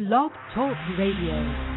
[0.00, 1.69] Blog Talk Radio.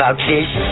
[0.00, 0.69] about this?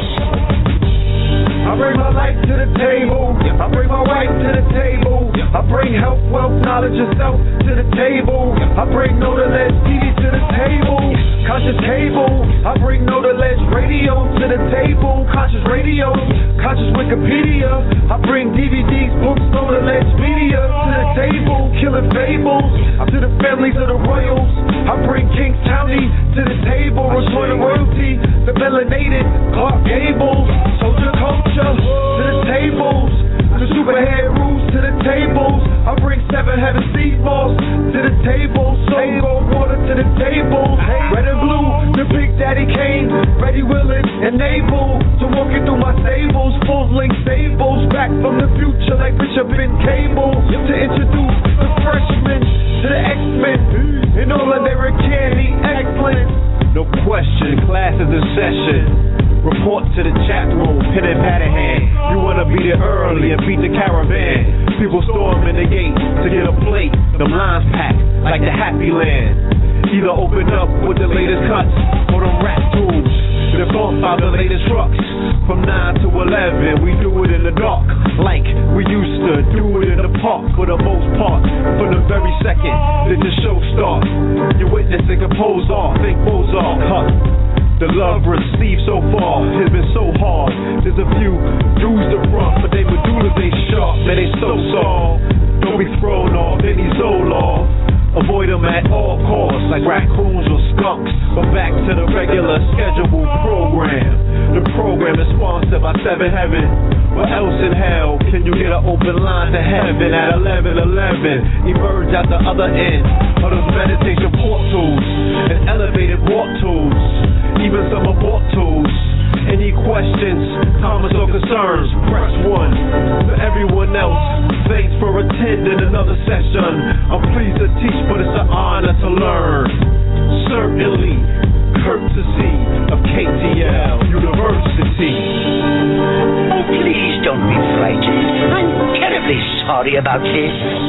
[140.28, 140.82] kisses.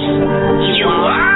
[0.77, 1.30] You are!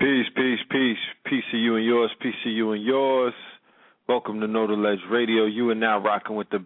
[0.00, 0.96] Peace, peace, peace.
[1.26, 2.10] Peace to you and yours.
[2.20, 3.34] Peace to you and yours.
[4.08, 5.44] Welcome to Know Ledge Radio.
[5.44, 6.58] You are now rocking with the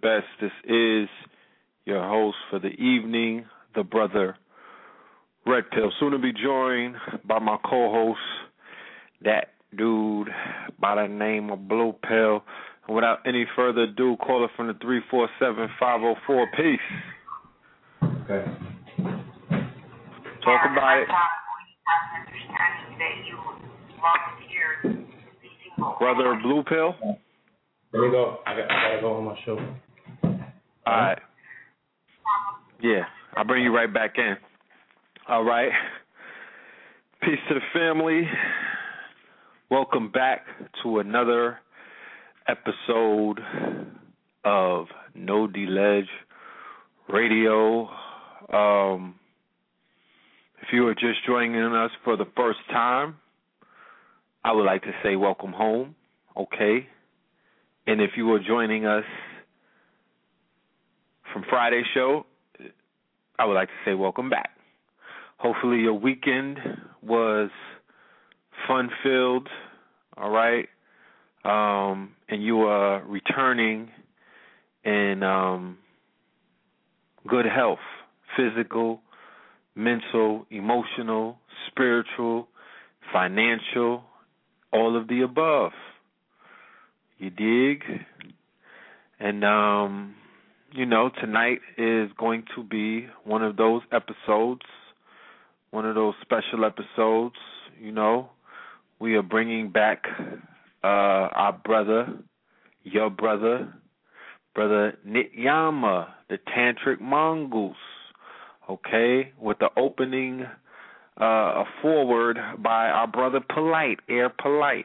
[112.03, 114.85] forward by our brother Polight, Air Polight,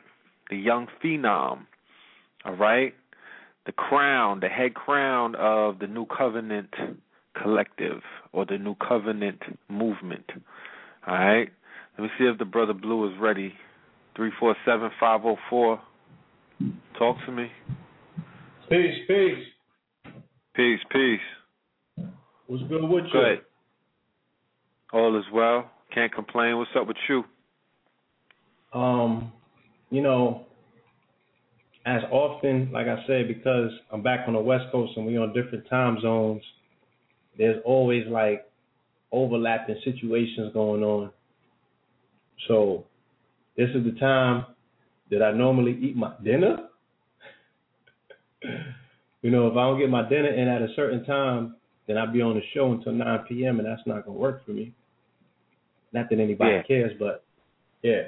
[0.50, 1.66] the young phenom.
[2.46, 2.94] All right?
[3.66, 6.74] The crown, the head crown of the Nu Covenant
[7.42, 10.26] Collective or the Nu Covenant Movement.
[11.08, 11.50] All right?
[11.98, 13.54] Let me see if the brother Blue is ready.
[14.16, 15.82] 347 504.
[16.98, 17.48] Talk to me.
[18.70, 20.14] Peace, peace.
[20.56, 22.08] Peace, peace.
[22.48, 23.12] What's good with you?
[23.12, 23.42] Good.
[24.94, 25.72] All is well.
[25.98, 26.60] Can't complain.
[26.60, 27.24] What's up with you?
[28.72, 29.32] Um,
[29.90, 30.46] you know,
[31.88, 35.34] as often, like I said, because I'm back on the West Coast and we're on
[35.34, 36.44] different time zones,
[37.36, 38.48] there's always like
[39.12, 41.10] overlapping situations going on.
[42.48, 42.86] So
[43.56, 44.46] this is the time
[45.10, 46.58] that I normally eat my dinner.
[48.44, 51.56] you know, if I don't get my dinner in at a certain time,
[51.88, 53.58] then I'll be on the show until 9 p.m.
[53.58, 54.76] and that's not gonna work for me.
[55.94, 56.64] Not that anybody Yeah.
[56.64, 57.24] cares, but
[57.82, 58.04] yeah.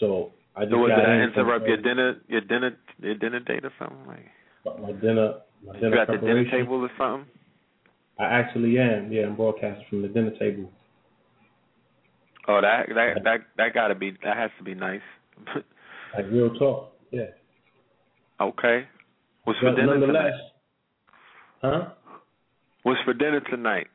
[0.00, 3.14] So I just So was got in I interrupt your uh, dinner your dinner your
[3.14, 4.30] dinner date or something like
[4.80, 7.30] my dinner my you dinner at the dinner table or something?
[8.18, 9.12] I actually am.
[9.12, 10.70] Yeah, I'm broadcasting from the dinner table.
[12.48, 15.06] Oh that that that that gotta be that has to be nice.
[16.14, 16.92] Like real talk.
[17.10, 17.24] Yeah.
[18.40, 18.88] okay.
[19.44, 20.32] What's for dinner tonight?
[21.60, 21.88] huh?
[22.84, 23.88] What's for dinner tonight?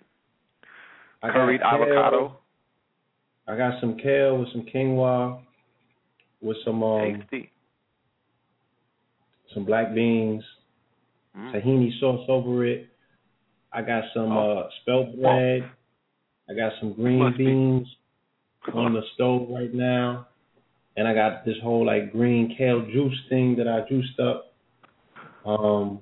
[1.24, 1.70] I got Curried kale.
[1.84, 2.38] avocado.
[3.48, 5.40] I got some kale with some quinoa,
[6.42, 7.52] with some um Tasty.
[9.54, 10.44] some black beans,
[11.38, 11.54] Mm.
[11.54, 12.88] tahini sauce over it.
[13.72, 14.58] I got some Oh.
[14.60, 15.64] uh spelt bread.
[16.50, 17.88] I got some green Must be- beans
[18.74, 20.28] on the stove right now.
[20.98, 24.54] And I got this whole like green kale juice thing that I juiced up.
[25.46, 26.02] Um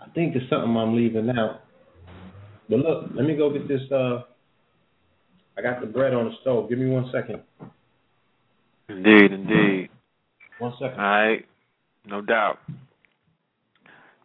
[0.00, 1.62] I think there's something I'm leaving out.
[2.70, 4.22] But look, let me go get this uh
[5.58, 6.70] I got the bread on the stove.
[6.70, 7.42] Give me one second.
[8.88, 9.88] Indeed, indeed.
[10.58, 10.98] One second.
[10.98, 11.44] All right,
[12.06, 12.58] no doubt.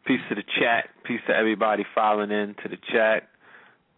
[0.05, 0.89] Peace to the chat.
[1.03, 3.27] Peace to everybody filing in to the chat.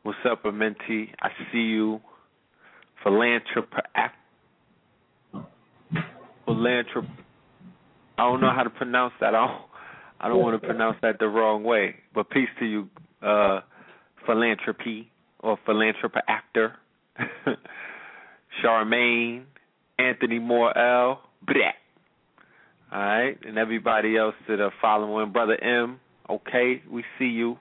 [0.03, 1.09] What's up, Amenti?
[1.21, 1.99] I see you.
[3.05, 3.67] Philanthrop.
[6.47, 7.07] Philanthrop.
[8.17, 9.35] I don't know how to pronounce that.
[9.35, 9.61] I don't.
[10.19, 11.95] I don't want to pronounce that the wrong way.
[12.15, 12.89] But peace to you,
[13.21, 13.59] uh,
[14.27, 16.75] philanthropy or philanthropa actor.
[18.63, 19.45] Charmaine,
[19.97, 21.21] Anthony Moore L.
[22.89, 25.99] All right, and everybody else that are following, brother M.
[26.29, 27.57] Okay, we see you.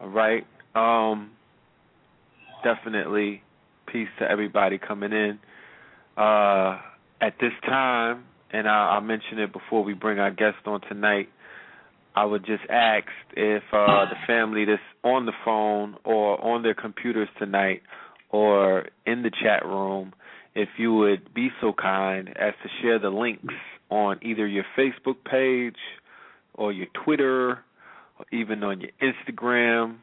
[0.00, 0.46] All right.
[0.74, 1.30] Um,
[2.62, 3.42] definitely,
[3.86, 5.38] peace to everybody coming in.
[6.16, 6.78] Uh,
[7.20, 11.28] at this time, and I, I'll mention it before we bring our guest on tonight.
[12.14, 16.74] I would just ask if uh, the family that's on the phone or on their
[16.74, 17.82] computers tonight
[18.30, 20.12] or in the chat room,
[20.54, 23.54] if you would be so kind as to share the links
[23.90, 25.76] on either your Facebook page
[26.54, 27.50] or your Twitter
[28.18, 29.96] or even on your Instagram,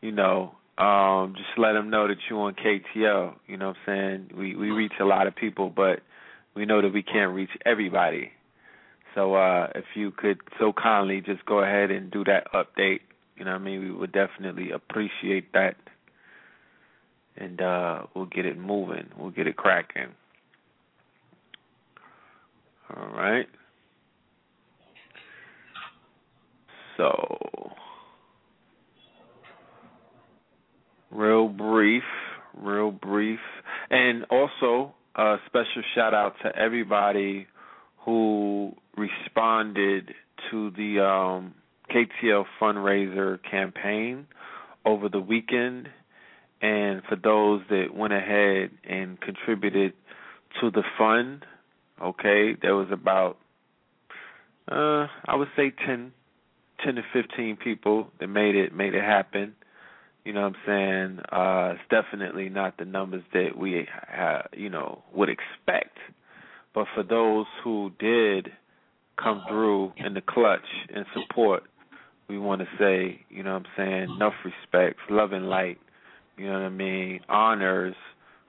[0.00, 3.34] you know, um, just let them know that you're on KTO.
[3.46, 4.30] You know what I'm saying?
[4.36, 6.00] We we reach a lot of people, but
[6.54, 8.32] we know that we can't reach everybody.
[9.14, 13.00] So uh, if you could so kindly just go ahead and do that update,
[13.36, 13.80] you know what I mean?
[13.80, 15.76] We would definitely appreciate that.
[17.36, 19.08] And uh, we'll get it moving.
[19.18, 20.08] We'll get it cracking.
[22.94, 23.46] All right.
[26.96, 27.72] So,
[31.10, 32.02] real brief,
[32.54, 33.40] real brief.
[33.90, 37.46] And also, a special shout out to everybody
[38.04, 40.14] who responded
[40.50, 41.54] to the um,
[41.90, 44.26] KTL fundraiser campaign
[44.84, 45.88] over the weekend,
[46.60, 49.92] and for those that went ahead and contributed
[50.60, 51.44] to the fund.
[52.00, 53.38] Okay, there was about
[54.70, 56.12] uh, I would say 10,
[56.84, 59.54] 10 to fifteen people that made it made it happen.
[60.24, 61.18] You know what I'm saying?
[61.32, 65.98] Uh, it's definitely not the numbers that we, uh, you know, would expect.
[66.72, 68.52] But for those who did
[69.16, 70.60] come through in the clutch
[70.94, 71.64] and support,
[72.28, 75.78] we want to say, you know what I'm saying, enough respect, love and light,
[76.36, 77.94] you know what I mean, honors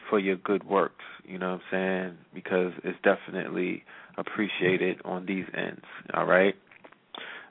[0.09, 3.83] for your good works, you know what I'm saying, because it's definitely
[4.17, 6.55] appreciated on these ends, all right?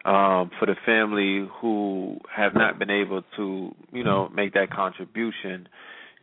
[0.04, 5.68] Um, for the family who have not been able to, you know, make that contribution,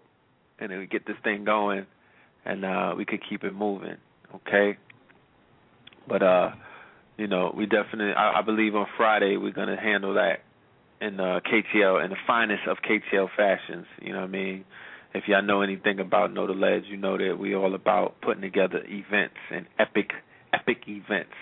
[0.60, 1.86] And then we get this thing going
[2.46, 3.98] and uh we could keep it moving.
[4.36, 4.78] Okay?
[6.08, 6.52] But uh,
[7.20, 10.40] you know, we definitely I, I believe on Friday we're gonna handle that
[11.02, 14.66] in uh KTL in the finest of KTL fashions, you know what I mean?
[15.14, 18.42] If y'all know anything about Know the Ledge, you know that we all about putting
[18.42, 20.12] together events and epic
[20.54, 21.34] epic events.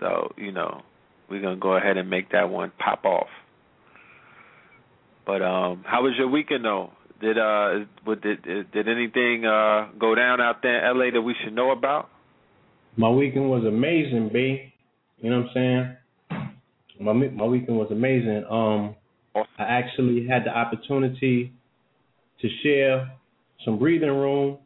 [0.00, 0.82] So, you know,
[1.28, 3.28] we're gonna go ahead and make that one pop off.
[5.26, 6.90] But um how was your weekend though?
[7.20, 7.80] Did uh
[8.22, 12.08] did did anything uh go down out there in LA that we should know about?
[12.96, 14.72] My weekend was amazing, B.
[15.20, 15.96] You know what I'm saying?
[17.00, 18.44] My my weekend was amazing.
[18.50, 18.94] Um,
[19.58, 21.52] I actually had the opportunity
[22.40, 23.10] to share
[23.64, 24.58] some breathing room,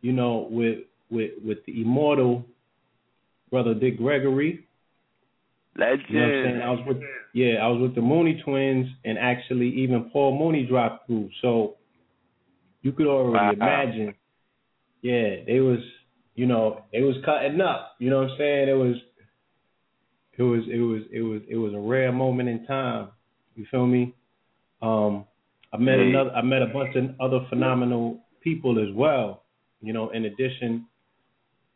[0.00, 2.44] you know, with with with the immortal
[3.50, 4.64] brother Dick Gregory.
[5.76, 6.04] Legend.
[6.08, 6.62] You know what I'm saying?
[6.62, 6.96] I was with
[7.34, 11.30] yeah, I was with the Mooney twins and actually even Paul Mooney dropped through.
[11.42, 11.76] So
[12.82, 13.82] you could already Wow.
[13.84, 14.14] imagine.
[15.02, 15.80] Yeah, they was
[16.34, 17.96] you know, it was cutting up.
[17.98, 18.68] You know what I'm saying?
[18.68, 18.96] It was
[20.38, 23.08] it was it was it was it was a rare moment in time.
[23.56, 24.14] You feel me?
[24.80, 25.24] Um
[25.72, 26.08] I met Hey.
[26.10, 29.42] another I met a bunch of other phenomenal people as well,
[29.82, 30.86] you know, in addition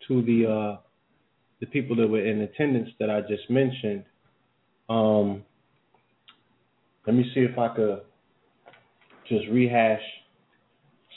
[0.08, 0.76] to the uh
[1.60, 4.04] the people that were in attendance that I just mentioned.
[4.88, 5.42] Um
[7.06, 8.02] let me see if I could
[9.28, 10.02] just rehash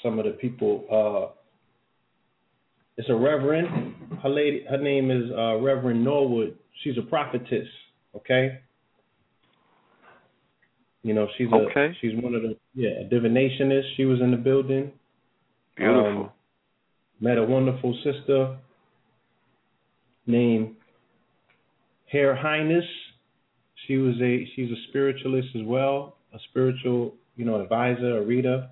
[0.02, 1.32] some of the people uh
[2.98, 3.68] it's a reverend.
[4.24, 6.58] Her lady, her name is uh, Reverend Norwood.
[6.84, 7.68] She's a prophetess.
[8.16, 8.60] Okay.
[11.04, 11.96] You know, she's a Okay.
[12.02, 13.96] she's one of the yeah a divinationist.
[13.96, 14.92] She was in the building.
[15.78, 16.06] Beautiful.
[16.06, 16.30] Um,
[17.20, 18.58] met a wonderful sister
[20.26, 20.76] named
[22.12, 22.86] Hair Highness.
[23.88, 28.70] She was a she's a spiritualist as well, a spiritual you know advisor, a reader.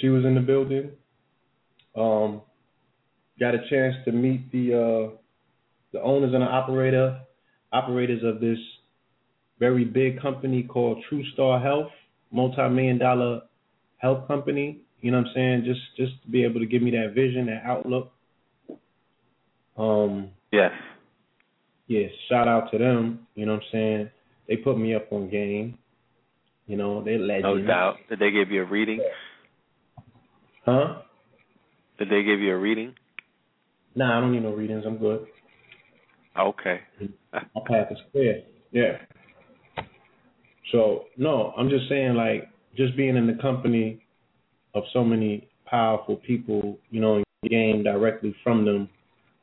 [0.00, 0.90] She was in the building.
[1.94, 2.42] Um,
[3.38, 5.16] got a chance to meet the uh,
[5.94, 7.20] the owners and the operator
[7.72, 8.58] operators of this
[9.58, 11.90] very big company called True Star Health,
[12.30, 13.42] multi-million dollar
[13.98, 14.80] health company.
[15.00, 15.64] You know what I'm saying?
[15.64, 18.12] Just just to be able to give me that vision, that outlook.
[19.78, 20.72] Um, Yes.
[21.88, 23.26] yeah, shout out to them.
[23.34, 24.10] You know what I'm saying?
[24.48, 25.78] They put me up on game.
[26.66, 27.96] You know, they let No doubt.
[28.08, 29.00] Did they give you a reading?
[30.64, 31.02] Huh?
[31.98, 32.94] Did they give you a reading?
[33.94, 34.84] Nah, I don't need no readings.
[34.86, 35.26] I'm good.
[36.38, 36.80] Okay.
[37.32, 38.42] My path is clear.
[38.72, 38.98] Yeah.
[40.72, 44.04] So no, I'm just saying like just being in the company
[44.74, 48.88] of so many powerful people, you know, gain directly from them,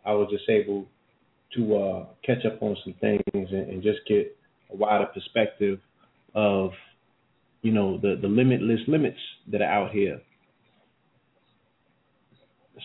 [0.06, 0.88] I was just able
[1.56, 4.36] to uh, catch up on some things and, and just get
[4.72, 5.80] a wider perspective
[6.36, 6.72] of,
[7.62, 9.20] you know, the the limitless limits
[9.52, 10.22] that are out here.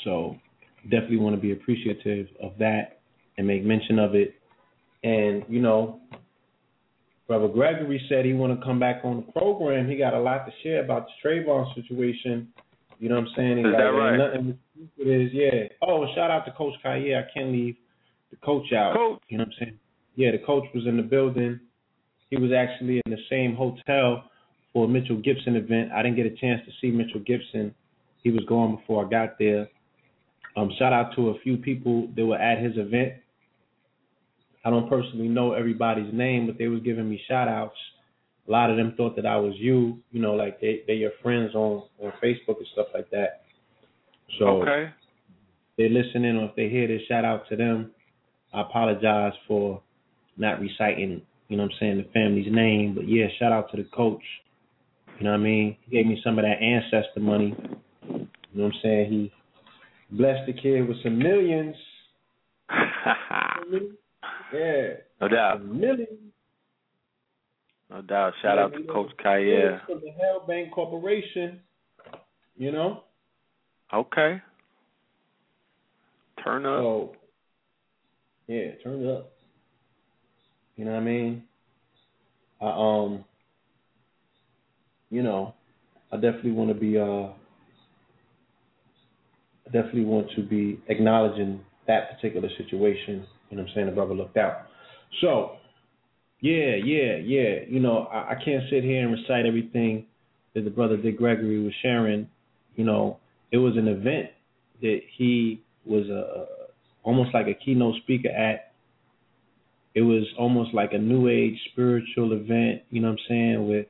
[0.04, 0.36] So
[0.84, 2.95] definitely want to be appreciative of that
[3.38, 4.34] and make mention of it.
[5.02, 6.00] And you know,
[7.26, 9.88] Brother Gregory said he want to come back on the program.
[9.88, 12.48] He got a lot to share about the Trayvon situation.
[12.98, 13.58] You know what I'm saying?
[13.58, 14.58] Is like, that right?" Nothing
[14.98, 15.68] it is, yeah.
[15.82, 17.14] Oh, shout out to Coach Kaye.
[17.14, 17.76] I can't leave
[18.30, 18.94] the coach out.
[18.94, 19.22] Coach.
[19.28, 19.78] You know what I'm saying?
[20.16, 21.60] Yeah, the coach was in the building.
[22.30, 24.24] He was actually in the same hotel
[24.72, 25.92] for a Mitchell Gibson event.
[25.92, 27.74] I didn't get a chance to see Mitchell Gibson.
[28.22, 29.68] He was gone before I got there.
[30.56, 33.14] Um, shout out to a few people that were at his event.
[34.66, 37.76] I don't personally know everybody's name, but they was giving me shout outs.
[38.48, 41.12] A lot of them thought that I was you, you know, like they they your
[41.22, 43.42] friends on on Facebook and stuff like that.
[44.40, 44.90] So Okay.
[45.78, 47.92] they listening or if they hear this, shout out to them.
[48.52, 49.82] I apologize for
[50.36, 52.96] not reciting, you know what I'm saying, the family's name.
[52.96, 54.24] But yeah, shout out to the coach.
[55.18, 55.76] You know what I mean?
[55.82, 57.54] He gave me some of that ancestor money.
[58.02, 58.18] You
[58.52, 59.12] know what I'm saying?
[59.12, 59.32] He
[60.10, 61.76] blessed the kid with some millions.
[64.52, 64.86] Yeah.
[65.20, 65.64] no doubt.
[65.64, 66.08] Millions.
[67.90, 68.34] No doubt.
[68.42, 71.60] Shout out to Yeah, Coach yeah, From the Hell Bank Corporation.
[72.56, 73.04] You know?
[73.92, 74.40] Okay.
[76.42, 76.80] Turn up.
[76.80, 77.16] So,
[78.48, 79.32] yeah, turn up.
[80.76, 81.42] You know what I mean?
[82.60, 83.24] I um,
[85.10, 85.54] you know,
[86.12, 87.32] I definitely want to be uh,
[89.66, 93.26] I definitely want to be acknowledging that particular situation.
[93.50, 93.86] You know what I'm saying?
[93.86, 94.66] The brother looked out.
[95.20, 95.52] So,
[96.40, 97.60] yeah, yeah, yeah.
[97.68, 100.06] You know, I, I can't sit here and recite everything
[100.54, 102.28] that the brother Dick Gregory was sharing.
[102.74, 103.18] You know,
[103.52, 104.30] it was an event
[104.82, 106.46] that he was a
[107.02, 108.72] almost like a keynote speaker at.
[109.94, 113.86] It was almost like a new age spiritual event, you know what I'm saying, with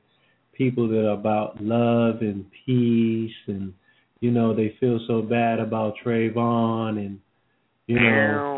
[0.53, 3.73] people that are about love and peace and
[4.19, 7.19] you know, they feel so bad about Trayvon and
[7.85, 8.56] you know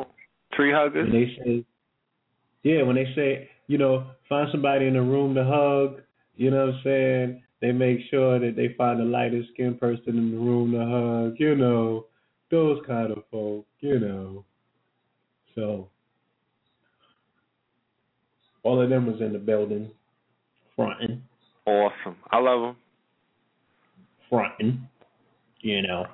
[0.59, 1.09] Tree huggers.
[1.09, 1.65] when they say
[2.63, 6.01] Yeah, when they say, you know, find somebody in the room to hug,
[6.35, 7.43] you know what I'm saying?
[7.61, 11.35] They make sure that they find the lightest skinned person in the room to hug,
[11.39, 12.07] you know,
[12.51, 14.43] those kind of folk, you know.
[15.55, 15.89] So
[18.63, 19.89] all of them was in the building,
[20.75, 21.23] fronting,
[21.65, 22.17] Awesome.
[22.31, 22.75] I love them.
[24.29, 24.87] fronting,
[25.61, 26.05] you know.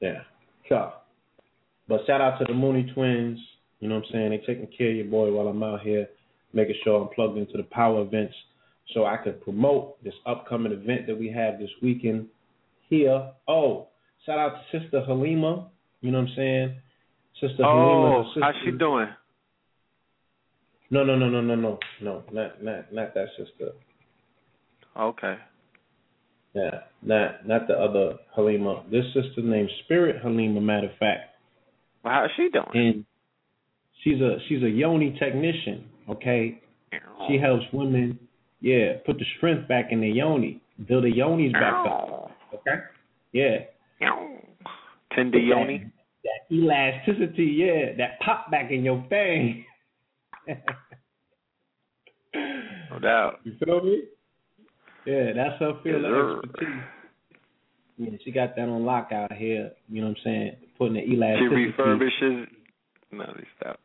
[0.00, 0.22] Yeah.
[0.68, 0.92] So,
[1.88, 3.38] but shout out to the Mooney Twins.
[3.80, 4.30] You know what I'm saying?
[4.30, 6.08] They taking care of your boy while I'm out here,
[6.52, 8.34] making sure I'm plugged into the power events
[8.94, 12.26] so I could promote this upcoming event that we have this weekend
[12.88, 13.30] here.
[13.46, 13.88] Oh,
[14.26, 15.68] shout out to Sister Halima.
[16.00, 16.76] You know what I'm saying?
[17.40, 18.32] Sister Oh, Halima.
[18.42, 19.08] how's she doing?
[20.90, 23.72] No, no, no, no, no, no, no, not not not that sister.
[24.98, 25.36] Okay.
[26.54, 28.84] Yeah, not not the other Halima.
[28.90, 30.60] This sister named Spirit Halima.
[30.60, 31.27] Matter of fact,
[32.08, 32.66] Well, how's she doing?
[32.74, 33.04] and
[34.02, 35.84] she's a she's a yoni technician.
[36.08, 36.60] Okay,
[37.28, 38.18] she helps women,
[38.60, 42.30] yeah, put the strength back in the yoni, build the yonis back up.
[42.54, 42.80] Okay,
[43.32, 43.58] yeah,
[45.14, 45.84] Tend Tender Yoni.
[46.24, 49.64] that elasticity, yeah, that pop back in your thing.
[52.90, 53.40] No doubt.
[53.44, 54.02] You feel me?
[55.06, 56.82] Yeah, that's her field Yes, of expertise.
[57.98, 59.72] Yeah, she got that on lock out here.
[59.90, 60.56] You know what I'm saying?
[60.78, 62.46] Putting the She refurbishes.
[63.10, 63.80] No, they stop.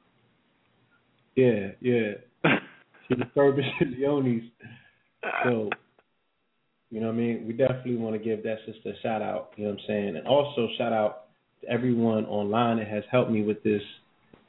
[1.36, 2.52] Yeah, yeah.
[3.08, 4.50] She refurbishes yonis.
[5.44, 5.70] So,
[6.92, 7.46] you know what I mean?
[7.48, 9.54] We definitely want to give that sister a shout out.
[9.56, 10.16] You know what I'm saying?
[10.18, 11.26] And also shout out
[11.62, 13.82] to everyone online that has helped me with this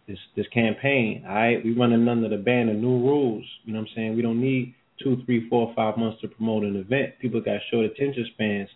[0.06, 1.24] this this campaign.
[1.26, 3.44] All right, we running under the ban of new rules.
[3.64, 4.16] You know what I'm saying?
[4.16, 7.14] We don't need two, three, four, five months to promote an event.
[7.20, 8.68] People got short attention spans.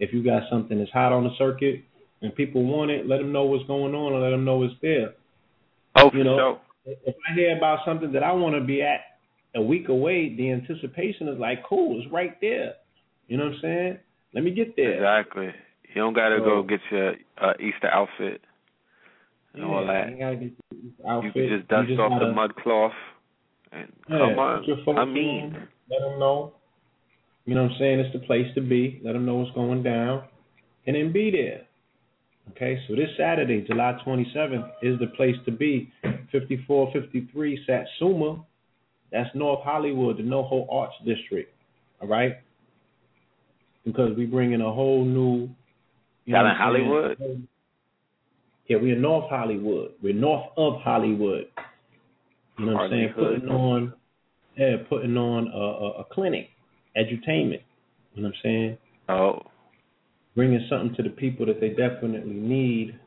[0.00, 1.84] If you got something that's hot on the circuit
[2.22, 4.74] and people want it, let them know what's going on and let them know it's
[4.80, 5.14] there.
[5.96, 6.60] Oh, You know, sure.
[6.84, 9.00] If I hear about something that I want to be at
[9.54, 12.74] a week away, the anticipation is like, cool, it's right there.
[13.28, 13.98] You know what I'm saying?
[14.34, 14.94] Let me get there.
[14.94, 15.50] Exactly.
[15.94, 18.40] You don't gotta go get your uh, Easter outfit
[19.54, 20.10] and all that.
[20.10, 21.32] You, gotta get this outfit.
[21.36, 22.92] You can just dust you off gotta, the mud cloth
[23.72, 24.98] and Yeah, come on.
[24.98, 26.54] I mean, on, let them know.
[27.44, 28.00] You know what I'm saying?
[28.00, 29.00] It's the place to be.
[29.04, 30.24] Let them know what's going down,
[30.86, 31.66] and then be there.
[32.50, 35.92] Okay, so this Saturday, July 27th, is the place to be.
[36.02, 38.44] 5453 Satsuma.
[39.10, 41.54] That's North Hollywood, the NoHo Arts District.
[42.00, 42.36] All right?
[43.84, 45.50] Because we bring in a whole new.
[46.24, 46.84] You know in I'm saying?
[46.84, 47.48] Hollywood?
[48.68, 49.92] Yeah, we're in North Hollywood.
[50.02, 51.46] We're north of Hollywood.
[52.58, 53.12] You know what I'm saying?
[53.14, 53.92] Putting on,
[54.56, 56.48] yeah, putting on a, a, a clinic,
[56.96, 57.62] edutainment.
[58.14, 58.78] You know what I'm saying?
[59.08, 59.42] oh,
[60.34, 62.98] Bringing something to the people that they definitely need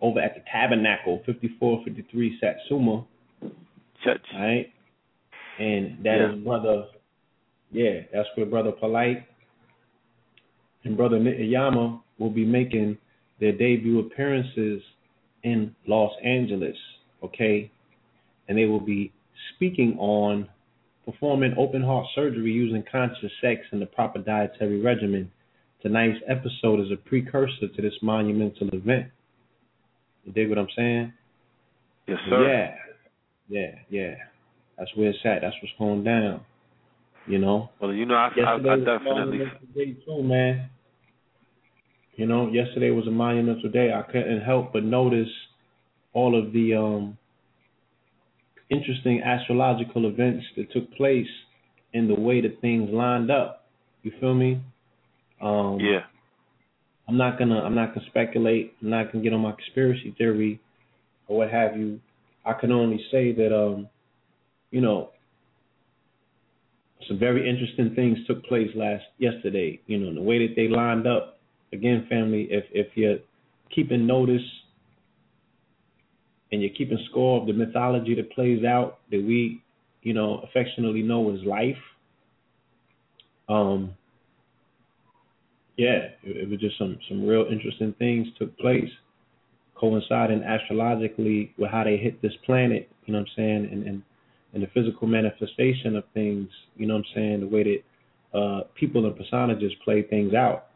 [0.00, 3.04] over at the Tabernacle, 5453 Satsuma.
[4.02, 4.24] church.
[4.34, 4.72] Right,
[5.58, 6.44] and that is Yeah.
[6.44, 6.86] brother.
[7.70, 9.22] Yeah, that's where brother Polight
[10.84, 12.96] and brother Nityama will be making
[13.38, 14.82] their debut appearances
[15.42, 16.76] in Los Angeles.
[17.22, 17.70] Okay,
[18.48, 19.12] and they will be
[19.54, 20.48] speaking on
[21.04, 25.30] performing open heart surgery using conscious sex and the proper dietary regimen.
[25.82, 29.06] Tonight's episode is a precursor to this monumental event.
[30.24, 31.12] You dig what I'm saying?
[32.06, 32.46] Yes, sir.
[32.48, 32.74] Yeah,
[33.48, 34.14] yeah, yeah.
[34.78, 35.40] That's where it's at.
[35.42, 36.42] That's what's going down.
[37.26, 37.70] You know.
[37.80, 39.38] Well, you know, I, I, Yesterday I definitely.
[39.74, 40.70] day too, man.
[42.16, 43.92] You know, yesterday was a monumental day.
[43.92, 45.28] I couldn't help but notice
[46.12, 47.18] all of the um,
[48.68, 51.28] interesting astrological events that took place
[51.92, 53.66] in the way that things lined up.
[54.02, 54.60] You feel me?
[55.40, 56.04] Um, Yeah.
[57.08, 58.74] I'm not gonna I'm not gonna speculate.
[58.80, 60.60] I'm not gonna get on my conspiracy theory
[61.26, 62.00] or what have you.
[62.44, 63.88] I can only say that um,
[64.70, 65.10] you know,
[67.08, 69.80] some very interesting things took place last yesterday.
[69.86, 71.38] You know, the way that they lined up.
[71.72, 73.18] Again, family, if if you're
[73.74, 74.42] keeping notice
[76.52, 79.62] and you're keeping score of the mythology that plays out that we,
[80.02, 81.78] you know, affectionately know as life.
[83.48, 83.96] Um,
[85.80, 88.90] yeah, it, it was just some some real interesting things took place,
[89.74, 92.86] coinciding astrologically with how they hit this planet.
[93.06, 94.02] You know what I'm saying, and and
[94.52, 96.50] and the physical manifestation of things.
[96.76, 100.66] You know what I'm saying, the way that uh, people and personages play things out,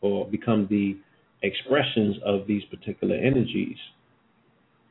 [0.00, 0.96] or become the
[1.42, 3.78] expressions of these particular energies.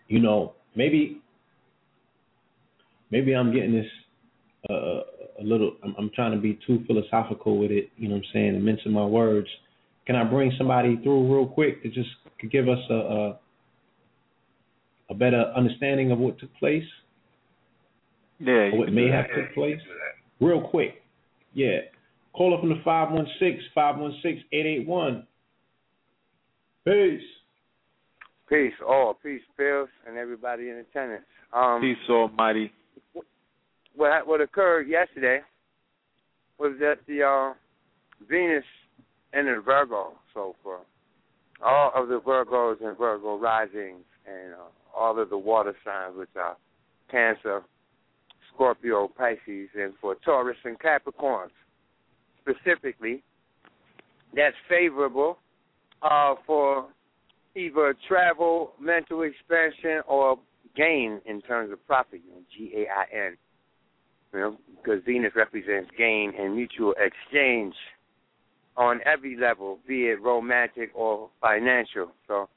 [0.10, 1.22] You know, maybe
[3.10, 3.92] maybe I'm getting this
[4.70, 5.00] uh,
[5.40, 5.76] a little.
[5.84, 7.90] I'm, I'm trying to be too philosophical with it.
[7.98, 9.48] You know what I'm saying, and mention my words.
[10.06, 12.10] Can I bring somebody through real quick to just
[12.42, 13.40] to give us a, a
[15.10, 16.84] a better understanding of what took place
[18.40, 18.54] Yeah.
[18.54, 19.36] or You what can may do have that.
[19.48, 19.80] took place?
[20.40, 21.04] Real quick.
[21.54, 21.80] Yeah.
[22.34, 22.82] Call up from the
[23.76, 25.26] 516-516-881.
[26.86, 27.22] Peace.
[28.50, 31.24] Peace, all peace, Bills, and everybody in attendance.
[31.54, 32.72] Um, Peace, Almighty.
[33.96, 35.42] What what occurred yesterday
[36.58, 37.54] was that the uh,
[38.30, 38.64] Venus
[39.34, 40.14] entered Virgo.
[40.34, 40.80] So for
[41.64, 46.30] all of the Virgos and Virgo risings, and uh, all of the water signs, which
[46.36, 46.56] are
[47.10, 47.62] Cancer,
[48.54, 51.50] Scorpio, Pisces, and for Taurus and Capricorns
[52.42, 53.24] specifically,
[54.36, 55.38] that's favorable
[56.02, 56.88] uh, for
[57.56, 60.38] either travel, mental expansion, or
[60.76, 62.22] gain in terms of profit.
[62.56, 63.38] G A I N.
[64.34, 67.76] You know, because Venus represents gain and mutual exchange
[68.76, 72.12] on every level, be it romantic or financial.
[72.28, 72.50] So,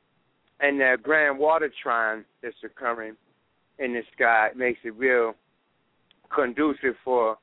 [0.61, 3.17] and the grand water trine that's occurring
[3.79, 5.35] in the sky makes it real
[6.35, 7.37] conducive for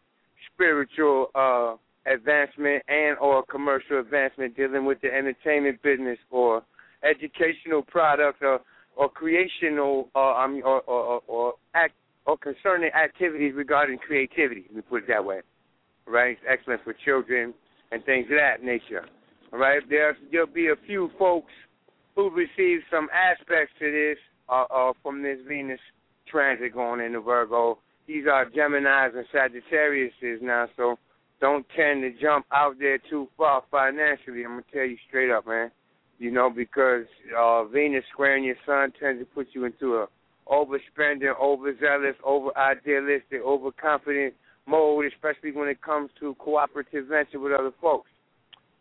[0.54, 1.76] spiritual uh,
[2.12, 6.64] advancement and or commercial advancement dealing with the entertainment business or
[7.04, 8.60] educational product or
[8.96, 11.94] or creational uh, I or or, or, or act
[12.26, 14.66] or concerning activities regarding creativity.
[14.68, 15.42] Let me put it that way.
[16.08, 16.38] Right?
[16.48, 17.54] Excellent for children
[17.92, 19.06] and things of that nature.
[19.52, 19.82] All right.
[19.90, 21.52] There there'll be a few folks
[22.16, 24.18] who receive some aspects to this
[24.50, 25.80] uh, uh, from this Venus
[26.28, 27.78] transit going into Virgo.
[28.08, 30.98] These are Geminis and Sagittariuses now, so
[31.40, 34.44] don't tend to jump out there too far financially.
[34.44, 35.72] I'm gonna tell you straight up, man.
[36.20, 37.06] You know, because
[37.38, 40.08] uh Venus squaring your sun tends to put you into a
[40.54, 44.34] overspending, overzealous, over idealistic, overconfident
[44.68, 48.10] mode, especially when it comes to cooperative venture with other folks.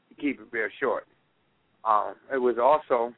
[0.08, 1.06] To keep it real short.
[1.84, 3.14] Um, it was also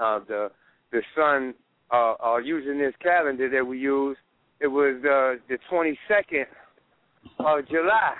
[0.00, 0.50] uh the
[0.90, 1.54] the sun
[1.92, 4.16] uh, uh using this calendar that we use,
[4.60, 6.46] it was uh the twenty second
[7.38, 8.14] of July.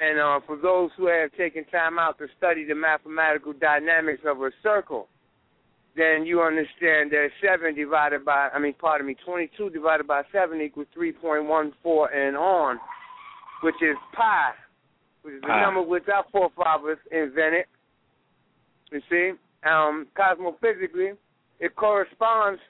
[0.00, 4.40] And uh, for those who have taken time out to study the mathematical dynamics of
[4.42, 5.08] a circle,
[5.98, 10.60] then you understand that 7 divided by, I mean, pardon me, 22 divided by 7
[10.60, 12.78] equals 3.14 and on,
[13.62, 14.50] which is pi,
[15.22, 17.64] which is the number which our forefathers invented.
[18.92, 19.32] You see?
[19.68, 21.16] Um, cosmophysically,
[21.58, 22.60] it corresponds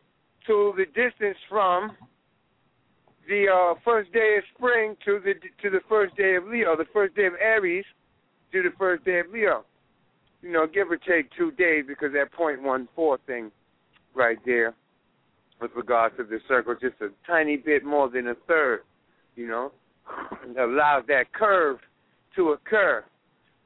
[0.47, 1.91] to the distance from
[3.29, 6.87] the uh, first day of spring to the to the first day of Leo, the
[6.93, 7.85] first day of Aries
[8.53, 9.65] to the first day of Leo.
[10.43, 13.51] You know, give or take two days because that point one four thing
[14.15, 14.75] right there
[15.61, 18.83] with regards to the circle, just a tiny bit more than a third,
[19.35, 19.73] you know,
[20.59, 21.79] allows that curve
[22.37, 23.05] to occur.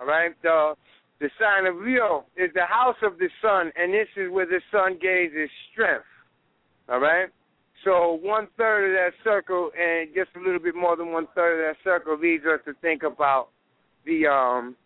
[0.00, 0.32] All right?
[0.42, 0.74] The
[1.20, 4.61] the sign of Leo is the house of the sun, and this is where the
[4.72, 6.04] sun gains its strength.
[6.88, 7.28] All right?
[7.85, 11.61] So one third of that circle and just a little bit more than one third
[11.61, 13.48] of that circle leads us to think about
[14.04, 14.76] the um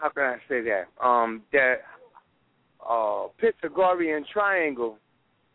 [0.00, 0.84] how can I say that?
[1.04, 1.76] Um that
[2.88, 4.98] uh Pythagorean triangle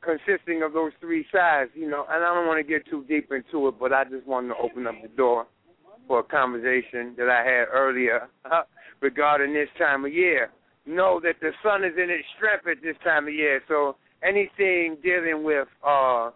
[0.01, 3.32] consisting of those three sides, you know, and I don't want to get too deep
[3.32, 5.47] into it, but I just wanted to open up the door
[6.08, 8.27] for a conversation that I had earlier
[9.01, 10.49] regarding this time of year.
[10.86, 14.97] Know that the sun is in its strength at this time of year, so anything
[15.01, 16.32] dealing with uh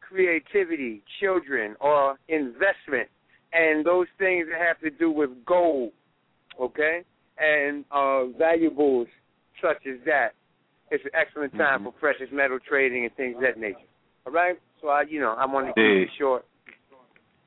[0.00, 3.08] creativity, children, or investment,
[3.52, 5.92] and those things that have to do with gold,
[6.60, 7.02] okay,
[7.38, 9.08] and uh valuables
[9.62, 10.30] such as that.
[10.90, 11.84] It's an excellent time Mhm.
[11.84, 13.78] for precious metal trading and things of that nature.
[14.26, 14.58] All right?
[14.80, 16.44] So I you know, I want to keep it short.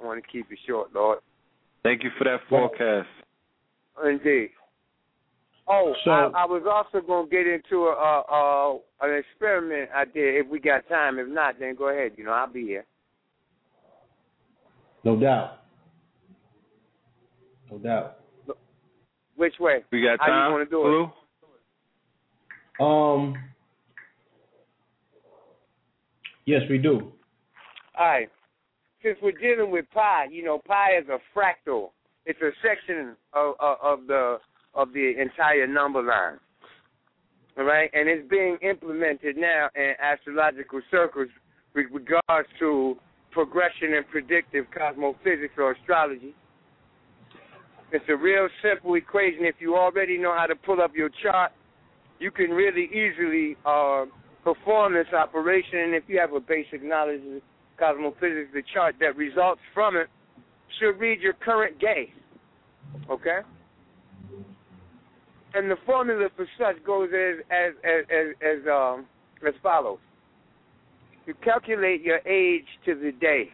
[0.02, 1.20] I want to keep it short, Lord.
[1.84, 3.08] Thank you for that forecast.
[4.04, 4.52] Indeed.
[5.68, 9.90] Oh, So- I, I was also going to get into a, a, a an experiment
[9.94, 10.36] I did.
[10.36, 12.14] If we got time, if not, then go ahead.
[12.16, 12.86] You know, I'll be here.
[15.04, 15.60] No doubt.
[17.72, 18.18] No doubt.
[19.38, 19.84] Which way?
[19.92, 20.30] We got time.
[20.30, 21.10] How you wanna do
[22.80, 22.84] it?
[22.84, 23.36] Um.
[26.46, 27.12] Yes, we do.
[27.98, 28.30] All right.
[29.04, 31.92] Since we're dealing with pi, you know, pi is a fractal.
[32.26, 34.38] It's a section of, of, of the
[34.74, 36.40] of the entire number line.
[37.58, 41.30] All right, and it's being implemented now in astrological circles
[41.74, 42.98] with regards to
[43.32, 46.36] progression and predictive cosmophysics or astrology.
[47.92, 49.46] It's a real simple equation.
[49.46, 51.52] If you already know how to pull up your chart,
[52.20, 54.06] you can really easily uh,
[54.44, 55.80] perform this operation.
[55.80, 57.42] And if you have a basic knowledge of
[57.80, 60.08] cosmophysics, the chart that results from it
[60.80, 62.12] should read your current day.
[63.10, 63.40] Okay?
[65.54, 69.06] And the formula for such goes as as as as, as um
[69.48, 70.00] as follows.
[71.26, 73.50] You calculate your age to the day.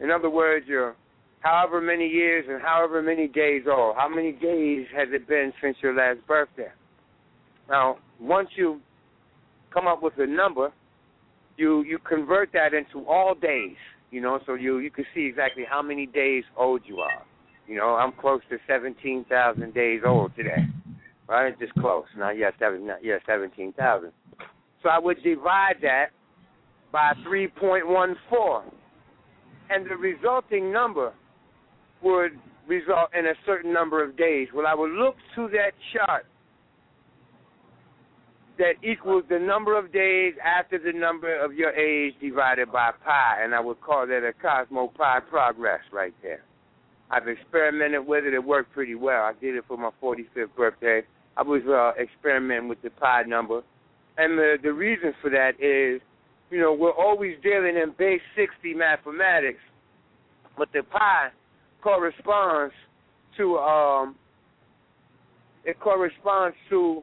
[0.00, 0.96] In other words, your
[1.44, 3.96] however many years and however many days old.
[3.96, 6.72] How many days has it been since your last birthday?
[7.68, 8.80] Now, once you
[9.72, 10.72] come up with a number,
[11.56, 13.76] you you convert that into all days.
[14.10, 17.22] You know, so you you can see exactly how many days old you are.
[17.68, 20.64] You know, I'm close to seventeen thousand days old today.
[21.28, 22.04] Right, just close.
[22.16, 22.88] Not yet seven.
[23.02, 24.12] Yet seventeen thousand.
[24.82, 26.06] So I would divide that
[26.92, 28.64] by three point one four,
[29.70, 31.12] and the resulting number
[32.04, 32.32] would
[32.68, 34.48] result in a certain number of days.
[34.54, 36.26] Well, I would look to that chart
[38.58, 43.42] that equals the number of days after the number of your age divided by pi,
[43.42, 46.42] and I would call that a Cosmo Pi progress right there.
[47.10, 48.32] I've experimented with it.
[48.32, 49.22] It worked pretty well.
[49.24, 51.02] I did it for my 45th birthday.
[51.36, 53.62] I was uh, experimenting with the pi number,
[54.18, 56.00] and the the reason for that is,
[56.50, 59.58] you know, we're always dealing in base 60 mathematics,
[60.56, 61.30] but the pi
[61.84, 62.74] corresponds
[63.36, 64.16] to um
[65.64, 67.02] it corresponds to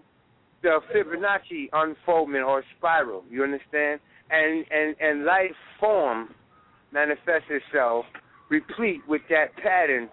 [0.64, 3.24] the Fibonacci unfoldment or spiral.
[3.30, 4.00] You understand?
[4.32, 6.30] And and and life form
[6.92, 8.06] manifests itself
[8.50, 10.10] replete with that pattern,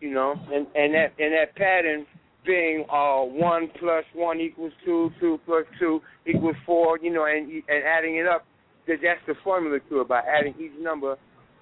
[0.00, 2.04] you know, and and that and that pattern
[2.44, 7.50] being uh one plus one equals two, two plus two equals four, you know, and
[7.50, 8.44] and adding it up.
[8.88, 11.16] that That's the formula to it by adding each number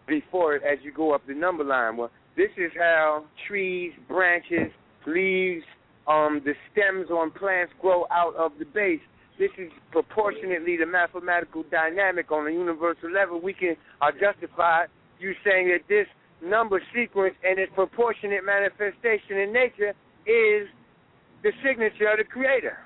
[0.06, 1.96] before it as you go up the number line.
[1.96, 4.72] Well, this is how trees, branches,
[5.06, 5.64] leaves,
[6.08, 9.00] um, the stems on plants grow out of the base.
[9.38, 13.42] This is proportionately the mathematical dynamic on a universal level.
[13.42, 14.86] We can uh, justify
[15.18, 16.06] you saying that this
[16.42, 19.92] number sequence and its proportionate manifestation in nature
[20.24, 20.66] is
[21.42, 22.78] the signature of the Creator.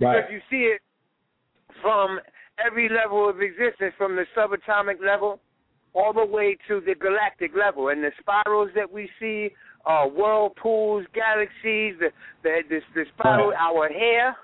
[0.00, 0.22] Right.
[0.22, 0.80] Because you see it
[1.82, 2.20] from
[2.64, 5.40] every level of existence, from the subatomic level
[5.94, 7.88] all the way to the galactic level.
[7.88, 9.50] And the spirals that we see,
[9.86, 12.10] uh, whirlpools, galaxies, the
[12.42, 13.58] the the, the spiral, Right.
[13.60, 14.36] our hair,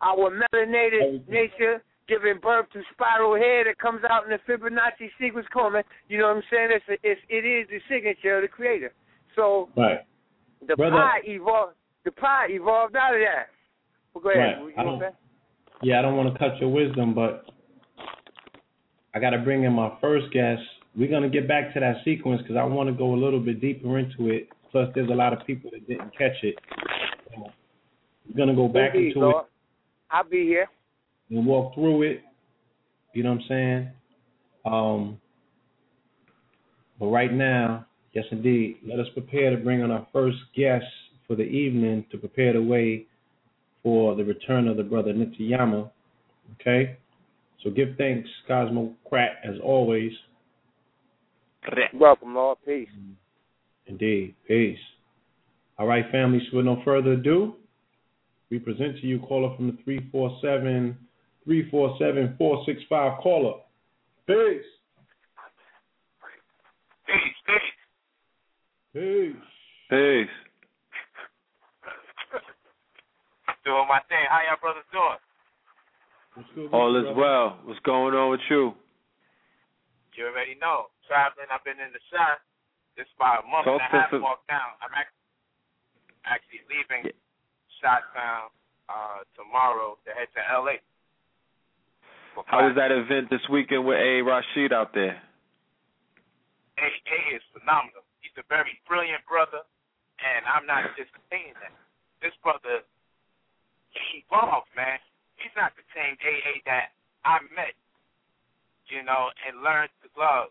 [0.00, 5.46] our melanated nature giving birth to spiral hair that comes out in the Fibonacci sequence
[5.52, 5.82] coming.
[6.08, 6.68] You know what I'm saying?
[6.72, 8.92] It's, a, it's it is the signature of the creator.
[9.34, 10.00] So right.
[10.66, 11.74] the Brother- pi evolved.
[12.04, 13.46] The pi evolved out of that.
[14.12, 14.40] Well, go ahead.
[14.40, 14.58] Right.
[14.60, 15.14] You I know don't-
[15.82, 17.46] Yeah, I don't want to cut your wisdom, but
[19.14, 20.60] I got to bring in my first guest.
[20.96, 23.60] We're gonna get back to that sequence because I want to go a little bit
[23.60, 24.48] deeper into it.
[24.70, 26.56] Plus, there's a lot of people that didn't catch it.
[27.34, 27.50] So
[28.28, 29.46] we're gonna go back Indeed, into Lord.
[30.10, 30.62] I'll be here.
[30.62, 30.68] it
[31.36, 32.22] and walk through it.
[33.12, 33.90] You know what I'm saying?
[34.64, 35.20] Um,
[36.98, 40.84] but right now, yes, indeed, let us prepare to bring on our first guest
[41.26, 43.06] for the evening to prepare the way
[43.82, 45.90] for the return of the brother Nityama.
[46.60, 46.96] Okay?
[47.62, 50.12] So give thanks, Cosmo Crack, as always.
[51.94, 52.58] Welcome, Lord.
[52.66, 52.88] Peace.
[52.96, 53.12] Mm-hmm.
[53.86, 54.34] Indeed.
[54.46, 54.78] Peace.
[55.78, 57.54] All right, family, so with no further ado,
[58.50, 60.96] we present to you caller from the 347
[61.44, 63.54] 347 465 caller.
[64.26, 64.64] Peace.
[67.06, 67.74] Peace, peace.
[68.92, 69.42] Peace.
[69.90, 70.34] Peace.
[73.64, 74.24] Doing my thing.
[74.28, 75.20] How y'all brothers doing?
[76.34, 77.58] What's good with All is well.
[77.64, 78.72] What's going on with you?
[80.16, 80.86] You already know.
[81.06, 82.40] Traveling, I've been in the shot.
[82.96, 84.78] This about a month Talk and a half us- walk down.
[84.80, 85.16] I'm act-
[86.24, 87.10] actually leaving
[87.82, 88.48] Shot Town
[88.88, 90.78] uh, tomorrow to head to LA.
[92.46, 94.22] How was that event this weekend with A.
[94.22, 95.20] Rashid out there?
[96.78, 98.02] A, A is phenomenal.
[98.22, 99.62] He's a very brilliant brother,
[100.18, 101.70] and I'm not just saying that.
[102.22, 102.82] This brother,
[103.94, 104.98] he evolved, man.
[105.38, 107.76] He's not the same AA that I met,
[108.90, 110.50] you know, and learned to love.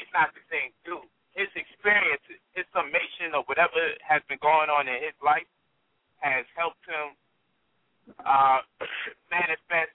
[0.00, 1.04] He's not the same dude.
[1.36, 5.46] His experiences, his summation of whatever has been going on in his life
[6.24, 7.12] has helped him
[8.24, 8.64] uh,
[9.36, 9.92] manifest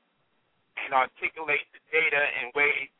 [0.85, 2.93] and articulate the data in ways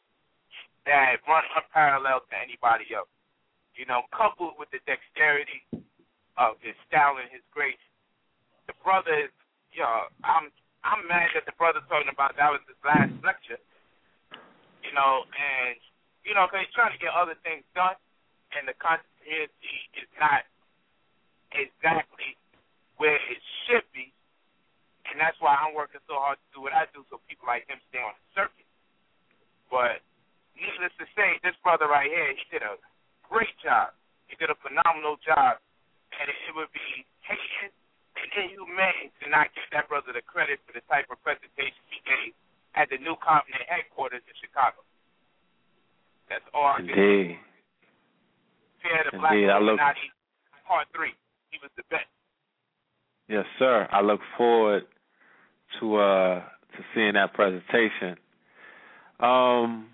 [0.89, 3.09] that run unparalleled to anybody else.
[3.77, 5.61] You know, coupled with the dexterity
[6.41, 7.79] of his style and his grace,
[8.65, 9.33] the brother is,
[9.77, 10.49] you know, I'm
[10.81, 13.61] I'm mad that the brother talking about that was his last lecture.
[14.81, 15.77] You know, and
[16.25, 17.95] you know, 'cause he's trying to get other things done,
[18.51, 20.45] and the community is not
[21.51, 22.35] exactly
[22.97, 24.11] where it should be,
[25.05, 27.67] and that's why I'm working so hard to do what I do, so people like
[27.67, 28.65] him stay on the circuit.
[29.69, 30.01] But
[30.55, 32.79] needless to say, this brother right here, he did a
[33.23, 33.93] great job.
[34.27, 35.59] He did a phenomenal job,
[36.19, 37.71] and it would be hating
[38.15, 41.99] and inhumane to not give that brother the credit for the type of presentation he
[42.05, 42.33] gave
[42.75, 44.85] at the Nu Covenant headquarters in Chicago.
[46.29, 47.39] That's all I can Indeed.
[48.81, 50.11] Fear the Black Indeed, I look- Illuminati,
[50.67, 51.13] part three.
[51.51, 52.05] He was the best.
[53.27, 53.88] Yes, sir.
[53.91, 54.83] I look forward
[55.79, 56.39] to uh
[56.75, 58.17] to seeing that presentation.
[59.19, 59.88] Um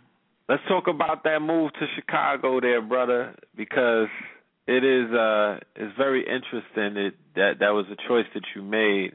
[0.50, 4.10] let's talk about that move to Chicago there, brother, because
[4.68, 9.14] it is uh it's very interesting that that, that was a choice that you made.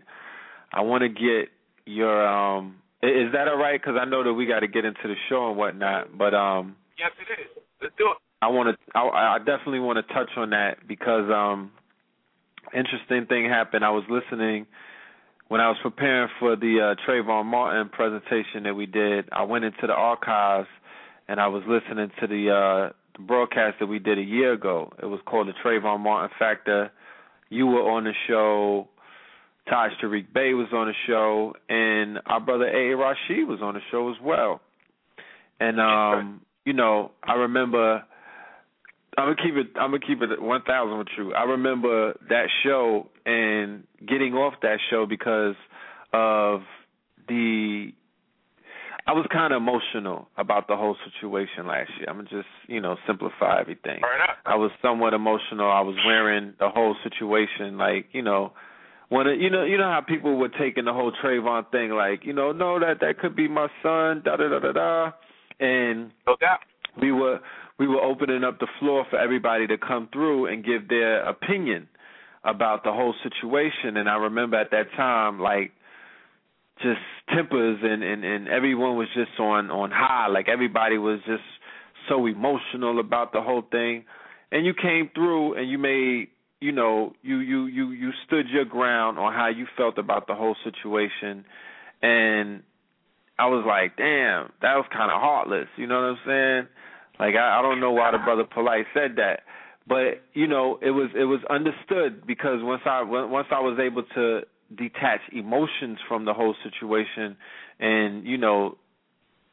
[0.72, 1.50] I want to get
[1.84, 5.06] your um is that all right cuz I know that we got to get into
[5.08, 7.62] the show and whatnot, but um Yes, it is.
[7.82, 8.18] Let's do it.
[8.42, 8.98] I want to.
[8.98, 11.72] I, I definitely want to touch on that because um,
[12.74, 13.84] interesting thing happened.
[13.84, 14.66] I was listening
[15.48, 19.28] when I was preparing for the uh, Trayvon Martin presentation that we did.
[19.32, 20.68] I went into the archives
[21.28, 24.92] and I was listening to the, uh, the broadcast that we did a year ago.
[25.02, 26.90] It was called the Trayvon Martin Factor.
[27.48, 28.88] You were on the show.
[29.68, 32.94] Taj Tariq Bey was on the show, and our brother A.
[32.94, 34.60] Rashid was on the show as well.
[35.58, 38.02] And um, you know, I remember
[39.16, 39.68] I'm gonna keep it.
[39.80, 41.32] I'm gonna keep it one thousand with you.
[41.32, 45.54] I remember that show and getting off that show because
[46.12, 46.60] of
[47.28, 47.92] the.
[49.08, 52.10] I was kind of emotional about the whole situation last year.
[52.10, 54.00] I'm gonna just you know simplify everything.
[54.44, 55.70] I was somewhat emotional.
[55.70, 58.52] I was wearing the whole situation like you know
[59.08, 62.26] when it, you know you know how people were taking the whole Trayvon thing like
[62.26, 65.12] you know no that that could be my son da da da da da
[65.60, 66.60] and No doubt.
[67.00, 67.40] we were
[67.78, 71.88] we were opening up the floor for everybody to come through and give their opinion
[72.44, 73.96] about the whole situation.
[73.98, 75.72] And I remember at that time like
[76.82, 77.00] just
[77.34, 80.28] tempers and and and everyone was just on on high.
[80.28, 81.42] Like everybody was just
[82.08, 84.04] so emotional about the whole thing.
[84.52, 86.28] And you came through and you made
[86.60, 90.34] you know you you you you stood your ground on how you felt about the
[90.34, 91.44] whole situation.
[92.02, 92.62] And
[93.38, 95.68] I was like, damn, that was kind of heartless.
[95.76, 96.68] You know what I'm saying?
[97.18, 99.40] Like I, I don't know why the brother Polight said that,
[99.86, 104.02] but you know it was it was understood because once I once I was able
[104.14, 104.40] to
[104.76, 107.36] detach emotions from the whole situation
[107.80, 108.76] and you know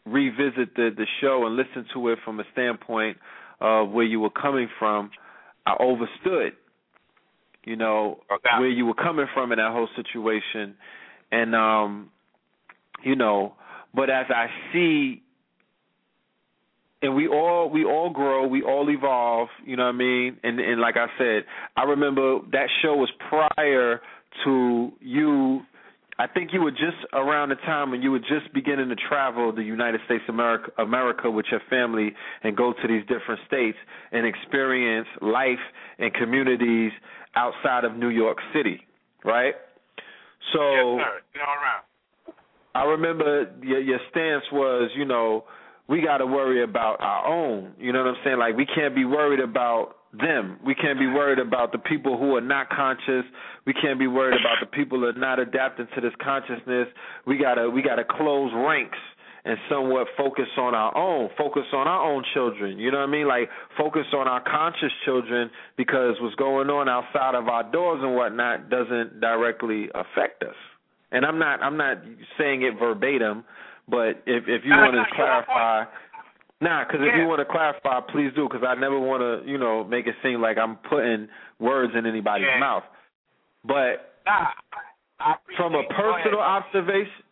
[0.06, 3.18] revisit the the show and listen to it from a standpoint
[3.62, 5.12] of where you were coming from,
[5.66, 6.54] I overstood,
[7.64, 8.50] you know, Okay.
[8.60, 10.76] where you were coming from in that whole situation,
[11.32, 12.10] and um,
[13.04, 13.54] you know,
[13.94, 15.22] but as I see,
[17.02, 20.60] and we all we all grow, we all evolve, you know what I mean, and
[20.60, 21.44] and like I said,
[21.76, 24.02] I remember that show was prior
[24.46, 25.62] to you
[26.20, 29.52] I think you were just around the time when you were just beginning to travel
[29.52, 32.14] the United States of America, America with your family
[32.44, 33.78] and go to these different states
[34.12, 35.64] and experience life
[35.98, 36.92] and communities
[37.36, 38.82] outside of New York City,
[39.26, 39.56] right?
[40.54, 41.40] So yes, sir.
[41.40, 41.84] Know, around.
[42.76, 45.46] I remember your, your stance was, you know,
[45.88, 47.74] we got to worry about our own.
[47.78, 48.40] You know what I'm saying?
[48.40, 50.60] Like we can't be worried about them.
[50.66, 53.26] We can't be worried about the people who are not conscious.
[53.66, 56.88] We can't be worried about the people that are not adapting to this consciousness.
[57.26, 58.98] We gotta we gotta close ranks
[59.46, 62.80] and somewhat focus on our own, focus on our own children.
[62.80, 63.28] You know what I mean?
[63.28, 68.16] Like focus on our conscious children because what's going on outside of our doors and
[68.16, 70.56] whatnot doesn't directly affect us.
[71.14, 71.98] And I'm not I'm not
[72.38, 73.44] saying it verbatim,
[73.88, 75.86] but if if you No, want to clarify.
[76.60, 77.22] Nah, because if Yeah.
[77.22, 78.48] you want to clarify, please do.
[78.50, 81.28] Because I never want to, you know, make it seem like I'm putting
[81.60, 82.60] words in anybody's Yeah.
[82.60, 82.84] mouth.
[83.64, 84.48] But Nah,
[85.56, 87.24] from a personal observation,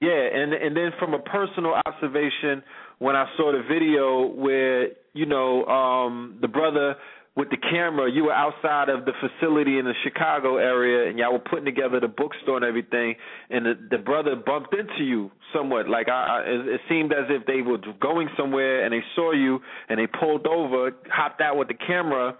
[0.00, 2.62] yeah, and and then from a personal observation,
[2.98, 6.96] when I saw the video where you know um the brother
[7.36, 11.34] with the camera, you were outside of the facility in the Chicago area, and y'all
[11.34, 13.14] were putting together the bookstore and everything,
[13.50, 15.86] and the, the brother bumped into you somewhat.
[15.86, 19.60] Like I, I, it, seemed as if they were going somewhere, and they saw you,
[19.90, 22.34] and they pulled over, hopped out with the camera,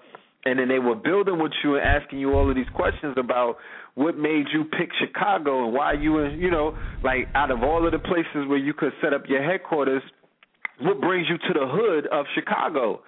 [0.47, 3.59] and then they were building with you and asking you all of these questions about
[3.97, 7.85] what made you pick Chicago and why you were, you know, like out of all
[7.85, 10.03] of the places where you could set up your headquarters,
[10.81, 13.03] what brings you to the hood of Chicago?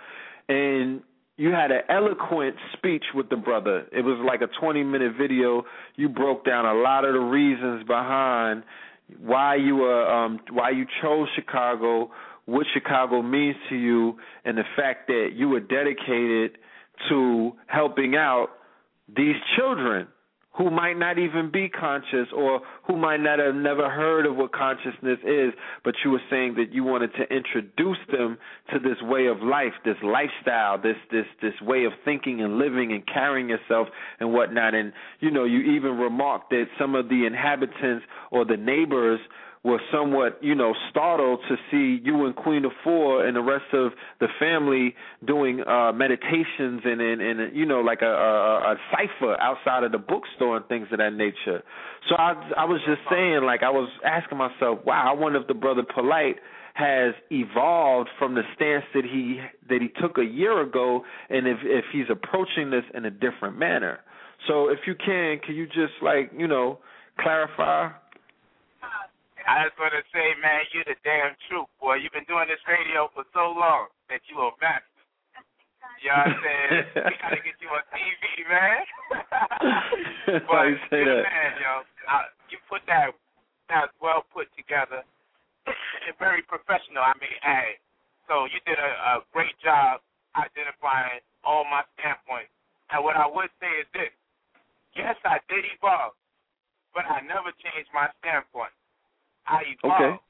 [0.48, 1.02] And
[1.38, 3.86] you had an eloquent speech with the brother.
[3.92, 5.62] It was like a 20 minute video.
[5.94, 8.64] You broke down a lot of the reasons behind
[9.20, 12.10] why you were um why you chose Chicago,
[12.44, 16.58] what Chicago means to you and the fact that you were dedicated
[17.08, 18.48] to helping out
[19.08, 20.08] these children
[20.56, 24.52] who might not even be conscious or who might not have never heard of what
[24.52, 25.52] consciousness is,
[25.84, 28.38] but you were saying that you wanted to introduce them
[28.72, 32.92] to this way of life, this lifestyle, this this this way of thinking and living
[32.92, 33.88] and carrying yourself
[34.18, 34.74] and whatnot.
[34.74, 39.20] And you know, you even remarked that some of the inhabitants or the neighbors
[39.68, 43.66] were somewhat, you know, startled to see you and Queen of Four and the rest
[43.72, 44.94] of the family
[45.26, 49.92] doing uh meditations and and, and you know, like a, a a cipher outside of
[49.92, 51.62] the bookstore and things of that nature.
[52.08, 55.46] So I I was just saying, like I was asking myself, wow, I wonder if
[55.46, 56.36] the brother Polight
[56.74, 61.58] has evolved from the stance that he that he took a year ago and if
[61.64, 63.98] if he's approaching this in a different manner.
[64.46, 66.78] So if you can, can you just like, you know,
[67.20, 67.90] clarify
[69.48, 72.04] I just want to say, man, you're the damn truth, boy.
[72.04, 74.84] You've been doing this radio for so long that you a master.
[76.04, 76.70] You know what I'm saying?
[77.08, 78.80] we gotta get you on TV, man.
[80.52, 81.24] Why but you say that?
[81.24, 81.72] man, yo.
[82.04, 83.16] Uh, you put that
[83.72, 85.00] that well put together
[85.64, 87.00] and very professional.
[87.00, 87.80] I mean, hey.
[88.28, 90.04] So you did a, a great job
[90.36, 92.52] identifying all my standpoints.
[92.92, 94.12] And what I would say is this:
[94.92, 96.12] yes, I did evolve,
[96.92, 98.76] but I never changed my standpoint.
[99.48, 100.20] I evolved,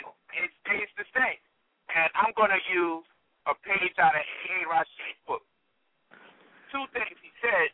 [0.00, 1.40] and it stays the same.
[1.92, 3.04] And I'm going to use
[3.44, 4.54] a page out of A.
[4.64, 5.44] Rashid's book.
[6.72, 7.68] Two things he said.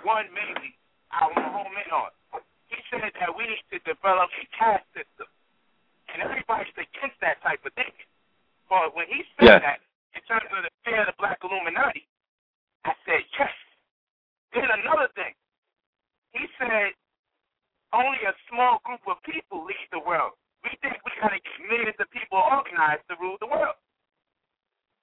[0.00, 0.72] One, mainly,
[1.12, 2.10] I want to home in on.
[2.72, 5.28] He said that we need to develop a caste system.
[6.08, 8.08] And everybody's against that type of thinking.
[8.72, 9.60] But when he said Yeah.
[9.60, 9.80] that,
[10.16, 12.08] in terms of the fear of the black Illuminati,
[12.88, 13.52] I said, yes.
[14.54, 15.34] Then another thing,
[16.32, 16.94] he said
[17.96, 20.36] only a small group of people lead the world.
[20.60, 23.76] We think we got to get millions of people organized to rule the world.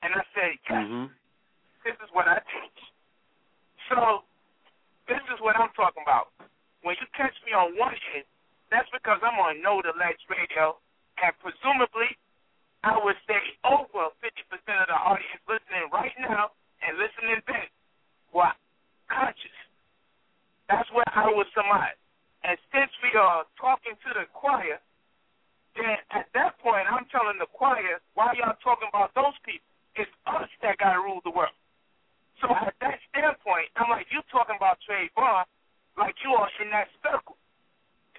[0.03, 1.09] And I said, yes, Mhm.
[1.83, 2.81] this is what I teach.
[3.89, 4.23] So
[5.07, 6.31] this is what I'm talking about.
[6.81, 8.25] When you catch me on one end,
[8.69, 10.77] that's because I'm on Know the Ledge Radio,
[11.21, 12.17] and presumably,
[12.83, 17.69] I would say over 50% of the audience listening right now and listening then
[18.33, 18.51] were
[19.07, 19.55] conscious.
[20.67, 21.95] That's where I would surmise.
[22.43, 24.79] And since we are talking to the choir,
[25.75, 29.65] then at that point, I'm telling the choir, why y'all talking about those people?
[29.95, 31.55] It's us that got to rule the world.
[32.41, 35.45] So at that standpoint, I'm like, you talking about Trayvon
[35.97, 37.37] like you are in that circle.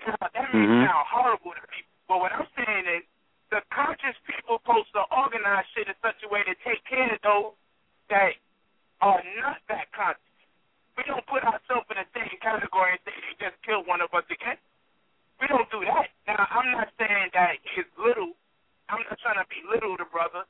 [0.05, 0.87] that may Mhm.
[0.87, 1.93] sound horrible to people.
[2.09, 3.05] But what I'm saying is,
[3.51, 7.21] the conscious people supposed to organize shit in such a way to take care of
[7.23, 7.55] those
[8.09, 8.37] that
[9.01, 10.21] are not that conscious.
[10.95, 14.15] We don't put ourselves in the same category and say he just killed one of
[14.15, 14.59] us again.
[15.43, 16.15] We don't do that.
[16.31, 18.39] Now, I'm not saying that he's little.
[18.87, 20.47] I'm not trying to belittle the brother.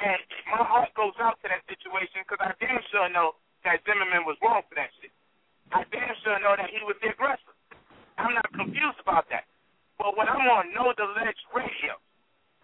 [0.00, 3.36] And my heart goes out to that situation because I damn sure know
[3.66, 5.12] that Zimmerman was wrong for that shit.
[5.74, 7.52] I damn sure know that he was the aggressor.
[8.16, 9.44] I'm not confused about that.
[10.00, 12.00] But when I'm on Know the Ledge radio,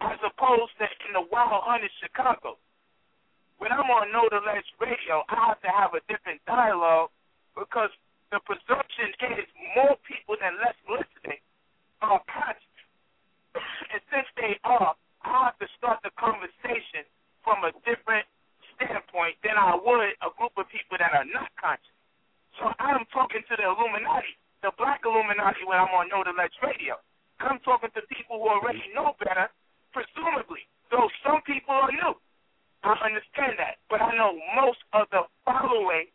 [0.01, 2.57] as opposed to in the Wild Hunt Chicago,
[3.61, 7.13] when I'm on Know the Ledge radio, I have to have a different dialogue
[7.57, 7.89] because
[8.29, 9.09] the presumption
[9.41, 11.41] is more people than less listening
[12.05, 12.77] um, are conscious.
[13.89, 14.93] And since they are,
[15.25, 17.03] I have to start the conversation
[17.41, 18.29] from a different
[18.77, 21.97] standpoint than I would a group of people that are not conscious.
[22.61, 26.53] So I'm talking to the Illuminati, the black Illuminati when I'm on Know the Ledge
[26.61, 27.01] radio.
[27.41, 29.49] I'm talking to people who already know better,
[29.93, 30.65] presumably.
[30.89, 32.17] Though some people are new.
[32.85, 33.81] I understand that.
[33.89, 36.09] But I know most of the following,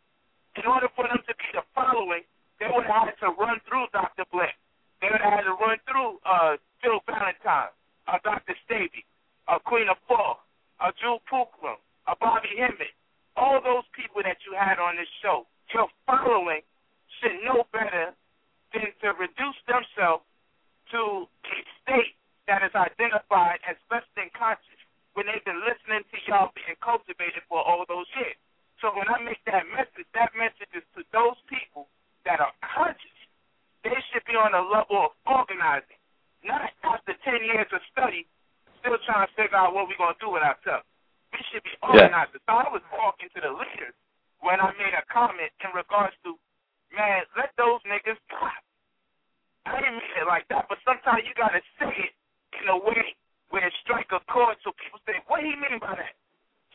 [0.55, 2.23] in order for them to be the following,
[2.59, 4.25] they would have had to run through Dr.
[4.31, 4.55] Blake.
[5.01, 7.73] They would have had to run through uh, Phil Valentine,
[8.07, 8.55] uh, Dr.
[8.69, 9.03] Sebi,
[9.49, 10.45] uh, Queen of Fall,
[10.79, 12.93] uh, Jewel Pookrum, uh, Bobby Hemmitt.
[13.35, 16.61] All those people that you had on this show, your following
[17.19, 18.13] should know better
[18.71, 20.23] than to reduce themselves
[20.93, 22.13] to a state
[22.47, 24.79] that is identified as less than conscious
[25.17, 28.37] when they've been listening to y'all being cultivated for all those years.
[28.83, 31.87] So when I make that message, that message is to those people
[32.27, 33.15] that are conscious.
[33.79, 35.95] They should be on a level of organizing,
[36.43, 38.27] not after 10 years of study,
[38.83, 40.83] still trying to figure out what we're going to do with ourselves.
[41.31, 42.43] We should be organizing.
[42.43, 43.95] So I was talking to the leaders
[44.43, 46.35] when I made a comment in regards to,
[46.91, 48.59] man, let those niggas die.
[49.63, 52.11] I didn't mean it like that, but sometimes you got to say it
[52.59, 53.15] in a way
[53.47, 56.19] where it strike a chord so people say, what do you mean by that?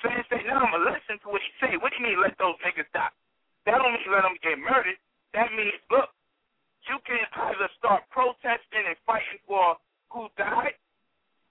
[0.02, 1.74] They say, no, I'm going to listen to what he say.
[1.78, 3.10] What do you mean let those niggas die?
[3.66, 4.98] That don't mean let them get murdered.
[5.34, 6.14] That means, look,
[6.86, 7.20] you can
[7.50, 9.76] either start protesting and fighting for
[10.14, 10.78] who died,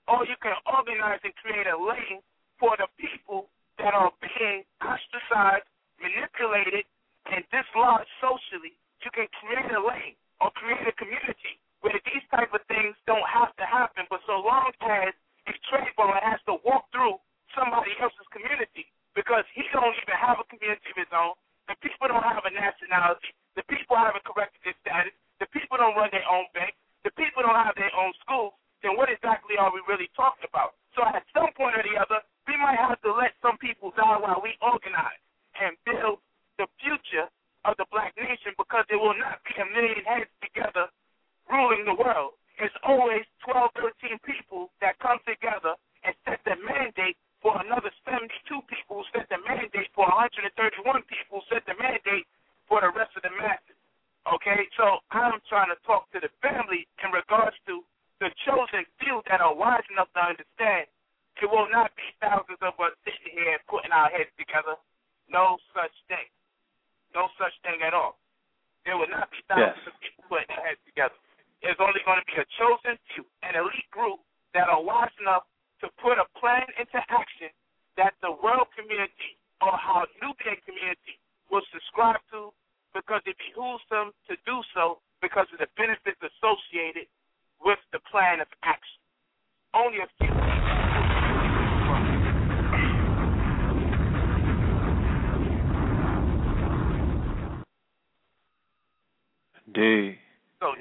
[0.08, 2.24] or you can organize and create a lane
[2.58, 5.68] for the people that are being ostracized,
[6.02, 6.88] manipulated,
[7.30, 8.74] and dislodged socially.
[9.04, 13.28] You can create a lane or create a community where these type of things don't
[13.30, 14.10] have to happen.
[14.10, 15.14] But so long as
[15.46, 17.22] a Trayvon has to walk through
[17.58, 18.86] somebody else's community
[19.18, 21.34] because he don't even have a community of his own,
[21.66, 25.98] the people don't have a nationality, the people haven't corrected their status, the people don't
[25.98, 28.54] run their own bank, the people don't have their own schools,
[28.86, 30.78] then what exactly are we really talking about?
[30.94, 34.22] So at some point or the other, we might have to let some people die
[34.22, 35.20] while we organize
[35.58, 36.22] and build
[36.62, 37.28] the future
[37.66, 40.88] of the black nation because there will not be a million heads together
[41.50, 42.38] ruling the world.
[42.58, 43.70] It's always 12,
[44.02, 48.30] 13 people that come together and set the mandate for another 72
[48.70, 50.50] people, set the mandate for 131
[51.08, 52.28] people, set the mandate
[52.68, 53.78] for the rest of the masses.
[54.28, 57.82] Okay, so I'm trying to talk to the family in regards to
[58.20, 60.88] the chosen few that are wise enough to understand
[61.38, 64.76] it will not be thousands of us sitting here and putting our heads together.
[65.30, 66.28] No such thing.
[67.16, 68.20] No such thing at all.
[68.86, 69.88] There will not be thousands Yes.
[69.88, 71.16] of people putting their heads together.
[71.62, 74.20] There's only going to be a chosen few, an elite group
[74.54, 75.46] that are wise enough
[75.82, 77.54] to put a plan into action
[77.98, 81.18] that the world community or our Nubian community
[81.50, 82.54] will subscribe to
[82.94, 87.10] because it behooves them to do so because of the benefits associated
[87.62, 89.02] with the plan of action.
[89.74, 90.30] Only a few.
[99.74, 100.18] D.
[100.60, 100.74] So,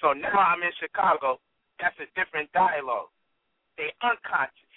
[0.00, 1.40] so now I'm in Chicago.
[1.80, 3.08] That's a different dialogue.
[3.76, 4.74] They unconscious.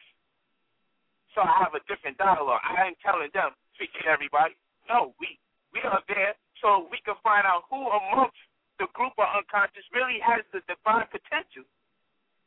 [1.38, 2.62] So I have a different dialogue.
[2.66, 4.58] I ain't telling them speak to everybody.
[4.90, 5.38] No, we
[5.70, 6.34] we are there
[6.64, 8.42] so we can find out who amongst
[8.82, 11.66] the group of unconscious really has the divine potential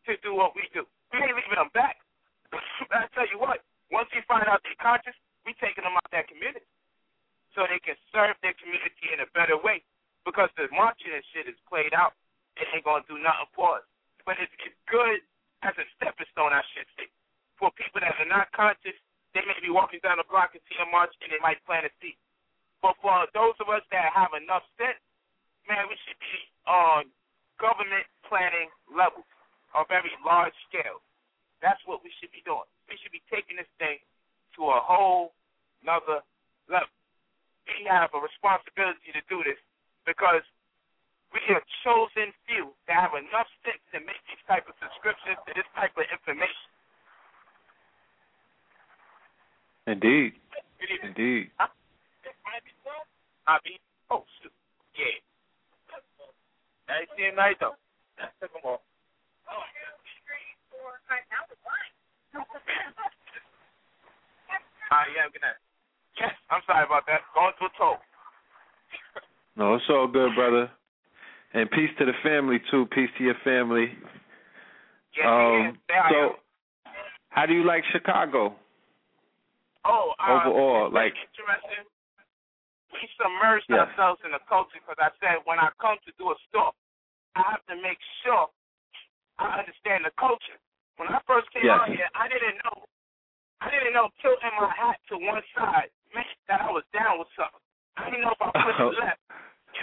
[0.06, 0.82] to do what we do.
[1.14, 2.02] We ain't leaving them back.
[2.90, 3.62] I tell you what,
[3.94, 5.14] once we find out they're conscious,
[5.46, 6.66] we taking them out that community
[7.54, 9.82] so they can serve their community in a better way.
[10.26, 12.14] Because the marching and shit is played out,
[12.58, 13.86] it ain't gonna do nothing for us.
[14.26, 15.22] But it's, it's good
[15.62, 17.08] as a stepping stone, I should say.
[17.60, 18.96] For people that are not conscious,
[19.36, 21.86] they may be walking down the block and see a march and they might plant
[21.86, 22.16] a seed.
[22.80, 24.98] But for those of us that have enough sense,
[25.68, 27.12] man, we should be on
[27.60, 29.28] government planning levels,
[29.76, 31.04] on very large scale.
[31.60, 32.66] That's what we should be doing.
[32.88, 34.00] We should be taking this thing
[34.56, 35.36] to a whole
[35.84, 36.24] nother
[36.72, 36.90] level.
[37.68, 39.60] We have a responsibility to do this
[40.08, 40.42] because
[41.30, 45.54] We are chosen few that have enough sense to make these type of subscriptions to
[45.54, 46.66] this type of information.
[49.86, 50.34] Indeed.
[50.82, 51.14] Good evening.
[51.14, 51.50] Indeed.
[53.46, 53.78] I be
[54.10, 54.52] oh shoot.
[54.98, 55.18] Yeah.
[56.90, 57.78] I see it night though.
[58.18, 58.82] That took them off.
[64.90, 65.54] Ah, yeah, good night.
[66.18, 67.22] Yes, I'm sorry about that.
[67.34, 68.02] Going to a toll.
[69.56, 70.70] No, it's all good, brother.
[71.52, 72.86] And peace to the family too.
[72.94, 73.90] Peace to your family.
[75.16, 76.36] Yes, Um, yes, so,
[77.30, 78.54] how do you like Chicago
[79.84, 80.92] Oh, uh, overall?
[80.92, 81.84] Like, interesting.
[82.92, 83.88] We submerged Yes.
[83.88, 86.72] ourselves in the culture because I said when I come to do a store,
[87.34, 88.46] I have to make sure
[89.38, 90.58] I understand the culture.
[90.98, 91.80] When I first came Yes.
[91.80, 92.84] out here, I didn't know.
[93.60, 97.28] I didn't know tilting my hat to one side meant that I was down with
[97.36, 97.60] something.
[97.96, 99.20] I didn't know if I it left,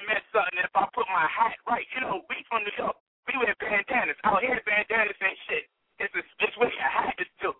[0.07, 0.57] meant something.
[0.63, 2.95] If I put my hat right, you know, we from New York,
[3.27, 4.15] we wear bandanas.
[4.23, 5.67] Out here, bandanas ain't shit.
[5.99, 7.59] It's a, it's where your hat is tilted.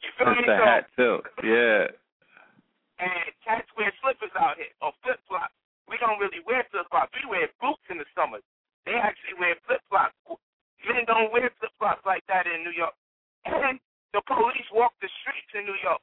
[0.00, 0.48] You feel it's me?
[0.48, 1.24] the So- hat tilt.
[1.44, 1.84] Yeah.
[3.04, 5.52] and cats wear slippers out here or flip flops.
[5.84, 7.12] We don't really wear flip flops.
[7.12, 8.40] We wear boots in the summer.
[8.88, 10.16] They actually wear flip flops.
[10.88, 12.94] Men don't wear flip flops like that in New York.
[13.44, 13.80] And
[14.12, 16.00] the police walk the streets in New York.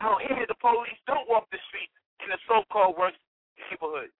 [0.00, 3.18] Out here, the police don't walk the streets in the so-called worst
[3.70, 4.14] neighborhoods.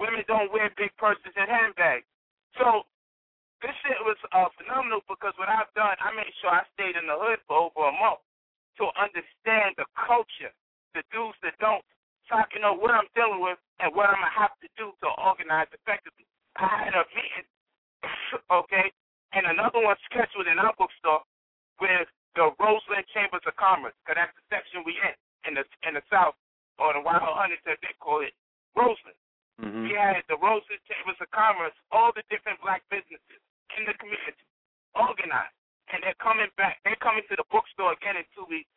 [0.00, 2.08] Women don't wear big purses and handbags.
[2.56, 2.88] So
[3.60, 7.04] this shit was uh, phenomenal because what I've done, I made sure I stayed in
[7.04, 8.24] the hood for over a month
[8.80, 10.50] to understand the culture
[10.94, 11.86] the do's, the don'ts,
[12.26, 14.90] so I can know what I'm dealing with and what I'm gonna have to do
[15.02, 16.26] to organize effectively.
[16.58, 17.46] I had a meeting,
[18.62, 18.86] okay,
[19.34, 21.22] and another one scheduled in our bookstore
[21.78, 25.14] with the Roseland Chambers of Commerce, because that's the section we in
[25.46, 26.36] in the in the South
[26.78, 28.34] or the Wild Hunters as they call it,
[28.74, 29.18] Roseland.
[29.60, 33.40] Hmm We had the Roseland Chambers of Commerce, all the different black businesses
[33.76, 34.44] in the community
[34.96, 35.54] organized,
[35.92, 36.80] and they're coming back.
[36.84, 38.72] They're coming to the bookstore again in two weeks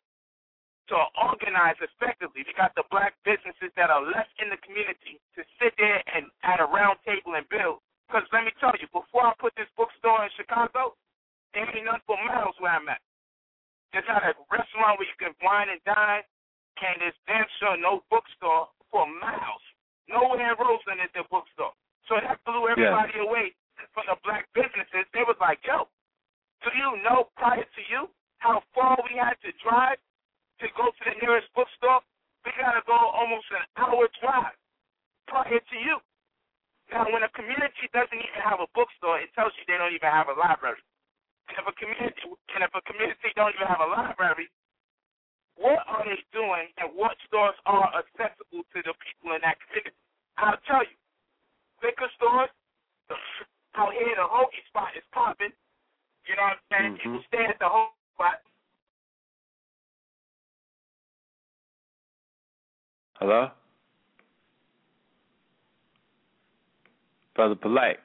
[0.92, 2.44] to organize effectively.
[2.44, 6.28] We got the black businesses that are left in the community to sit there and
[6.44, 7.80] at a round table and build.
[8.08, 10.94] Because let me tell you, before I put this bookstore in Chicago,
[11.56, 13.02] there ain't nothing for miles where I'm at.
[13.94, 16.26] There's not a restaurant where you can wine and dine,
[16.84, 19.64] and there's damn sure no bookstore for miles.
[20.10, 21.74] Nowhere in Roseland is there bookstore.
[22.08, 23.56] So that blew everybody away
[23.96, 25.08] from the black businesses.
[25.16, 25.88] They was like, yo,
[26.64, 30.00] do you know prior to you how far we had to drive
[30.60, 32.04] to go to the nearest bookstore?
[32.44, 34.56] We got to go almost an hour drive
[35.28, 36.04] prior to you.
[36.92, 40.12] Now, when a community doesn't even have a bookstore, it tells you they don't even
[40.12, 40.84] have a library.
[41.48, 42.24] And if a community
[42.56, 44.52] and if a community don't even have a library,
[45.56, 49.96] what are they doing and what stores are accessible to the people in that community?
[50.38, 50.98] I'll tell you,
[51.82, 52.50] liquor stores
[53.76, 55.54] out here, the hoagie spot is popping.
[56.26, 56.94] You know what I'm saying?
[56.94, 57.02] Mhm.
[57.04, 58.42] People stay at the hoagie spot.
[63.20, 63.52] Hello?
[67.36, 67.98] Brother Polight.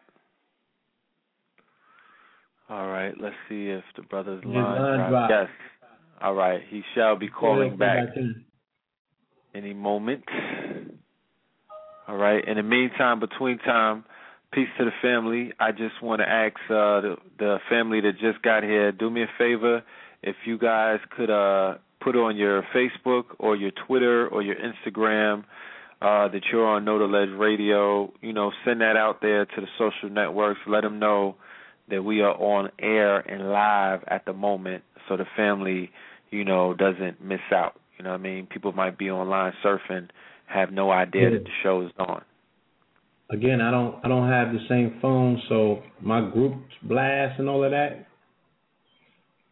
[2.70, 5.10] All right, let's see if the brother's His line, line dropped.
[5.10, 5.30] dropped.
[5.30, 5.50] Yes.
[6.20, 8.08] All right, he shall be calling back
[9.54, 10.24] any moment.
[12.08, 12.42] All right.
[12.46, 14.04] In the meantime, between time,
[14.52, 15.52] peace to the family.
[15.60, 19.22] I just want to ask uh, the, the family that just got here, do me
[19.22, 19.82] a favor,
[20.22, 25.44] if you guys could uh, put on your Facebook or your Twitter or your Instagram
[26.00, 28.12] uh, that you're on Know the Ledge Radio.
[28.22, 30.60] You know, send that out there to the social networks.
[30.66, 31.36] Let them know
[31.90, 35.90] that we are on air and live at the moment, so the family,
[36.30, 37.74] you know, doesn't miss out.
[37.96, 38.46] You know what I mean?
[38.46, 40.08] People might be online surfing,
[40.46, 42.22] have no idea that the show is on.
[43.30, 47.62] Again, I don't I don't have the same phone, so my group blast and all
[47.64, 48.06] of that.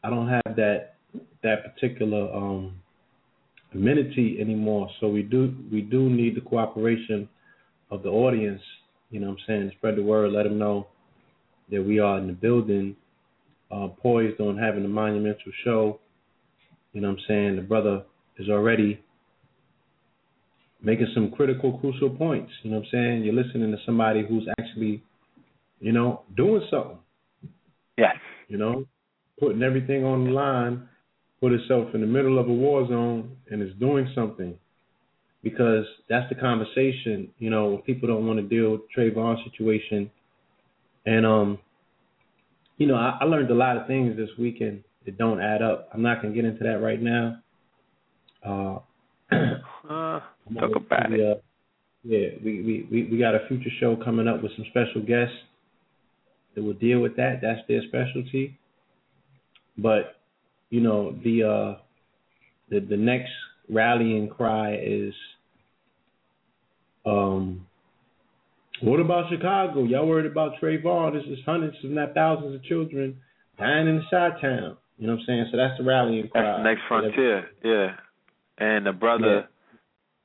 [0.02, 0.94] I don't have that
[1.42, 2.80] that particular um
[3.74, 4.88] amenity anymore.
[5.00, 7.28] So we do we do need the cooperation
[7.90, 8.62] of the audience.
[9.10, 9.72] You know what I'm saying?
[9.76, 10.86] Spread the word, let them know
[11.70, 12.96] that we are in the building,
[13.70, 16.00] uh, poised on having a monumental show.
[16.92, 17.56] You know what I'm saying?
[17.56, 18.04] The brother
[18.38, 19.00] is already
[20.82, 22.52] making some critical, crucial points.
[22.62, 23.24] You know what I'm saying?
[23.24, 25.02] You're listening to somebody who's actually,
[25.80, 26.98] you know, doing something.
[27.98, 28.16] Yes.
[28.48, 28.86] You know,
[29.40, 30.88] putting everything on the line,
[31.40, 34.56] put itself in the middle of a war zone, and is doing something.
[35.42, 37.30] Because that's the conversation.
[37.38, 40.10] You know, when people don't want to deal with the Trayvon situation,
[41.04, 41.58] and um,
[42.76, 45.88] you know, I, I learned a lot of things this weekend that don't add up.
[45.94, 47.38] I'm not gonna get into that right now.
[48.44, 48.78] Uh,
[49.88, 50.18] Uh,
[50.48, 51.36] I'm talk about really, it.
[51.36, 51.40] uh,
[52.02, 55.36] Yeah, we, we, we, we got a future show coming up with some special guests
[56.54, 57.38] that will deal with that.
[57.40, 58.58] That's their specialty.
[59.78, 60.16] But,
[60.70, 61.80] you know, the uh
[62.68, 63.30] the the next
[63.68, 65.14] rallying cry is
[67.04, 67.66] um
[68.82, 69.84] what about Chicago?
[69.84, 71.12] Y'all worried about Trayvon?
[71.14, 73.16] This is hundreds if not thousands of children
[73.58, 74.76] dying in the Chi town.
[74.98, 75.46] You know what I'm saying?
[75.50, 76.42] So that's the rallying cry.
[76.42, 77.96] That's the next frontier, yeah.
[78.58, 79.44] And the brother, Yeah.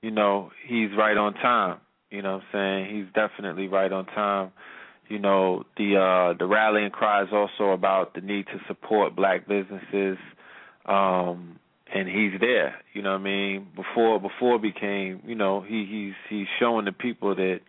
[0.01, 1.77] you know, he's right on time.
[2.09, 2.95] You know what I'm saying?
[2.95, 4.51] He's definitely right on time.
[5.09, 9.47] You know, the uh the rallying cry is also about the need to support black
[9.47, 10.17] businesses.
[10.85, 11.57] Um
[11.93, 13.67] and he's there, you know what I mean?
[13.75, 17.59] Before before it became, you know, he he's he's showing the people that,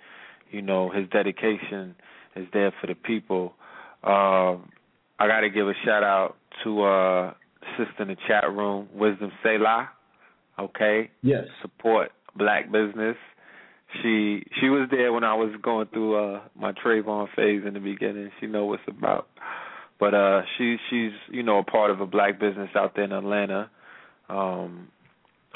[0.53, 1.95] you know, his dedication
[2.37, 3.55] is there for the people.
[4.05, 4.71] Um
[5.19, 7.35] I gotta give a shout out to uh
[7.77, 9.91] sister in the chat room, Wisdom Selah.
[10.59, 11.11] Okay?
[11.23, 11.45] Yes.
[11.63, 13.17] support black business.
[14.03, 17.81] She she was there when I was going through uh my Trayvon phase in the
[17.81, 18.31] beginning.
[18.41, 19.29] She know what's about.
[20.01, 23.13] But uh she she's, you know, a part of a black business out there in
[23.13, 23.71] Atlanta.
[24.29, 24.89] Um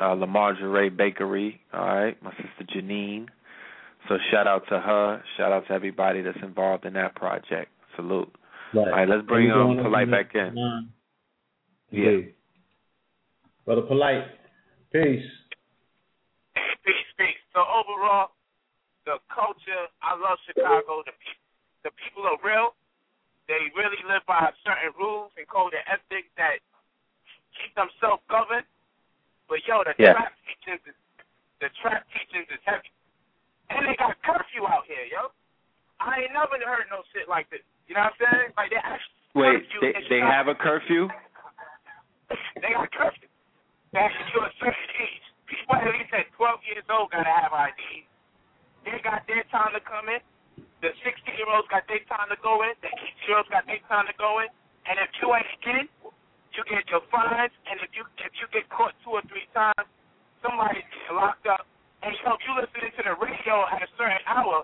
[0.00, 3.28] uh Lamar Ray Bakery, all right, my sister Janine.
[4.08, 7.70] So shout out to her, shout out to everybody that's involved in that project.
[7.96, 8.32] Salute.
[8.74, 8.86] Right.
[8.86, 10.54] All right, let's bring And we're um Polight back in.
[10.54, 10.88] line.
[11.90, 12.10] Yeah.
[12.10, 12.20] Yeah.
[13.64, 14.26] Brother Polight.
[14.92, 15.26] Peace.
[16.84, 17.42] Peace, peace.
[17.54, 18.30] So overall,
[19.06, 21.02] the culture, I love Chicago.
[21.06, 21.42] The pe-
[21.82, 22.74] the people are real.
[23.46, 26.58] They really live by certain rules and code and ethics that
[27.54, 28.66] keep them self-governed.
[29.48, 30.14] But yo, the Yeah.
[30.18, 30.98] trap teachings, is,
[31.62, 32.90] the trap teachings is heavy,
[33.70, 35.30] and they got curfew out here, yo.
[35.98, 37.64] I ain't never heard no shit like this.
[37.88, 38.50] You know what I'm saying?
[38.56, 41.08] Like they actually Wait, curfew they they have a curfew?
[42.58, 43.30] They got curfew.
[43.94, 47.54] That if you're a certain age, people at least at 12 years old gotta have
[47.54, 48.02] ID.
[48.82, 50.18] They got their time to come in.
[50.82, 51.06] The 16
[51.38, 52.74] year olds got their time to go in.
[52.82, 54.50] The 18 year olds got their time to go in.
[54.90, 55.86] And if you ain't in,
[56.54, 57.54] you get your fines.
[57.70, 59.86] And if you if you get caught two or three times,
[60.42, 61.68] somebody get locked up.
[62.06, 64.62] And so if you listening to the radio at a certain hour,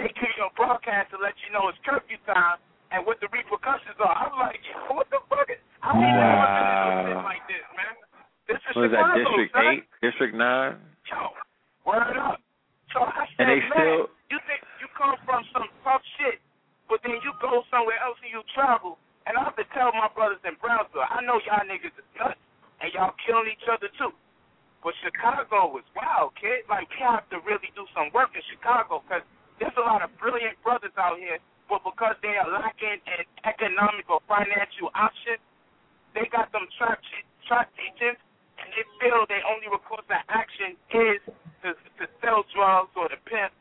[0.00, 2.56] they give you a broadcast to let you know it's curfew time
[2.90, 4.16] and what the repercussions are.
[4.16, 5.46] I'm like, yo, what the fuck?
[5.52, 7.28] Is, I ain't never been to no shit Wow.
[7.28, 7.94] like this, man.
[8.48, 9.64] This is What is that, District son.
[9.68, 9.84] Eight?
[10.00, 10.74] District Nine?
[11.12, 11.20] Yo,
[11.84, 12.40] word up.
[12.96, 16.40] So I And said, they man, still- you think you come from some tough shit,
[16.88, 18.96] but then you go somewhere else and you travel.
[19.28, 22.36] And I have to tell my brothers in Brownsville, I know y'all niggas is nuts,
[22.80, 24.12] and y'all killing each other too.
[24.84, 24.92] But
[25.52, 26.64] Was wild, kid.
[26.72, 29.22] Like we have to really do some work in Chicago because
[29.60, 31.36] there's a lot of brilliant brothers out here,
[31.68, 35.38] but because they are lacking in economic or financial options,
[36.16, 36.98] they got them trap
[37.46, 38.16] trap teachings,
[38.56, 41.20] and they feel their only recourse of action is
[41.62, 43.52] to to sell drugs or to pimp.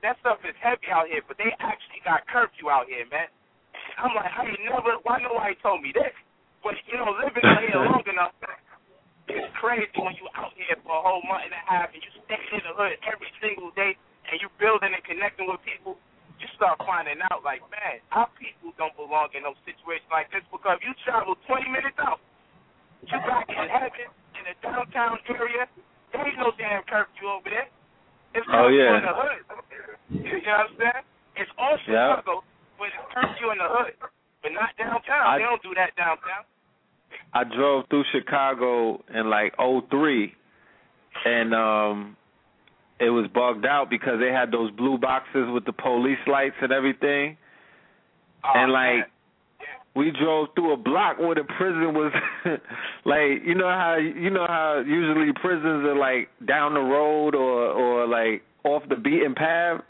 [0.00, 3.28] That stuff is heavy out here, but they actually got curfew out here, man.
[3.98, 4.94] I'm like, I ain't never.
[5.04, 6.14] Why nobody told me this?
[6.62, 8.32] But you know, living out here long enough,
[9.30, 12.10] it's crazy when you out here for a whole month and a half and you
[12.26, 13.94] stay in the hood every single day
[14.28, 15.94] and you building and connecting with people.
[16.42, 20.42] You start finding out, like, man, our people don't belong in no situation like this
[20.50, 22.18] because you travel 20 minutes out,
[23.06, 25.70] you back in heaven in the downtown area.
[26.10, 27.70] There ain't no damn curfew over there.
[28.34, 28.98] It's Oh, curfew yeah.
[28.98, 29.40] in the hood.
[30.18, 31.02] You know what I'm saying?
[31.38, 32.18] It's all Yeah.
[32.18, 32.42] Chicago,
[32.76, 33.94] but it's curfew in the hood,
[34.42, 35.22] but not downtown.
[35.26, 36.42] I- they don't do that downtown.
[37.34, 40.34] I drove through Chicago in like '03,
[41.24, 42.16] and um
[42.98, 46.72] it was bugged out because they had those blue boxes with the police lights and
[46.72, 47.36] everything.
[48.44, 49.04] Oh, and like man.
[49.94, 52.12] we drove through a block where the prison was
[53.04, 57.66] like you know how you know how usually prisons are like down the road or
[57.70, 59.80] or like off the beaten path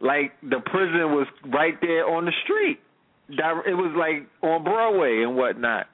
[0.00, 2.80] like the prison was right there on the street
[3.28, 5.86] it was like on broadway and whatnot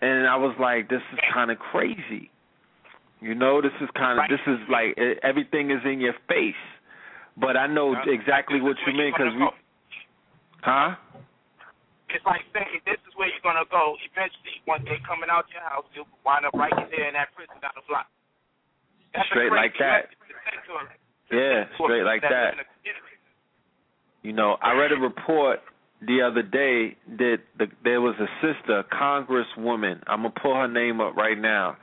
[0.00, 2.30] and i was like this is kind of crazy
[3.20, 4.30] you know this is kind of Right.
[4.30, 6.54] this is like everything is in your face
[7.36, 9.46] but i know exactly what you mean because we
[10.62, 10.94] huh.
[12.14, 13.98] It's like saying this is where you're gonna go.
[14.06, 17.58] Eventually, one day coming out your house, you'll wind up right there in that prison
[17.58, 18.06] down the block.
[19.10, 20.14] That's Straight like that.
[20.14, 22.52] message to send to a- to Yeah, send to a straight like that live that.
[22.54, 23.16] in a community.
[24.22, 25.58] You know, I read a report
[26.06, 29.98] the other day that the, there was a sister, a congresswoman.
[30.06, 31.76] I'm gonna pull her name up right now.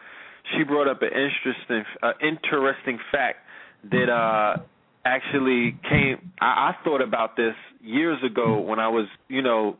[0.56, 3.39] She brought up an interesting, uh, interesting fact
[3.91, 4.58] that uh
[5.06, 6.32] actually came.
[6.39, 9.78] I, I thought about this years ago when I was, you know,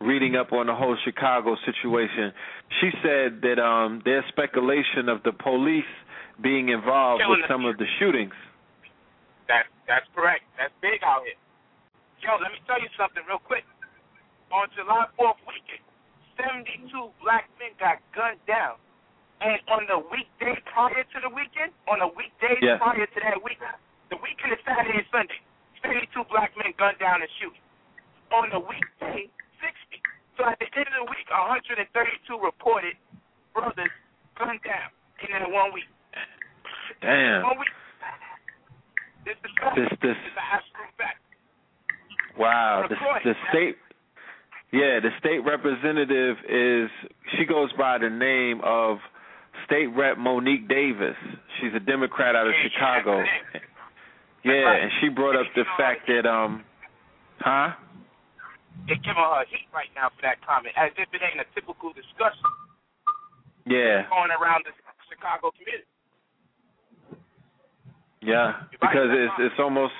[0.00, 2.32] reading up on the whole Chicago situation.
[2.80, 5.88] She said that um there's speculation of the police
[6.42, 8.34] being involved Killing with some of the shootings.
[9.48, 10.42] That that's correct.
[10.58, 11.38] That's big out here.
[12.24, 13.64] Yo, let me tell you something real quick.
[14.48, 15.82] On July 4th weekend,
[16.38, 16.88] 72
[17.20, 18.80] black men got gunned down.
[19.42, 22.78] And on the weekday prior to the weekend, on the weekdays Yeah.
[22.80, 23.60] prior to that week,
[24.14, 25.40] the weekend is Saturday and Sunday.
[25.82, 27.60] 72 black men gunned down and shooting.
[28.30, 29.26] On the weekday,
[29.58, 30.00] 60.
[30.38, 31.82] So at the end of the week, 132
[32.38, 32.94] reported
[33.52, 33.90] brothers
[34.38, 34.90] gunned down
[35.22, 35.90] in that one week.
[37.02, 37.42] Damn.
[37.42, 37.74] One week.
[39.26, 39.76] This is fact.
[39.76, 41.20] This- this- is an absolute fact.
[42.36, 42.86] Wow.
[42.88, 43.78] The the state
[44.72, 46.90] Yeah, the state representative is
[47.38, 48.98] she goes by the name of
[49.64, 51.16] State Rep Monique Davis.
[51.60, 53.24] She's a Democrat out of Yeah, Chicago.
[54.44, 54.62] Has the name.
[54.62, 56.64] Yeah, and she brought up the fact that um
[57.40, 57.72] huh?
[58.86, 61.92] They're giving her heat right now for that comment, as if it ain't a typical
[61.94, 62.44] discussion
[63.66, 64.04] Yeah.
[64.10, 64.72] going around the
[65.08, 65.88] Chicago community.
[68.20, 69.92] Yeah, because it's it's almost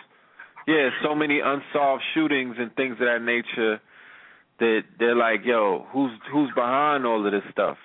[0.66, 3.80] yeah, so many unsolved shootings and things of that nature
[4.61, 7.76] that they're like, yo, who's who's behind all of this stuff?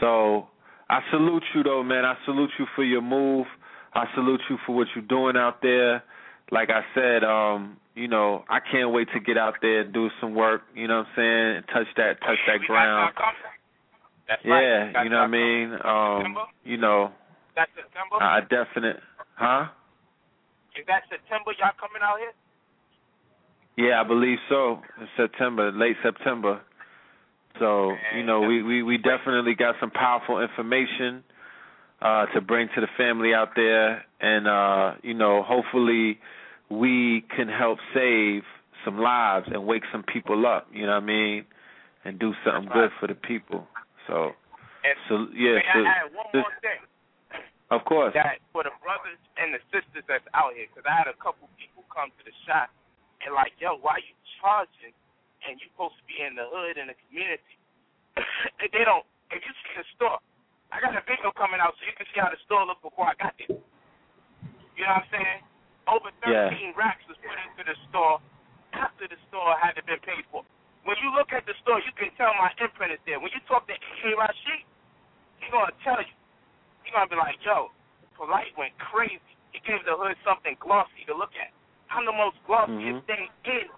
[0.00, 0.48] So
[0.88, 2.04] I salute you though, man.
[2.04, 3.46] I salute you for your move.
[3.94, 6.02] I salute you for what you're doing out there.
[6.50, 10.10] Like I said, um, you know, I can't wait to get out there and do
[10.20, 13.14] some work, you know what I'm saying, and touch that touch that ground.
[13.18, 14.44] right.
[14.44, 15.72] Yeah, We you know what I mean?
[15.84, 17.12] Um, you know,
[17.54, 18.22] That's September.
[18.22, 19.00] I definite
[19.36, 19.66] huh?
[20.76, 21.52] Is that September?
[21.58, 22.34] Y'all coming out here?
[23.76, 24.80] Yeah, I believe so.
[25.00, 26.60] In September, late September.
[27.58, 31.22] So, you know, we, we, we definitely got some powerful information
[32.02, 36.18] uh to bring to the family out there and uh, you know, hopefully
[36.70, 38.42] we can help save
[38.84, 41.44] some lives and wake some people up, you know what I mean?
[42.04, 43.66] And do something good for the people.
[44.06, 44.32] So
[44.84, 46.80] And so yeah, so I one this- more thing?
[47.70, 48.12] of course.
[48.14, 51.48] that for the brothers and the sisters that's out here, because I had a couple
[51.56, 52.68] people come to the shop
[53.24, 54.92] and like, yo, why you charging?
[55.44, 57.56] And you supposed to be in the hood in the community.
[58.72, 59.04] they don't.
[59.28, 60.16] If you see the store,
[60.74, 63.06] I got a video coming out so you can see how the store looked before
[63.06, 63.54] I got there.
[64.74, 65.38] You know what I'm saying?
[65.86, 66.74] Over 13 Yeah.
[66.74, 68.18] racks was put into the store
[68.74, 70.42] after the store had been paid for.
[70.82, 73.20] When you look at the store, you can tell my imprint is there.
[73.22, 74.16] When you talk to A.
[74.18, 74.66] Rashid,
[75.38, 76.10] he's gonna tell you
[76.84, 77.70] you're gonna be like, yo,
[78.18, 79.20] Polight went crazy.
[79.52, 81.52] He gave the hood something glossy to look at.
[81.90, 83.06] I'm the most glossiest Mhm.
[83.06, 83.70] thing in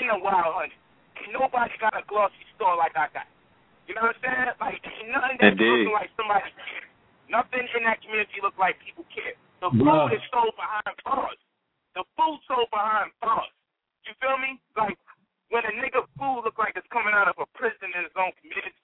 [0.00, 0.72] in the wild honey.
[1.16, 3.26] Ain't nobody got a glossy store like I got.
[3.88, 4.52] You know what I'm saying?
[4.60, 5.88] Like nothing that's Indeed.
[5.88, 6.92] looking like somebody cares.
[7.32, 9.32] Nothing in that community look like people care.
[9.64, 10.12] The Bruh.
[10.12, 11.40] food is sold behind bars.
[11.96, 13.48] The food sold behind bars.
[14.04, 14.60] You feel me?
[14.76, 15.00] Like
[15.48, 18.36] when a nigga food look like it's coming out of a prison in his own
[18.44, 18.76] community,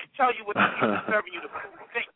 [0.00, 2.08] it tell you what the people serving you the food think.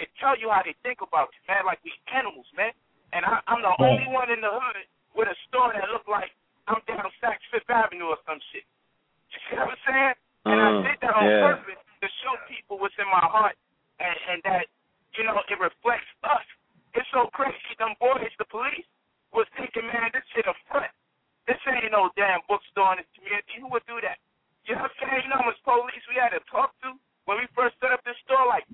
[0.00, 1.68] It tell you how they think about you, man.
[1.68, 2.72] Like we animals, man.
[3.12, 3.92] And I, I'm the Right.
[3.92, 6.32] only one in the hood with a store that look like
[6.64, 8.64] I'm down Saks Fifth Avenue or some shit.
[9.32, 10.16] You see what I'm saying?
[10.44, 11.40] And I Mm, did that on yeah.
[11.54, 13.54] purpose to show people what's in my heart,
[14.02, 14.66] and, and that
[15.14, 16.42] you know it reflects us.
[16.94, 17.56] It's so crazy.
[17.78, 18.86] Them boys, the police,
[19.32, 20.90] was thinking, man, this shit a front.
[21.46, 23.58] This ain't no damn bookstore in this community.
[23.62, 24.18] Who would do that?
[24.66, 25.22] You know what I'm saying?
[25.26, 26.94] You know how much police we had to talk to
[27.26, 28.46] when we first set up this store?
[28.46, 28.66] Like,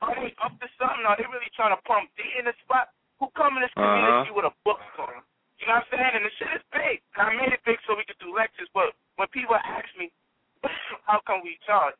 [0.00, 1.04] are they up to something?
[1.04, 2.92] Are they really trying to pump D in the spot?
[3.20, 4.36] Who come in this community Uh-huh.
[4.36, 5.20] with a bookstore?
[5.60, 6.12] You know what I'm saying?
[6.16, 7.00] And the shit is big.
[7.16, 10.10] I made it big so we could do lectures, but when people ask me,
[11.08, 11.96] how come we charge?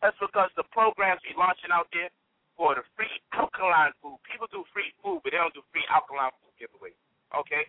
[0.00, 2.08] That's because the programs we launching out there
[2.56, 4.18] for the free alkaline food.
[4.26, 6.96] People do free food, but they don't do free alkaline food giveaway.
[7.36, 7.68] Okay?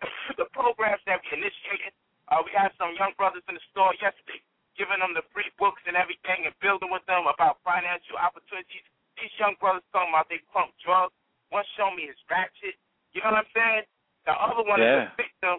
[0.40, 1.92] the programs that we initiated,
[2.28, 4.40] uh, we had some young brothers in the store yesterday
[4.80, 8.80] giving them the free books and everything and building with them about financial opportunities.
[9.20, 11.12] These young brothers talking about they pump drugs.
[11.52, 12.80] One showed me his ratchet.
[13.12, 13.84] You know what I'm saying?
[14.24, 15.04] The other one Yeah.
[15.04, 15.56] is a victim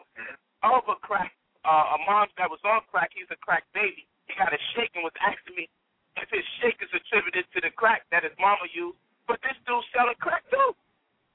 [0.66, 1.38] of a crack.
[1.62, 3.14] Uh, a mom that was on crack.
[3.14, 4.10] He's a crack baby.
[4.26, 5.70] He got a shake and was asking me
[6.18, 8.98] if his shake is attributed to the crack that his mama used.
[9.30, 10.74] But this dude's selling crack too.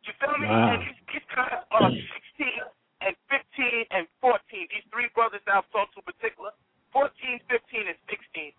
[0.02, 0.46] You feel me?
[0.50, 0.74] Wow.
[0.74, 4.38] And these, these guys are 16 and 15 and 14.
[4.50, 6.50] These three brothers that I've talked to in particular,
[6.90, 7.10] 14,
[7.50, 8.54] 15, and 16,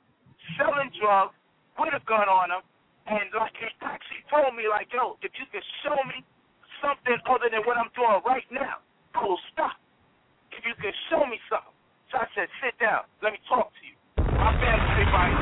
[0.59, 1.35] selling drugs
[1.79, 2.63] with a gun on them.
[3.07, 6.23] And like he actually told me, like, yo, if you can show me
[6.83, 8.83] something other than what I'm doing right now,
[9.15, 9.79] I will stop.
[10.57, 11.75] If you can show me something.
[12.11, 13.05] So I said, sit down.
[13.21, 13.95] Let me talk to you.
[14.41, 15.37] My family, everybody.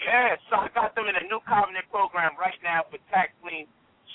[0.00, 3.68] Yeah, so I got them in a Nu Covenant program right now for tax lien,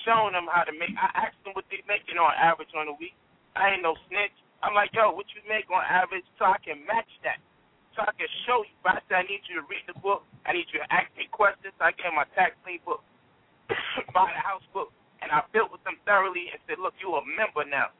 [0.07, 0.93] showing them how to make.
[0.97, 3.15] I asked them what they're making on average on a week.
[3.55, 4.33] I ain't no snitch.
[4.65, 7.39] I'm like, yo, what you make on average so I can match that.
[7.95, 8.75] So I can show you.
[8.83, 10.25] But I said I need you to read the book.
[10.45, 11.73] I need you to ask me questions.
[11.79, 13.01] So I gave my tax lien book,
[14.15, 17.23] buy the house book, and I built with them thoroughly and said, look, you a
[17.25, 17.91] member now.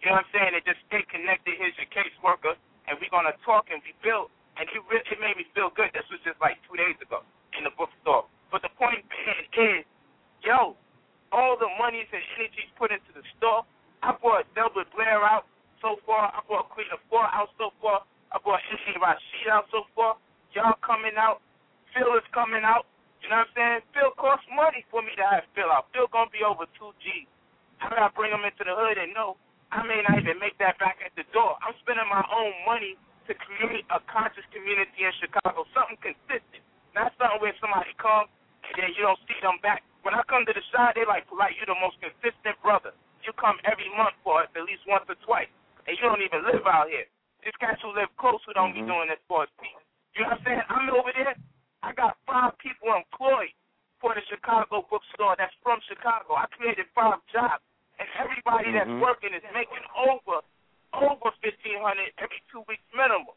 [0.00, 0.52] You know what I'm saying?
[0.52, 1.56] And just stay connected.
[1.56, 2.54] Here's your caseworker,
[2.86, 4.28] and we're gonna talk and we built.
[4.56, 5.92] And it really it made me feel good.
[5.92, 7.24] This was just like two days ago
[7.56, 8.28] in the bookstore.
[8.52, 9.84] But the point being is,
[10.44, 10.76] yo,
[11.32, 13.64] all the monies and energies put into the store.
[14.04, 15.48] I brought Delbert Blair out
[15.80, 16.32] so far.
[16.32, 18.04] I brought Queen Afua out so far.
[18.32, 20.16] I brought Izzy Rashid out so far.
[20.52, 21.40] Y'all coming out.
[21.92, 22.86] Phil is coming out.
[23.26, 23.82] You know what I'm saying?
[23.90, 25.90] Phil costs money for me to have Phil out.
[25.90, 27.26] Phil gonna be over two G.
[27.82, 29.34] I gotta bring him into the hood and know
[29.74, 31.58] I may not even make that back at the door.
[31.58, 32.94] I'm spending my own money
[33.26, 36.62] to create a conscious community in Chicago, something consistent.
[36.94, 38.30] Not something where somebody comes
[38.62, 39.82] and then you don't see them back.
[40.06, 42.94] When I come to the side, they like, like you the most consistent brother.
[43.26, 45.50] You come every month for us at least once or twice,
[45.90, 47.10] and you don't even live out here.
[47.42, 48.86] These cats who live close who don't Mhm.
[48.86, 49.50] be doing this for us.
[50.14, 50.62] You know what I'm saying?
[50.70, 51.34] I'm over there.
[51.86, 53.54] I got five people employed
[54.02, 56.34] for the Chicago bookstore that's from Chicago.
[56.34, 57.62] I created five jobs,
[58.02, 58.98] and everybody that's Mhm.
[58.98, 60.42] working is making over
[60.92, 63.30] over fifteen hundred every two weeks minimum.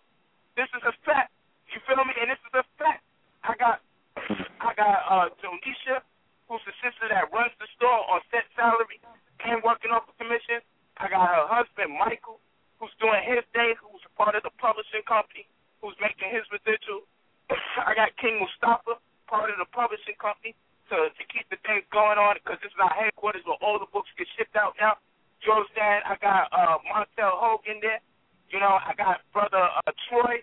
[0.55, 1.31] This is a fact.
[1.69, 2.13] You feel me?
[2.19, 3.03] And this is a fact.
[3.43, 3.81] I got
[4.65, 6.01] I got uh Jonisha,
[6.47, 8.99] who's the sister that runs the store on set salary
[9.45, 10.61] and working off a commission.
[10.97, 12.41] I got her husband Michael,
[12.79, 15.47] who's doing his day, who's a part of the publishing company,
[15.81, 17.05] who's making his residual.
[17.89, 20.53] I got King Mustafa, part of the publishing company,
[20.89, 23.89] to to keep the things going on because this is our headquarters where all the
[23.93, 24.97] books get shipped out now.
[25.45, 26.03] You understand?
[26.05, 28.01] I got uh Montel Hogan there.
[28.49, 30.41] You know, I got brother uh, Troy,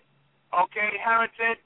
[0.55, 1.59] okay, Harrington.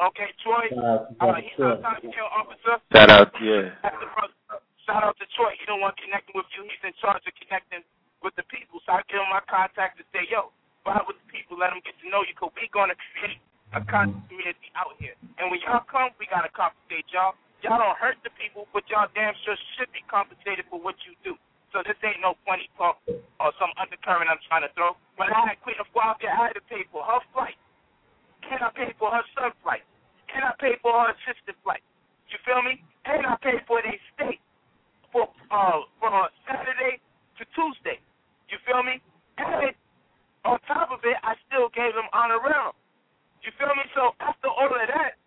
[0.00, 0.68] Okay, Troy.
[0.72, 1.08] Uh,
[1.40, 2.00] he's a top
[2.32, 2.76] officer.
[2.92, 3.76] Shout out, yeah.
[3.80, 4.36] That's the brother.
[4.84, 5.52] Shout out to Troy.
[5.56, 6.64] He don't want connecting with you.
[6.66, 7.84] He's in charge of connecting
[8.20, 8.82] with the people.
[8.84, 10.50] So I give him my contact to say, yo,
[10.82, 11.54] ride with the people.
[11.60, 13.38] Let them get to know you because we going to create
[13.72, 15.16] a conscious community out here.
[15.40, 17.36] And when y'all come, we got to compensate y'all.
[17.64, 21.14] Y'all don't hurt the people, but y'all damn sure should be compensated for what you
[21.22, 21.38] do.
[21.72, 24.92] So this ain't no funny talk or some undercurrent I'm trying to throw.
[25.16, 27.56] When I had Queen Afua there, I had to pay for her flight.
[28.44, 29.80] Can I pay for her son flight?
[30.28, 31.80] Can I pay for her sister flight?
[32.28, 32.76] You feel me?
[33.08, 34.36] And I pay for their stay
[35.08, 36.12] for uh from
[36.44, 37.00] Saturday
[37.40, 37.96] to Tuesday.
[38.52, 39.00] You feel me?
[39.40, 39.72] And
[40.44, 42.76] on top of it, I still gave them honorarium.
[43.42, 43.82] You feel me?
[43.94, 45.18] So after all of that,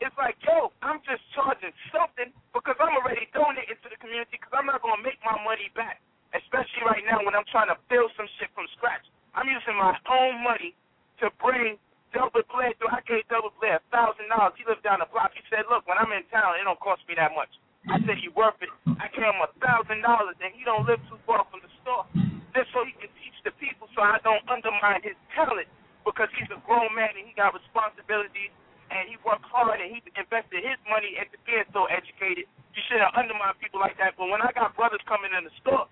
[0.00, 4.54] it's like, yo, I'm just charging something because I'm already donating to the community because
[4.56, 6.00] I'm not gonna make my money back,
[6.32, 9.04] especially right now when I'm trying to build some shit from scratch.
[9.36, 10.72] I'm using my own money
[11.20, 11.76] to bring
[12.14, 12.94] Double Blair through.
[12.94, 14.56] I gave Double Blair a thousand dollars.
[14.56, 15.34] He lived down the block.
[15.36, 17.52] He said, look, when I'm in town, it don't cost me that much.
[17.90, 18.72] I said, you worth it.
[18.96, 22.08] I gave him a thousand dollars, and he don't live too far from the store.
[22.56, 25.68] Just so he can teach the people, so I don't undermine his talent
[26.08, 28.48] because he's a grown man and he got responsibilities
[28.88, 32.48] and he worked hard and he invested his money into being so educated.
[32.72, 34.16] You shouldn't undermine people like that.
[34.16, 35.84] But when I got brothers coming in the store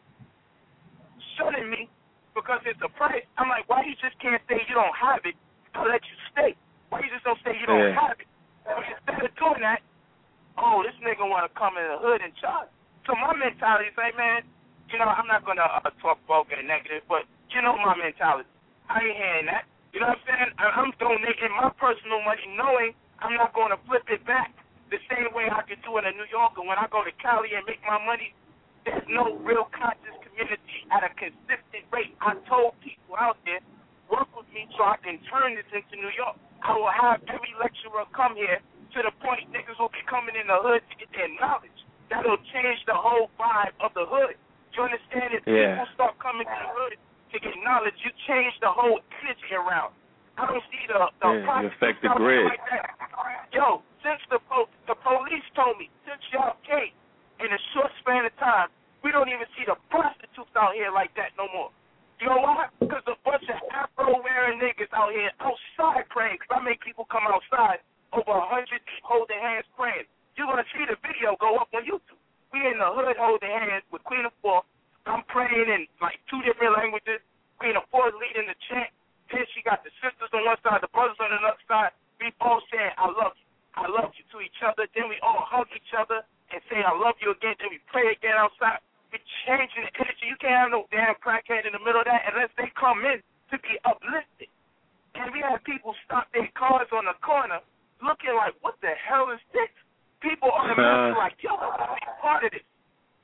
[1.37, 1.93] shunning me
[2.33, 5.37] because it's a price, I'm like, why you just can't say you don't have it?
[5.77, 6.57] I'll let you stay.
[6.89, 8.01] Why you just don't say you don't Yeah.
[8.01, 8.29] have it?
[8.65, 9.85] But instead of doing that,
[10.57, 12.73] oh, this nigga want to come in the hood and charge.
[13.05, 14.43] So my mentality is like, man,
[14.89, 17.95] you know, I'm not going to uh, talk vulgar and negative, but you know my
[17.95, 18.49] mentality.
[18.89, 19.67] I ain't hearing that.
[19.97, 20.53] You know what I'm saying?
[20.61, 22.93] I'm donating my personal money knowing
[23.25, 24.53] I'm not going to flip it back
[24.93, 26.53] the same way I could do it in New York.
[26.61, 28.37] And when I go to Cali and make my money,
[28.85, 32.13] there's no real conscious community at a consistent rate.
[32.21, 33.65] I told people out there,
[34.13, 36.37] work with me so I can turn this into New York.
[36.61, 40.45] I will have every lecturer come here to the point niggas will be coming in
[40.53, 41.73] the hood to get their knowledge.
[42.13, 44.37] That'll change the whole vibe of the hood.
[44.77, 45.33] You understand?
[45.33, 45.81] If Yeah.
[45.81, 47.01] people start coming to the hood
[47.33, 49.93] to get knowledge, you change the whole energy around.
[50.37, 52.45] I don't see the the Yeah, you prostitutes affect the grid.
[52.45, 52.85] Like that.
[53.53, 56.93] Yo, since the po- the police told me, since y'all came,
[57.41, 58.69] in a short span of time,
[59.03, 61.71] we don't even see the prostitutes out here like that no more.
[62.21, 62.69] You know why?
[62.81, 66.39] Because a bunch of afro wearing niggas out here outside praying.
[66.39, 67.81] 'Cause I make people come outside
[68.13, 70.05] over a hundred holding hands praying.
[70.37, 72.21] You're gonna see the video go up on YouTube.
[72.53, 74.63] We in the hood holding hands with Queen Afua.
[75.07, 77.23] I'm praying in like two different languages.
[77.59, 78.91] Queen Afua leading the chant.
[79.33, 81.91] Then she got the sisters on one side, the brothers on the other side.
[82.21, 83.47] We all saying, I love you.
[83.77, 84.87] I love you to each other.
[84.97, 87.55] Then we all hug each other and say, I love you again.
[87.61, 88.81] Then we pray again outside.
[89.13, 90.27] We're changing the energy.
[90.31, 93.21] You can't have no damn crackhead in the middle of that unless they come in
[93.53, 94.49] to be uplifted.
[95.17, 97.61] And we have people stop their cars on the corner
[98.05, 99.71] looking like, what the hell is this?
[100.21, 101.25] People automatically Uh.
[101.25, 102.65] like, yo, I want to be part of this.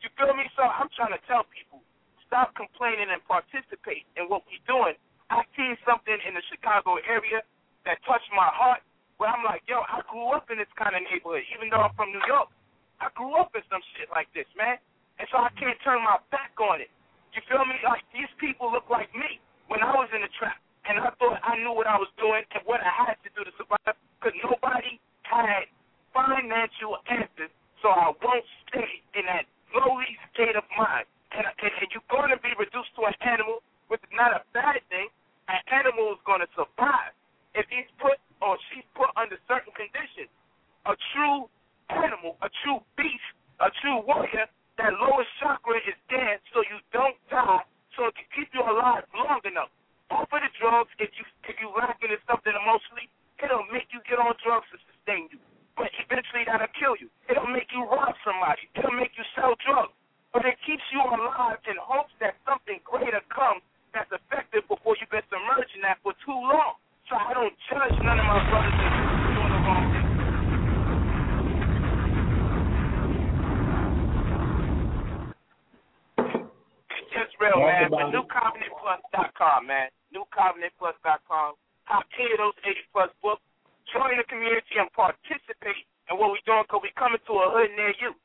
[0.03, 0.45] You feel me?
[0.59, 1.81] So I'm trying to tell people,
[2.27, 4.99] stop complaining and participate in what we're doing.
[5.31, 7.41] I seen something in the Chicago area
[7.87, 8.83] that touched my heart.
[9.21, 11.95] Where I'm like, yo, I grew up in this kind of neighborhood, even though I'm
[11.95, 12.51] from New York.
[12.99, 14.83] I grew up in some shit like this, man,
[15.23, 16.91] and so I can't turn my back on it.
[17.31, 17.79] You feel me?
[17.87, 19.39] Like these people look like me
[19.71, 20.59] when I was in the trap,
[20.91, 23.47] and I thought I knew what I was doing and what I had to do
[23.47, 25.71] to survive, because nobody had
[26.11, 27.55] financial answers.
[27.79, 31.09] So I won't stay in that lowly state of mind.
[31.33, 34.45] And, and, and you're going to be reduced to an animal, which is not a
[34.53, 35.09] bad thing.
[35.49, 37.17] An animal is going to survive
[37.57, 40.31] if he's put or she's put under certain conditions.
[40.85, 41.47] A true
[41.89, 44.51] animal, a true beast, a true warrior,
[44.81, 47.63] that lowest chakra is dead so you don't die,
[47.95, 49.71] so it can keep you alive long enough.
[50.11, 53.09] Offer the drugs if you if you lacking in something emotionally,
[53.41, 55.41] it'll make you get on drugs to sustain you.
[55.77, 57.09] But eventually that'll kill you.
[57.29, 58.69] It'll make you rob somebody.
[58.77, 59.97] It'll make you sell drugs.
[60.33, 63.61] But it keeps you alive in hopes that something greater comes
[63.93, 66.81] that's effective before you've been submerged in that for too long.
[67.09, 68.93] So I don't judge none of my brothers that
[69.37, 70.09] doing the wrong thing.
[76.97, 77.93] It's just real, man.
[77.93, 79.89] But newcovenantplus.com, man.
[80.17, 81.51] Newcovenantplus.com.
[81.89, 83.45] Top 10 of those 80 plus books.
[83.93, 87.73] Join the community and participate in what we're doing because we're coming to a hood
[87.77, 88.17] near you.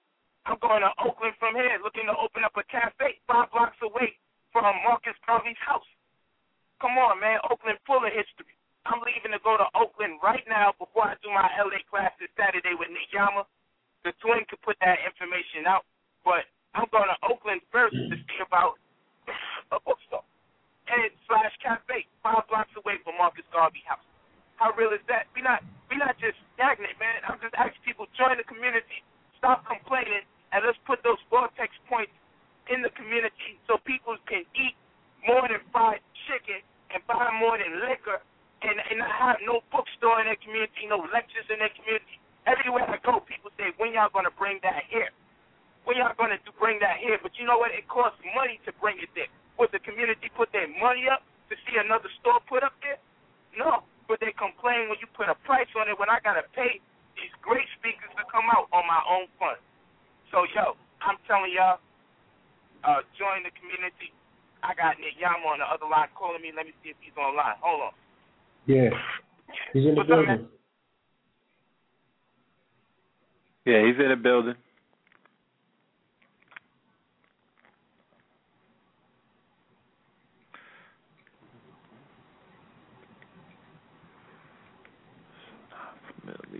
[0.47, 4.15] I'm going to Oakland from here, looking to open up a cafe five blocks away
[4.55, 5.85] from Marcus Garvey's house.
[6.79, 7.43] Come on, man.
[7.51, 8.55] Oakland full of history.
[8.87, 12.31] I'm leaving to go to Oakland right now before I do my LA class this
[12.39, 13.43] Saturday with Nityama.
[14.07, 15.83] The twin could put that information out,
[16.23, 18.79] but I'm going to Oakland first to see about
[19.75, 20.23] a bookstore
[20.87, 24.07] and slash cafe five blocks away from Marcus Garvey house.
[24.57, 25.29] How real is that?
[25.37, 27.23] We not we not just stagnant, man.
[27.25, 29.05] I'm just asking people join the community,
[29.37, 32.13] stop complaining, and let's put those vortex points
[32.67, 34.75] in the community so people can eat
[35.23, 36.59] more than fried chicken
[36.91, 38.19] and buy more than liquor
[38.63, 42.17] and, and not have no bookstore in their community, no lectures in their community.
[42.47, 45.11] Everywhere I go, people say, when y'all to bring that here?
[45.83, 47.19] When y'all to do, bring that here?
[47.19, 47.75] But you know what?
[47.75, 49.31] It costs money to bring it there.
[49.59, 52.99] Would the community put their money up to see another store put up there?
[53.55, 53.83] No.
[54.07, 56.79] But they complain when you put a price on it when I got to pay
[57.19, 59.59] these great speakers to come out on my own funds.
[60.31, 61.83] So, yo, I'm telling y'all,
[62.87, 64.15] uh, join the community.
[64.63, 66.55] I got Nityama on the other line calling me.
[66.55, 67.59] Let me see if he's online.
[67.59, 67.93] Hold on.
[68.65, 68.89] Yeah.
[69.73, 70.47] He's in the What's up, building.
[73.65, 74.55] Yeah, he's in the building.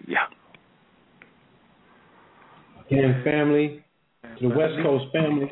[0.08, 0.28] Yeah.
[2.90, 3.84] Again, family,
[4.40, 5.52] to the West Coast family,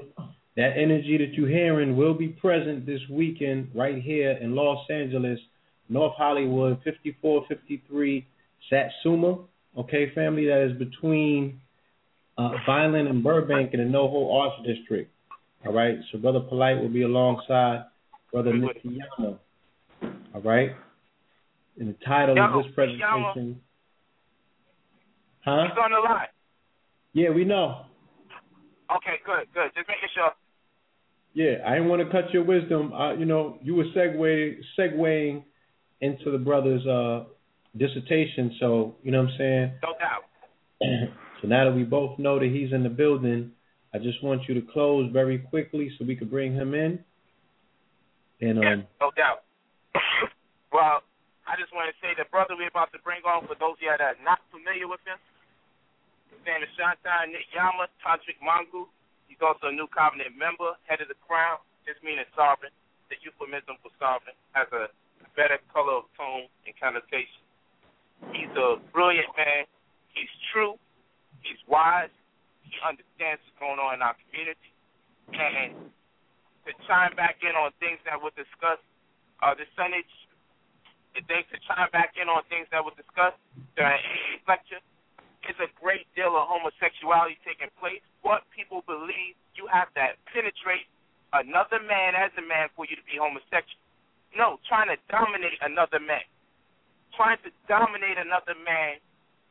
[0.55, 5.39] that energy that you're hearing will be present this weekend right here in Los Angeles,
[5.89, 8.25] North Hollywood, 5453
[8.69, 9.39] Satsuma.
[9.77, 11.59] Okay, family, that is between
[12.37, 15.11] uh, Vineland and Burbank in the NoHo Arts District.
[15.65, 17.83] All right, so Brother Polight will be alongside
[18.31, 19.39] Brother Nicky Yama.
[20.33, 20.71] All right,
[21.79, 23.59] and the title of this presentation.
[25.43, 25.63] Huh?
[25.67, 26.27] He's on the line.
[27.15, 27.85] Yeah, we know.
[28.93, 29.71] Okay, good, good.
[29.73, 30.31] Just making sure.
[31.33, 32.91] Yeah, I didn't want to cut your wisdom.
[32.91, 35.45] Uh, you know, you were segue segueing
[36.01, 37.23] into the brother's uh,
[37.77, 39.71] dissertation, so you know what I'm saying.
[39.81, 40.27] No doubt.
[41.41, 43.51] so now that we both know that he's in the building,
[43.93, 46.99] I just want you to close very quickly so we could bring him in.
[48.41, 49.47] And Yeah, um, no doubt.
[50.73, 50.99] well,
[51.47, 53.81] I just want to say the brother we're about to bring on, for those of
[53.81, 55.15] you that are not familiar with him,
[56.45, 57.25] his name is Shantai
[57.57, 58.85] Yama, Tantric Mongu.
[59.25, 61.57] He's also a Nu Covenant member, head of the crown,
[61.89, 62.69] just meaning sovereign.
[63.09, 64.93] The euphemism for sovereign has a
[65.33, 67.41] better color of tone and connotation.
[68.29, 69.65] He's a brilliant man.
[70.13, 70.77] He's true.
[71.41, 72.13] He's wise.
[72.61, 74.69] He understands what's going on in our community.
[75.33, 75.89] And
[76.69, 78.85] to chime back in on things that were discussed,
[79.41, 80.13] uh, the Sunnage,
[81.17, 83.41] the things to chime back in on things that were discussed
[83.73, 84.85] during the lecture,
[85.49, 88.01] is a great deal of homosexuality taking place.
[88.21, 90.85] What people believe you have to penetrate
[91.33, 93.81] another man as a man for you to be homosexual.
[94.35, 96.23] No, trying to dominate another man.
[97.15, 98.99] Trying to dominate another man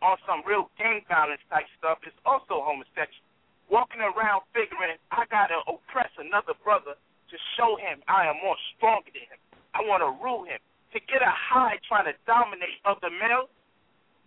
[0.05, 3.25] on some real gang violence type stuff is also homosexual.
[3.73, 9.09] Walking around figuring I gotta oppress another brother to show him I am more stronger
[9.09, 9.41] than him.
[9.73, 10.61] I want to rule him.
[10.93, 13.51] To get a high trying to dominate other males,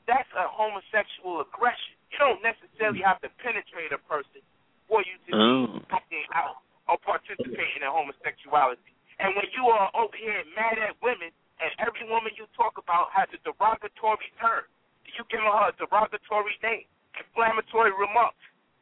[0.08, 1.94] that's a homosexual aggression.
[2.12, 4.42] You don't necessarily have to penetrate a person
[4.88, 5.68] for you to Oh.
[5.68, 8.96] be acting out or participating in homosexuality.
[9.20, 13.12] And when you are over here mad at women and every woman you talk about
[13.12, 14.64] has a derogatory term.
[15.18, 16.86] You give her a derogatory name,
[17.18, 18.38] inflammatory remarks.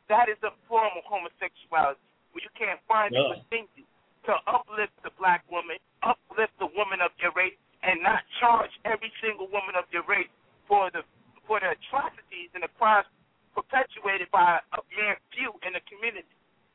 [0.10, 2.02] That is a form of homosexuality
[2.34, 3.86] where you can't find it within you
[4.28, 9.12] to uplift the black woman, uplift the woman of your race, and not charge every
[9.22, 10.28] single woman of your race
[10.68, 11.02] for the
[11.46, 13.06] for the atrocities and the crimes
[13.54, 16.28] perpetuated by a mere few in the community.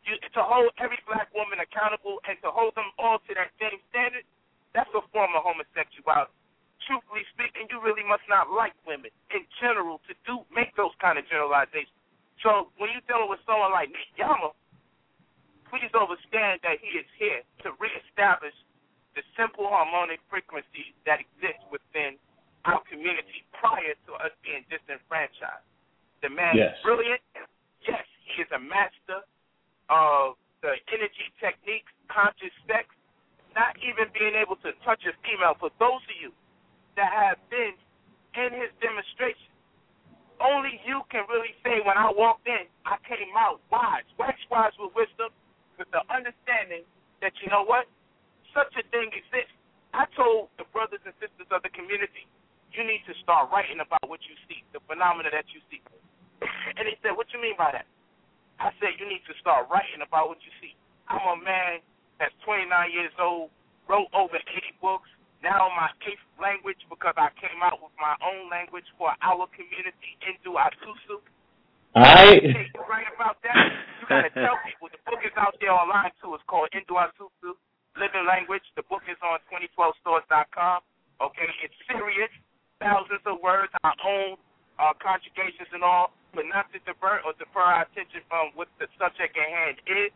[0.07, 3.77] You, to hold every black woman accountable and to hold them all to that same
[3.93, 4.25] standard,
[4.73, 6.33] that's a form of homosexuality.
[6.89, 11.21] Truthfully speaking, you really must not like women in general to do make those kind
[11.21, 11.93] of generalizations.
[12.41, 14.57] So when you're dealing with someone like Nityama,
[15.69, 18.57] please understand that he is here to reestablish
[19.13, 22.17] the simple harmonic frequency that exists within
[22.65, 25.65] our community prior to us being disenfranchised.
[26.23, 26.77] The man Yes.
[26.77, 27.23] is brilliant.
[27.87, 29.25] Yes, he is a master
[29.89, 32.89] of the energy techniques, conscious sex,
[33.57, 35.55] not even being able to touch a female.
[35.55, 36.33] For those of you
[36.97, 37.75] that have been
[38.37, 39.49] in his demonstration,
[40.41, 44.73] only you can really say when I walked in, I came out wise, wax wise
[44.79, 45.33] with wisdom,
[45.79, 46.85] with the understanding
[47.21, 47.89] that you know what,
[48.55, 49.53] such a thing exists.
[49.93, 52.29] I told the brothers and sisters of the community,
[52.77, 55.83] you need to start writing about what you see, the phenomena that you see.
[56.77, 57.87] And he said, what you mean by that?
[58.61, 60.77] I said, you need to start writing about what you see.
[61.09, 61.83] I'm a man
[62.21, 63.51] that's 29 years old,
[63.89, 65.09] wrote over 80 books,
[65.41, 70.13] now my eighth language because I came out with my own language for our community,
[70.21, 71.25] Indu Atusu.
[71.97, 73.57] Hey, you right about that?
[73.57, 76.37] You gotta tell people the book is out there online too.
[76.37, 77.57] It's called Indu Atusu,
[77.97, 78.63] Living Language.
[78.77, 80.85] The book is on 2012stores.com.
[81.25, 82.33] Okay, it's serious,
[82.81, 84.41] thousands of words, our own
[84.81, 88.89] uh, conjugations and all, but not to divert or defer our attention from what the
[88.97, 90.11] subject at hand is.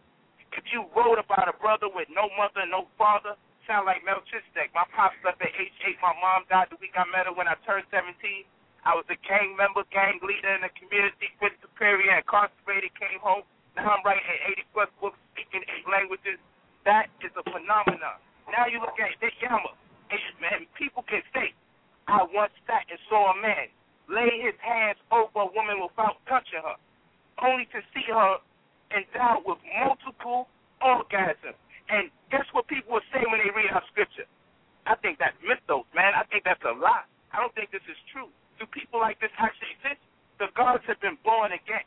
[0.56, 3.36] If you wrote about a brother with no mother, no father,
[3.68, 4.72] sound like Melchizedek.
[4.72, 5.98] My pops left at age eight.
[6.00, 8.12] My mom died the week I met her when I turned 17.
[8.84, 13.16] I was a gang member, gang leader in the community, went to Prairie, incarcerated, came
[13.24, 13.42] home.
[13.74, 14.24] Now I'm writing
[14.60, 16.36] 80 plus books, speaking eight languages.
[16.84, 18.20] That is a phenomenon.
[18.52, 19.72] Now you look at Nityama,
[20.38, 21.56] man, people can say,
[22.06, 23.68] I once sat and saw a man
[24.08, 26.76] lay his hands over a woman without touching her,
[27.40, 28.36] only to see her
[28.92, 30.48] endowed with multiple
[30.84, 31.56] orgasms.
[31.88, 34.28] And guess what people will say when they read our scripture?
[34.84, 36.12] I think that's mythos, man.
[36.12, 37.08] I think that's a lie.
[37.32, 38.28] I don't think this is true.
[38.60, 40.00] Do people like this actually exist?
[40.38, 41.84] The gods have been born again.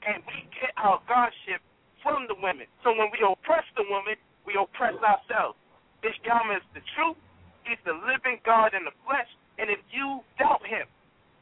[0.00, 1.60] And we get our godship
[2.00, 2.64] from the women.
[2.80, 4.16] So when we oppress the woman,
[4.48, 5.60] we oppress ourselves.
[6.00, 7.20] This Yama is the truth.
[7.68, 9.28] He's the living God in the flesh.
[9.60, 10.88] And if you doubt him,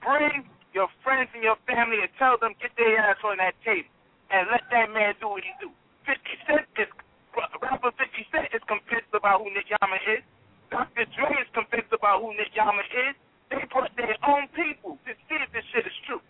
[0.03, 0.43] bring
[0.74, 3.86] your friends and your family and tell them get their ass on that table
[4.35, 5.70] and let that man do what he do.
[6.03, 6.19] 50
[6.51, 6.90] Cent is,
[7.62, 8.03] rapper 50
[8.35, 10.23] Cent is convinced about who Nityama is.
[10.69, 11.07] Dr.
[11.15, 13.15] Dre is convinced about who Nityama is.
[13.49, 16.20] They brought their own people to see if this shit is true.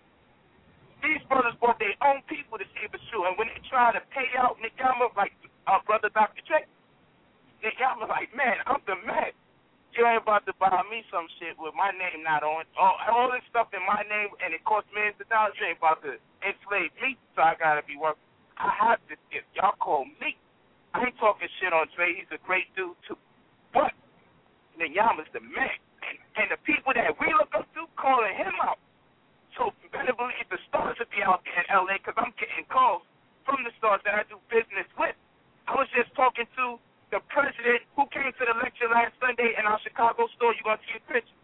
[1.02, 3.26] These brothers brought their own people to see if it's true.
[3.26, 5.34] And when they try to pay out Nityama, like
[5.66, 6.42] our brother Dr.
[6.46, 6.62] Dre,
[7.64, 9.34] Nityama like, man, I'm the man.
[9.96, 12.68] You ain't about to buy me some shit with my name not on.
[12.78, 15.56] All, all this stuff in my name, and it costs millions of dollars.
[15.58, 18.22] You ain't about to enslave me, so I gotta be working.
[18.58, 19.48] I have this gift.
[19.54, 20.36] Y'all call me.
[20.94, 22.14] I ain't talking shit on Dre.
[22.14, 23.18] He's a great dude too.
[23.72, 23.94] But
[24.78, 25.78] Nityama's the man.
[26.02, 28.78] And, and the people that we look up to calling him out.
[29.58, 33.02] So better believe the stars will be out there in LA because I'm getting calls
[33.42, 35.18] from the stars that I do business with.
[35.66, 36.78] I was just talking to
[37.08, 40.52] the president who came to the lecture last Sunday in our Chicago store.
[40.52, 41.40] You're going to see a picture.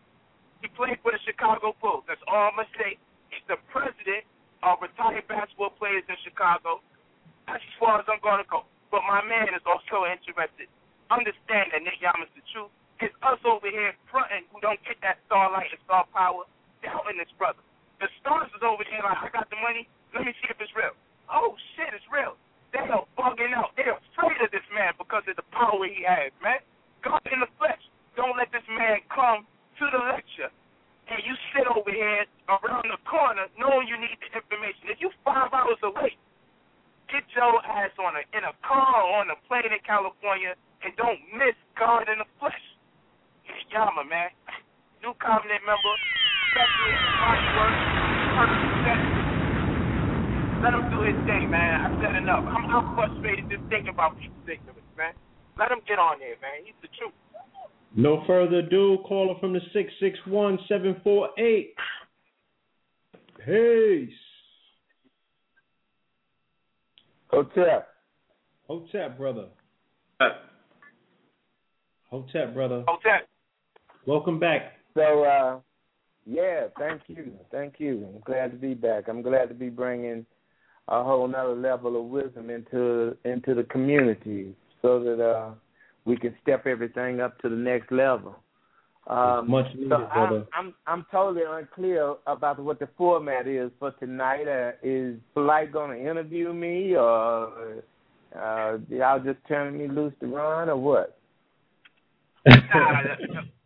[0.60, 2.04] He played for the Chicago Bulls.
[2.08, 2.90] That's all I'm going to say.
[3.32, 4.24] He's the president
[4.64, 6.80] of retired basketball players in Chicago.
[7.48, 8.64] That's as far as I'm going to go.
[8.88, 10.68] But my man is also interested.
[11.12, 12.72] Understand that Nityama's the truth.
[13.02, 16.48] It's us over here fronting who don't get that starlight and star power
[16.80, 17.60] doubting this brother.
[18.00, 19.88] The stars is over there like, I got the money.
[20.16, 20.94] Let me see if it's real.
[21.28, 22.38] Oh, shit, it's real.
[22.74, 23.70] They are bugging out.
[23.78, 26.58] They're afraid of this man because of the power he has, man.
[27.06, 27.78] God in the flesh.
[28.18, 29.46] Don't let this man come
[29.78, 30.50] to the lecture
[31.06, 34.90] and you sit over here around the corner knowing you need the information.
[34.90, 36.18] If you five hours away,
[37.06, 40.90] get your ass on a in a car or on a plane in California and
[40.98, 42.64] don't miss God in the flesh.
[43.70, 44.30] Yama, man.
[45.02, 45.94] Nu Covenant member,
[46.50, 47.74] specialist, body work,
[48.34, 49.13] perfect
[50.64, 51.80] let him do his thing, man.
[51.84, 52.44] I've said enough.
[52.48, 55.12] I'm, I'm frustrated just thinking about people's ignorance, man.
[55.58, 56.64] Let him get on there, man.
[56.64, 57.12] He's the truth.
[57.94, 59.60] No further ado, caller from the
[60.26, 61.74] 661-748.
[63.44, 64.14] Peace.
[67.28, 67.88] Hotep.
[68.66, 69.48] Hotep, brother.
[72.10, 72.84] Hotep, brother.
[72.88, 73.28] Hotep.
[74.06, 74.72] Welcome back.
[74.94, 75.58] So, uh,
[76.24, 78.08] yeah, thank you, thank you.
[78.14, 79.08] I'm glad to be back.
[79.08, 80.24] I'm glad to be bringing
[80.88, 85.50] a whole nother level of wisdom into into the community, so that uh,
[86.04, 88.36] we can step everything up to the next level.
[89.06, 89.96] Um, Much needed, so.
[89.96, 94.48] I'm, I'm I'm totally unclear about what the format is for tonight.
[94.48, 97.82] Uh, is Polight going to interview me, or
[98.34, 101.18] uh, y'all just turning me loose to run, or what?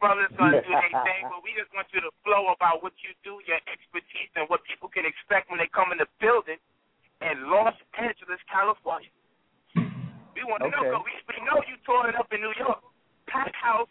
[0.00, 3.12] Brothers gonna do their thing, but we just want you to flow about what you
[3.20, 6.56] do, your expertise, and what people can expect when they come in the building
[7.20, 9.12] in Los Angeles, California.
[10.32, 10.90] We want to know Okay.
[10.90, 12.80] 'cause we, we know you tore it up in New York.
[13.28, 13.90] Packed house,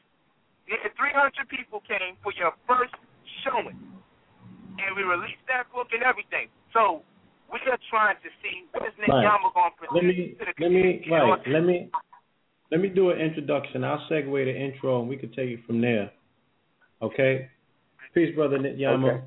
[0.67, 2.95] nearly 300 people came for your first
[3.45, 3.77] showing,
[4.81, 6.49] and we released that book and everything.
[6.73, 7.05] So
[7.53, 9.23] we are trying to see what is Nick Right.
[9.29, 11.47] Yama going to present Let me to the let me right.
[11.47, 11.91] Let me
[12.71, 13.83] let me do an introduction.
[13.83, 16.11] I'll segue the intro and we can take it from there.
[17.01, 17.49] Okay.
[18.13, 19.15] Peace, brother Nityama.
[19.15, 19.23] Okay.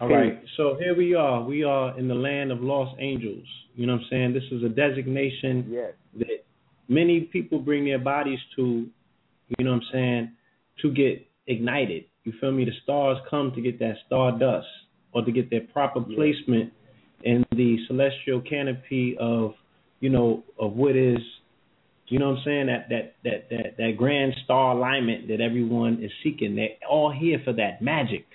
[0.00, 0.42] All right.
[0.56, 1.42] So here we are.
[1.42, 3.44] We are in the land of lost angels.
[3.74, 4.32] You know what I'm saying?
[4.32, 5.92] This is a designation Yes.
[6.18, 6.44] that
[6.88, 8.88] many people bring their bodies to,
[9.58, 10.32] you know what I'm saying,
[10.82, 12.04] to get ignited.
[12.24, 12.64] You feel me?
[12.64, 14.66] The stars come to get that stardust
[15.12, 16.72] or to get their proper placement
[17.24, 19.54] in the celestial canopy of,
[20.00, 21.18] you know, of what is,
[22.10, 26.02] you know what I'm saying, that that that that that grand star alignment that everyone
[26.02, 26.56] is seeking.
[26.56, 28.26] They're all here for that magic.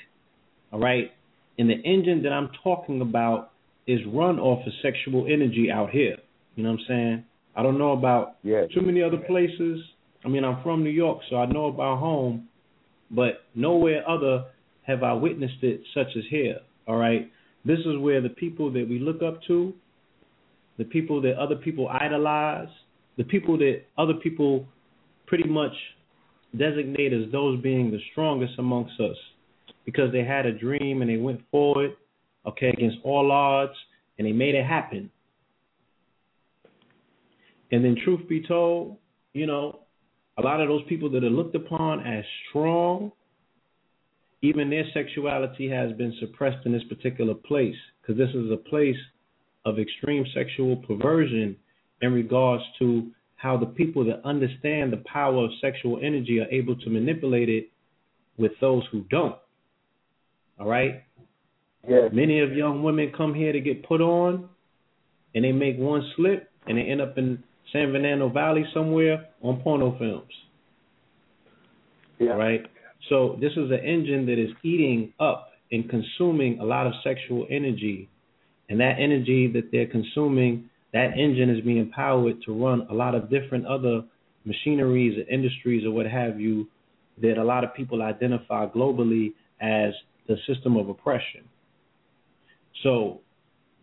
[0.71, 1.11] All right?
[1.57, 3.51] And the engine that I'm talking about
[3.87, 6.17] is run off of sexual energy out here.
[6.55, 7.23] You know what I'm saying?
[7.55, 8.69] I don't know about Yes.
[8.73, 9.81] too many other places.
[10.23, 12.47] I mean, I'm from New York, so I know about home,
[13.11, 14.45] but nowhere other
[14.83, 16.59] have I witnessed it such as here.
[16.87, 17.31] All right,
[17.63, 19.73] this is where the people that we look up to,
[20.77, 22.69] the people that other people idolize,
[23.17, 24.65] the people that other people
[25.25, 25.73] pretty much
[26.57, 29.17] designate as those being the strongest amongst us,
[29.85, 31.91] because they had a dream and they went forward,
[32.45, 33.73] okay, against all odds,
[34.17, 35.09] and they made it happen.
[37.71, 38.97] And then, truth be told,
[39.33, 39.79] you know,
[40.37, 43.11] a lot of those people that are looked upon as strong,
[44.41, 48.97] even their sexuality has been suppressed in this particular place because this is a place
[49.65, 51.55] of extreme sexual perversion
[52.01, 56.75] in regards to how the people that understand the power of sexual energy are able
[56.75, 57.69] to manipulate it
[58.37, 59.35] with those who don't.
[60.59, 61.03] All right?
[61.87, 62.09] Yes.
[62.11, 64.49] Many of young women come here to get put on,
[65.33, 69.61] and they make one slip, and they end up in San Fernando Valley somewhere on
[69.61, 70.31] porno films.
[72.19, 72.31] Yeah.
[72.31, 72.65] Right?
[73.09, 77.45] So this is an engine that is eating up and consuming a lot of sexual
[77.49, 78.09] energy,
[78.69, 83.15] and that energy that they're consuming, that engine is being powered to run a lot
[83.15, 84.01] of different other
[84.45, 86.65] machineries or industries or what have you
[87.21, 89.93] that a lot of people identify globally as
[90.29, 91.43] the system of oppression.
[92.81, 93.19] So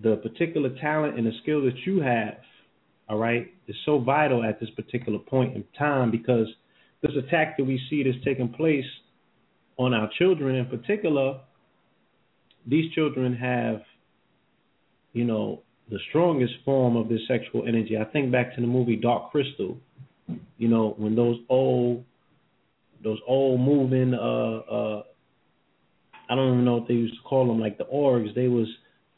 [0.02, 2.38] the particular talent and the skill that you have,
[3.10, 6.46] all right, is so vital at this particular point in time because
[7.02, 8.86] this attack that we see that's taking place
[9.76, 11.40] on our children in particular,
[12.66, 13.82] these children have,
[15.12, 15.60] you know,
[15.90, 17.96] the strongest form of this sexual energy.
[17.98, 19.76] I think back to the movie Dark Crystal,
[20.58, 22.04] you know, when those old
[23.02, 25.02] those old moving uh uh
[26.30, 28.68] I don't even know what they used to call them, like the orgs, they was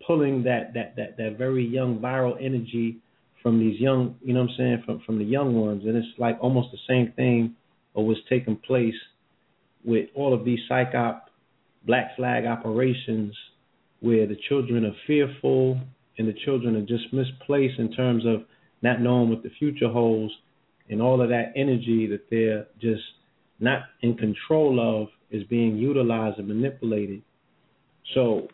[0.06, 2.98] pulling that that that that very young viral energy
[3.42, 6.18] from these young, you know what I'm saying, from from the young ones, and it's
[6.18, 7.54] like almost the same thing
[7.92, 8.94] or was taking place
[9.84, 11.30] with all of these psych op
[11.86, 13.34] black flag operations
[14.00, 15.78] where the children are fearful
[16.18, 18.44] and the children are just misplaced in terms of
[18.82, 20.32] not knowing what the future holds
[20.88, 23.02] and all of that energy that they're just
[23.60, 27.22] not in control of is being utilized and manipulated.
[28.14, 28.48] So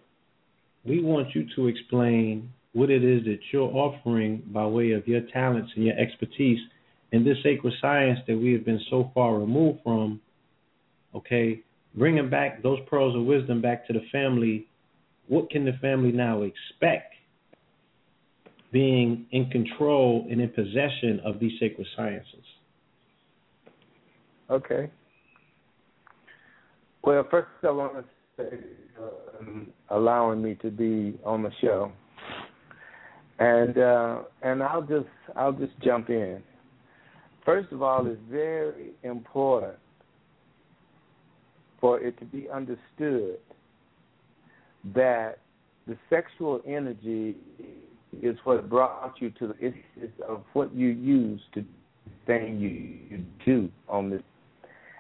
[0.85, 5.23] we want you to explain what it is that you're offering by way of your
[5.33, 6.61] talents and your expertise
[7.13, 10.21] in this sacred science that we have been so far removed from.
[11.15, 11.63] Okay,
[11.97, 14.69] bringing back those pearls of wisdom back to the family.
[15.27, 17.15] What can the family now expect
[18.73, 22.45] being in control and in possession of these sacred sciences?
[24.51, 24.91] Okay.
[27.03, 28.05] Well, first I want to
[28.37, 28.59] say
[29.41, 31.93] um, allowing me to be on the show,
[33.39, 36.43] and uh, and I'll just I'll just jump in.
[37.45, 39.77] First of all, it's very important
[41.81, 43.39] for it to be understood
[44.95, 45.39] that
[45.87, 47.37] the sexual energy
[48.23, 51.65] is what brought you to the it's of what you use to
[52.27, 54.23] thing you, you do on this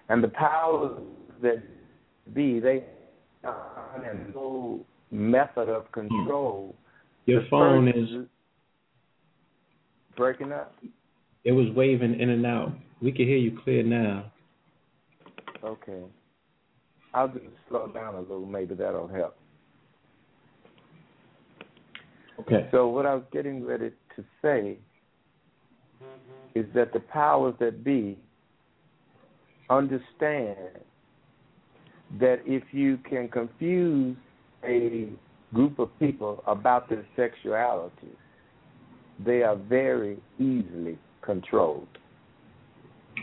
[0.08, 1.00] And the powers
[1.42, 1.62] that
[2.34, 2.84] be, they
[3.42, 3.54] have
[4.34, 6.74] no method of control.
[7.24, 7.30] Hmm.
[7.30, 8.26] Your phone is
[10.16, 10.74] breaking up.
[11.44, 12.72] it was waving in and out.
[13.00, 14.32] We can hear you clear now.
[15.64, 16.02] Okay.
[17.14, 18.46] I'll just slow down a little.
[18.46, 19.36] Maybe that'll help.
[22.40, 22.68] Okay.
[22.70, 24.78] So what I was getting ready to say
[26.54, 28.18] is that the powers that be
[29.68, 30.80] understand
[32.18, 34.16] that if you can confuse
[34.64, 35.08] a
[35.54, 38.08] group of people about their sexuality,
[39.24, 41.86] they are very easily controlled.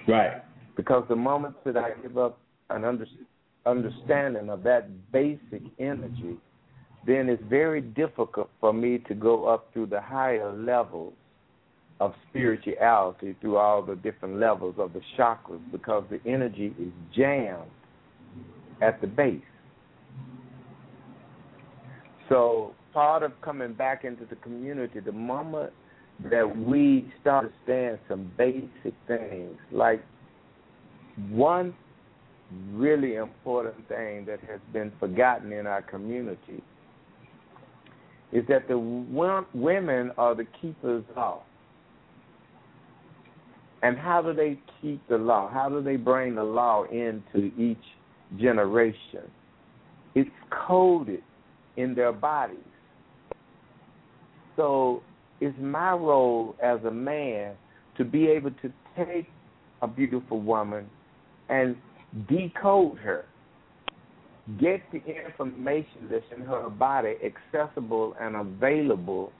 [0.07, 0.44] Right.
[0.76, 2.38] Because the moment that I give up
[2.69, 3.06] an under,
[3.65, 6.38] understanding of that basic energy,
[7.08, 11.14] then it's very difficult for me to go up through the higher levels
[12.02, 17.72] of spirituality through all the different levels of the chakras because the energy is jammed
[18.82, 19.42] at the base.
[22.30, 25.72] So part of coming back into the community, the moment
[26.30, 30.04] that we start to stand some basic things, like
[31.30, 31.74] one
[32.74, 36.62] really important thing that has been forgotten in our community
[38.32, 41.40] is that the women are the keepers of.
[43.84, 45.49] And how do they keep the law?
[45.52, 47.78] How do they bring the law into each
[48.38, 49.24] generation?
[50.16, 50.30] It's
[50.68, 51.22] coded
[51.78, 52.58] in their bodies.
[54.56, 55.04] So
[55.40, 57.54] it's my role as a man
[57.98, 59.28] to be able to take
[59.82, 60.90] a beautiful woman
[61.49, 61.76] and
[62.28, 63.26] decode her.
[64.60, 69.32] Get the information that's in her body accessible and available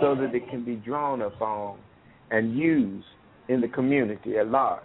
[0.00, 1.78] so that it can be drawn upon
[2.30, 3.04] and used
[3.48, 4.82] in the community at large.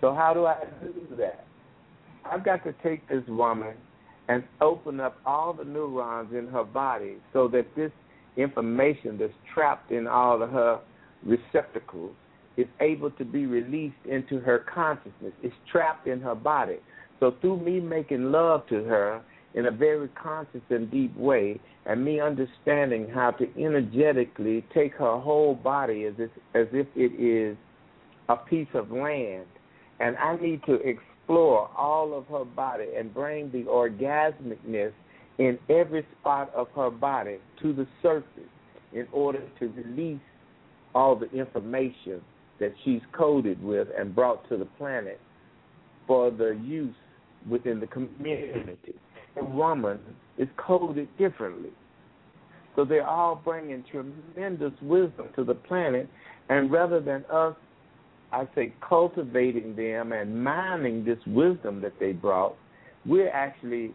[0.00, 1.44] So how do I do that?
[2.24, 3.74] I've got to take this woman
[4.28, 7.90] and open up all the neurons in her body so that this
[8.36, 10.80] information that's trapped in all of her
[11.24, 12.14] receptacles
[12.56, 15.32] is able to be released into her consciousness.
[15.42, 16.78] It's trapped in her body.
[17.20, 19.22] So through me making love to her
[19.54, 25.18] in a very conscious and deep way, and me understanding how to energetically take her
[25.18, 27.56] whole body as if, as if it is
[28.28, 29.46] a piece of land,
[30.00, 34.92] and I need to explore all of her body and bring the orgasmicness
[35.38, 38.26] in every spot of her body to the surface
[38.92, 40.20] in order to release
[40.94, 42.20] all the information
[42.60, 45.20] that she's coded with and brought to the planet
[46.06, 46.94] for the use
[47.48, 48.94] within the community.
[49.40, 49.98] A woman
[50.36, 51.70] is coded differently.
[52.76, 56.08] So they're all bringing tremendous wisdom to the planet,
[56.48, 57.56] and rather than us,
[58.30, 62.56] I say, cultivating them and mining this wisdom that they brought,
[63.06, 63.92] we're actually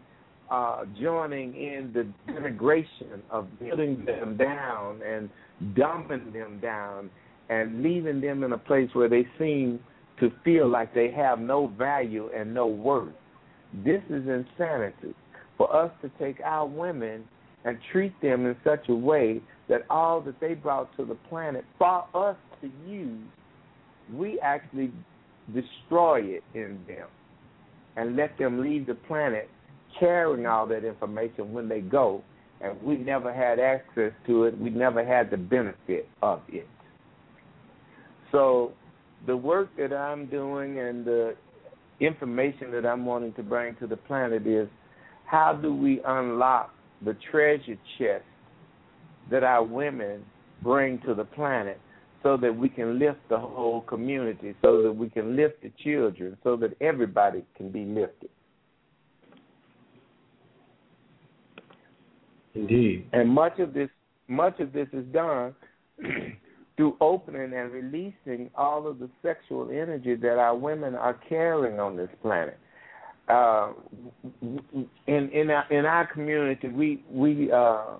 [0.50, 5.30] uh, joining in the denigration of putting them down and
[5.74, 7.10] dumping them down
[7.48, 9.80] and leaving them in a place where they seem
[10.20, 13.12] to feel like they have no value and no worth.
[13.82, 15.14] This is insanity.
[15.56, 17.24] For us to take our women
[17.64, 21.64] and treat them in such a way that all that they brought to the planet
[21.78, 23.26] for us to use,
[24.12, 24.92] we actually
[25.52, 27.08] destroy it in them
[27.96, 29.48] and let them leave the planet
[29.98, 32.22] carrying all that information when they go,
[32.60, 34.58] and we never had access to it.
[34.58, 36.66] We never had the benefit of it.
[38.32, 38.72] So,
[39.26, 41.34] the work that I'm doing and the
[42.00, 44.68] information that I'm wanting to bring to the planet is
[45.26, 48.24] how do we unlock the treasure chest
[49.30, 50.22] that our women
[50.62, 51.80] bring to the planet
[52.22, 56.36] so that we can lift the whole community, so that we can lift the children,
[56.42, 58.30] so that everybody can be lifted.
[62.54, 63.08] Indeed.
[63.12, 63.90] And much of this
[64.26, 65.54] much of this is done
[66.76, 71.96] through opening and releasing all of the sexual energy that our women are carrying on
[71.96, 72.58] this planet.
[73.28, 73.72] Uh,
[75.06, 77.96] in in our in our community, we we uh,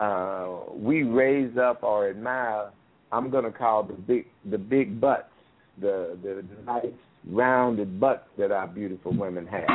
[0.00, 2.70] uh, we raise up or admire.
[3.10, 5.32] I'm going to call the big the big butts,
[5.80, 6.86] the the nice
[7.30, 9.68] rounded butts that our beautiful women have.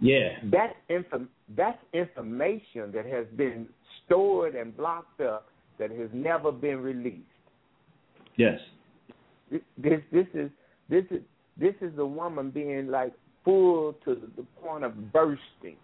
[0.00, 0.30] Yeah.
[0.44, 1.26] That's info,
[1.56, 3.66] that's information that has been
[4.04, 5.48] stored and blocked up
[5.80, 7.24] that has never been released.
[8.36, 8.60] Yes.
[9.50, 10.50] This this is
[10.88, 11.20] this is
[11.58, 13.12] this is the woman being like
[13.44, 15.76] full to the point of bursting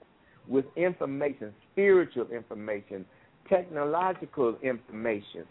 [0.47, 3.05] with information, spiritual information,
[3.49, 5.45] technological information,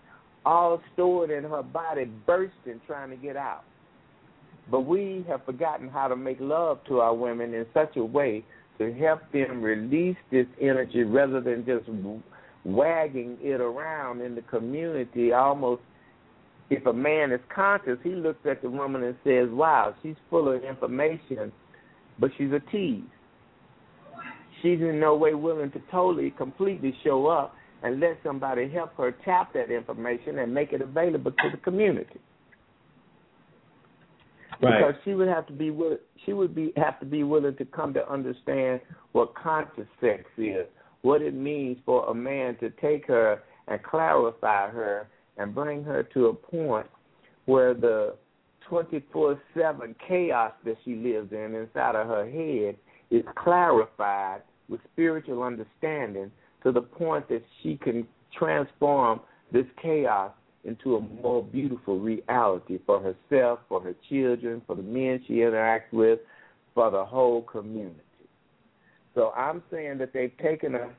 [0.45, 3.63] all stored in her body, bursting, trying to get out.
[4.71, 8.45] But we have forgotten how to make love to our women in such a way
[8.77, 11.87] to help them release this energy rather than just
[12.65, 15.81] wagging it around in the community almost
[16.69, 20.51] if a man is conscious, he looks at the woman and says, Wow, she's full
[20.51, 21.51] of information,
[22.19, 23.03] but she's a tease.
[24.61, 29.15] She's in no way willing to totally, completely show up and let somebody help her
[29.23, 32.19] tap that information and make it available to the community.
[34.61, 34.79] Right.
[34.79, 37.65] Because she would have to be will, she would be have to be willing to
[37.65, 38.79] come to understand
[39.11, 40.65] what conscious sex is,
[41.05, 45.07] what it means for a man to take her and clarify her
[45.37, 46.87] and bring her to a point
[47.45, 48.15] where the
[48.67, 52.75] 24 7 chaos that she lives in inside of her head
[53.11, 56.31] is clarified with spiritual understanding
[56.63, 59.19] to the point that she can transform
[59.53, 60.31] this chaos
[60.63, 65.91] into a more beautiful reality for herself, for her children, for the men she interacts
[65.91, 66.17] with,
[66.73, 67.99] for the whole community.
[69.15, 70.91] So I'm saying that they've taken us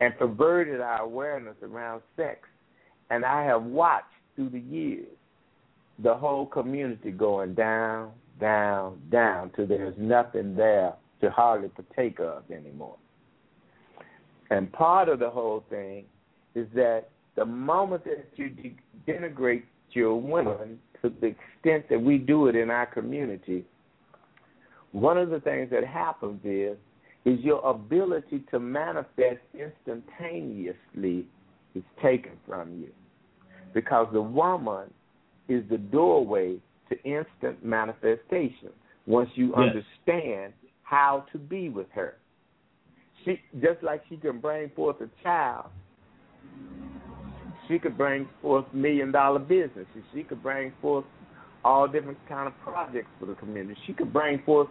[0.00, 2.40] and perverted our awareness around sex.
[3.10, 5.06] And I have watched through the years
[6.02, 12.44] the whole community going down, down, down till there's nothing there to hardly partake of
[12.50, 12.96] anymore.
[14.48, 16.06] And part of the whole thing
[16.54, 18.50] is that the moment that you
[19.06, 23.64] denigrate your women to the extent that we do it in our community,
[24.92, 26.76] one of the things that happens is
[27.24, 31.26] is your ability to manifest instantaneously
[31.74, 32.88] is taken from you.
[33.74, 34.92] Because the woman
[35.48, 36.56] is the doorway
[36.88, 38.70] to instant manifestation
[39.06, 39.56] once you Yes.
[39.56, 40.52] understand
[40.82, 42.16] how to be with her.
[43.24, 45.66] She just like she can bring forth a child,
[47.68, 50.02] she could bring forth million dollar businesses.
[50.12, 51.04] She could bring forth
[51.64, 53.78] all different kind of projects for the community.
[53.86, 54.68] She could bring forth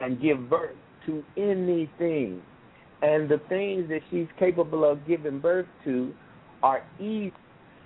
[0.00, 2.42] and give birth to anything.
[3.02, 6.12] And the things that she's capable of giving birth to
[6.62, 7.32] are easy,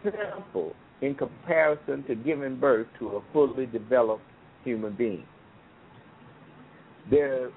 [0.04, 4.22] simple in comparison to giving birth to a fully developed
[4.64, 5.24] human being.
[7.10, 7.52] There are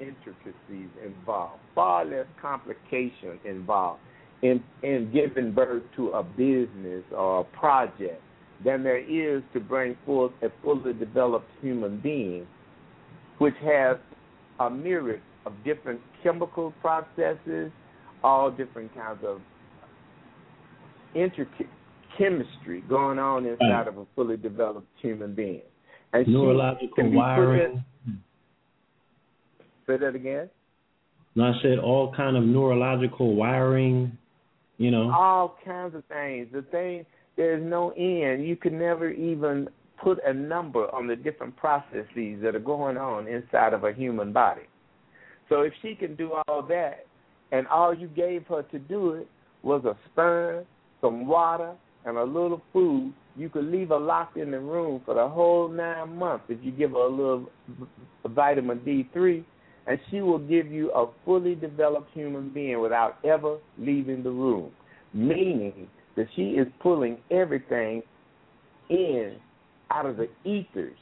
[0.00, 4.00] intricacies involved, far less complication involved
[4.42, 8.22] in in giving birth to a business or a project
[8.64, 12.46] than there is to bring forth a fully developed human being,
[13.38, 13.96] which has
[14.60, 17.70] a myriad of different chemical processes,
[18.22, 19.40] all different kinds of
[21.14, 21.68] intricate
[22.16, 25.62] chemistry going on inside of a fully developed human being.
[26.12, 27.84] And Neurological wiring.
[28.06, 28.22] in-
[29.86, 30.48] say that again.
[31.34, 34.16] No, I said all kind of neurological wiring.
[34.78, 35.12] You know.
[35.12, 36.48] all kinds of things.
[36.52, 37.06] The thing
[37.36, 38.46] there's no end.
[38.46, 39.68] You can never even
[40.04, 44.32] put a number on the different processes that are going on inside of a human
[44.32, 44.62] body.
[45.48, 47.06] So if she can do all that,
[47.52, 49.28] and all you gave her to do it
[49.62, 50.66] was a sperm,
[51.00, 51.72] some water,
[52.04, 55.68] and a little food, you could leave her locked in the room for the whole
[55.68, 57.48] nine months if you give her a little
[58.26, 59.42] vitamin D3,
[59.86, 64.70] and she will give you a fully developed human being without ever leaving the room.
[65.14, 68.02] Meaning that she is pulling everything
[68.90, 69.36] in
[69.94, 70.98] out of the ethers,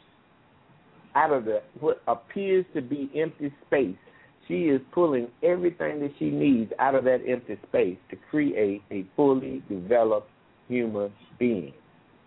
[1.15, 3.97] out of the what appears to be empty space.
[4.49, 9.07] She is pulling everything that she needs out of that empty space to create a
[9.17, 10.29] fully developed
[10.69, 11.73] human being.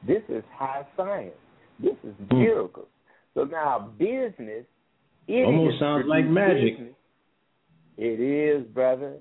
[0.07, 1.35] This is high science.
[1.79, 2.39] This is Hmm.
[2.39, 2.87] miracles.
[3.33, 4.65] So now business
[5.27, 6.77] Almost sounds like magic.
[6.77, 6.95] business.
[7.97, 9.17] It is, brother.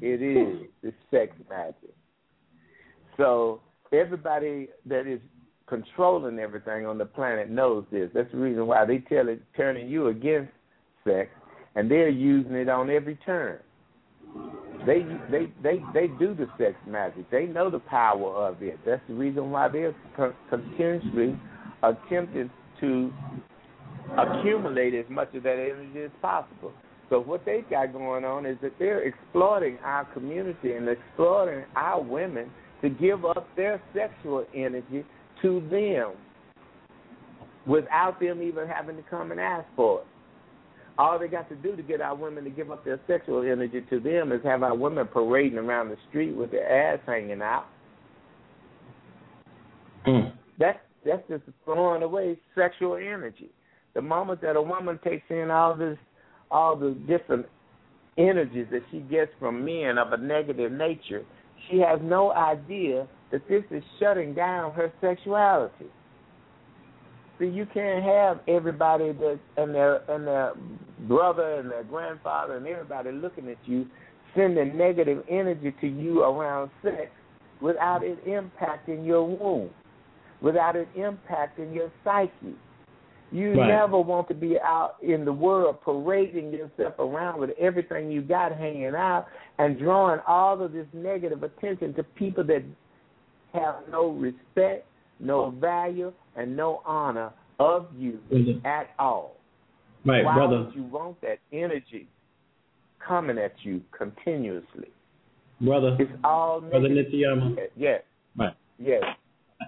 [0.00, 0.68] It is.
[0.82, 1.94] the sex magic.
[3.16, 3.60] So
[3.92, 5.20] everybody that is
[5.68, 8.10] controlling everything on the planet knows this.
[8.14, 10.52] That's the reason why they tell it turning you against
[11.04, 11.30] sex,
[11.74, 13.58] and they're using it on every turn.
[14.86, 17.30] They they they they do the sex magic.
[17.30, 18.78] They know the power of it.
[18.86, 21.38] That's the reason why they're con- continuously
[21.82, 22.50] attempting
[22.80, 23.12] to
[24.16, 26.72] accumulate as much of that energy as possible.
[27.10, 32.02] So what they've got going on is that they're exploiting our community and exploiting our
[32.02, 32.50] women
[32.82, 35.04] to give up their sexual energy
[35.42, 36.12] to them
[37.66, 40.06] without them even having to come and ask for it.
[40.96, 43.82] All they got to do to get our women to give up their sexual energy
[43.88, 47.66] to them is have our women parading around the street with their ass hanging out.
[50.06, 50.32] Mm.
[50.58, 53.50] That's that's just throwing away sexual energy.
[53.94, 55.98] The moment that a woman takes in all this,
[56.50, 57.46] all the different
[58.16, 61.24] energies that she gets from men of a negative nature,
[61.70, 65.86] she has no idea that this is shutting down her sexuality.
[67.38, 70.54] See, you can't have everybody that and their and their
[71.06, 73.86] brother and their grandfather and everybody looking at you
[74.34, 77.10] sending negative energy to you around sex
[77.60, 79.70] without it impacting your womb,
[80.40, 82.56] without it impacting your psyche.
[83.30, 83.68] You Right.
[83.68, 88.52] never want to be out in the world parading yourself around with everything you got
[88.52, 89.26] hanging out
[89.58, 92.62] and drawing all of this negative attention to people that
[93.52, 94.86] have no respect,
[95.20, 98.64] no value, and no honor of you Mhm.
[98.64, 99.36] at all.
[100.06, 100.58] Right, Why brother.
[100.64, 102.06] would you want that energy
[102.98, 104.90] coming at you continuously?
[105.60, 107.12] Brother, It's all brother negative.
[107.12, 107.68] Nityama.
[107.76, 108.02] Yes,
[108.36, 108.54] Right.
[108.78, 109.02] yes.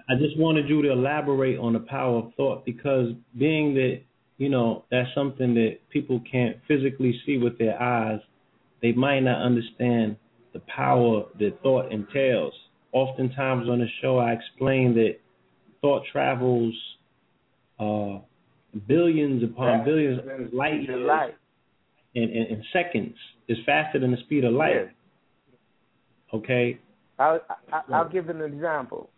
[0.09, 4.01] I just wanted you to elaborate on the power of thought because being that,
[4.37, 8.19] you know, that's something that people can't physically see with their eyes,
[8.81, 10.17] they might not understand
[10.53, 12.53] the power that thought entails.
[12.91, 15.17] Oftentimes on the show, I explain that
[15.81, 16.73] thought travels
[17.79, 18.19] uh,
[18.87, 19.85] billions upon Right.
[19.85, 21.33] billions of light years life.
[22.15, 23.15] in, in, in seconds.
[23.47, 24.75] It's faster than the speed of light.
[24.75, 24.87] Yes.
[26.33, 26.79] Okay?
[27.19, 27.39] I,
[27.71, 29.09] I, I'll give an example.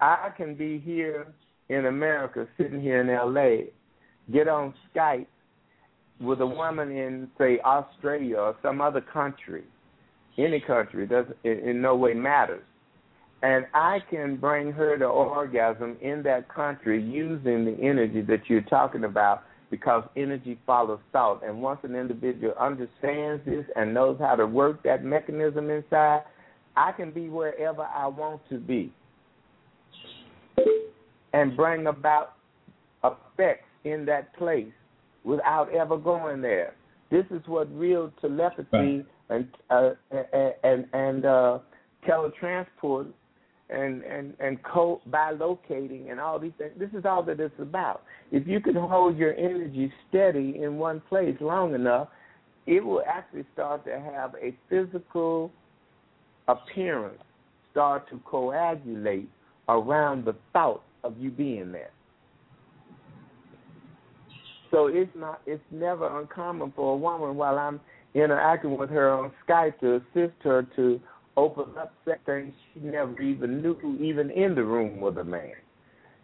[0.00, 1.26] I can be here
[1.68, 3.66] in America, sitting here in L.A.,
[4.32, 5.26] get on Skype
[6.20, 9.64] with a woman in, say, Australia or some other country,
[10.36, 12.62] any country, doesn't in, no way matters,
[13.42, 18.62] and I can bring her to orgasm in that country using the energy that you're
[18.62, 21.44] talking about because energy follows thought.
[21.44, 26.22] And once an individual understands this and knows how to work that mechanism inside,
[26.76, 28.92] I can be wherever I want to be
[31.32, 32.34] and bring about
[33.04, 34.72] effects in that place
[35.24, 36.74] without ever going there.
[37.10, 39.06] This is what real telepathy Right.
[39.30, 41.58] and uh, and and, and uh,
[42.06, 43.08] teletransport
[43.70, 46.72] and and and co bilocating and all these things.
[46.78, 48.02] This is all that it's about.
[48.30, 52.08] If you can hold your energy steady in one place long enough,
[52.66, 55.50] it will actually start to have a physical
[56.48, 57.20] appearance
[57.70, 59.28] start to coagulate
[59.68, 61.90] around the thought of you being there.
[64.70, 67.80] So it's not it's never uncommon for a woman while I'm
[68.14, 71.00] interacting with her on Skype to assist her to
[71.36, 71.94] open up
[72.26, 75.52] things she never even knew even in the room with a man.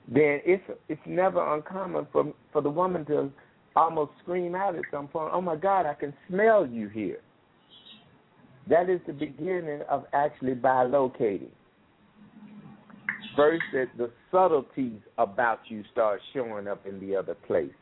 [0.09, 3.31] Then it's it's never uncommon for for the woman to
[3.77, 7.21] almost scream out at some point, Oh my God, I can smell you here.
[8.69, 11.51] That is the beginning of actually bilocating.
[13.37, 17.73] First, that the subtleties about you start showing up in the other place.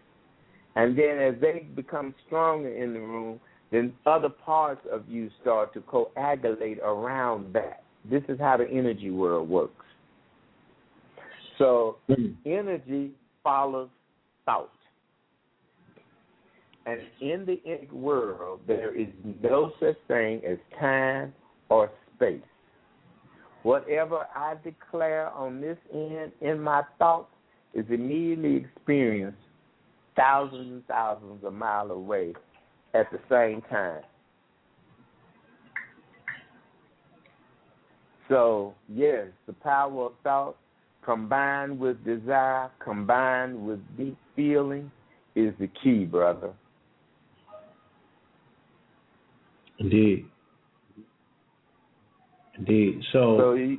[0.75, 5.75] And then as they become stronger in the room, then other parts of you start
[5.75, 7.83] to coagulate around that.
[8.11, 9.85] This is how the energy world works.
[11.59, 12.33] So hmm.
[12.47, 13.11] energy
[13.43, 13.89] follows
[14.45, 14.71] thought.
[16.85, 19.09] And in the energy world, there is
[19.43, 21.33] no such thing as time
[21.69, 22.41] or space.
[23.63, 27.31] Whatever I declare on this end in my thoughts
[27.75, 29.39] is immediately experienced
[30.17, 32.35] thousands and thousands of miles away
[32.95, 34.03] at the same time.
[38.29, 40.57] So, yes, the power of thought
[41.05, 44.91] combined with desire, combined with deep feeling
[45.35, 46.53] is the key, brother.
[49.79, 50.27] Indeed.
[52.59, 53.01] Indeed.
[53.13, 53.79] So, So, you,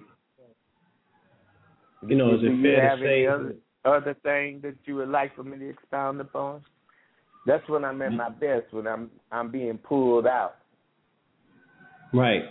[2.08, 3.56] you know, is it fair to have say any other,
[3.86, 6.62] other thing that you would like for me to expound upon?
[7.46, 10.56] That's when I'm at my best, when I'm I'm being pulled out.
[12.14, 12.44] Right.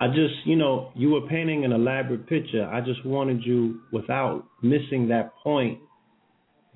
[0.00, 2.68] I just, you know, you were painting an elaborate picture.
[2.68, 5.78] I just wanted you, without missing that point,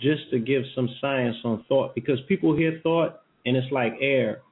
[0.00, 4.42] just to give some science on thought because people hear thought and it's like air.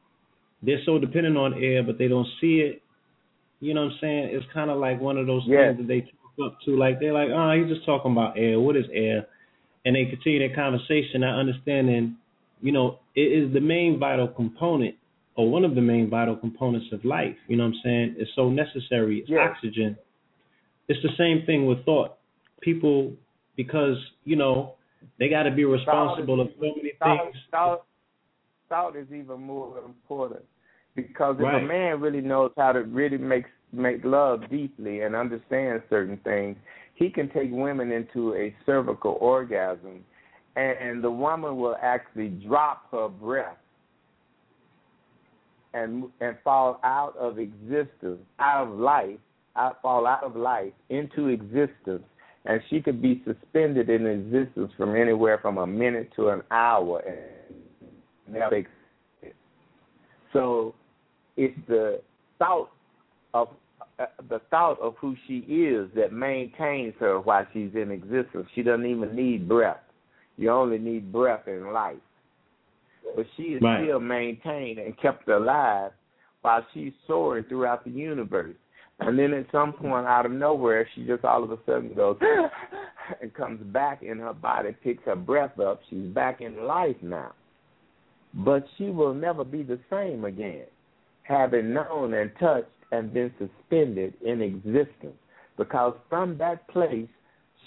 [0.62, 2.83] They're so dependent on air, but they don't see it.
[3.61, 4.28] You know what I'm saying?
[4.32, 5.77] It's kind of like one of those Yes.
[5.77, 6.77] things that they talk up to.
[6.77, 8.59] Like they're like, oh, he's just talking about air.
[8.59, 9.27] What is air?
[9.85, 12.16] And they continue their conversation, not understanding,
[12.61, 14.95] you know, it is the main vital component
[15.37, 17.37] or one of the main vital components of life.
[17.49, 18.15] You know what I'm saying?
[18.19, 19.20] It's so necessary.
[19.20, 19.51] It's Yes.
[19.51, 19.97] oxygen.
[20.89, 22.19] It's the same thing with thought.
[22.61, 23.12] People,
[23.57, 24.74] because you know,
[25.19, 27.37] they got to be responsible of so many Thought, things.
[27.51, 27.85] thought,
[28.69, 30.45] thought is even more important
[30.95, 31.62] because if Right.
[31.62, 36.57] a man really knows how to really make make love deeply and understand certain things,
[36.95, 40.05] he can take women into a cervical orgasm,
[40.57, 43.57] and, and the woman will actually drop her breath
[45.73, 49.19] and and fall out of existence, out of life,
[49.57, 52.03] out fall out of life into existence,
[52.45, 57.01] and she could be suspended in existence from anywhere from a minute to an hour
[57.07, 58.67] and never.
[60.33, 60.75] So
[61.36, 62.01] it's the
[62.39, 62.70] thought
[63.35, 63.48] of
[63.98, 68.47] uh, the thought of who she is that maintains her while she's in existence.
[68.55, 69.81] She doesn't even need breath.
[70.36, 71.98] You only need breath in life.
[73.15, 73.85] But she is Right.
[73.85, 75.93] still maintained and kept alive
[76.43, 78.57] while she's soaring throughout the universe.
[79.01, 82.19] And then at some point out of nowhere she just all of a sudden goes
[83.20, 87.32] and comes back in her body, picks her breath up, she's back in life now.
[88.32, 90.66] But she will never be the same again,
[91.31, 95.16] having known and touched and been suspended in existence.
[95.57, 97.09] Because from that place,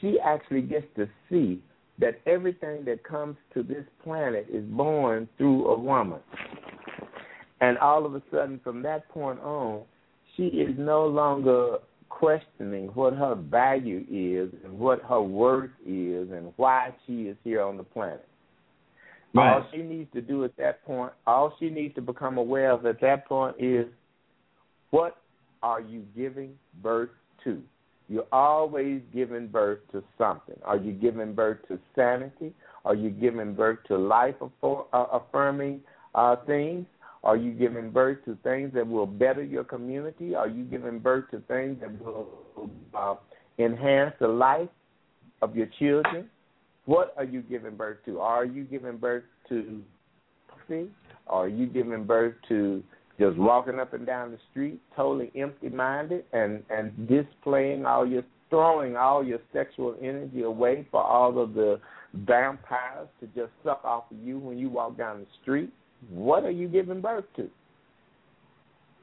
[0.02, 1.62] she actually gets to see
[2.00, 6.20] that everything that comes to this planet is born through a woman.
[7.62, 9.84] And all of a sudden, from that point on,
[10.36, 11.78] she is no longer
[12.10, 17.62] questioning what her value is and what her worth is and why she is here
[17.62, 18.28] on the planet.
[19.34, 19.54] Right.
[19.54, 22.86] All she needs to do at that point, all she needs to become aware of
[22.86, 23.88] at that point is
[24.92, 25.18] what
[25.64, 26.54] are you giving
[26.84, 27.10] birth
[27.44, 27.62] to?
[28.10, 30.56] You're always giving birth to something.
[30.64, 32.54] Are you giving birth to sanity?
[32.86, 35.82] Are you giving birth to life uh, affirming
[36.14, 36.86] uh, things?
[37.24, 40.36] Are you giving birth to things that will better your community?
[40.36, 42.28] Are you giving birth to things that will
[42.94, 43.16] uh,
[43.58, 44.70] enhance the life
[45.42, 46.30] of your children?
[46.86, 48.20] What are you giving birth to?
[48.20, 49.82] Are you giving birth to
[50.48, 50.90] pussy?
[51.28, 52.84] Are you giving birth to
[53.20, 58.24] just walking up and down the street totally empty minded and, and displaying all your
[58.50, 61.80] throwing all your sexual energy away for all of the
[62.14, 65.72] vampires to just suck off of you when you walk down the street?
[66.10, 67.50] What are you giving birth to?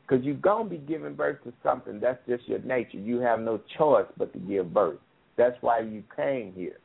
[0.03, 1.99] Because you're going to be giving birth to something.
[1.99, 2.99] That's just your nature.
[2.99, 4.99] You have no choice but to give birth.
[5.37, 6.79] That's why you came here.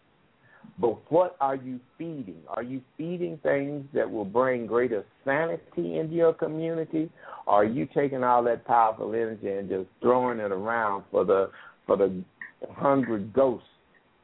[0.80, 2.42] But what are you feeding?
[2.50, 7.10] Are you feeding things that will bring greater sanity into your community?
[7.48, 11.50] Or are you taking all that powerful energy and just throwing it around for the
[11.86, 12.24] for the
[12.74, 13.68] hungry ghosts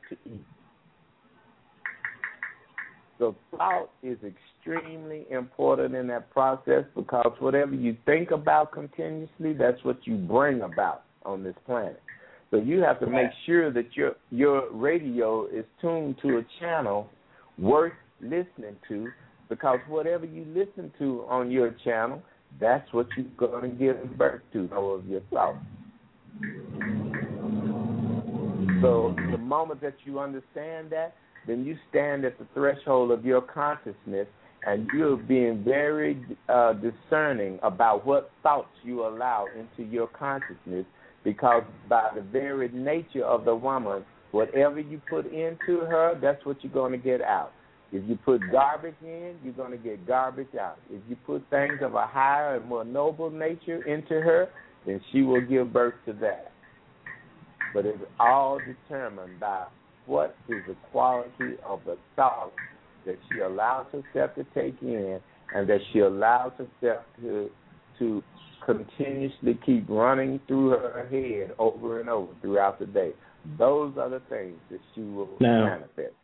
[0.10, 0.46] to eat?
[3.22, 9.84] So thought is extremely important in that process because whatever you think about continuously, that's
[9.84, 12.02] what you bring about on this planet.
[12.52, 17.10] So you have to make sure that your your radio is tuned to a channel
[17.58, 19.08] worth listening to
[19.48, 22.22] because whatever you listen to on your channel,
[22.60, 25.58] that's what you're going to give birth to, all of your thoughts.
[28.82, 31.16] So the moment that you understand that,
[31.48, 34.28] then you stand at the threshold of your consciousness
[34.66, 40.86] and you're being very uh, discerning about what thoughts you allow into your consciousness
[41.24, 46.64] because by the very nature of the woman, whatever you put into her, that's what
[46.64, 47.52] you're going to get out.
[47.92, 50.78] If you put garbage in, you're going to get garbage out.
[50.90, 54.48] If you put things of a higher and more noble nature into her,
[54.86, 56.52] then she will give birth to that.
[57.74, 59.66] But it's all determined by
[60.06, 62.54] what is the quality of the thought
[63.06, 65.20] that she allows herself to take in
[65.54, 67.50] and that she allows herself to
[68.00, 68.24] to
[68.66, 73.12] continuously keep running through her head over and over throughout the day.
[73.58, 76.16] Those are the things that she will Now- manifest.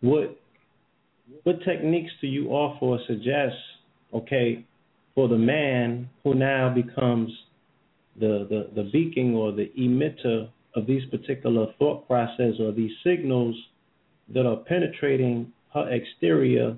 [0.00, 0.38] What
[1.42, 3.56] what techniques do you offer or suggest,
[4.14, 4.64] okay,
[5.14, 7.30] for the man who now becomes
[8.18, 13.54] the, the, the beacon or the emitter of these particular thought process or these signals
[14.32, 16.76] that are penetrating her exterior,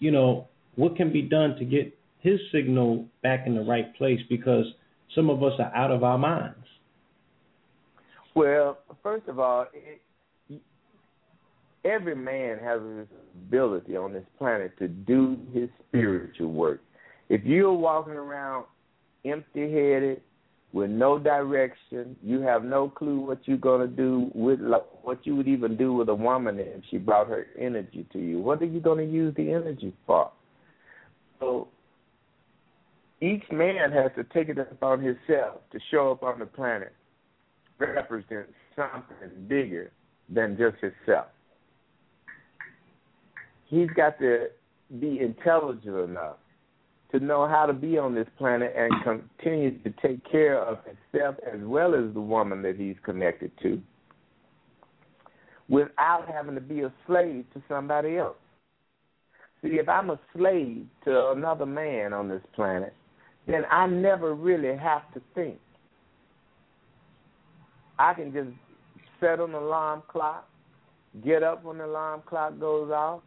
[0.00, 1.93] you know, what can be done to get
[2.24, 4.64] his signal back in the right place because
[5.14, 6.56] some of us are out of our minds.
[8.34, 10.60] Well, first of all, it,
[11.84, 13.06] every man has this
[13.46, 16.80] ability on this planet to do his spiritual work.
[17.28, 18.64] If you're walking around
[19.24, 20.20] empty headed,
[20.74, 24.58] with no direction, you have no clue what you're going to do with
[25.02, 28.40] what you would even do with a woman if she brought her energy to you.
[28.40, 30.32] What are you going to use the energy for?
[31.38, 31.68] So
[33.24, 36.92] each man has to take it upon himself to show up on the planet,
[37.78, 38.46] represent
[38.76, 39.90] something bigger
[40.28, 41.26] than just himself.
[43.66, 44.48] He's got to
[45.00, 46.36] be intelligent enough
[47.12, 51.36] to know how to be on this planet and continue to take care of himself
[51.50, 53.80] as well as the woman that he's connected to
[55.68, 58.36] without having to be a slave to somebody else.
[59.62, 62.92] See, if I'm a slave to another man on this planet,
[63.46, 65.58] then I never really have to think.
[67.98, 68.48] I can just
[69.20, 70.48] set an alarm clock,
[71.24, 73.20] get up when the alarm clock goes off,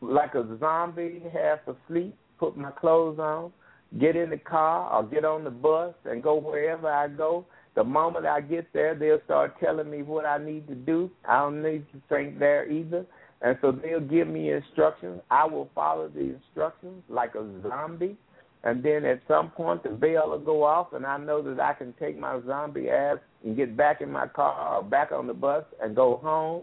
[0.00, 3.52] like a zombie, half asleep, put my clothes on,
[4.00, 7.46] get in the car or get on the bus and go wherever I go.
[7.74, 11.10] The moment I get there, they'll start telling me what I need to do.
[11.28, 13.04] I don't need to think there either.
[13.42, 15.20] And so they'll give me instructions.
[15.30, 18.16] I will follow the instructions like a zombie.
[18.64, 21.74] And then at some point, the bell will go off, and I know that I
[21.74, 25.34] can take my zombie ass and get back in my car or back on the
[25.34, 26.62] bus and go home,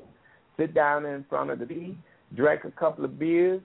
[0.57, 1.95] sit down in front of the TV,
[2.35, 3.61] drink a couple of beers,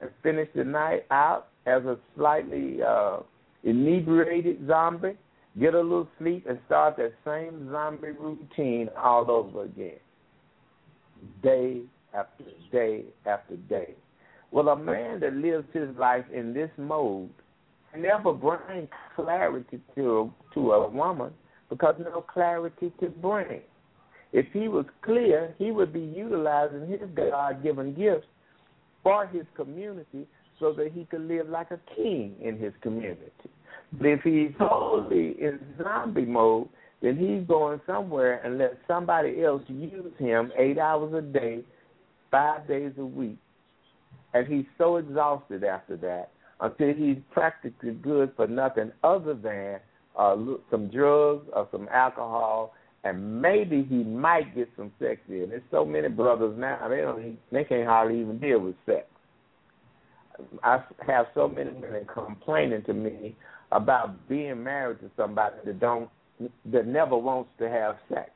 [0.00, 3.18] and finish the night out as a slightly uh,
[3.64, 5.16] inebriated zombie,
[5.58, 9.98] get a little sleep, and start that same zombie routine all over again,
[11.42, 11.80] day
[12.14, 13.94] after day after day.
[14.52, 17.30] Well, a man that lives his life in this mode
[17.96, 21.32] never brings clarity to to a woman
[21.68, 23.60] because no clarity to bring.
[24.32, 28.26] If he was clear, he would be utilizing his God given gifts
[29.02, 30.26] for his community
[30.58, 33.32] so that he could live like a king in his community.
[33.92, 36.68] But if he's totally in zombie mode,
[37.02, 41.64] then he's going somewhere and let somebody else use him eight hours a day,
[42.30, 43.38] five days a week.
[44.34, 46.30] And he's so exhausted after that
[46.60, 49.80] until he's practically good for nothing other than
[50.18, 50.36] uh,
[50.70, 52.74] some drugs or some alcohol,
[53.04, 55.46] and maybe he might get some sex in.
[55.50, 59.06] There's so many brothers now they don't they can't hardly even deal with sex.
[60.62, 63.36] I have so many women complaining to me
[63.72, 66.10] about being married to somebody that don't
[66.66, 68.30] that never wants to have sex.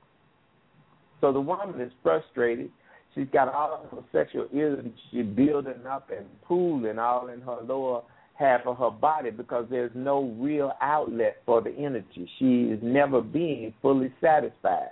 [1.20, 2.70] So the woman is frustrated.
[3.14, 8.02] She's got all of her sexual energy building up and pooling all in her lower
[8.34, 12.28] half of her body because there's no real outlet for the energy.
[12.38, 14.90] She is never being fully satisfied.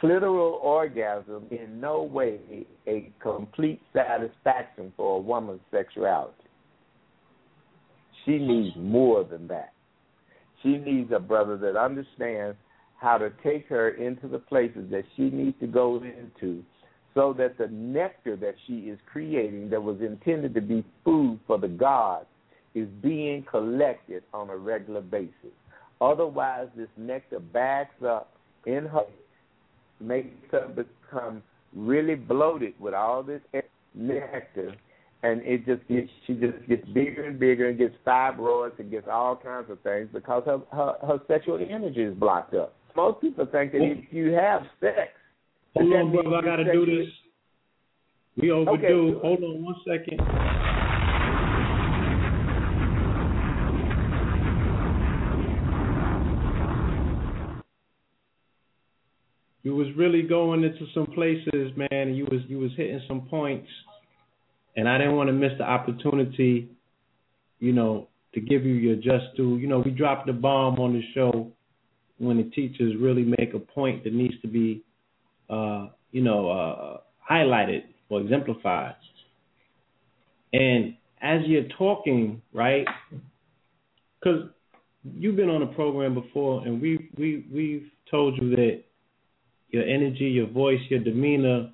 [0.00, 6.34] Clitoral orgasm in no way a complete satisfaction for a woman's sexuality.
[8.24, 9.72] She needs more than that.
[10.62, 12.56] She needs a brother that understands
[12.96, 16.64] how to take her into the places that she needs to go into
[17.14, 21.58] so that the nectar that she is creating that was intended to be food for
[21.58, 22.26] the gods
[22.74, 25.54] is being collected on a regular basis.
[26.00, 28.32] Otherwise, this nectar backs up
[28.66, 29.04] in her,
[30.00, 31.42] makes her become
[31.74, 33.40] really bloated with all this
[33.94, 34.74] nectar,
[35.22, 39.06] and it just gets she just gets bigger and bigger and gets fibroids and gets
[39.10, 42.74] all kinds of things because her her, her sexual energy is blocked up.
[42.96, 45.10] Most people think that if you have sex,
[45.76, 47.08] hold on, brother, I gotta do this.
[48.36, 49.18] We overdue.
[49.18, 49.26] Okay.
[49.26, 50.20] Hold on one second.
[59.64, 63.22] You was really going into some places, man, and you was you was hitting some
[63.22, 63.68] points,
[64.76, 66.68] and I didn't want to miss the opportunity,
[67.58, 69.56] you know, to give you your just due.
[69.56, 71.50] You know, we dropped the bomb on the show
[72.18, 74.84] when the teachers really make a point that needs to be,
[75.48, 78.94] uh, you know, uh, highlighted or exemplified.
[80.52, 82.86] And as you're talking, right?
[84.20, 84.50] Because
[85.04, 88.82] you've been on a program before, and we we we've told you that
[89.74, 91.68] your energy, your voice, your demeanor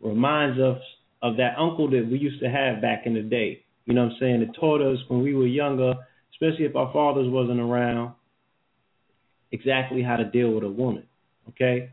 [0.00, 0.80] reminds us
[1.22, 3.64] of that uncle that we used to have back in the day.
[3.86, 4.42] You know what I'm saying?
[4.42, 5.94] It taught us when we were younger,
[6.32, 8.14] especially if our fathers wasn't around,
[9.52, 11.04] exactly how to deal with a woman.
[11.50, 11.90] Okay?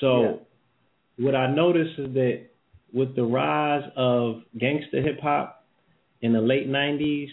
[0.00, 1.24] So yeah.
[1.24, 2.48] what I noticed is that
[2.92, 5.64] with the rise of gangster hip hop
[6.20, 7.30] in the late nineties,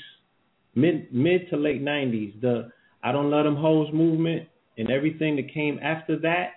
[0.73, 2.71] mid mid to late nineties, the
[3.03, 4.47] I don't let them hoes movement
[4.77, 6.54] and everything that came after that,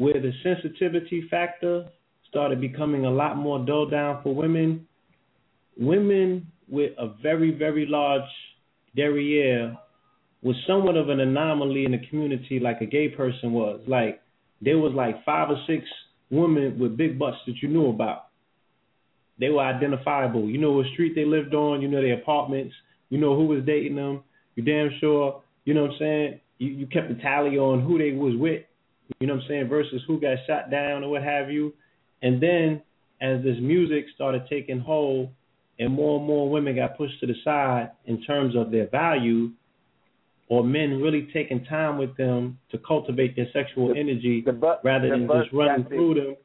[0.00, 1.84] where the sensitivity factor
[2.26, 4.88] started becoming a lot more dulled down for women,
[5.76, 8.22] women with a very, very large
[8.96, 9.76] derriere
[10.40, 13.78] was somewhat of an anomaly in the community like a gay person was.
[13.86, 14.22] Like
[14.62, 15.84] there was like five or six
[16.30, 18.28] women with big butts that you knew about.
[19.38, 20.48] They were identifiable.
[20.48, 22.74] You know what street they lived on, you know their apartments,
[23.10, 24.22] you know who was dating them,
[24.54, 26.40] you damn sure, you know what I'm saying?
[26.56, 28.62] You you kept a tally on who they was with
[29.18, 31.74] you know what I'm saying, versus who got shot down or what have you.
[32.22, 32.82] And then
[33.20, 35.30] as this music started taking hold
[35.78, 39.50] and more and more women got pushed to the side in terms of their value,
[40.48, 44.74] or men really taking time with them to cultivate their sexual the, energy the bu-
[44.84, 46.36] rather the than just running through them.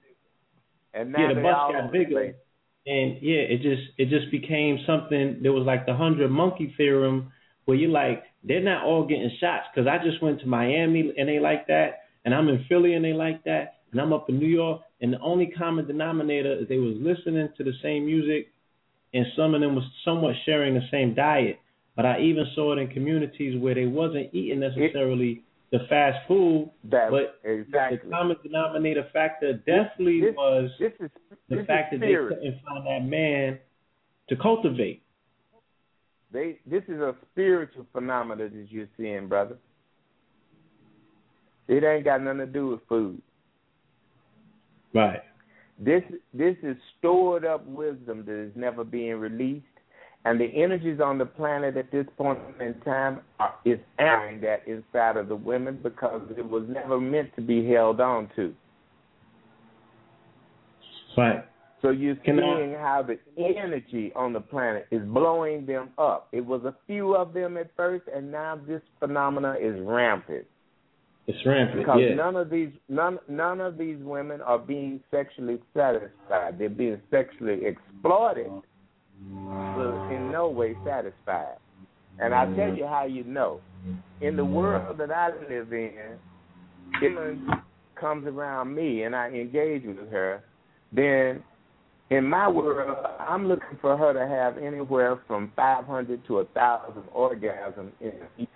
[0.94, 2.36] And yeah, the bus got bigger.
[2.88, 5.40] And yeah, it just it just became something.
[5.42, 7.32] that was like the hundred monkey theorem,
[7.66, 11.28] where you're like, they're not all getting shots because I just went to Miami and
[11.28, 14.40] they like that and I'm in Philly and they like that, and I'm up in
[14.40, 18.48] New York, and the only common denominator is they was listening to the same music,
[19.14, 21.60] and some of them was somewhat sharing the same diet.
[21.96, 26.72] But I even saw it in communities where they wasn't eating necessarily the fast food,
[26.90, 28.00] That but exactly.
[28.04, 31.10] the common denominator factor definitely this, was this is
[31.50, 32.30] the fact that spirit.
[32.30, 33.60] they couldn't find that man
[34.30, 35.04] to cultivate.
[36.32, 39.58] They this is a spiritual phenomenon that you're seeing, brother.
[41.68, 43.22] It ain't got nothing to do with food.
[44.94, 45.22] Right.
[45.78, 49.66] This this is stored up wisdom that is never being released,
[50.24, 54.66] and the energies on the planet at this point in time are, is airing that
[54.68, 58.54] inside of the women because it was never meant to be held on to.
[61.18, 61.46] Right.
[61.82, 66.30] So you're Can I- seeing how the energy on the planet is blowing them up.
[66.32, 70.46] It was a few of them at first, and now this phenomena is rampant.
[71.28, 71.80] It's rampant.
[71.80, 72.16] Because yeah.
[72.16, 76.60] none of these none none of these women are being sexually satisfied.
[76.60, 78.52] They're being sexually exploited,
[79.76, 81.58] but in no way satisfied.
[82.20, 83.60] And I'll tell you how you know.
[84.22, 86.18] In the world that I live in,
[87.02, 87.62] if a woman
[88.00, 90.44] comes around me and I engage with her,
[90.92, 91.44] then
[92.10, 97.04] in my world, I'm looking for her to have anywhere from 500 to a thousand
[97.16, 97.92] orgasms.
[98.00, 98.48] In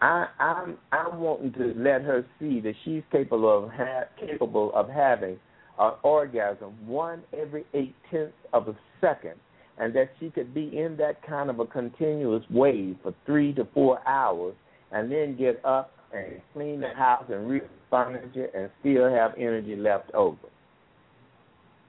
[0.00, 4.88] I, I'm I'm wanting to let her see that she's capable of ha- capable of
[4.88, 5.38] having
[5.78, 9.34] an orgasm one every eight tenths of a second,
[9.78, 13.66] and that she could be in that kind of a continuous wave for three to
[13.74, 14.54] four hours,
[14.92, 17.60] and then get up and clean the house and re
[17.90, 20.36] furniture and still have energy left over.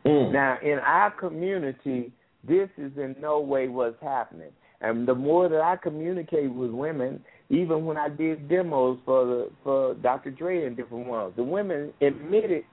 [0.05, 0.31] Mm.
[0.33, 2.11] Now, in our community,
[2.47, 4.49] this is in no way what's happening.
[4.81, 9.49] And the more that I communicate with women, even when I did demos for the,
[9.61, 10.31] for Dr.
[10.31, 12.63] Dre and different ones, the women admitted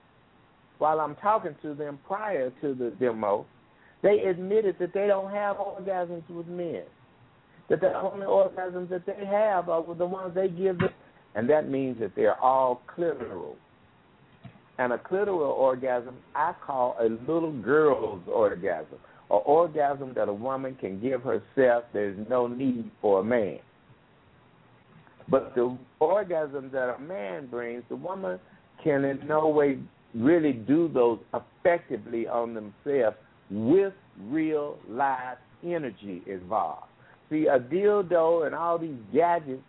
[0.78, 3.44] while I'm talking to them prior to the demo,
[4.02, 6.84] they admitted that they don't have orgasms with men.
[7.68, 10.90] That the only orgasms that they have are the ones they give them,
[11.34, 13.56] and that means that they're all clitoral.
[14.78, 18.98] And a clitoral orgasm I call a little girl's orgasm,
[19.28, 21.84] or orgasm that a woman can give herself.
[21.92, 23.58] There's no need for a man.
[25.30, 28.38] But the orgasm that a man brings, the woman
[28.82, 29.78] can in no way
[30.14, 33.16] really do those effectively on themselves
[33.50, 33.92] with
[34.28, 36.86] real live energy involved.
[37.30, 39.62] See, a dildo and all these gadgets,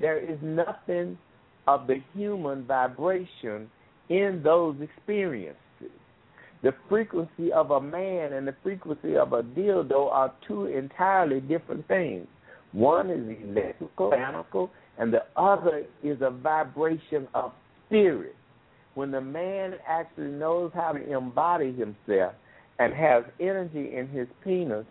[0.00, 1.18] there is nothing
[1.66, 3.68] of the human vibration
[4.08, 5.56] in those experiences.
[6.62, 11.88] The frequency of a man and the frequency of a dildo are two entirely different
[11.88, 12.26] things.
[12.72, 14.70] One is electrical, mechanical,
[15.00, 17.52] and the other is a vibration of
[17.86, 18.36] spirit.
[18.94, 22.34] When the man actually knows how to embody himself
[22.78, 24.84] and has energy in his penis,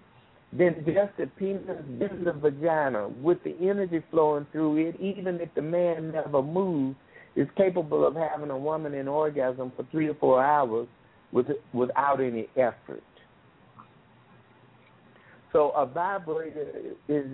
[0.52, 1.62] then just the penis,
[2.00, 6.98] then the vagina, with the energy flowing through it, even if the man never moves,
[7.36, 10.88] is capable of having a woman in orgasm for three or four hours
[11.32, 13.04] with, without any effort.
[15.54, 17.26] So a vibrator is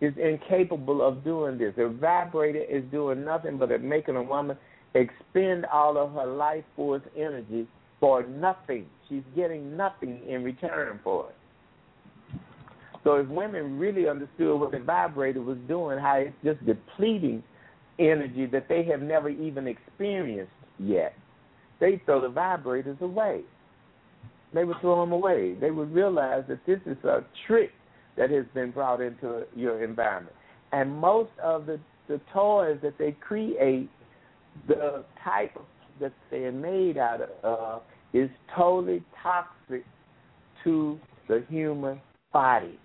[0.00, 1.74] is incapable of doing this.
[1.76, 4.56] A vibrator is doing nothing but making a woman
[4.94, 7.66] expend all of her life force energy
[8.00, 8.86] for nothing.
[9.08, 12.40] She's getting nothing in return for it.
[13.04, 17.42] So if women really understood what the vibrator was doing, how it's just depleting
[17.98, 21.14] energy that they have never even experienced yet,
[21.80, 23.42] they throw the vibrators away.
[24.52, 25.54] They would throw them away.
[25.54, 27.70] They would realize that this is a trick
[28.18, 30.34] that has been brought into your environment.
[30.72, 33.88] And most of the, the toys that they create,
[34.66, 35.56] the type
[36.00, 37.82] that they're made out of
[38.12, 39.84] is totally toxic
[40.64, 42.00] to the human
[42.32, 42.78] body.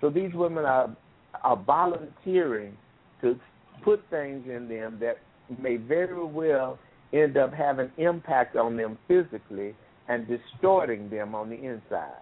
[0.00, 0.94] So these women are
[1.42, 2.76] are volunteering
[3.22, 3.38] to
[3.82, 5.18] put things in them that
[5.58, 6.78] may very well
[7.12, 9.74] end up having impact on them physically
[10.08, 12.20] and distorting them on the inside.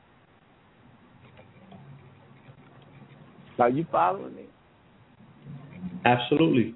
[3.58, 4.46] Are you following me?
[6.04, 6.74] Absolutely.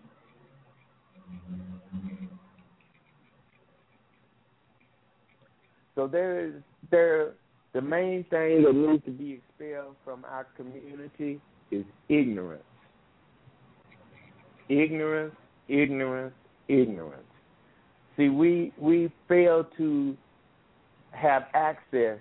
[5.94, 6.54] So there is
[6.90, 7.32] there
[7.72, 11.40] the main thing that needs to be expelled from our community
[11.70, 12.62] is ignorance.
[14.68, 15.34] Ignorance,
[15.68, 16.34] ignorance,
[16.68, 17.22] ignorance.
[18.16, 20.16] See, we we fail to
[21.12, 22.18] have access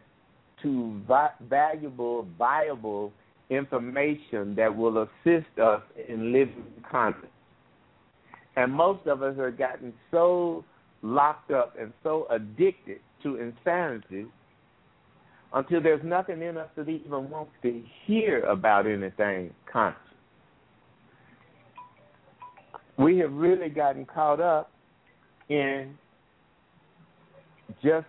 [0.62, 3.12] to vi- valuable, viable
[3.52, 7.30] information that will assist us in living conscious.
[8.56, 10.64] And most of us have gotten so
[11.02, 14.26] locked up and so addicted to insanity
[15.54, 20.00] until there's nothing in us that even wants to hear about anything conscious.
[22.98, 24.72] We have really gotten caught up
[25.50, 25.98] in
[27.84, 28.08] just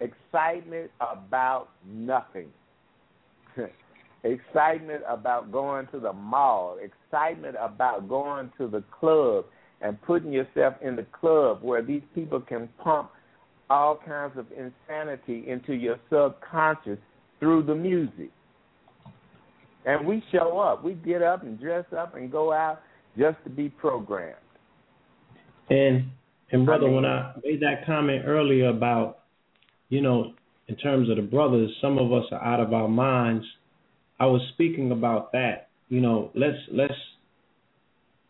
[0.00, 2.48] excitement about nothing.
[4.24, 9.44] excitement about going to the mall, excitement about going to the club
[9.80, 13.10] and putting yourself in the club where these people can pump
[13.70, 16.98] all kinds of insanity into your subconscious
[17.38, 18.30] through the music.
[19.86, 20.84] And we show up.
[20.84, 22.82] We get up and dress up and go out
[23.16, 24.36] just to be programmed.
[25.70, 26.10] And
[26.52, 29.20] and brother, I mean, when I made that comment earlier about,
[29.88, 30.34] you know,
[30.68, 33.46] in terms of the brothers, some of us are out of our minds.
[34.20, 35.68] I was speaking about that.
[35.88, 36.94] You know, let's let's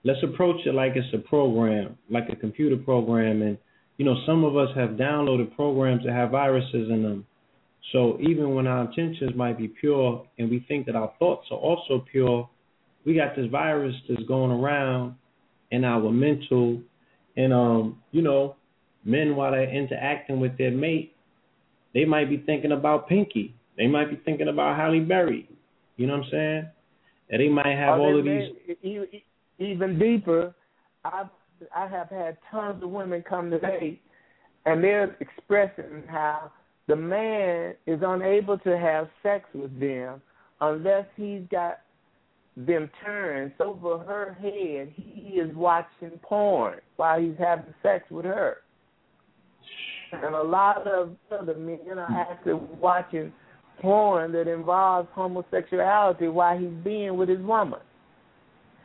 [0.04, 3.58] let's approach it like it's a program, like a computer program, and
[3.98, 7.26] you know, some of us have downloaded programs that have viruses in them.
[7.92, 11.58] So even when our intentions might be pure and we think that our thoughts are
[11.58, 12.48] also pure,
[13.04, 15.16] we got this virus that's going around
[15.70, 16.80] in our mental
[17.36, 18.56] and um, you know,
[19.04, 21.14] men while they're interacting with their mate,
[21.94, 23.54] they might be thinking about Pinky.
[23.76, 25.48] They might be thinking about Halle Berry.
[26.01, 26.68] You know what I'm saying?
[27.28, 28.48] And they might have all of these.
[29.59, 30.55] Even deeper,
[31.05, 31.24] I
[31.77, 34.01] I have had tons of women come to me,
[34.64, 36.52] and they're expressing how
[36.86, 40.22] the man is unable to have sex with them
[40.62, 41.81] unless he's got
[42.56, 48.56] them turns over her head, he is watching porn while he's having sex with her.
[50.12, 53.35] And a lot of other men are actually watching
[53.81, 57.81] porn that involves homosexuality while he's being with his woman.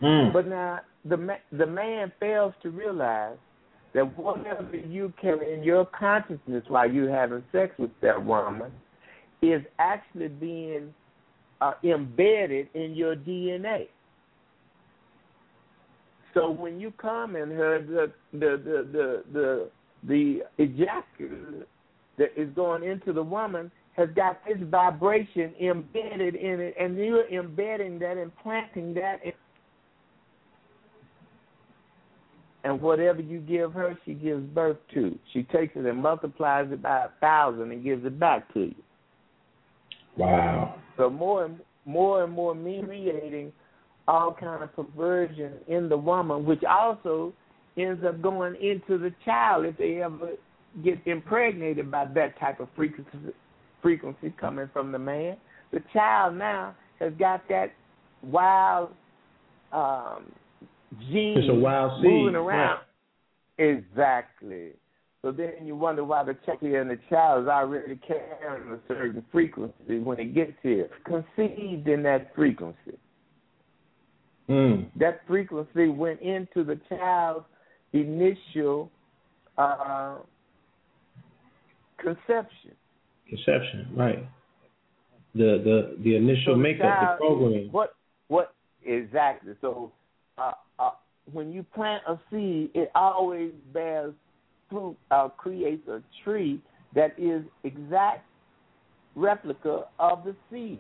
[0.01, 0.33] Mm.
[0.33, 3.37] But now the the man fails to realize
[3.93, 8.71] that whatever you carry in your consciousness while you're having sex with that woman
[9.41, 10.93] is actually being
[11.61, 13.87] uh, embedded in your DNA.
[16.33, 19.69] So when you come in her, the the the the the,
[20.03, 21.67] the ejaculate
[22.17, 27.27] that is going into the woman has got this vibration embedded in it, and you're
[27.29, 29.19] embedding that, implanting that.
[29.23, 29.31] In,
[32.65, 35.17] and whatever you give her, she gives birth to.
[35.31, 38.75] She takes it and multiplies it by a thousand and gives it back to you.
[40.17, 40.75] Wow.
[40.97, 43.53] So more and more and more mediating
[44.07, 47.33] all kind of perversion in the woman, which also
[47.77, 50.31] ends up going into the child if they ever
[50.83, 53.33] get impregnated by that type of frequency
[53.85, 55.37] frequency coming from the man.
[55.71, 57.71] The child now has got that
[58.23, 58.89] wild
[59.71, 60.31] um
[61.11, 62.79] gene it's a wild moving around.
[63.59, 63.77] Right.
[63.77, 64.69] Exactly.
[65.21, 69.23] So then you wonder why the child and the child is already carrying a certain
[69.31, 72.97] frequency when it gets here, conceived in that frequency.
[74.49, 74.87] Mm.
[74.99, 77.45] That frequency went into the child's
[77.93, 78.89] initial
[79.59, 80.17] uh,
[81.99, 82.71] conception.
[83.29, 84.27] Conception, right?
[85.33, 87.69] The the the initial so makeup, child, the program.
[87.71, 87.95] What
[88.27, 88.53] what
[88.85, 89.53] exactly?
[89.61, 89.91] So
[90.37, 90.91] uh, uh,
[91.31, 94.13] when you plant a seed, it always bears
[94.69, 96.61] fruit uh, creates a tree
[96.93, 98.25] that is exact
[99.15, 100.79] replica of the seed.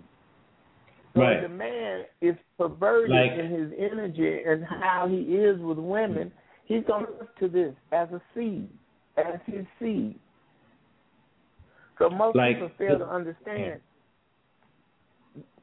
[1.13, 1.41] So right.
[1.41, 6.31] the man is perverted like, in his energy and how he is with women.
[6.65, 8.67] He's going to look to this as a seed,
[9.17, 10.19] as his seed.
[11.97, 13.79] So most like, people fail to understand.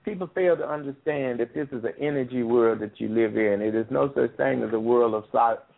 [0.05, 3.61] People fail to understand that this is an energy world that you live in.
[3.63, 5.25] It is no such thing as a world of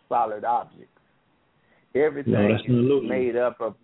[0.09, 0.89] solid objects.
[1.93, 3.75] Everything no, is made up of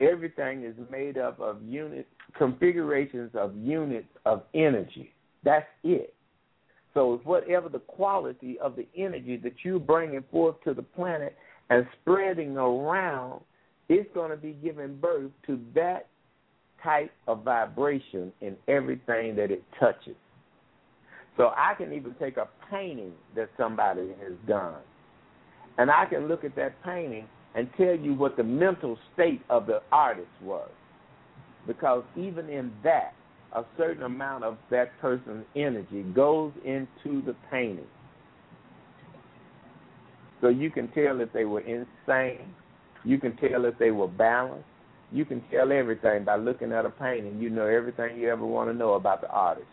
[0.00, 2.06] everything is made up of unit
[2.36, 5.12] configurations of units of energy.
[5.44, 6.14] That's it.
[6.94, 11.36] So whatever the quality of the energy that you're bringing forth to the planet
[11.70, 13.42] and spreading around,
[13.88, 16.08] it's going to be giving birth to that
[16.82, 20.14] type of vibration in everything that it touches.
[21.36, 24.74] So I can even take a painting that somebody has done,
[25.78, 29.66] and I can look at that painting and tell you what the mental state of
[29.66, 30.68] the artist was.
[31.66, 33.14] Because even in that,
[33.54, 37.86] a certain amount of that person's energy goes into the painting.
[40.40, 42.54] So you can tell if they were insane.
[43.08, 44.68] You can tell if they were balanced.
[45.10, 47.40] You can tell everything by looking at a painting.
[47.40, 49.66] You know everything you ever want to know about the artist.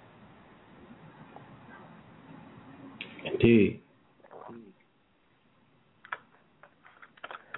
[3.26, 3.82] Indeed.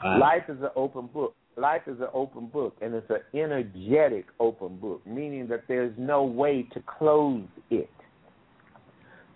[0.04, 0.20] Wow.
[0.20, 1.36] Life is an open book.
[1.58, 6.24] Life is an open book, and it's an energetic open book, meaning that there's no
[6.24, 7.90] way to close it.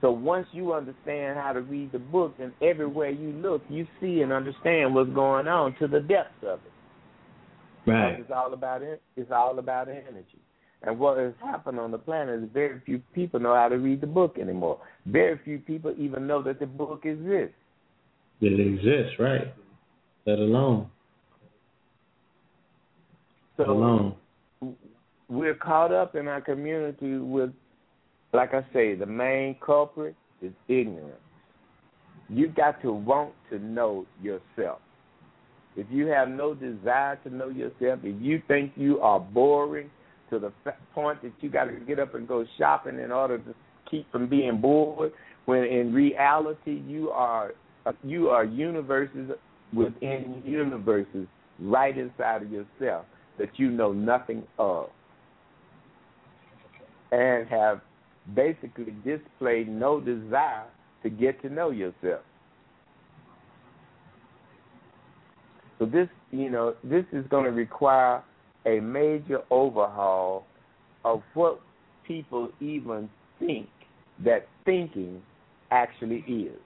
[0.02, 4.22] So once you understand how to read the book, and everywhere you look, you see
[4.22, 7.90] and understand what's going on to the depths of it.
[7.90, 8.19] Right.
[8.19, 9.02] It's all about it.
[9.15, 10.40] It's all about energy.
[10.84, 14.02] And what has happened on the planet is very few people know how to read
[14.02, 14.80] the book anymore.
[15.06, 17.53] Very few people even know that the book exists.
[18.41, 19.53] It exists, right?
[20.26, 20.90] Let alone.
[23.57, 24.15] So Let alone.
[25.30, 27.52] we're caught up in our community with,
[28.34, 31.20] like I say, the main culprit is ignorance.
[32.30, 34.80] You got to want to know yourself.
[35.76, 39.90] If you have no desire to know yourself, if you think you are boring
[40.30, 40.52] to the
[40.94, 43.53] point that you got to get up and go shopping in order to
[43.90, 45.12] keep from being bored,
[45.45, 47.52] when in reality you are
[48.03, 49.32] you are universes
[49.74, 51.28] within universes
[51.60, 53.06] right inside of yourself
[53.40, 54.88] that you know nothing of,
[57.12, 57.82] and have
[58.35, 60.65] basically display no desire
[61.03, 62.22] to get to know yourself.
[65.80, 68.23] So this, you know, this is going to require
[68.65, 70.45] a major overhaul
[71.03, 71.60] of what
[72.07, 73.68] people even think
[74.23, 75.22] that thinking
[75.72, 76.60] actually is.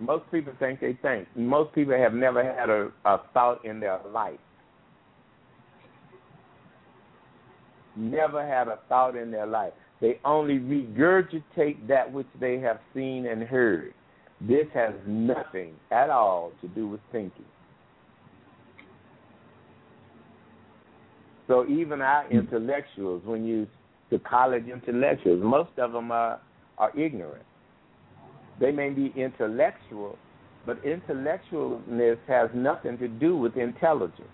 [0.00, 1.28] Most people think they think.
[1.36, 4.40] Most people have never had a, a thought in their life.
[8.00, 9.74] Never had a thought in their life.
[10.00, 13.92] They only regurgitate that which they have seen and heard.
[14.40, 17.44] This has nothing at all to do with thinking.
[21.46, 23.66] So even our intellectuals, when you
[24.10, 26.40] the college intellectuals, most of them are
[26.78, 27.44] are ignorant.
[28.58, 30.16] They may be intellectual,
[30.64, 34.28] but intellectualness has nothing to do with intelligence.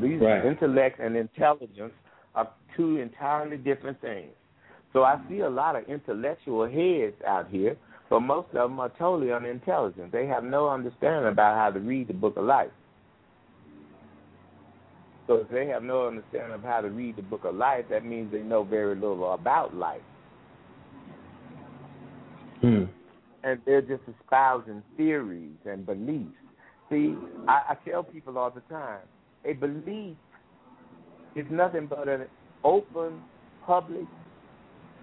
[0.00, 0.44] These Right.
[0.44, 1.94] intellect and intelligence
[2.76, 4.32] two entirely different things.
[4.92, 7.76] So I see a lot of intellectual heads out here,
[8.08, 10.12] but most of them are totally unintelligent.
[10.12, 12.70] They have no understanding about how to read the book of life.
[15.26, 18.04] So if they have no understanding of how to read the book of life, that
[18.04, 20.00] means they know very little about life.
[22.62, 22.84] Hmm.
[23.44, 26.32] and they're just espousing theories and beliefs.
[26.90, 27.14] See,
[27.46, 29.00] I, I tell people all the time,
[29.44, 30.16] a belief
[31.34, 32.22] is nothing but an
[32.66, 33.22] open,
[33.64, 34.04] public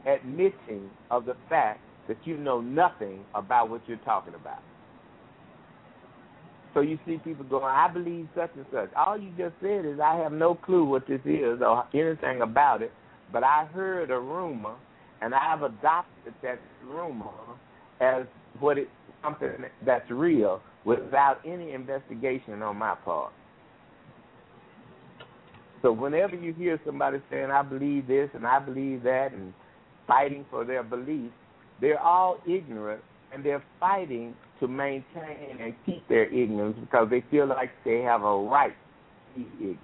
[0.05, 4.61] admitting of the fact that you know nothing about what you're talking about.
[6.73, 8.89] So you see people going, I believe such and such.
[8.95, 12.81] All you just said is, I have no clue what this is or anything about
[12.81, 12.91] it,
[13.31, 14.75] but I heard a rumor,
[15.21, 17.29] and I've adopted that rumor
[18.01, 18.25] as
[18.59, 18.89] what it
[19.23, 19.49] something
[19.85, 23.31] that's real without any investigation on my part.
[25.83, 29.53] So whenever you hear somebody saying I believe this and I believe that and
[30.07, 31.33] fighting for their beliefs,
[31.81, 33.03] they're all ignorant
[33.33, 38.23] and they're fighting to maintain and keep their ignorance because they feel like they have
[38.23, 38.73] a right
[39.35, 39.79] to be ignorant.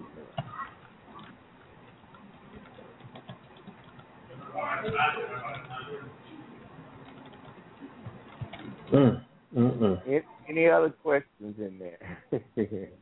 [8.94, 9.22] Mm.
[9.58, 10.02] Mm-mm.
[10.08, 12.90] Any, any other questions in there?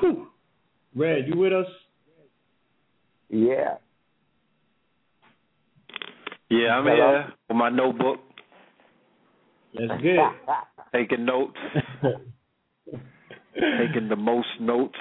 [0.00, 0.28] Whew.
[0.94, 1.66] Red, you with us?
[3.28, 3.76] yeah.
[6.48, 6.94] Yeah, I'm Hello?
[6.94, 8.20] here with my notebook,
[9.74, 10.18] That's good.
[10.94, 11.58] taking notes,
[13.54, 14.94] taking the most notes.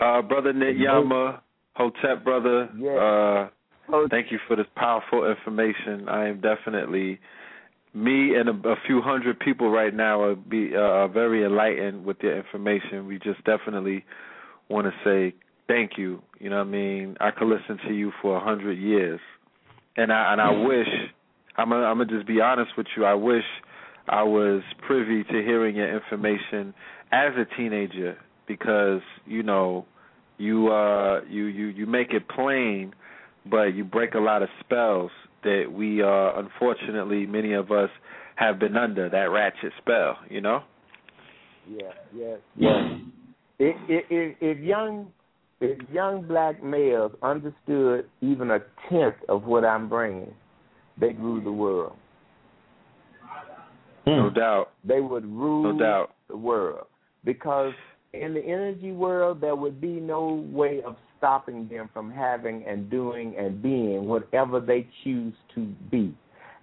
[0.00, 1.40] Uh, brother Nityama,
[1.74, 2.90] Hotep brother, Yeah.
[2.92, 3.48] uh,
[3.90, 6.08] Oh, thank you for this powerful information.
[6.10, 7.18] I am definitely
[7.98, 12.04] me and a, a few hundred people right now are be uh, are very enlightened
[12.04, 13.06] with your information.
[13.06, 14.04] We just definitely
[14.68, 15.34] want to say
[15.66, 16.22] thank you.
[16.38, 17.16] You know what I mean?
[17.20, 19.20] I could listen to you for a hundred years,
[19.96, 20.88] and I and I wish
[21.56, 23.04] I'm gonna, I'm gonna just be honest with you.
[23.04, 23.44] I wish
[24.08, 26.74] I was privy to hearing your information
[27.12, 28.16] as a teenager
[28.46, 29.86] because you know
[30.38, 32.94] you uh you you you make it plain
[33.50, 35.10] but you break a lot of spells
[35.42, 37.90] that we uh unfortunately many of us
[38.36, 40.62] have been under that ratchet spell you know?
[41.68, 42.74] Yeah, yes, yes.
[43.58, 45.08] If, if, if, if young
[45.60, 50.32] if young black males understood even a tenth of what I'm bringing,
[51.00, 51.94] they rule the world.
[54.06, 54.70] no doubt.
[54.84, 56.14] They would rule no doubt.
[56.28, 56.86] the world.
[57.24, 57.72] Because
[58.12, 62.88] in the energy world there would be no way of stopping them from having and
[62.90, 66.14] doing and being whatever they choose to be.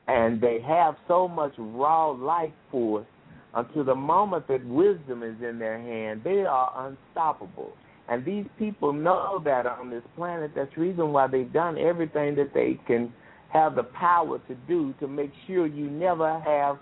[0.07, 3.07] and they have so much raw life force
[3.55, 7.71] until the moment that wisdom is in their hand, they are unstoppable.
[8.09, 10.51] And these people know that on this planet.
[10.55, 13.11] That's the reason why they've done everything that they can
[13.49, 16.77] have the power to do to make sure you never have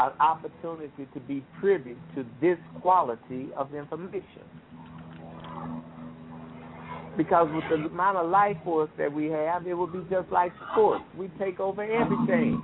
[0.00, 4.42] an opportunity to be privy to this quality of information.
[7.16, 10.52] Because with the amount of life force that we have, it will be just like
[10.72, 11.02] sports.
[11.16, 12.62] We take over everything.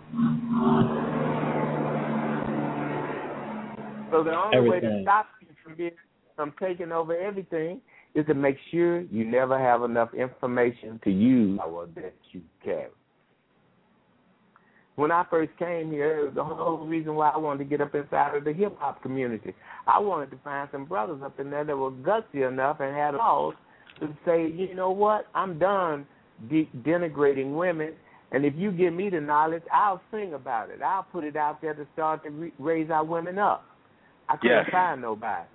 [4.12, 4.70] So the only Everything.
[4.70, 5.90] way to stop you from being
[6.36, 7.80] from taking over everything
[8.14, 12.90] is to make sure you never have enough information to use power that you carry.
[14.96, 18.36] When I first came here, the whole reason why I wanted to get up inside
[18.36, 19.52] of the hip hop community,
[19.86, 23.14] I wanted to find some brothers up in there that were gutsy enough and had
[23.14, 23.54] laws
[24.00, 26.06] to say, you know what, I'm done
[26.48, 27.94] de- denigrating women,
[28.30, 30.80] and if you give me the knowledge, I'll sing about it.
[30.82, 33.64] I'll put it out there to start to re- raise our women up.
[34.28, 34.70] I couldn't Yes.
[34.70, 35.48] find nobody.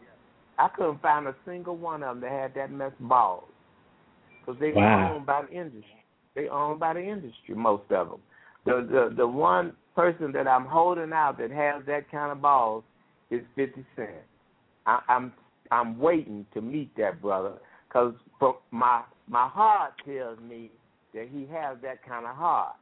[0.57, 3.45] I couldn't find a single one of them that had that much balls,
[4.41, 5.13] because they Wow.
[5.15, 6.03] owned by the industry.
[6.33, 8.21] They owned by the industry, most of them.
[8.65, 12.83] The the the one person that I'm holding out that has that kind of balls
[13.29, 14.09] is Fifty Cent.
[14.85, 15.33] I, I'm
[15.71, 17.53] I'm waiting to meet that brother
[17.87, 18.13] because
[18.71, 20.71] my my heart tells me
[21.13, 22.75] that he has that kind of heart.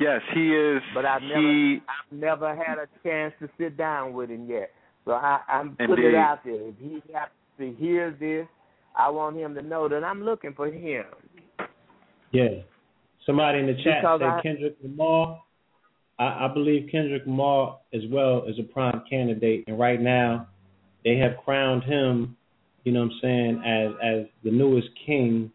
[0.00, 0.80] Yes, he is.
[0.94, 4.70] But I've never he, I've never had a chance to sit down with him yet.
[5.04, 6.08] So I, I'm putting Indeed.
[6.08, 6.68] it out there.
[6.68, 8.46] If he happens to hear this,
[8.96, 11.04] I want him to know that I'm looking for him.
[12.30, 12.48] Yeah.
[13.28, 15.42] Somebody in the chat Because said I- Kendrick Lamar.
[16.18, 20.48] I, I believe Kendrick Lamar as well is a prime candidate, and right now
[21.04, 22.38] they have crowned him.
[22.84, 25.52] You know what I'm saying as as the newest king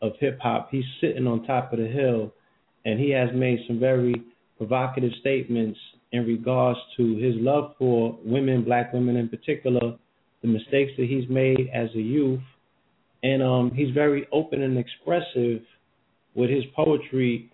[0.00, 0.68] of hip hop.
[0.70, 2.32] He's sitting on top of the hill,
[2.84, 4.14] and he has made some very
[4.56, 5.78] provocative statements
[6.12, 9.98] in regards to his love for women, black women in particular,
[10.42, 12.40] the mistakes that he's made as a youth,
[13.24, 15.62] and um, he's very open and expressive
[16.38, 17.50] with his poetry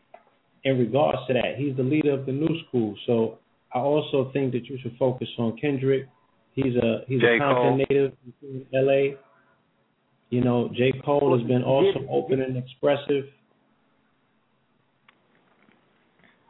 [0.65, 1.55] in regards to that.
[1.57, 2.95] He's the leader of the new school.
[3.07, 3.39] So
[3.75, 6.07] I also think that you should focus on Kendrick.
[6.53, 7.37] He's a he's J.
[7.37, 8.13] a Compton native
[8.43, 9.17] in LA.
[10.29, 10.93] You know, J.
[11.05, 13.25] Cole has been also open and expressive.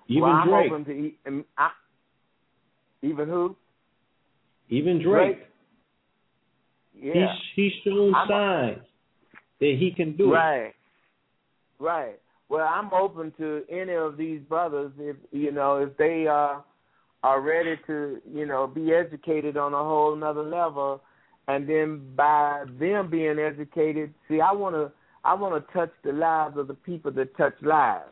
[0.09, 0.71] Even well, I'm Drake.
[0.73, 1.71] open to e- um, I,
[3.03, 3.57] even who?
[4.69, 5.39] Even Drake.
[7.01, 7.13] Yeah.
[7.57, 8.87] He's he's shown I'm- signs
[9.61, 10.37] that he can do it.
[10.37, 10.75] Right.
[11.79, 12.19] Right.
[12.49, 16.61] Well, I'm open to any of these brothers if you know if they uh,
[17.23, 21.01] are ready to you know be educated on a whole another level,
[21.49, 24.93] and then by them being educated, see, I want to
[25.25, 28.11] I want to touch the lives of the people that touch lives.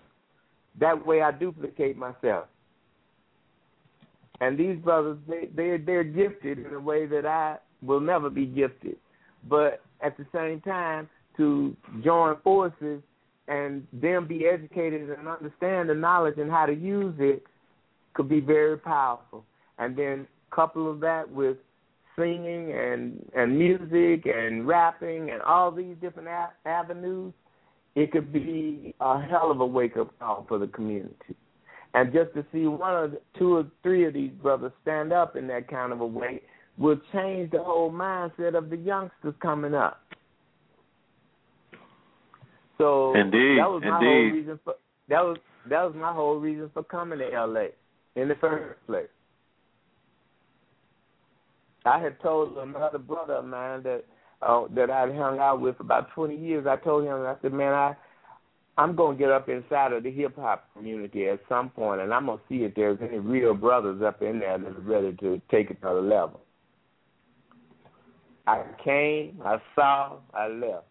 [0.81, 2.47] That way, I duplicate myself.
[4.41, 8.47] And these brothers, they they they're gifted in a way that I will never be
[8.47, 8.97] gifted.
[9.49, 13.03] But at the same time, to join forces
[13.49, 17.43] and them be educated and understand the knowledge and how to use it
[18.15, 19.45] could be very powerful.
[19.79, 21.57] And then couple of that with
[22.17, 27.33] singing and and music and rapping and all these different a- avenues,
[27.95, 31.35] it could be a hell of a wake up call for the community.
[31.95, 35.47] And just to see one or two or three of these brothers stand up in
[35.49, 36.43] that kind of a way
[36.79, 40.02] will change the whole mindset of the youngsters coming up.
[42.83, 44.09] So Indeed, that was my indeed.
[44.09, 44.75] whole reason for
[45.09, 45.37] that was
[45.71, 47.67] that was my whole reason for coming to LA
[48.21, 49.07] in the first place.
[51.87, 54.05] I had told another brother of mine that
[54.43, 56.67] uh, that I'd hung out with for about twenty years.
[56.67, 57.95] I told him, I said, man, I
[58.77, 62.27] I'm gonna get up inside of the hip hop community at some point, and I'm
[62.27, 65.71] gonna see if there's any real brothers up in there that are ready to take
[65.71, 66.41] it to the level.
[68.49, 70.87] I came, I saw, I left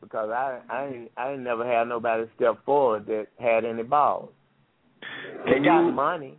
[0.00, 4.30] because I I ain't, I ain't never had nobody step forward that had any balls.
[5.46, 6.38] They Can got you- money.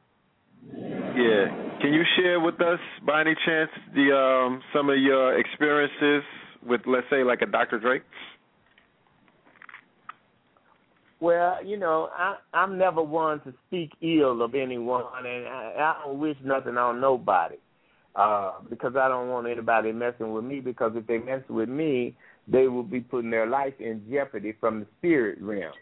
[0.74, 1.48] Yeah.
[1.82, 6.24] Can you share with us, by any chance, the um some of your experiences
[6.66, 7.80] with, let's say, like a Dr.
[7.80, 8.02] Dre?
[11.20, 16.02] Well, you know, I I'm never one to speak ill of anyone, and I, I
[16.06, 17.58] don't wish nothing on nobody,
[18.16, 20.60] uh, because I don't want anybody messing with me.
[20.62, 22.16] Because if they mess with me,
[22.48, 25.74] they will be putting their life in jeopardy from the spirit realm.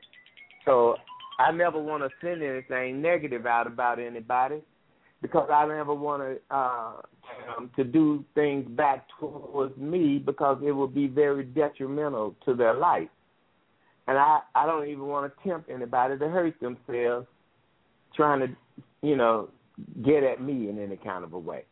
[0.65, 0.95] So
[1.40, 4.61] I never want to send anything negative out about anybody,
[5.22, 6.91] because I never want to uh,
[7.57, 12.73] um, to do things back towards me because it will be very detrimental to their
[12.73, 13.10] life
[14.10, 17.27] and I I don't even want to tempt anybody to hurt themselves
[18.15, 18.48] trying to,
[19.03, 19.49] you know,
[20.03, 21.64] get at me in any kind of a way.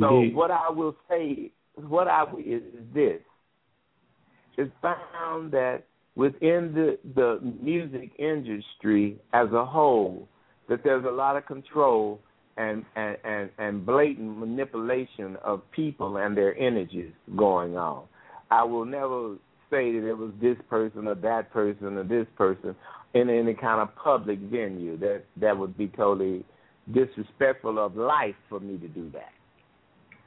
[0.00, 0.34] So Indeed.
[0.34, 3.20] what I will say, what I is, is this:
[4.56, 5.84] it's found that
[6.16, 10.28] within the the music industry as a whole,
[10.68, 12.20] that there's a lot of control
[12.56, 18.04] and and and, and blatant manipulation of people and their energies going on.
[18.50, 19.36] I will never
[19.70, 22.76] say that it was this person or that person or this person
[23.14, 24.96] in any kind of public venue.
[24.98, 26.44] That that would be totally
[26.92, 29.32] disrespectful of life for me to do that.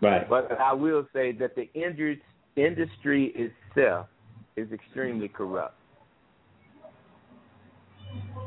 [0.02, 0.30] Right.
[0.30, 2.18] But I will say that the indus-
[2.56, 4.08] industry itself
[4.57, 5.75] is extremely corrupt.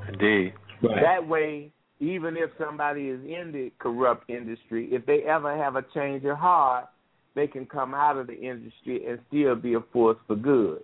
[0.09, 0.53] Indeed.
[0.83, 1.03] Right.
[1.03, 1.71] That way,
[2.01, 6.37] even if somebody is in the corrupt industry, if they ever have a change of
[6.37, 6.87] heart,
[7.35, 10.83] they can come out of the industry and still be a force for good.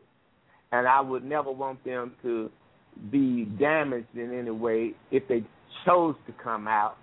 [0.73, 2.51] And I would never want them to
[3.11, 5.43] be damaged in any way if they
[5.85, 6.97] chose to come out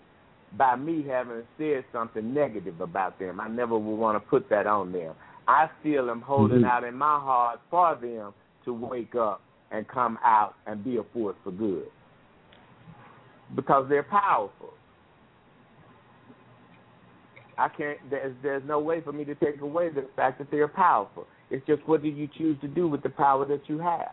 [0.57, 3.39] by me having said something negative about them.
[3.39, 5.15] I never would want to put that on them.
[5.47, 6.69] I still am holding Mhm.
[6.69, 8.33] out in my heart for them
[8.65, 9.41] to wake up
[9.71, 11.89] and come out and be a force for good
[13.55, 14.73] because they're powerful.
[17.57, 17.97] I can't.
[18.09, 21.27] There's there's no way for me to take away the fact that they're powerful.
[21.49, 24.11] It's just what do you choose to do with the power that you have,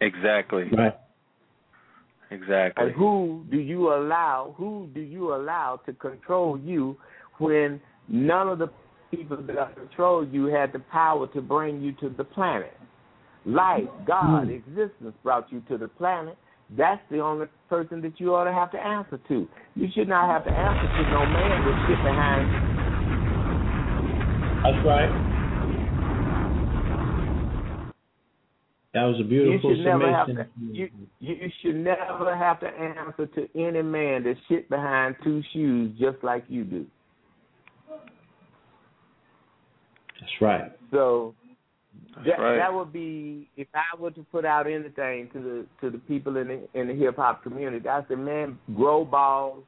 [0.00, 0.64] Exactly.
[0.70, 0.96] Right.
[2.30, 2.84] Exactly.
[2.84, 4.54] and who do you allow?
[4.56, 6.96] Who do you allow to control you
[7.38, 8.68] when none of the
[9.10, 12.72] people that control you had the power to bring you to the planet?
[13.44, 14.06] Life, mm.
[14.06, 16.36] God, existence brought you to the planet.
[16.76, 19.48] That's the only person that you ought to have to answer to.
[19.76, 22.50] You should not have to answer to no man that sit behind
[24.64, 25.26] That's right.
[28.94, 30.88] That was a beautiful you should never have to you
[31.20, 36.16] you should never have to answer to any man that sit behind two shoes just
[36.24, 36.86] like you do.
[40.20, 40.72] That's right.
[40.90, 41.34] So
[42.16, 42.56] That's that right.
[42.56, 46.36] that would be if I were to put out anything to the to the people
[46.36, 49.64] in the in the hip hop community, I said, man, grow balls,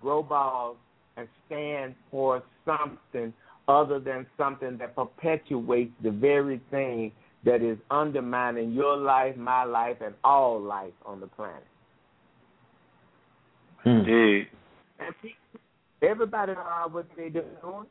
[0.00, 0.76] grow balls,
[1.16, 3.32] and stand for something
[3.68, 7.12] other than something that perpetuates the very thing
[7.44, 11.66] that is undermining your life, my life, and all life on the planet.
[13.82, 13.90] Hmm.
[13.90, 14.48] Indeed.
[15.00, 15.34] And see,
[16.02, 17.86] everybody know what they're doing.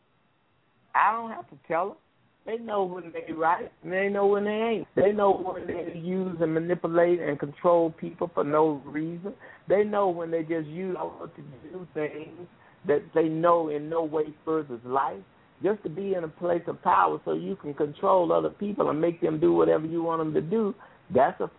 [0.95, 1.97] I don't have to tell them.
[2.45, 4.87] They know when they right and they know when they ain't.
[4.95, 9.33] They know when they use and manipulate and control people for no reason.
[9.69, 11.41] They know when they just use what to
[11.71, 12.47] do things
[12.87, 15.21] that they know in no way furthers life.
[15.61, 18.99] Just to be in a place of power so you can control other people and
[18.99, 20.73] make them do whatever you want them to do.
[21.13, 21.51] That's a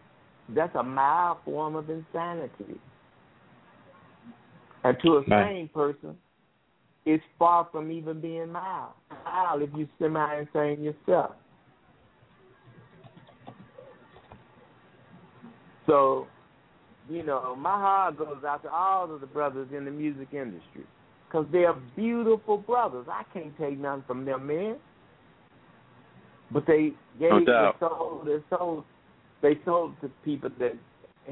[0.48, 2.80] that's a mild form of insanity.
[4.82, 6.16] And to a sane person,
[7.04, 8.92] it's far from even being mild.
[9.24, 11.32] Mild if you semi insane yourself.
[15.86, 16.26] So,
[17.10, 20.84] you know, my heart goes out to all of the brothers in the music industry
[21.28, 23.06] because they're beautiful brothers.
[23.10, 24.76] I can't take nothing from them man.
[26.52, 27.76] but they gave No they doubt.
[27.80, 28.84] sold they sold
[29.42, 30.74] they sold to people that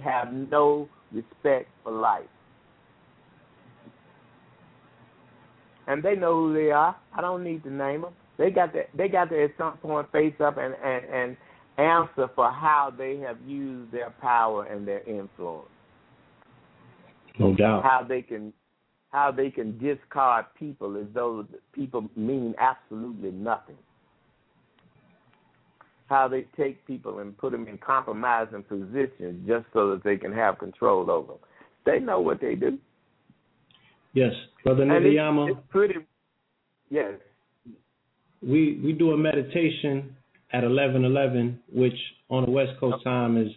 [0.03, 2.25] have no respect for life.
[5.91, 6.97] And they know who they are.
[7.17, 8.13] I don't need to name them.
[8.39, 11.37] They got to they got to at some point face up and and and
[11.79, 15.69] answer for how they have used their power and their influence.
[17.39, 17.83] No doubt.
[17.83, 18.53] How they can
[19.11, 23.77] how they can discard people as though people mean absolutely nothing.
[26.07, 30.33] How they take people and put them in compromising positions just so that they can
[30.33, 31.41] have control over them.
[31.85, 32.79] They know what they do.
[34.13, 34.33] Yes,
[34.65, 35.95] brother And it's, it's pretty.
[36.91, 37.13] Yes.
[38.43, 40.17] we we do a meditation
[40.53, 41.95] at eleven eleven, which
[42.29, 43.53] on the West Coast time is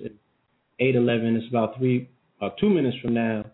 [0.80, 1.36] eight eleven.
[1.36, 2.10] It's about three
[2.42, 3.46] uh, two minutes from now.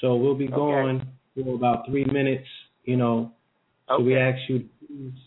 [0.00, 0.54] So we'll be Okay.
[0.54, 1.02] going
[1.34, 2.46] for about three minutes.
[2.84, 3.32] You know,
[3.88, 4.22] so we Okay.
[4.22, 4.64] ask you,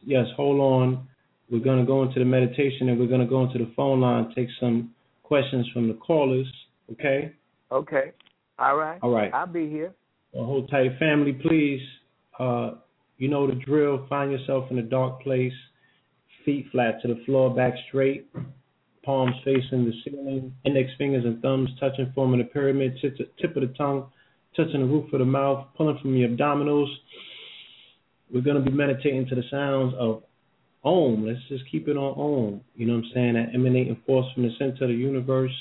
[0.04, 1.08] yes, hold on.
[1.50, 4.48] We're gonna go into the meditation and we're gonna go into the phone line, take
[4.60, 6.48] some questions from the callers.
[6.94, 7.34] Okay.
[7.72, 8.12] Okay.
[8.58, 9.00] All right.
[9.02, 9.34] All right.
[9.34, 9.94] I'll be here.
[10.34, 11.82] Well, hold tight, family, please.
[12.40, 12.72] Uh,
[13.18, 14.06] you know the drill.
[14.10, 15.54] Find yourself in a dark place,
[16.46, 18.28] feet flat to the floor, back straight,
[19.04, 23.62] palms facing the ceiling, index fingers and thumbs touching, forming a pyramid, tip, tip of
[23.62, 24.08] the tongue
[24.56, 26.90] touching the roof of the mouth, pulling from your abdominals.
[28.34, 30.24] We're going to be meditating to the sounds of
[30.84, 31.26] Om.
[31.26, 32.62] Let's just keep it on Om.
[32.76, 33.34] You know what I'm saying?
[33.34, 35.56] That emanating force from the center of the universe.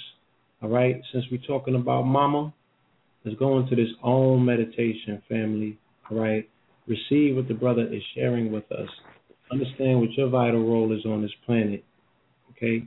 [0.62, 1.00] All right.
[1.12, 2.52] Since we're talking about Mama,
[3.24, 5.78] Let's go into this own meditation, family.
[6.10, 6.48] All right.
[6.86, 8.88] Receive what the brother is sharing with us.
[9.52, 11.84] Understand what your vital role is on this planet.
[12.52, 12.84] Okay.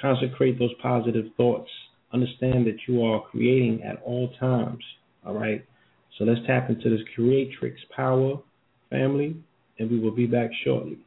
[0.00, 1.70] Consecrate those positive thoughts.
[2.12, 4.82] Understand that you are creating at all times.
[5.26, 5.64] All right.
[6.18, 8.38] So let's tap into this creatrix power,
[8.88, 9.36] family,
[9.78, 10.98] and we will be back shortly.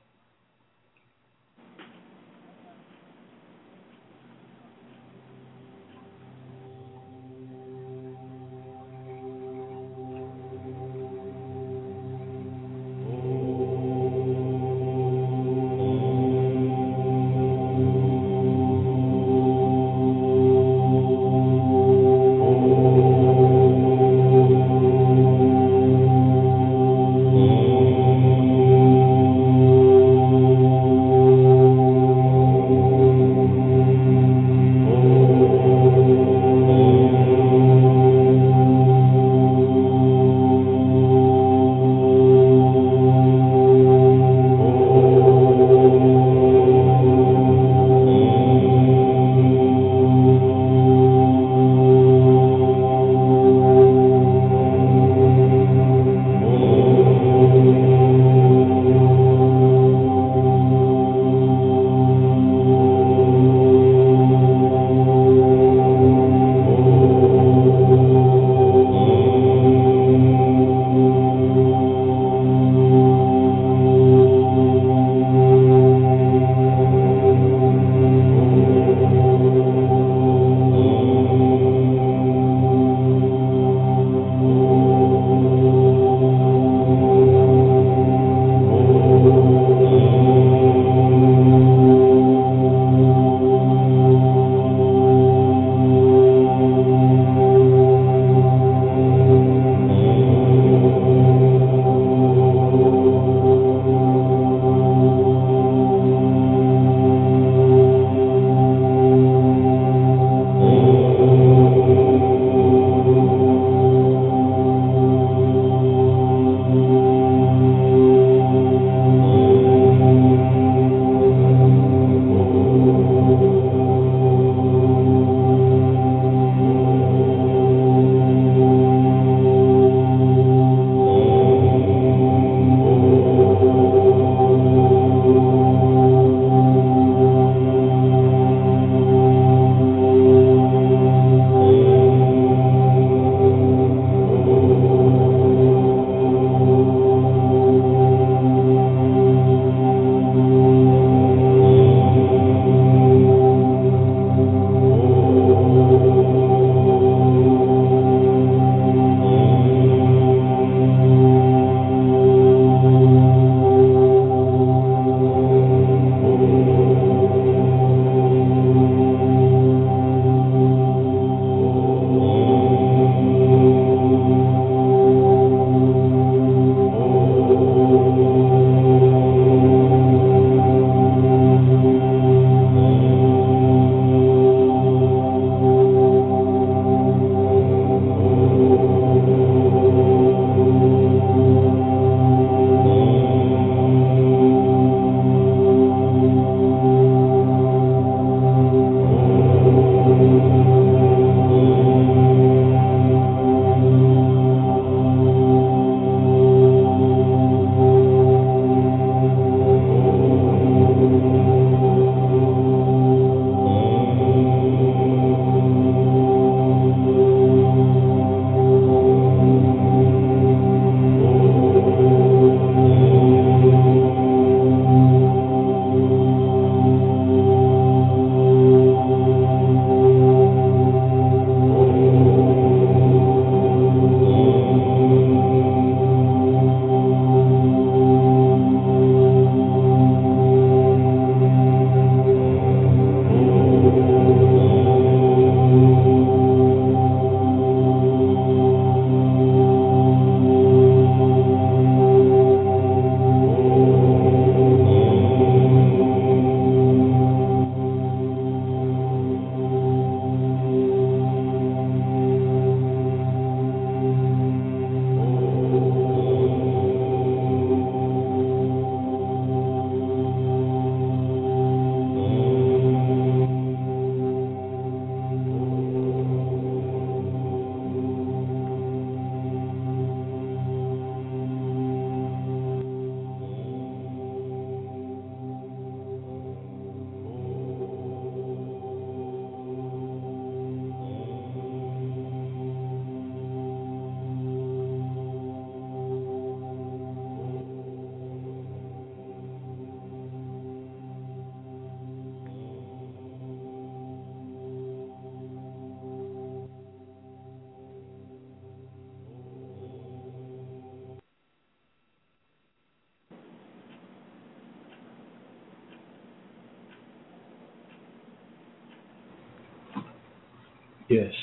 [321.09, 321.33] Yes.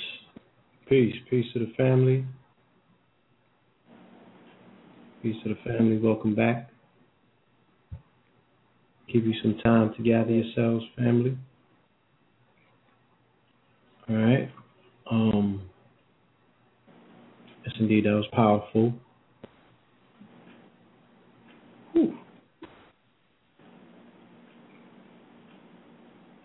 [0.89, 1.15] Peace.
[1.29, 2.25] Peace to the family.
[5.23, 5.99] Peace to the family.
[5.99, 6.71] Welcome back.
[9.13, 11.37] Give you some time to gather yourselves, family.
[14.09, 14.49] All right.
[15.11, 15.63] Um,
[17.65, 18.93] yes, indeed, that was powerful.
[21.93, 22.17] Whew.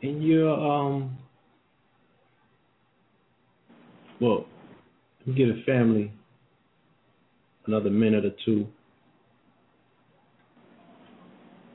[0.02, 1.18] And your um,
[4.22, 4.46] well,
[5.26, 6.12] you get a family
[7.66, 8.68] another minute or two.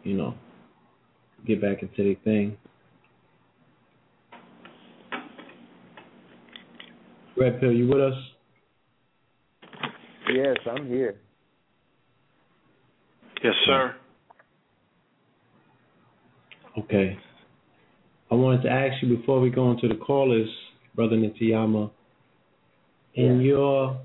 [0.05, 0.35] You know,
[1.97, 2.57] get back thing.
[7.37, 8.15] Red Pill, you with us?
[10.33, 11.17] Yes, I'm here.
[13.45, 13.95] Yes, sir.
[16.79, 17.19] Okay.
[18.31, 20.49] I wanted to ask you before we go into the callers,
[20.95, 21.91] Brother Nityama,
[23.15, 23.47] in Yeah.
[23.47, 24.01] your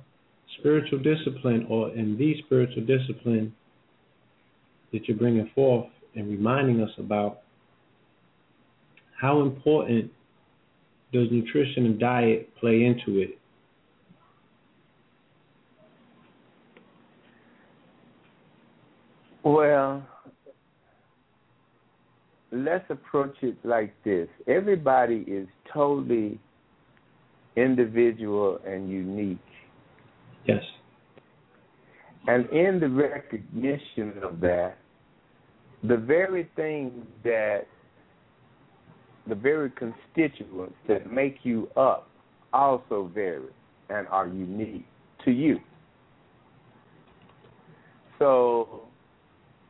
[0.60, 3.56] spiritual discipline or in the spiritual discipline
[4.92, 7.40] that you're bringing forth and reminding us about,
[9.22, 10.12] how important
[11.14, 13.38] does nutrition and diet play into it?
[19.44, 20.04] Well,
[22.52, 24.28] let's approach it like this.
[24.48, 26.40] Everybody is totally
[27.56, 29.38] individual and unique.
[30.48, 30.64] Yes.
[32.28, 34.78] And in the recognition of that,
[35.84, 37.68] the very thing that,
[39.28, 42.10] the very constituents that make you up
[42.54, 43.50] also vary
[43.90, 44.86] and are unique
[45.26, 45.60] to you.
[48.20, 48.82] So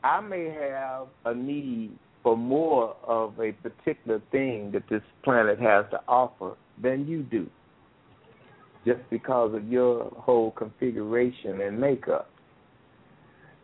[0.03, 1.91] I may have a need
[2.23, 7.47] for more of a particular thing that this planet has to offer than you do,
[8.85, 12.29] just because of your whole configuration and makeup.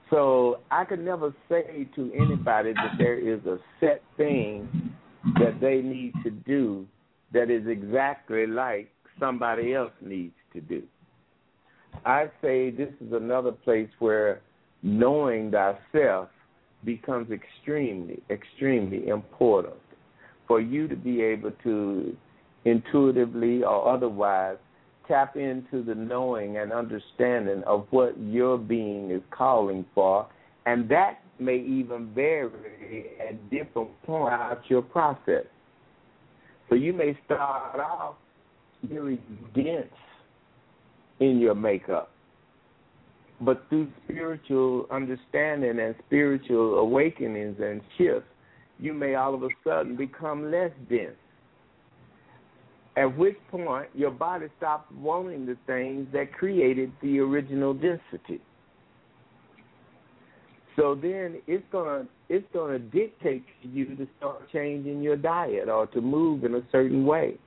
[0.09, 4.86] So I could never say to anybody that there is a set thing
[5.35, 6.85] that they need to do
[7.33, 8.89] that is exactly like
[9.19, 10.83] somebody else needs to do.
[12.06, 14.41] I say this is another place where
[14.83, 16.30] knowing thyself
[16.83, 19.73] becomes extremely, extremely important
[20.47, 22.15] for you to be able to
[22.65, 24.57] intuitively or otherwise
[25.07, 30.27] tap into the knowing and understanding of what your being is calling for,
[30.65, 35.45] and that may even vary at different points throughout your process.
[36.69, 38.16] So you may start off
[38.83, 39.19] very
[39.56, 39.88] dense
[41.19, 42.11] in your makeup,
[43.41, 48.30] but through spiritual understanding and spiritual awakenings and shifts,
[48.80, 51.16] you may all of a sudden become less dense.
[52.95, 58.41] At which point, your body stops wanting the things that created the original density.
[60.77, 65.88] So then it's gonna it's gonna dictate to you to start changing your diet or
[65.88, 67.38] to move in a certain way.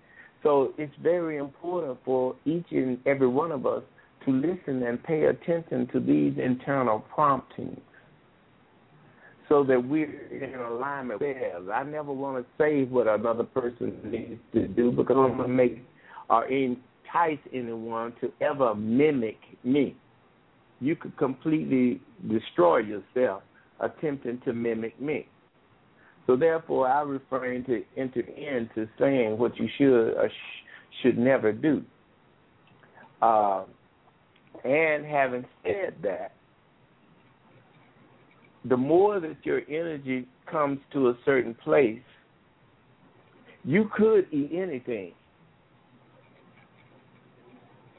[0.42, 3.83] So it's very important for each and every one of us
[4.25, 7.81] to listen and pay attention to these internal promptings
[9.49, 11.68] so that we're in alignment with theirs.
[11.73, 15.49] I never want to say what another person needs to do because I'm going to
[15.49, 15.84] make
[16.28, 19.97] or entice anyone to ever mimic me.
[20.81, 23.42] You could completely destroy yourself
[23.81, 25.26] attempting to mimic me.
[26.26, 31.52] So therefore, I refrain to enter into saying what you should or sh- should never
[31.52, 31.83] do.
[33.20, 33.65] Uh,
[34.65, 36.33] and having said that,
[38.65, 42.02] the more that your energy comes to a certain place,
[43.65, 45.12] you could eat anything.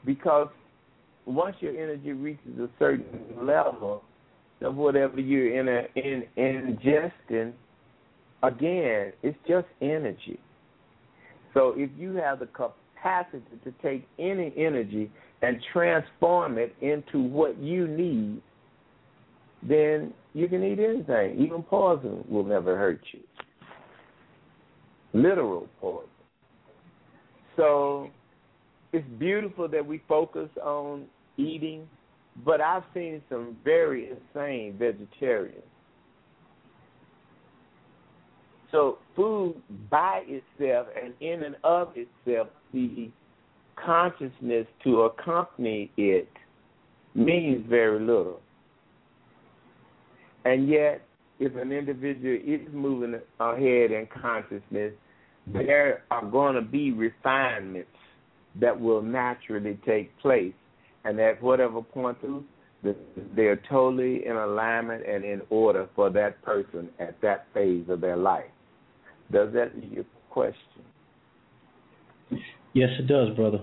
[0.04, 0.48] Because
[1.26, 3.06] once your energy reaches a certain
[3.40, 4.02] level
[4.60, 7.52] of whatever you're in, a, in ingesting,
[8.42, 10.38] again, it's just energy.
[11.54, 15.10] So if you have the capacity to take any energy
[15.42, 18.40] and transform it into what you need,
[19.62, 21.38] then you can eat anything.
[21.38, 23.20] Even poison will never hurt you.
[25.12, 26.08] Literal poison.
[27.56, 28.08] So
[28.92, 31.04] it's beautiful that we focus on
[31.36, 31.88] eating,
[32.44, 35.62] but I've seen some very insane vegetarians.
[38.70, 39.56] So food
[39.90, 43.10] by itself and in and of itself, the
[43.76, 46.28] consciousness to accompany it
[47.14, 48.40] means very little.
[50.44, 51.02] And yet,
[51.38, 54.92] if an individual is moving ahead in consciousness,
[55.46, 57.90] there are going to be refinements
[58.60, 60.54] that will naturally take place,
[61.04, 62.44] and at whatever point through,
[63.36, 68.16] they're totally in alignment and in order for that person at that phase of their
[68.16, 68.44] life.
[69.30, 70.82] Does that answer your question?
[72.72, 73.62] Yes, it does, brother.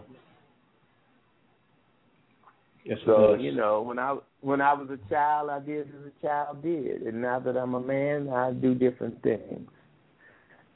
[2.85, 6.25] Yes, so you know, when I when I was a child, I did as a
[6.25, 9.69] child did, and now that I'm a man, I do different things,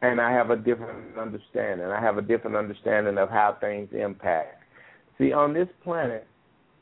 [0.02, 1.88] and I have a different understanding.
[1.88, 4.64] I have a different understanding of how things impact.
[5.18, 6.28] See, on this planet,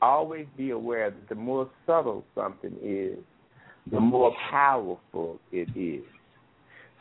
[0.02, 3.18] always be aware that the more subtle something is,
[3.90, 6.04] the more powerful it is.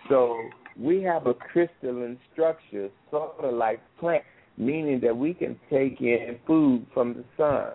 [0.08, 0.38] So
[0.80, 4.24] we have a crystalline structure, sort of like plant,
[4.58, 7.74] meaning that we can take in food from the sun.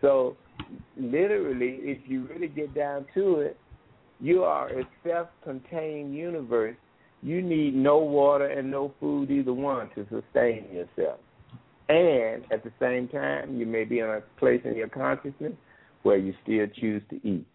[0.00, 0.36] So
[0.96, 3.56] literally, if you really get down to it,
[4.20, 6.76] you are a self-contained universe.
[7.22, 11.20] You need no water and no food, either one, to sustain yourself.
[11.88, 15.54] And at the same time, you may be in a place in your consciousness
[16.02, 17.46] where you still choose to eat.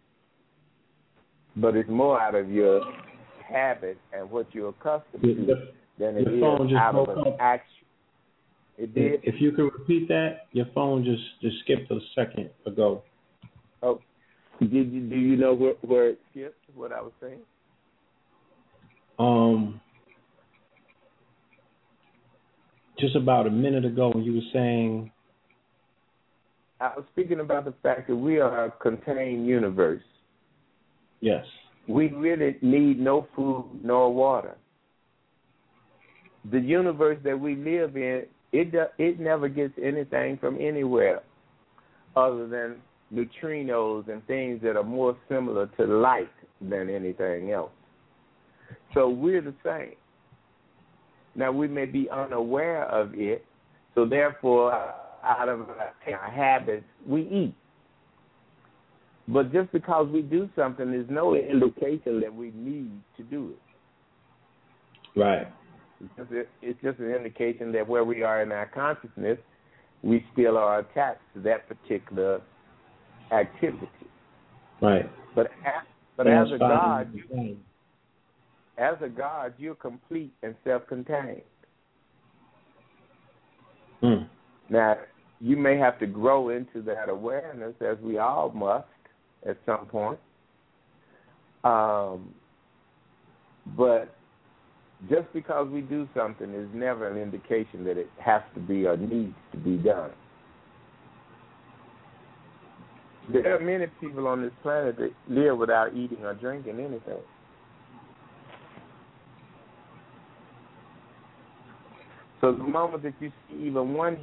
[1.56, 2.82] But it's more out of your
[3.48, 5.56] habit and what you're accustomed to
[6.00, 7.68] than it is out of an action.
[8.78, 9.20] It did.
[9.24, 13.04] If you could repeat that, your phone just just skipped a second ago.
[13.84, 14.02] Oh,
[14.60, 16.58] did you do you know where where it skipped?
[16.74, 17.42] What I was saying?
[19.20, 19.80] Um,
[23.00, 25.12] just about a minute ago when you were saying.
[26.80, 30.04] I was speaking about the fact that we are a contained universe.
[31.22, 31.46] Yes.
[31.88, 34.58] We really need no food nor water.
[36.52, 41.22] The universe that we live in, it it never gets anything from anywhere
[42.16, 42.76] other than
[43.14, 46.30] neutrinos and things that are more similar to light
[46.62, 47.72] than anything else.
[48.94, 49.96] So we're the same.
[51.36, 53.46] Now we may be unaware of it,
[53.96, 54.74] so therefore,
[55.24, 57.56] out of our habits, we eat.
[59.28, 65.20] But just because we do something is no indication that we need to do it.
[65.20, 65.48] Right.
[66.02, 69.38] It's just, it's just an indication that where we are in our consciousness,
[70.02, 72.42] we still are attached to that particular
[73.32, 73.88] activity.
[74.82, 75.10] Right.
[75.34, 75.48] But
[76.18, 77.58] but as a God, you,
[78.78, 81.42] as a God, you're complete and self-contained.
[84.02, 84.24] Hmm.
[84.70, 84.98] Now,
[85.40, 88.88] you may have to grow into that awareness, as we all must,
[89.48, 90.20] at some point.
[91.64, 92.34] Um,
[93.78, 94.16] but
[95.10, 98.98] just because we do something is never an indication that it has to be or
[98.98, 100.12] needs to be done.
[103.32, 107.22] There are many people on this planet that live without eating or drinking anything.
[112.44, 114.18] So the moment that you see even one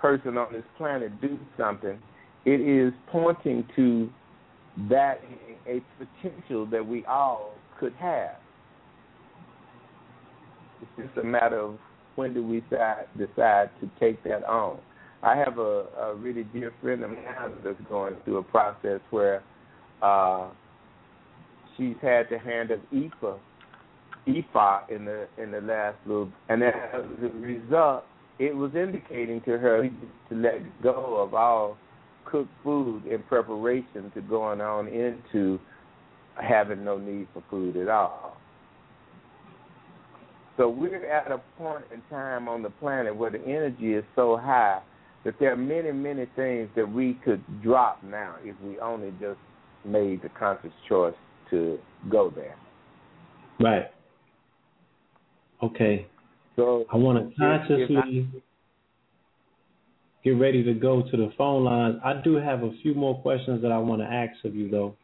[0.00, 1.98] person on this planet do something,
[2.46, 4.08] it is pointing to
[4.88, 5.20] that
[5.68, 8.36] a potential that we all could have.
[10.80, 11.78] It's just a matter of
[12.14, 14.78] when do we decide, decide to take that on.
[15.22, 19.42] I have a, a really dear friend of mine that's going through a process where
[20.00, 20.48] uh,
[21.76, 23.38] she's had to handle IFA,
[24.26, 28.04] IFA in the in the last loop, and as a result,
[28.38, 29.88] it was indicating to her
[30.28, 31.76] to let go of all
[32.24, 35.58] cooked food in preparation to going on into
[36.40, 38.36] having no need for food at all.
[40.56, 44.36] So we're at a point in time on the planet where the energy is so
[44.36, 44.80] high
[45.24, 49.38] that there are many, many things that we could drop now if we only just
[49.84, 51.14] made the conscious choice
[51.50, 51.78] to
[52.10, 52.56] go there.
[53.60, 53.90] Right.
[55.62, 56.06] Okay.
[56.56, 58.28] So I want to consciously
[60.24, 61.96] get ready to go to the phone lines.
[62.04, 64.94] I do have a few more questions that I want to ask of you, though.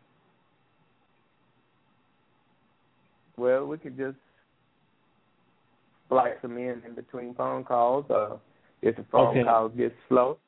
[3.37, 4.17] Well, we could just
[6.07, 8.05] splice them in in between phone calls.
[8.11, 8.37] Uh,
[8.83, 9.45] if the phone Okay.
[9.45, 10.39] calls get slow.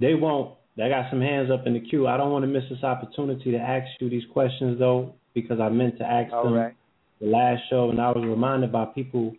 [0.00, 0.56] They won't.
[0.82, 2.06] I got some hands up in the queue.
[2.06, 5.68] I don't want to miss this opportunity to ask you these questions, though, because I
[5.68, 6.74] meant to ask All them right.
[7.20, 9.34] The last show, and I was reminded by people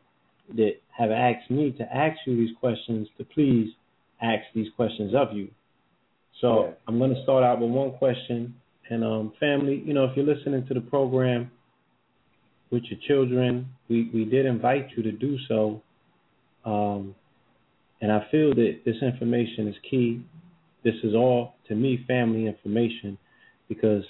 [0.55, 3.69] that have asked me to ask you these questions to please
[4.21, 5.49] ask these questions of you.
[6.41, 6.71] So Yeah.
[6.87, 8.55] I'm going to start out with one question.
[8.89, 11.49] And um, family, you know, if you're listening to the program
[12.69, 15.81] with your children, we, we did invite you to do so.
[16.65, 17.15] Um,
[18.01, 20.21] and I feel that this information is key.
[20.83, 23.17] This is all, to me, family information
[23.67, 24.03] because,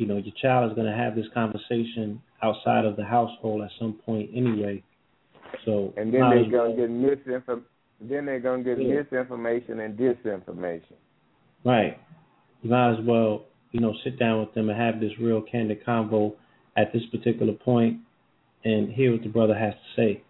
[0.00, 3.70] you know, your child is going to have this conversation outside of the household at
[3.78, 4.82] some point anyway.
[5.66, 7.66] So And then they're gonna get misinformation.
[8.00, 9.02] then they're gonna get Yeah.
[9.02, 10.96] misinformation and disinformation.
[11.66, 11.98] Right.
[12.62, 15.84] You might as well, you know, sit down with them and have this real candid
[15.84, 16.34] convo
[16.78, 17.98] at this particular point
[18.64, 20.22] and hear what the brother has to say.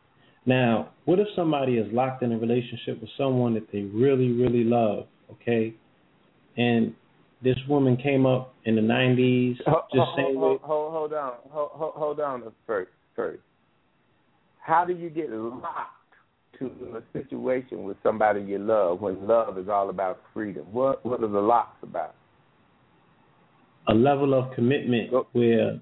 [0.46, 4.64] Now, what if somebody is locked in a relationship with someone that they really, really
[4.64, 5.74] love, okay?
[6.56, 6.96] And
[7.42, 9.84] this woman came up in the 90s, just hold,
[10.16, 12.90] saying, hold, hold, hold on, hold, hold, hold on first.
[13.16, 13.42] First,
[14.60, 15.90] how do you get locked
[16.58, 20.66] to a situation with somebody you love when love is all about freedom?
[20.70, 22.14] What what are the locks about?
[23.88, 25.80] a level of commitment Go- where,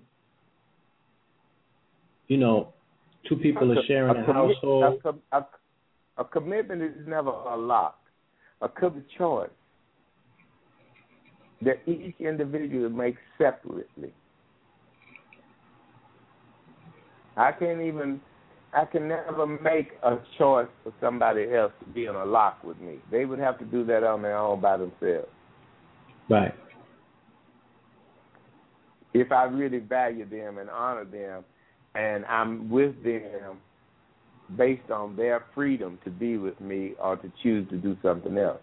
[2.28, 2.72] you know,
[3.28, 5.02] two people are sharing a commi- household.
[5.04, 5.46] A, a,
[6.18, 7.98] a commitment is never a lock.
[8.60, 9.50] A com- choice
[11.62, 14.12] that each individual makes separately.
[17.36, 18.20] I can't even.
[18.74, 22.78] I can never make a choice for somebody else to be in a lock with
[22.80, 22.98] me.
[23.10, 25.28] They would have to do that on their own by themselves.
[26.28, 26.52] Right.
[29.14, 31.44] if I really value them and honor them,
[31.94, 33.58] and I'm with them
[34.56, 38.60] based on their freedom to be with me or to choose to do something else.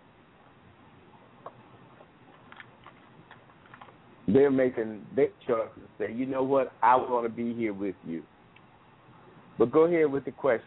[4.27, 5.83] They're making their choices.
[5.99, 6.71] Say, you know what?
[6.81, 8.23] I want to be here with you.
[9.57, 10.65] But go ahead with the question.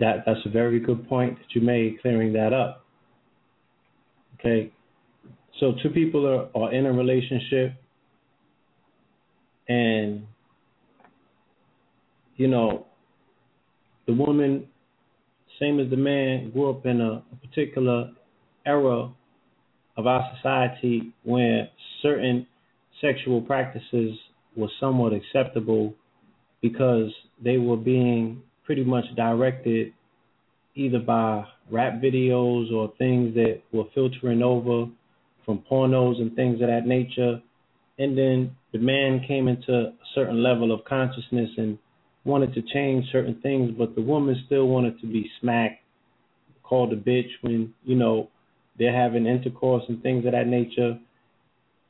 [0.00, 2.84] That that's a very good point that you made, clearing that up.
[4.38, 4.72] Okay.
[5.60, 7.74] So two people are, are in a relationship
[9.70, 10.26] and
[12.36, 12.86] you know
[14.06, 14.66] the woman
[15.60, 18.10] same as the man grew up in a, a particular
[18.66, 19.10] era
[20.00, 21.68] of our society where
[22.02, 22.46] certain
[23.00, 24.18] sexual practices
[24.56, 25.94] were somewhat acceptable
[26.62, 27.10] because
[27.42, 29.92] they were being pretty much directed
[30.74, 34.86] either by rap videos or things that were filtering over
[35.44, 37.40] from pornos and things of that nature.
[37.98, 41.78] And then the man came into a certain level of consciousness and
[42.24, 45.82] wanted to change certain things, but the woman still wanted to be smacked,
[46.62, 48.28] called a bitch when, you know,
[48.80, 50.98] they're having intercourse and things of that nature.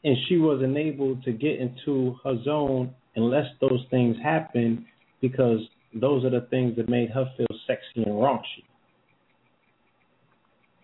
[0.02, 4.84] And she wasn't able to get into her zone unless those things happen
[5.20, 5.60] because
[5.94, 8.64] those are the things that made her feel sexy and raunchy.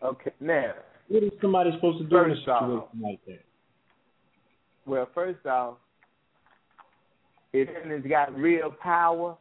[0.02, 0.74] Okay, now,
[1.08, 3.40] What is somebody supposed to do in a First off- like that?
[4.86, 5.78] well, first off,
[7.52, 9.36] if it's got real power,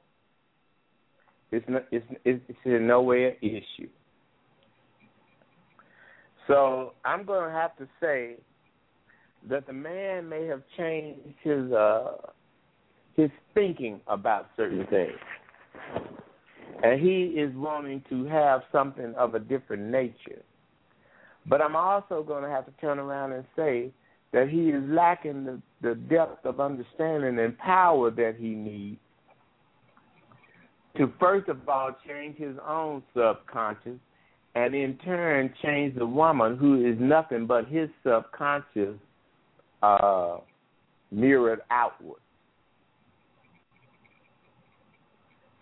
[1.51, 3.89] it's not, it's it's in no way an issue.
[6.47, 8.35] So I'm going to have to say
[9.49, 12.13] that the man may have changed his uh
[13.15, 15.17] his thinking about certain things,
[16.83, 20.41] and he is wanting to have something of a different nature.
[21.45, 23.91] But I'm also going to have to turn around and say
[24.33, 28.99] that he is lacking the, the depth of understanding and power that he needs
[30.97, 33.99] to first of all change his own subconscious
[34.55, 38.95] and in turn change the woman who is nothing but his subconscious
[39.83, 40.37] uh,
[41.11, 42.19] mirrored outward.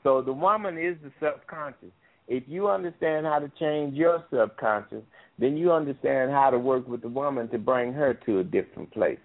[0.04, 1.92] So the woman is the subconscious.
[2.28, 5.04] If you understand how to change your subconscious,
[5.40, 8.92] then you understand how to work with the woman to bring her to a different
[8.92, 9.20] place.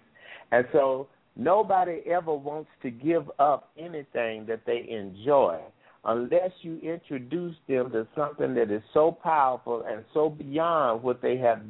[0.51, 5.59] And so nobody ever wants to give up anything that they enjoy
[6.05, 11.37] unless you introduce them to something that is so powerful and so beyond what they
[11.37, 11.61] have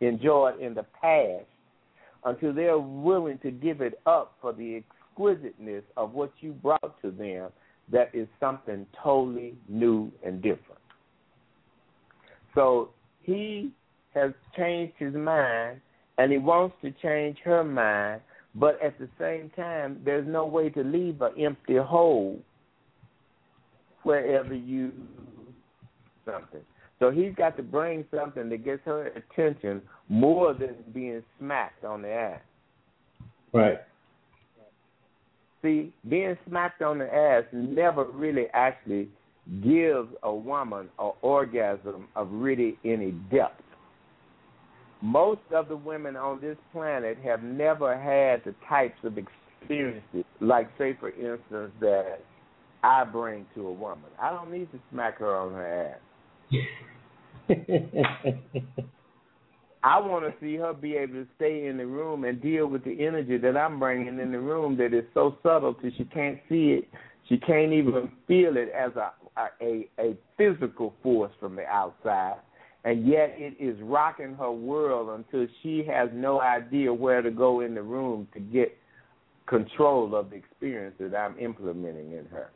[0.00, 1.44] enjoyed in the past
[2.24, 7.10] until they're willing to give it up for the exquisiteness of what you brought to
[7.10, 7.50] them
[7.92, 10.80] that is something totally new and different.
[12.54, 12.90] So
[13.22, 13.72] he
[14.14, 15.80] has changed his mind
[16.18, 18.20] and he wants to change her mind,
[18.54, 22.40] but at the same time, there's no way to leave an empty hole
[24.04, 24.92] wherever you
[26.24, 26.60] something.
[26.98, 32.02] So he's got to bring something that gets her attention more than being smacked on
[32.02, 32.40] the ass.
[33.52, 33.78] Right.
[35.62, 39.08] See, being smacked on the ass never really actually
[39.62, 43.62] gives a woman an orgasm of really any depth.
[45.02, 50.68] Most of the women on this planet have never had the types of experiences, like,
[50.78, 52.20] say, for instance, that
[52.84, 54.10] I bring to a woman.
[54.20, 56.00] I don't need to smack her on her ass.
[59.82, 62.84] I want to see her be able to stay in the room and deal with
[62.84, 66.38] the energy that I'm bringing in the room that is so subtle that she can't
[66.48, 66.88] see it.
[67.28, 69.12] She can't even feel it as a
[69.60, 72.36] a, a physical force from the outside,
[72.84, 77.60] and yet it is rocking her world until she has no idea where to go
[77.60, 78.76] in the room to get
[79.46, 82.50] control of the experience that I'm implementing in her.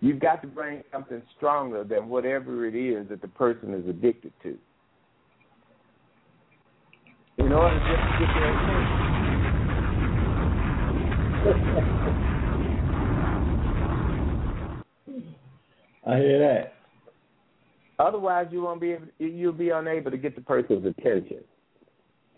[0.00, 4.32] You've got to bring something stronger than whatever it is that the person is addicted
[4.42, 4.56] to.
[7.38, 9.04] In order just to get their attention.
[16.06, 16.74] I hear that.
[17.98, 19.06] Otherwise, you won't be able.
[19.18, 21.44] You'll be unable to get the person's attention.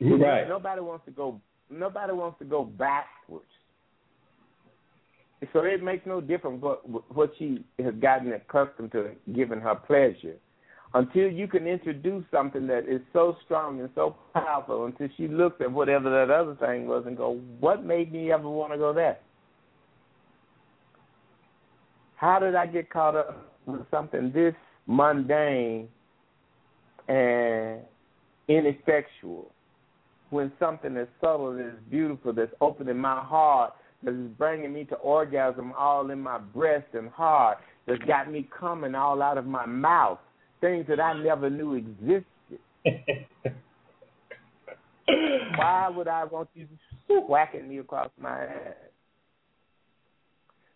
[0.01, 0.49] Right.
[0.49, 1.41] Nobody wants to go.
[1.71, 3.45] Nobody wants to go backwards.
[5.53, 10.37] So it makes no difference what what she has gotten accustomed to giving her pleasure,
[10.93, 14.85] until you can introduce something that is so strong and so powerful.
[14.85, 18.49] Until she looks at whatever that other thing was and go, "What made me ever
[18.49, 19.19] want to go there?
[22.17, 24.55] How did I get caught up with something this
[24.87, 25.89] mundane
[27.09, 27.81] and
[28.47, 29.51] ineffectual
[30.29, 33.73] when something as subtle and as beautiful that's opening my heart
[34.05, 38.49] that is bringing me to orgasm all in my breast and heart that's got me
[38.59, 40.19] coming all out of my mouth
[40.61, 42.25] things that I never knew existed.
[45.57, 46.67] Why would I want you
[47.09, 48.77] whacking me across my head?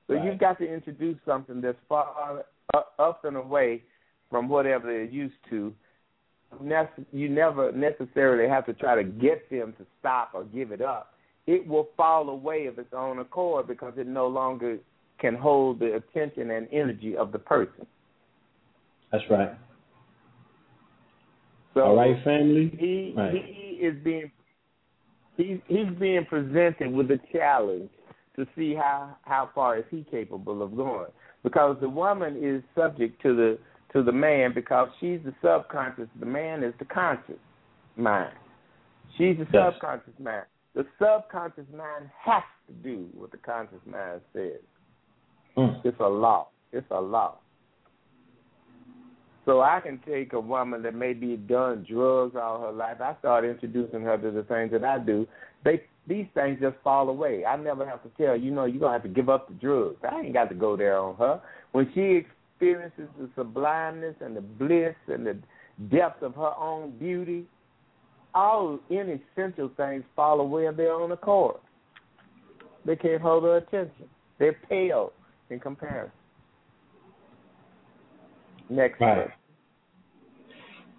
[0.06, 0.24] So right.
[0.24, 2.44] you've got to introduce something that's far
[2.98, 3.82] up and away
[4.30, 5.72] from whatever they're used to.
[7.12, 11.13] You never necessarily have to try to get them to stop or give it up.
[11.46, 14.78] It will fall away of its own accord because it no longer
[15.20, 17.86] can hold the attention and energy of the person.
[19.12, 19.54] That's right.
[21.74, 22.72] So All right, family.
[22.78, 23.32] He right.
[23.32, 24.30] he is being
[25.36, 27.90] he's he's being presented with a challenge
[28.36, 31.10] to see how how far is he capable of going
[31.42, 33.58] because the woman is subject to the
[33.92, 37.38] to the man because she's the subconscious the man is the conscious
[37.96, 38.34] mind
[39.16, 39.72] she's the yes.
[39.72, 44.60] subconscious mind the subconscious mind has to do what the conscious mind says
[45.56, 45.80] mm.
[45.84, 47.38] it's a law it's a law
[49.44, 53.00] so I can take a woman that may be done drugs all her life.
[53.00, 55.26] I start introducing her to the things that I do.
[55.64, 57.44] They these things just fall away.
[57.46, 59.96] I never have to tell you know you're gonna have to give up the drugs.
[60.10, 61.40] I ain't got to go there on her.
[61.72, 62.22] When she
[62.54, 65.38] experiences the sublimeness and the bliss and the
[65.90, 67.44] depth of her own beauty,
[68.34, 71.56] all inessential things fall away of their own accord.
[72.84, 74.06] They can't hold her attention.
[74.38, 75.12] They're pale
[75.50, 76.12] in comparison.
[78.68, 79.28] Next right.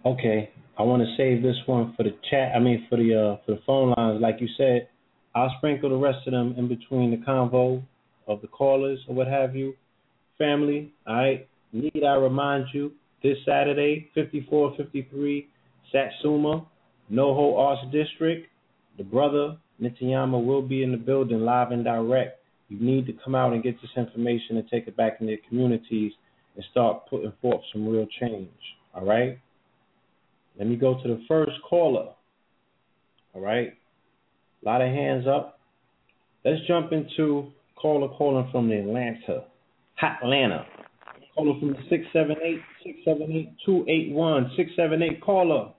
[0.05, 0.49] Okay.
[0.77, 2.51] I want to save this one for the chat.
[2.55, 4.87] I mean, for the uh, for the phone lines, like you said.
[5.33, 7.83] I'll sprinkle the rest of them in between the convo
[8.25, 9.73] of the callers or what have you.
[10.37, 11.47] Family, all right.
[11.73, 15.47] Need I remind you this Saturday, 5453
[15.91, 16.65] Satsuma,
[17.11, 18.47] NoHo Arts District.
[18.97, 22.39] The brother Nityama will be in the building live and direct.
[22.69, 25.37] You need to come out and get this information and take it back in the
[25.47, 26.13] communities
[26.55, 28.49] and start putting forth some real change.
[28.93, 29.37] All right.
[30.57, 32.13] Let me go to the first caller.
[33.33, 33.73] All right.
[34.63, 35.59] A lot of hands up.
[36.43, 39.45] Let's jump into caller calling from the Atlanta,
[39.95, 40.65] Hot Atlanta.
[41.35, 45.73] Caller from the 678 678 281 678 caller.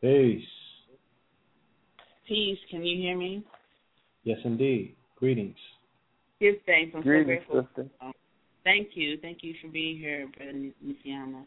[0.00, 0.42] Peace.
[2.26, 2.58] Peace.
[2.70, 3.44] Can you hear me?
[4.24, 4.94] Yes, indeed.
[5.16, 5.56] Greetings.
[6.40, 6.92] Give thanks.
[6.94, 7.68] I'm Greetings, so grateful.
[7.68, 7.90] sister.
[8.00, 8.12] Um,
[8.64, 9.18] thank you.
[9.20, 11.44] Thank you for being here, Brother Nityama.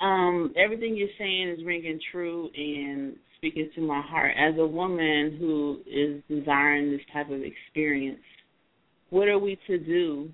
[0.00, 4.32] Um, everything you're saying is ringing true and speaking to my heart.
[4.38, 8.20] As a woman who is desiring this type of experience,
[9.10, 10.30] what are we to do,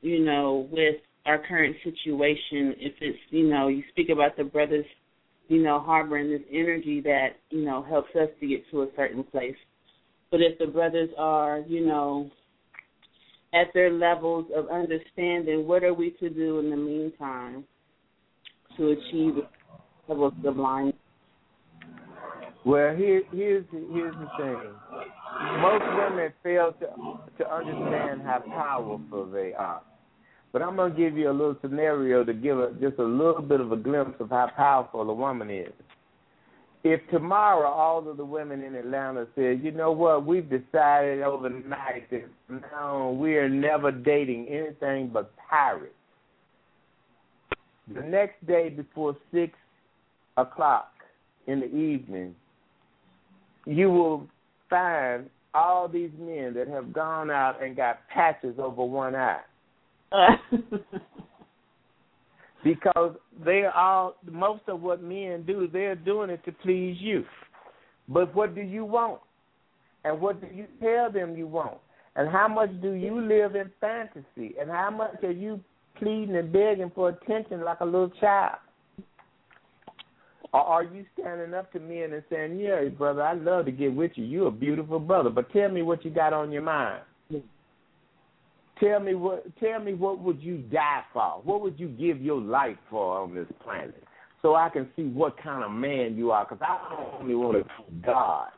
[0.00, 0.96] you know, with
[1.26, 2.74] our current situation?
[2.78, 4.86] If it's, you know, you speak about the brothers,
[5.52, 9.22] you know, harboring this energy that, you know, helps us to get to a certain
[9.22, 9.56] place.
[10.30, 12.30] But if the brothers are, you know,
[13.52, 17.64] at their levels of understanding, what are we to do in the meantime
[18.78, 19.34] to achieve
[20.08, 20.94] a level of sublime
[22.64, 24.72] well, here, here's here's the thing.
[25.60, 26.86] Most women fail to
[27.38, 29.82] to understand how powerful they are.
[30.52, 33.60] But I'm gonna give you a little scenario to give a, just a little bit
[33.60, 35.72] of a glimpse of how powerful a woman is.
[36.84, 42.10] If tomorrow all of the women in Atlanta said, you know what, we've decided overnight
[42.10, 42.28] that
[42.72, 45.94] now we are never dating anything but pirates.
[47.94, 49.54] The next day before six
[50.36, 50.92] o'clock
[51.46, 52.34] in the evening,
[53.64, 54.26] you will
[54.68, 59.40] find all these men that have gone out and got patches over one eye.
[62.64, 67.24] because they all most of what men do, they're doing it to please you.
[68.08, 69.20] But what do you want?
[70.04, 71.78] And what do you tell them you want?
[72.16, 74.54] And how much do you live in fantasy?
[74.60, 75.60] And how much are you
[75.96, 78.58] pleading and begging for attention like a little child?
[80.52, 83.94] Or are you standing up to men and saying, Yeah, brother, I'd love to get
[83.94, 84.24] with you.
[84.24, 87.02] You're a beautiful brother, but tell me what you got on your mind.
[88.82, 91.40] Tell me what tell me what would you die for?
[91.44, 94.02] What would you give your life for on this planet?
[94.40, 97.64] So I can see what kind of man you are, because I only want to
[98.04, 98.48] God.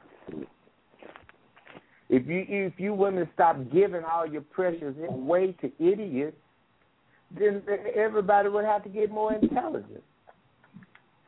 [2.08, 6.36] If you if you women stop giving all your precious away to idiots,
[7.38, 7.62] then
[7.94, 10.02] everybody would have to get more intelligent.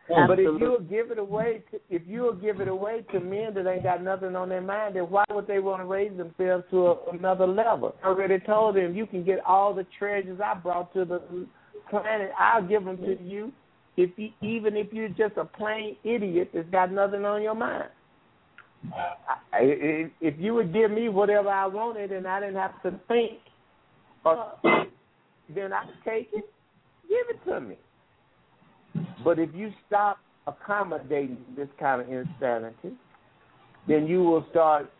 [0.08, 0.44] Absolutely.
[0.44, 3.66] But if you'll give it away, to, if you'll give it away to men that
[3.66, 6.86] ain't got nothing on their mind, then why would they want to raise themselves to
[6.86, 7.94] a, another level?
[8.04, 11.46] I already told them you can get all the treasures I brought to the
[11.90, 12.30] planet.
[12.38, 13.52] I'll give them to you,
[13.96, 17.88] if you, even if you're just a plain idiot that's got nothing on your mind.
[19.52, 23.38] I, if you would give me whatever I wanted and I didn't have to think,
[24.24, 24.52] or,
[25.52, 26.48] then I take it.
[27.08, 27.76] Give it to me.
[29.24, 32.92] But if you stop accommodating this kind of insanity,
[33.88, 34.90] then you will start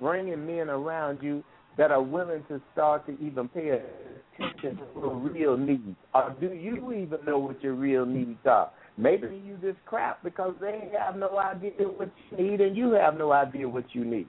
[0.00, 1.42] bringing men around you
[1.76, 3.80] that are willing to start to even pay
[4.38, 5.96] attention to your real needs.
[6.14, 8.70] Or do you even know what your real needs are?
[8.96, 13.16] Maybe you just crap because they have no idea what you need and you have
[13.16, 14.28] no idea what you need.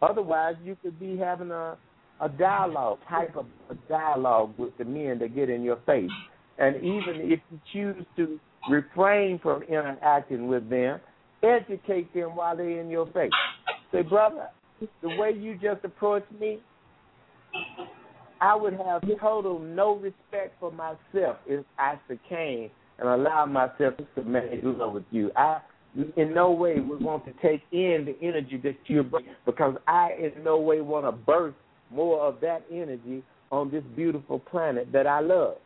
[0.00, 1.76] Otherwise, you could be having a
[2.20, 6.10] a dialogue, type of a dialogue with the men that get in your face.
[6.58, 11.00] And even if you choose to refrain from interacting with them,
[11.42, 13.30] educate them while they're in your face.
[13.92, 14.48] Say, brother,
[15.02, 16.58] the way you just approached me,
[18.40, 24.22] I would have total no respect for myself if I succumbed and allowed myself to
[24.22, 25.30] make love with you.
[25.36, 25.60] I
[26.16, 30.10] in no way would want to take in the energy that you're bringing because I
[30.12, 31.56] in no way want to burst
[31.90, 35.56] more of that energy on this beautiful planet that I love.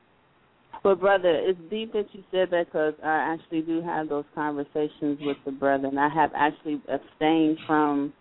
[0.82, 5.18] But brother, it's deep that you said that because I actually do have those conversations
[5.20, 8.12] with the brother, and I have actually abstained from,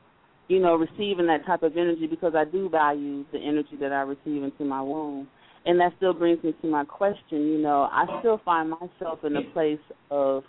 [0.48, 4.02] you know, receiving that type of energy because I do value the energy that I
[4.02, 5.28] receive into my womb.
[5.66, 7.48] And that still brings me to my question.
[7.48, 10.44] You know, I still find myself in a place of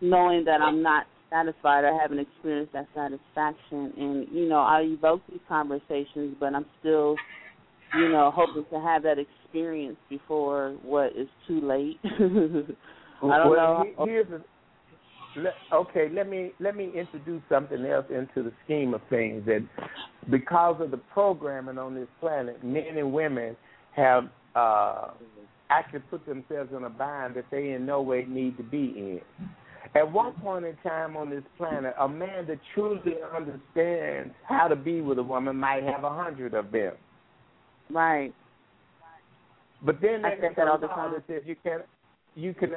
[0.00, 3.92] knowing that I'm not satisfied or haven't experienced that satisfaction.
[3.96, 7.16] And you know, I evoke these conversations, but I'm still,
[7.96, 9.41] you know, hoping to have that experience
[10.08, 11.98] before what is too late.
[12.04, 14.04] I don't well, know.
[14.04, 14.40] Here's a,
[15.74, 19.44] okay, let me let me introduce something else into the scheme of things.
[19.46, 19.66] That
[20.30, 23.56] because of the programming on this planet, men and women
[23.94, 24.24] have
[24.54, 25.08] uh,
[25.70, 29.20] actually put themselves in a bind that they in no way need to be in.
[29.94, 34.76] At one point in time on this planet, a man that truly understands how to
[34.76, 36.94] be with a woman might have a hundred of them.
[37.90, 38.32] Right.
[39.84, 41.12] But then there's a the law time.
[41.12, 41.80] that says you can
[42.34, 42.70] you can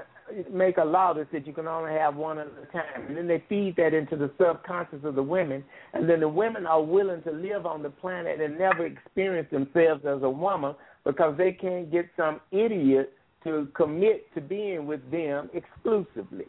[0.51, 3.27] make a law that says you can only have one at a time, and then
[3.27, 7.21] they feed that into the subconscious of the women, and then the women are willing
[7.23, 10.75] to live on the planet and never experience themselves as a woman
[11.05, 13.13] because they can't get some idiot
[13.45, 16.45] to commit to being with them exclusively.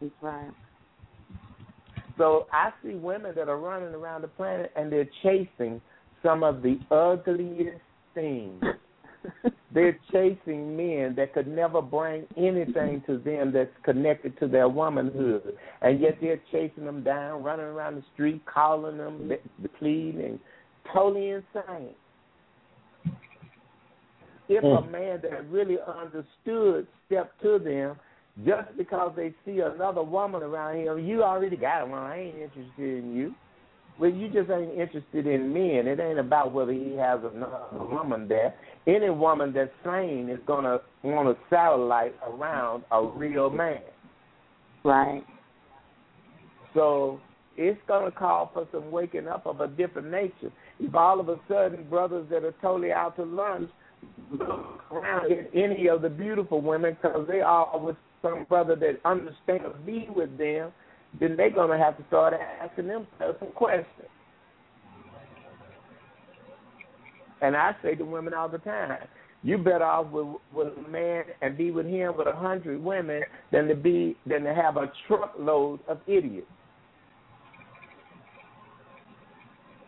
[0.00, 0.50] That's right.
[2.18, 5.80] So I see women that are running around the planet and they're chasing
[6.22, 7.80] some of the ugliest
[8.14, 8.62] things.
[9.74, 15.56] they're chasing men that could never bring anything to them that's connected to their womanhood,
[15.82, 19.32] and yet they're chasing them down, running around the street, calling them,
[19.78, 20.38] pleading,
[20.92, 21.94] totally insane.
[24.48, 24.92] If a hmm.
[24.92, 27.96] man that really understood stepped to them,
[28.44, 31.98] just because they see another woman around here, you already got one.
[31.98, 33.34] I ain't interested in you.
[33.98, 35.86] Well, you just ain't interested in men.
[35.86, 38.54] It ain't about whether he has another woman there.
[38.86, 43.80] Any woman that's sane is gonna want a satellite around a real man.
[44.84, 45.24] Right.
[46.74, 47.20] So
[47.56, 50.52] it's gonna call for some waking up of a different nature.
[50.78, 53.70] If all of a sudden brothers that are totally out to lunch
[54.30, 59.00] look around at any of the beautiful women because they are with some brother that
[59.04, 60.72] understands to be with them,
[61.20, 64.08] then they're gonna have to start asking themselves some questions.
[67.44, 68.96] And I say to women all the time,
[69.42, 73.22] you better off with with a man and be with him with a hundred women
[73.52, 76.46] than to be than to have a truckload of idiots.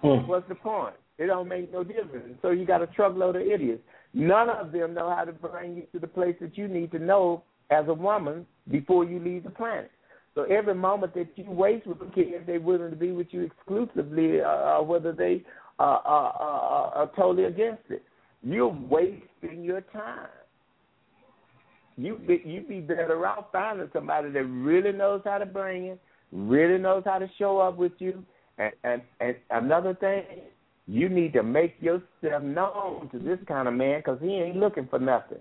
[0.02, 0.28] Hmm.
[0.28, 0.96] What's the point?
[1.16, 2.36] It don't make no difference.
[2.42, 3.82] So you got a truckload of idiots.
[4.12, 6.98] None of them know how to bring you to the place that you need to
[6.98, 9.90] know as a woman before you leave the planet.
[10.34, 13.40] So every moment that you waste with a kid, they're willing to be with you
[13.40, 15.42] exclusively, uh, whether they
[15.78, 18.02] uh, are, are, are totally against it,
[18.42, 20.28] you're wasting your time.
[21.96, 26.00] You be, you be better off finding somebody that really knows how to bring it,
[26.32, 28.22] really knows how to show up with you,
[28.58, 30.24] and and, and another thing,
[30.86, 34.86] you need to make yourself known to this kind of man because he ain't looking
[34.88, 35.38] for nothing.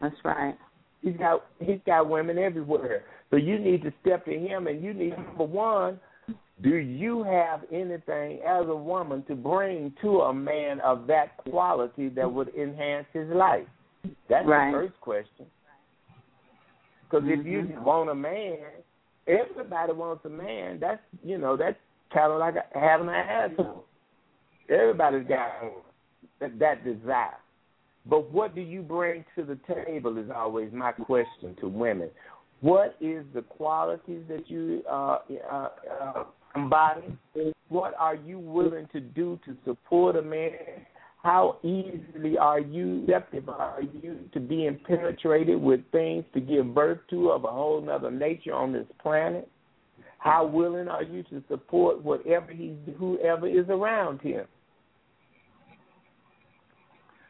[0.00, 0.56] That's right.
[1.02, 3.04] He's got he's got women everywhere.
[3.30, 6.00] So you need to step to him and you need number one,
[6.62, 12.08] do you have anything as a woman to bring to a man of that quality
[12.10, 13.66] that would enhance his life?
[14.28, 14.72] That's Right.
[14.72, 15.46] the first question.
[17.02, 17.82] Because if you Mhm.
[17.82, 18.58] want a man,
[19.26, 20.78] everybody wants a man.
[20.80, 21.78] That's you know that's
[22.10, 23.84] kind of like having an asshole.
[24.68, 25.52] Everybody's got
[26.40, 27.38] that, that desire.
[28.06, 32.10] But what do you bring to the table is always my question to women.
[32.60, 35.18] What is the qualities that you uh,
[35.52, 35.68] uh,
[36.00, 37.16] uh, embody?
[37.68, 40.52] What are you willing to do to support a man?
[41.22, 47.00] How easily are you receptive are you to being penetrated with things to give birth
[47.10, 49.48] to of a whole nother nature on this planet?
[50.18, 54.46] How willing are you to support whatever he, whoever is around him?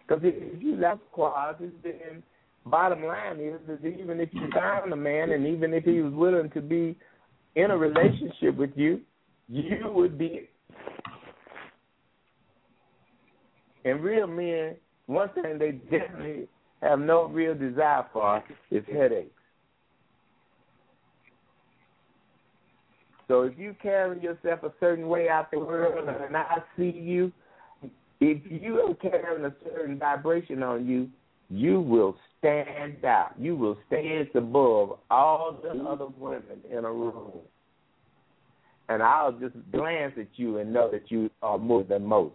[0.06, 2.22] Because if you lack qualities, then
[2.66, 6.12] bottom line is that even if you found a man and even if he was
[6.12, 6.96] willing to be
[7.54, 9.00] in a relationship with you,
[9.48, 10.48] you would be.
[13.84, 14.74] And real men,
[15.06, 16.48] one thing they definitely
[16.82, 19.30] have no real desire for is headaches.
[23.28, 27.32] So if you carry yourself a certain way out the world and I see you,
[28.20, 31.08] if you are carrying a certain vibration on you,
[31.48, 33.32] you will stand out.
[33.38, 37.40] You will stand above all the other women in a room.
[38.88, 42.34] And I'll just glance at you and know that you are more than most.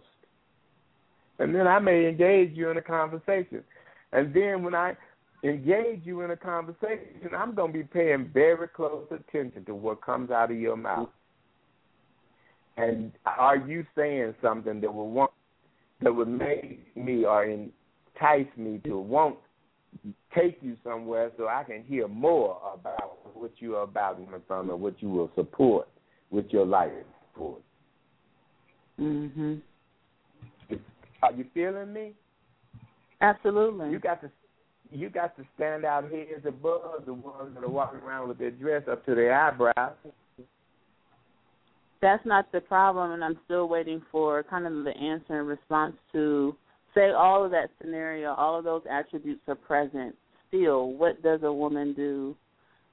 [1.38, 3.62] And then I may engage you in a conversation.
[4.12, 4.96] And then when I
[5.42, 10.04] engage you in a conversation, I'm going to be paying very close attention to what
[10.04, 11.08] comes out of your mouth.
[12.76, 15.30] And are you saying something that will want
[16.00, 17.44] that would make me or
[18.14, 19.36] entice me to want
[20.34, 24.70] take you somewhere so I can hear more about what you are about and from
[24.70, 25.88] and what you will support
[26.30, 26.90] with your life
[27.32, 27.62] support.
[28.98, 29.60] Mhm.
[31.22, 32.14] Are you feeling me?
[33.20, 33.90] Absolutely.
[33.90, 34.30] You got to
[34.90, 38.50] you got to stand out heads above the ones that are walking around with their
[38.50, 39.96] dress up to their eyebrows.
[42.00, 45.96] That's not the problem, and I'm still waiting for kind of the answer in response
[46.12, 46.56] to
[46.94, 50.14] say all of that scenario, all of those attributes are present.
[50.48, 52.36] Still, what does a woman do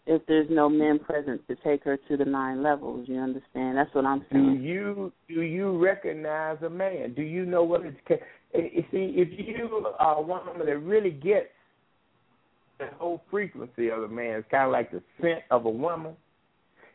[0.06, 3.08] if there's no men present to take her to the nine levels?
[3.08, 3.78] You understand?
[3.78, 4.58] That's what I'm saying.
[4.58, 7.14] Do you do you recognize a man?
[7.14, 7.98] Do you know what it's?
[8.08, 11.50] ca- You see, if you are a woman that really gets
[12.80, 16.14] the whole frequency of a man, it's kind of like the scent of a woman.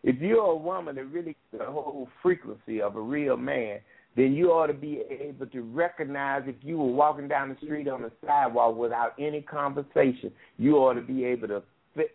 [0.02, 3.80] If you're a woman that really gets the whole frequency of a real man,
[4.16, 7.88] then you ought to be able to recognize if you were walking down the street
[7.88, 11.62] on the sidewalk without any conversation, you ought to be able to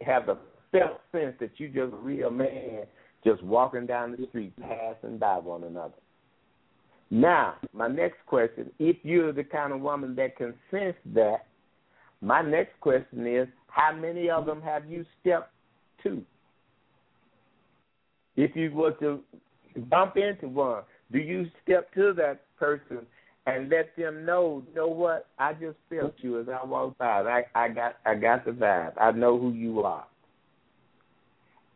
[0.05, 0.37] have the
[0.71, 2.83] felt sense that you just a real man
[3.23, 5.93] just walking down the street, passing by one another.
[7.11, 11.47] Now, my next question, if you're the kind of woman that can sense that,
[12.21, 15.51] my next question is, how many of them have you stepped
[16.03, 16.23] to?
[18.35, 19.21] If you were to
[19.89, 23.05] bump into one, do you step to that person
[23.45, 25.27] and let them know, you know what?
[25.39, 27.05] I just felt you as I walked by.
[27.05, 28.93] I, I got I got the vibe.
[28.99, 30.05] I know who you are.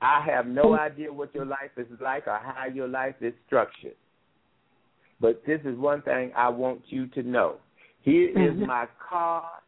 [0.01, 3.95] I have no idea what your life is like or how your life is structured.
[5.21, 7.55] But this is one thing I want you to know.
[8.01, 8.67] Here is Mhm.
[8.67, 9.61] my card.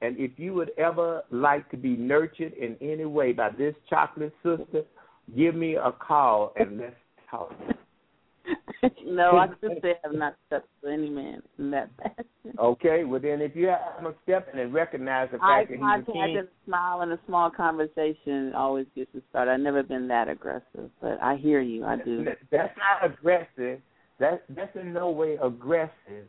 [0.00, 4.34] And if you would ever like to be nurtured in any way by this chocolate
[4.42, 4.84] sister,
[5.34, 6.96] give me a call and let's
[7.30, 7.54] talk.
[9.06, 12.58] no, I just say I have not stepped to any man in that fashion.
[12.58, 16.08] Okay, well then if you have a step in and recognize the fact that he's
[16.08, 19.52] a king, and a smile and a small conversation always gets us started.
[19.52, 21.84] I've never been that aggressive, but I hear you.
[21.84, 22.24] I do.
[22.50, 23.80] That's not aggressive.
[24.18, 26.26] That's that's in no way aggressive.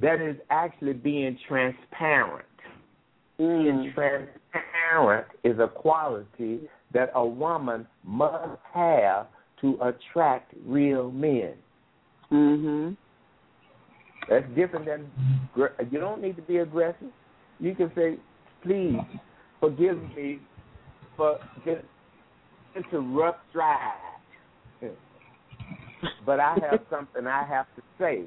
[0.00, 2.46] That is actually being transparent.
[3.38, 3.94] Being Mm.
[3.94, 9.26] transparent is a quality that a woman must have
[9.60, 11.54] to attract real men.
[12.34, 12.96] Mhm.
[14.28, 15.10] That's different than
[15.90, 17.12] you don't need to be aggressive.
[17.60, 18.18] You can say,
[18.62, 18.98] "Please
[19.60, 20.40] forgive me
[21.16, 24.16] for a rough ride,
[26.26, 28.24] but I have something I have to say.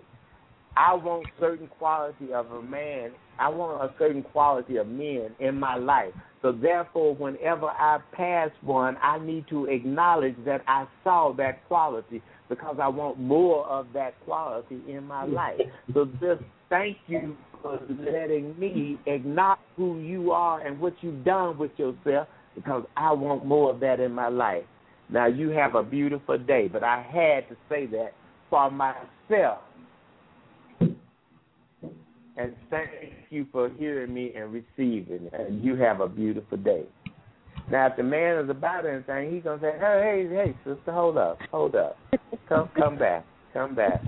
[0.78, 3.12] I want certain quality of a man.
[3.40, 6.14] I want a certain quality of men in my life.
[6.44, 12.22] So therefore, whenever I pass one, I need to acknowledge that I saw that quality
[12.50, 15.34] because I want more of that quality in my mm.
[15.34, 15.60] life.
[15.94, 21.58] So just thank you for letting me acknowledge who you are and what you've done
[21.58, 24.64] with yourself because I want more of that in my life.
[25.10, 28.14] Now you have a beautiful day, but I had to say that
[28.50, 29.60] for myself.
[32.40, 32.90] And thank
[33.32, 35.34] you for hearing me and receiving it.
[35.34, 36.84] And you have a beautiful day.
[37.72, 41.18] Now, if the man is about anything, he's gonna say, "Hey, hey, hey, sister, hold
[41.18, 41.98] up, hold up,
[42.48, 44.04] come, come back, come back."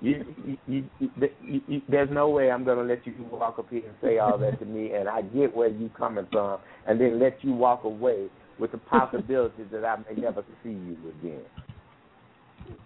[0.00, 3.82] You, you, you, you, you, there's no way I'm gonna let you walk up here
[3.86, 7.18] and say all that to me, and I get where you're coming from, and then
[7.18, 10.96] let you walk away with the possibility that I may never see you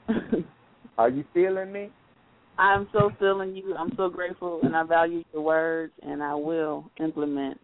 [0.08, 0.44] again.
[0.98, 1.90] Are you feeling me?
[2.58, 3.74] I'm so feeling you.
[3.76, 7.60] I'm so grateful, and I value your words, and I will implement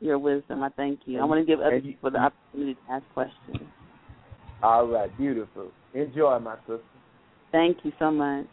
[0.00, 0.62] your wisdom.
[0.62, 1.20] I thank you.
[1.20, 3.68] I want to give other people the opportunity to ask questions.
[4.62, 5.70] All right, beautiful.
[5.94, 6.80] Enjoy, my sister.
[7.52, 8.46] Thank you so much.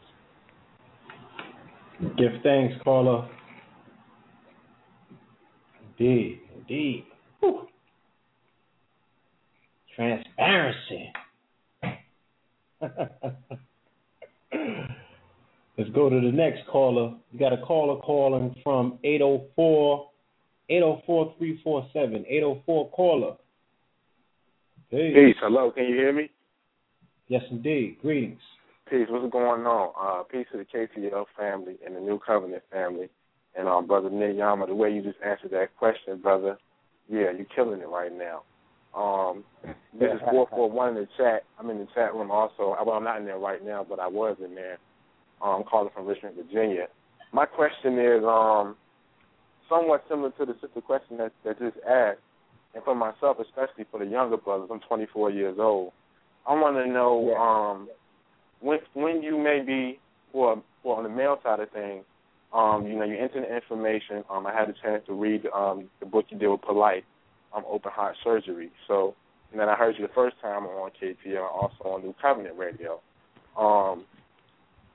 [2.18, 3.30] Give thanks, caller.
[5.98, 7.06] Indeed, indeed.
[7.40, 7.68] Whew.
[9.96, 11.14] Transparency.
[15.78, 17.14] Let's go to the next caller.
[17.32, 20.11] We got a caller calling from 804
[20.72, 22.26] 804 347.
[22.28, 23.36] 804 caller.
[24.90, 25.14] Peace.
[25.14, 25.36] Peace.
[25.42, 25.72] Hello.
[25.72, 26.30] Can you hear me?
[27.28, 27.98] Yes, indeed.
[28.02, 28.40] Greetings.
[28.90, 29.08] Peace.
[29.10, 29.92] What's going on?
[30.00, 33.10] Uh, peace to the KTL family and the Nu Covenant family.
[33.58, 36.58] And um, brother Nityama, the way you just answered that question, brother,
[37.10, 38.44] yeah, you're killing it right now.
[38.98, 39.44] Um,
[39.98, 41.44] this is four four one in the chat.
[41.60, 42.76] I'm in the chat room also.
[42.86, 44.78] Well, I'm not in there right now, but I was in there.
[45.42, 46.88] Um, I'm calling from Richmond, Virginia.
[47.34, 48.76] My question is um,
[49.72, 52.20] somewhat similar to the sister question that that just asked,
[52.76, 54.70] and for myself, especially for the younger brothers.
[54.72, 55.94] I'm 24 years old.
[56.46, 57.40] I want to know Yeah.
[57.40, 57.90] um,
[58.60, 60.00] when when you may be
[60.34, 62.04] for for on the male side of things.
[62.54, 64.26] Um, you know, you enter the information.
[64.30, 67.04] Um, I had a chance to read um, the book you did with Polight,
[67.56, 68.70] um, Open Heart Surgery.
[68.90, 69.16] So,
[69.52, 73.00] and then I heard you the first time on KTL, also on Nu Covenant Radio.
[73.58, 74.04] Um,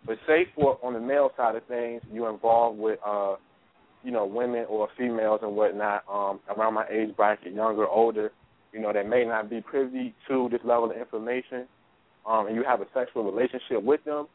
[0.06, 3.36] but say for on the male side of things, you're involved with uh,
[4.06, 8.30] you know, women or females and whatnot, um, around my age bracket, younger, older,
[8.72, 11.66] you know, that may not be privy to this level of information,
[12.24, 14.28] um, and you have a sexual relationship with them,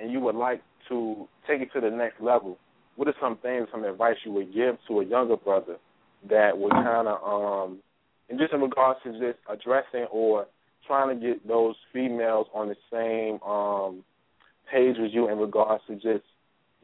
[0.00, 2.56] and you would like to take it to the next level.
[2.96, 5.76] What are some things, some advice you would give to a younger brother
[6.30, 7.80] that would kind of, um,
[8.30, 10.46] and just in regards to just addressing or
[10.86, 14.02] trying to get those females on the same um,
[14.72, 16.24] page as you in regards to just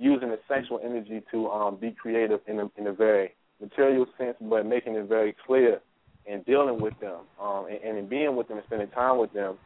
[0.01, 4.37] using the sexual energy to um, be creative in a, in a very material sense,
[4.41, 5.81] but making it very clear
[6.29, 9.33] and dealing with them um, and, and in being with them and spending time with
[9.35, 9.59] them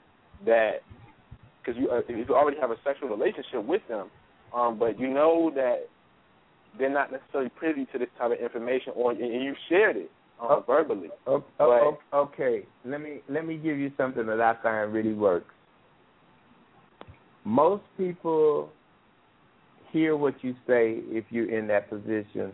[0.45, 0.83] that
[1.65, 4.11] because you uh, if you already have a sexual relationship with them,
[4.55, 5.89] um, but you know that
[6.79, 10.11] they're not necessarily privy to this type of information, or and you shared it
[10.43, 10.65] uh, Oh.
[10.67, 11.11] verbally.
[11.27, 15.15] O- o- o- Okay, let me let me give you something that I find really
[15.15, 15.55] works.
[17.45, 18.71] Most people
[19.95, 22.53] hear what you say if you're in that position,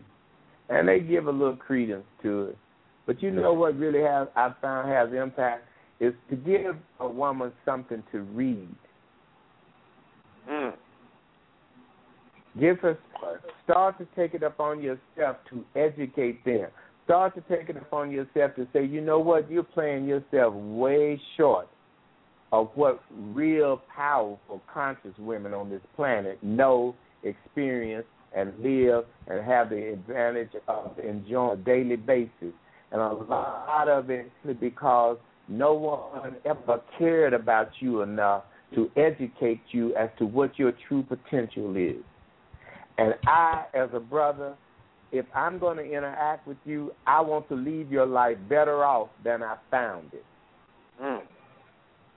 [0.68, 2.58] and they give a little credence to it.
[3.06, 5.64] But you know what really has I found has impact
[5.98, 8.68] is to give a woman something to read.
[10.48, 10.74] Mm.
[12.60, 12.98] Give her
[13.64, 16.68] start to take it upon yourself to educate them.
[17.04, 21.20] Start to take it upon yourself to say, you know what, you're playing yourself way
[21.36, 21.68] short
[22.52, 23.00] of what
[23.32, 30.50] real powerful conscious women on this planet know, experience, and live and have the advantage
[30.68, 32.54] of enjoying on a daily basis.
[32.92, 35.18] And a lot of it is because
[35.48, 41.02] no one ever cared about you enough to educate you as to what your true
[41.02, 42.02] potential is.
[42.98, 44.54] And I, as a brother,
[45.12, 49.08] if I'm going to interact with you, I want to leave your life better off
[49.24, 50.24] than I found it.
[51.02, 51.22] Mm.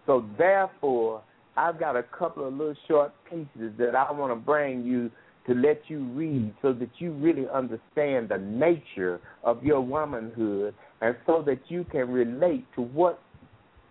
[0.05, 1.23] So therefore,
[1.55, 5.11] I've got a couple of little short pieces that I want to bring you
[5.47, 11.15] to let you read so that you really understand the nature of your womanhood and
[11.25, 13.19] so that you can relate to what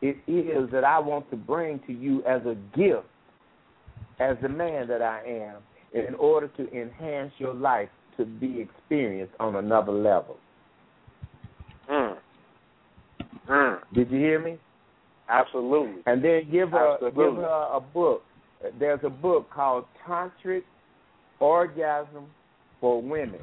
[0.00, 3.07] it is that I want to bring to you as a gift
[4.18, 5.57] as the man that I am
[5.92, 10.36] in order to enhance your life to be experienced on another level.
[11.91, 12.16] Mm.
[13.49, 13.78] Mm.
[13.94, 14.58] Did you hear me?
[15.28, 16.02] Absolutely.
[16.07, 17.25] And then give her Absolutely.
[17.25, 18.23] give her a book.
[18.78, 20.62] There's a book called Tantric
[21.41, 22.26] Orgasm
[22.81, 23.41] for Women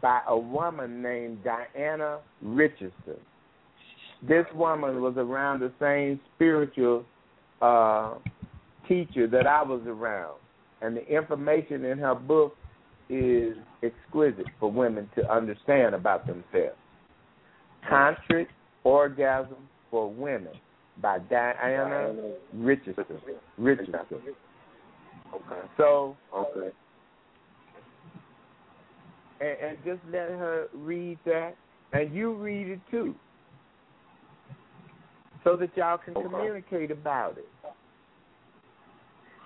[0.00, 3.16] by a woman named Diana Richardson.
[4.26, 7.04] This woman was around the same spiritual
[7.62, 8.14] uh,
[8.86, 10.34] teacher that I was around,
[10.82, 12.54] and the information in her book
[13.08, 16.76] is exquisite for women to understand about themselves.
[17.90, 18.46] Tantric
[18.82, 19.56] Orgasm
[19.94, 20.50] for Women
[21.00, 22.12] by Diana
[22.52, 23.04] Richardson.
[23.56, 23.94] Richardson.
[25.32, 25.60] Okay.
[25.76, 26.72] So, Okay.
[29.40, 31.54] and, and just let her read that,
[31.92, 33.14] and you read it too,
[35.44, 36.26] so that y'all can Okay.
[36.28, 37.48] communicate about it.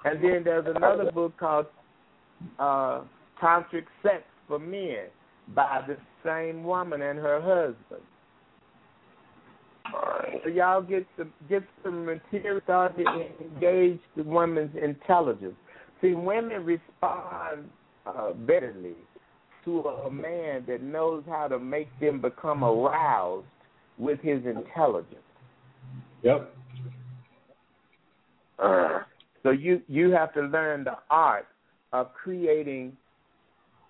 [0.07, 1.67] And then there's another book called
[2.59, 3.03] uh,
[3.39, 5.09] Tantric Sex for Men
[5.55, 8.07] by the same woman and her husband.
[10.45, 15.55] So y'all get some get some material started to engage the woman's intelligence.
[16.01, 17.71] See, women respond
[18.07, 18.95] uh, betterly
[19.65, 23.47] to a man that knows how to make them become aroused
[23.99, 25.17] with his intelligence.
[26.23, 26.55] Yep.
[28.59, 28.99] Uh,
[29.43, 31.47] So you you have to learn the art
[31.93, 32.97] of creating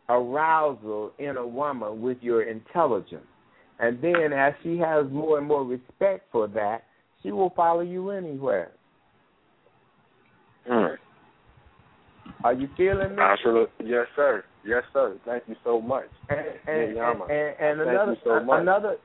[0.09, 3.27] arousal in a woman with your intelligence.
[3.81, 6.83] And then as she has more and more respect for that,
[7.23, 8.73] she will follow you anywhere.
[10.71, 10.97] mm.
[12.45, 13.23] Are you feeling me?
[13.23, 13.87] Absolutely.
[13.87, 14.45] Yes, sir.
[14.65, 15.17] Yes, sir.
[15.25, 16.05] Thank you so much.
[16.29, 18.61] And and, Yeah, and, and, another so much.
[18.61, 18.97] another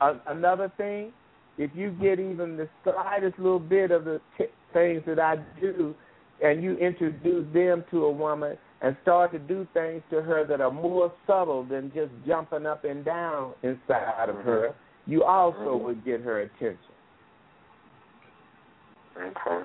[0.00, 1.12] uh, another thing,
[1.58, 5.94] if you get even the slightest little bit of the t- things that I do,
[6.42, 10.60] and you introduce them to a woman and start to do things to her that
[10.60, 14.74] are more subtle than just jumping up and down inside of her,
[15.06, 15.80] you also Mhm.
[15.82, 16.94] would get her attention.
[19.16, 19.64] Okay.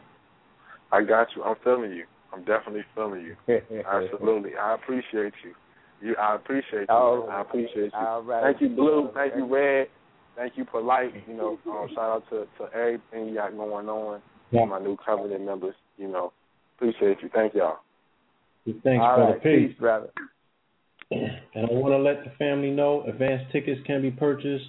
[0.92, 1.44] I got you.
[1.44, 2.06] I'm feeling you.
[2.32, 3.36] I'm definitely feeling you.
[3.86, 4.58] Absolutely.
[4.58, 5.54] I appreciate you.
[6.02, 6.96] You I appreciate you.
[6.96, 8.00] All I appreciate you.
[8.00, 8.44] Right.
[8.44, 9.10] Thank you, Blue.
[9.14, 9.88] Thank you, Red.
[10.36, 11.28] Thank you, Polight.
[11.28, 14.22] You know, um, shout out to, to everything you got going on.
[14.52, 14.66] Yeah.
[14.66, 16.34] My Nu Covenant members, you know.
[16.76, 17.30] Appreciate you.
[17.34, 17.80] Thank y'all.
[18.66, 19.34] Thanks, All brother.
[19.34, 19.44] right.
[19.44, 19.70] Peace.
[19.70, 20.10] Peace, brother.
[21.56, 24.66] And I want to let the family know advance tickets can be purchased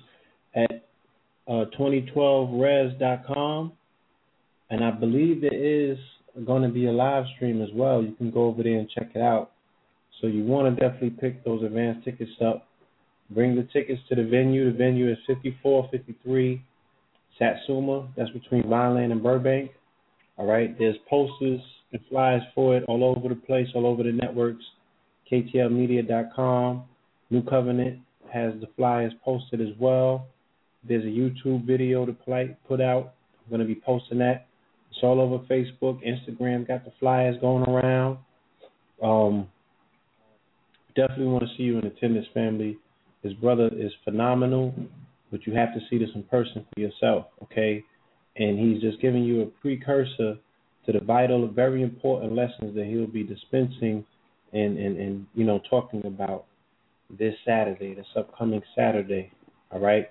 [0.55, 0.85] at
[1.49, 3.73] uh, 2012res.com.
[4.69, 5.97] And I believe there is
[6.47, 8.03] going to be a live stream as well.
[8.03, 9.53] You can go over there and check it out.
[10.21, 12.67] So you want to definitely pick those advance tickets up.
[13.31, 14.71] Bring the tickets to the venue.
[14.71, 16.63] The venue is 5453
[17.39, 18.09] Satsuma.
[18.17, 19.71] That's between Vineland and Burbank.
[20.37, 20.77] All right.
[20.79, 21.61] There's posters
[21.95, 24.65] and flyers for it all over the place, all over the networks.
[25.31, 26.85] KTLmedia.com.
[27.31, 28.01] Nu Covenant
[28.33, 30.27] has the flyers posted as well.
[30.87, 33.15] There's a YouTube video to put out.
[33.45, 34.47] I'm going to be posting that.
[34.91, 36.67] It's all over Facebook, Instagram.
[36.67, 38.19] Got the flyers going around.
[39.03, 39.49] Um,
[40.97, 42.77] definitely want to see you in attendance, family.
[43.23, 44.75] His brother is phenomenal,
[45.31, 47.83] but you have to see this in person for yourself, okay?
[48.37, 50.39] And he's just giving you a precursor
[50.87, 54.05] to the vital, very important lessons that he'll be dispensing
[54.53, 56.45] and, and, and you know, talking about
[57.19, 59.31] this Saturday, this upcoming Saturday.
[59.71, 60.09] All right.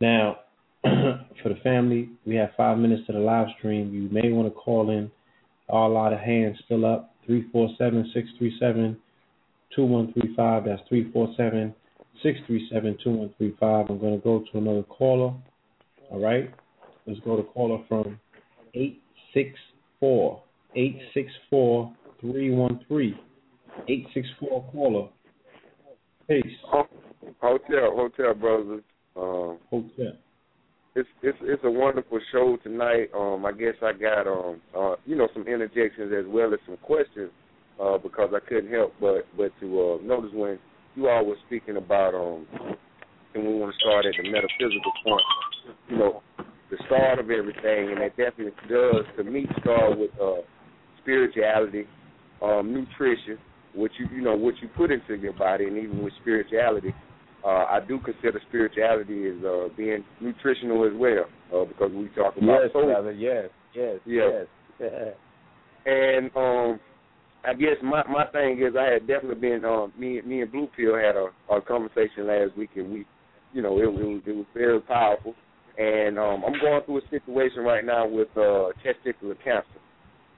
[0.00, 0.40] Now,
[0.82, 3.92] for the family, we have five minutes to the live stream.
[3.92, 5.10] You may want to call in.
[5.68, 7.14] All out of hands still up.
[7.26, 8.96] 347 637
[9.74, 10.64] 2135.
[10.64, 11.74] That's 347
[12.22, 13.90] 637 2135.
[13.90, 15.34] I'm going to go to another caller.
[16.10, 16.52] All right.
[17.06, 18.18] Let's go to caller from
[20.02, 20.42] 864
[20.74, 23.18] 864 313.
[23.88, 25.08] 864 caller.
[26.28, 26.44] Peace.
[27.40, 28.82] Hotel, hotel brothers.
[29.16, 30.12] Um, Hotel.
[30.94, 33.08] it's it's it's a wonderful show tonight.
[33.14, 36.76] Um, I guess I got um uh you know some interjections as well as some
[36.78, 37.30] questions
[37.82, 40.58] uh because I couldn't help but but to uh notice when
[40.94, 42.46] you all were speaking about um
[43.34, 45.22] and we want to start at the metaphysical point.
[45.88, 46.22] You know,
[46.70, 50.40] the start of everything, and it definitely does to me start with uh
[51.02, 51.84] spirituality,
[52.42, 53.38] um, nutrition,
[53.74, 56.92] what you you know what you put into your body, and even with spirituality,
[57.44, 61.24] uh, I do consider spirituality as uh, being nutritional as well,
[61.54, 62.84] uh, because we talk about Yes, soul.
[62.84, 63.12] brother.
[63.12, 64.42] Yes, yes, Yeah.
[64.80, 65.14] yes.
[65.86, 66.78] And um,
[67.44, 70.68] I guess my my thing is I had definitely been um me me and Blue
[70.76, 73.06] Pill had a, a conversation last week, and we,
[73.54, 75.34] you know, it, it was it was very powerful.
[75.80, 79.64] And um, I'm going through a situation right now with uh, testicular cancer,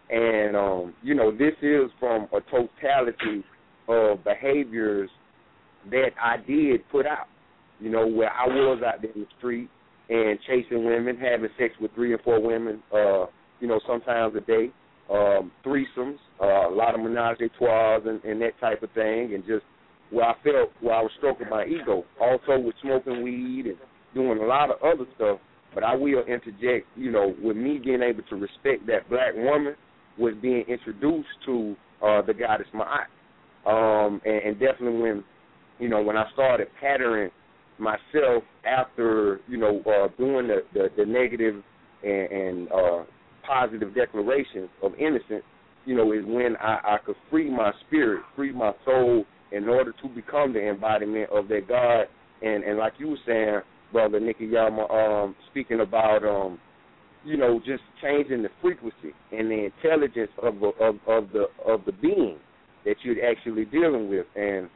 [0.08, 3.44] And um, you know, this is from a totality
[3.88, 5.10] of behaviors
[5.90, 7.26] that I did put out.
[7.80, 9.68] You know, where I was out there in the street
[10.08, 13.26] and chasing women, having sex with three or four women, uh,
[13.58, 14.70] you know, sometimes a day,
[15.10, 19.34] um, threesomes, uh, a lot of menage a trois and, and that type of thing,
[19.34, 19.64] and just
[20.10, 22.04] where I felt where I was stroking my ego.
[22.20, 23.76] Also with smoking weed and
[24.14, 25.38] doing a lot of other stuff.
[25.74, 29.74] But I will interject, you know, with me being able to respect that black woman
[30.18, 33.06] was being introduced to uh the goddess Ma'at.
[33.66, 35.24] Um and, and definitely when
[35.78, 37.30] you know, when I started patterning
[37.78, 41.62] myself after, you know, uh doing the, the, the negative
[42.04, 43.04] and, and uh
[43.46, 45.42] positive declarations of innocence,
[45.86, 49.92] you know, is when I, I could free my spirit, free my soul in order
[50.02, 52.04] to become the embodiment of that God.
[52.42, 53.60] And and like you were saying,
[53.92, 56.58] brother Nityama, um, speaking about um,
[57.24, 61.84] you know, just changing the frequency and the intelligence of the of, of the of
[61.84, 62.38] the being
[62.84, 64.26] that you're actually dealing with.
[64.34, 64.68] And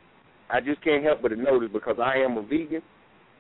[0.50, 2.82] I just can't help but to notice because I am a vegan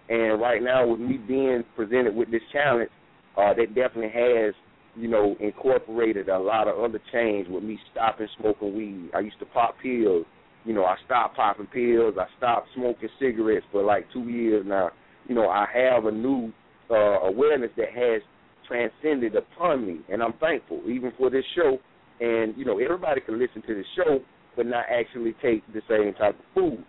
[0.08, 2.90] and right now with me being presented with this challenge,
[3.36, 4.54] uh, that definitely has
[4.96, 9.10] you know, incorporated a lot of other change with me stopping smoking weed.
[9.14, 10.24] I used to pop pills.
[10.64, 12.14] You know, I stopped popping pills.
[12.18, 14.90] I stopped smoking cigarettes for like two years now.
[15.28, 16.52] You know, I have a new
[16.90, 18.22] uh, awareness that has
[18.68, 21.78] transcended upon me, and I'm thankful even for this show.
[22.20, 24.20] And you know, everybody can listen to this show,
[24.56, 26.84] but not actually take the same type of food.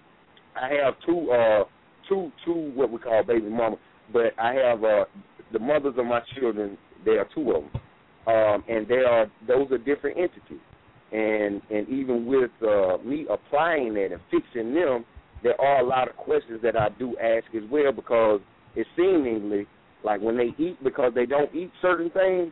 [0.55, 1.63] I have two, uh,
[2.09, 3.77] two, two what we call baby mama,
[4.13, 5.05] but I have uh,
[5.51, 6.77] the mothers of my children.
[7.05, 7.81] There are two of them
[8.27, 10.63] um, and they are those are different entities.
[11.11, 15.05] And and even with uh, me applying that and fixing them,
[15.43, 18.41] there are a lot of questions that I do ask as well because
[18.75, 19.67] it seemingly
[20.03, 22.51] like when they eat because they don't eat certain things,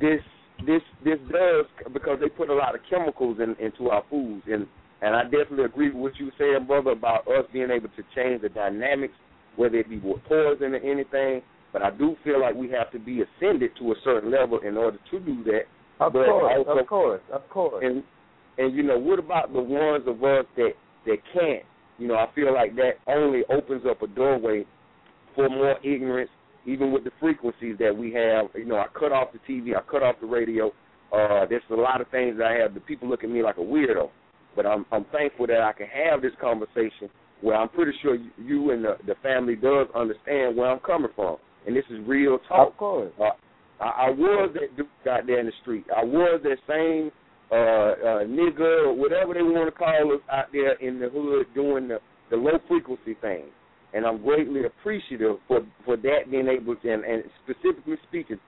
[0.00, 0.20] this
[0.66, 4.66] this this does because they put a lot of chemicals in, into our foods and
[5.02, 8.42] and I definitely agree with what you saying, brother, about us being able to change
[8.42, 9.14] the dynamics,
[9.56, 11.42] whether it be with poison or anything.
[11.72, 14.76] But I do feel like we have to be ascended to a certain level in
[14.76, 15.62] order to do that.
[16.04, 17.84] Of but course, also, of course, of course.
[17.86, 18.02] And
[18.58, 20.72] and you know, what about the ones of us that
[21.06, 21.64] that can't?
[22.00, 24.66] You know, I feel like that only opens up a doorway
[25.36, 26.30] for more ignorance,
[26.66, 28.46] even with the frequencies that we have.
[28.54, 30.68] You know, I cut off the TV, I cut off the radio.
[31.12, 32.74] Uh, there's a lot of things that I have.
[32.74, 34.10] The people look at me like a weirdo,
[34.56, 37.08] but I'm I'm thankful that I can have this conversation
[37.40, 41.10] where I'm pretty sure you, you and the, the family does understand where I'm coming
[41.16, 42.68] from and this is real talk.
[42.68, 43.12] Of course.
[43.20, 43.30] Uh,
[43.80, 45.84] I, I was that dude out there in the street.
[45.94, 47.10] I was that same
[47.50, 51.46] uh, uh, nigga or whatever they want to call us out there in the hood
[51.54, 51.98] doing the,
[52.30, 53.44] the low frequency thing.
[53.92, 58.38] And I'm greatly appreciative for for that being able to, and, and specifically speaking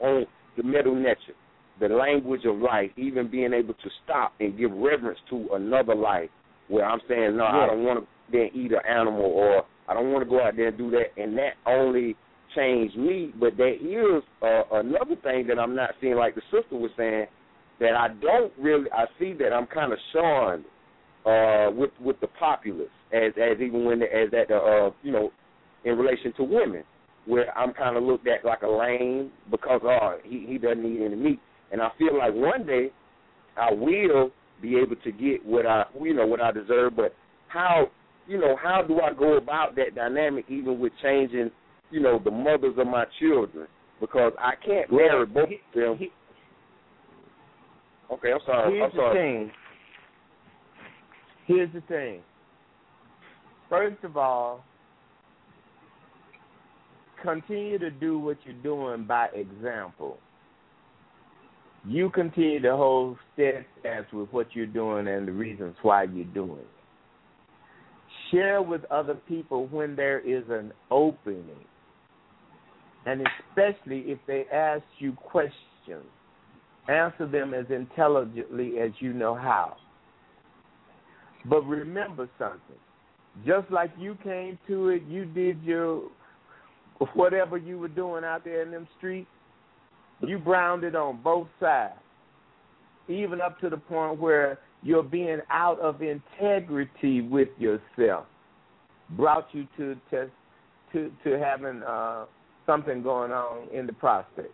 [0.00, 1.34] on the medu neter,
[1.80, 6.28] the language of life, even being able to stop and give reverence to another life.
[6.68, 7.58] Where I'm saying, no, yeah.
[7.60, 10.56] I don't want to then eat an animal, or I don't want to go out
[10.56, 11.20] there and do that.
[11.20, 12.14] And that only
[12.54, 13.32] change me.
[13.38, 17.26] But there is uh, another thing that I'm not seeing, like the sister was saying,
[17.82, 18.90] that I don't really.
[18.92, 20.64] I see that I'm kind of shunned
[21.26, 25.30] uh, with with the populace, as as even when as that uh, you know,
[25.84, 26.84] in relation to women,
[27.26, 31.04] where I'm kind of looked at like a lame because oh he he doesn't eat
[31.04, 32.90] any meat, and I feel like one day
[33.56, 34.30] I will
[34.60, 37.14] be able to get what I you know what I deserve, but
[37.48, 37.90] how
[38.26, 41.50] you know how do I go about that dynamic even with changing
[41.92, 43.68] you know, the mothers of my children
[44.00, 46.00] because I can't marry both of them.
[48.12, 48.72] Okay, I'm sorry.
[48.74, 49.14] Here's I'm sorry.
[49.14, 49.52] the thing.
[51.46, 52.20] Here's the thing.
[53.68, 54.64] First of all,
[57.22, 60.18] continue to do what you're doing by example.
[61.84, 66.58] You continue to hold steadfast with what you're doing and the reasons why you're doing
[66.58, 66.66] it.
[68.30, 71.56] Share with other people when there is an opening
[73.04, 76.06] and especially if they ask you questions,
[76.88, 79.76] answer them as intelligently as you know how.
[81.44, 82.76] But remember something.
[83.46, 86.02] Just like you came to it, you did your
[87.14, 89.28] whatever you were doing out there in them streets,
[90.20, 91.94] you browned it on both sides.
[93.08, 98.26] Even up to the point where you're being out of integrity with yourself
[99.10, 100.30] brought you to to
[100.92, 102.24] to, to having uh
[102.66, 104.52] something going on in the prostate.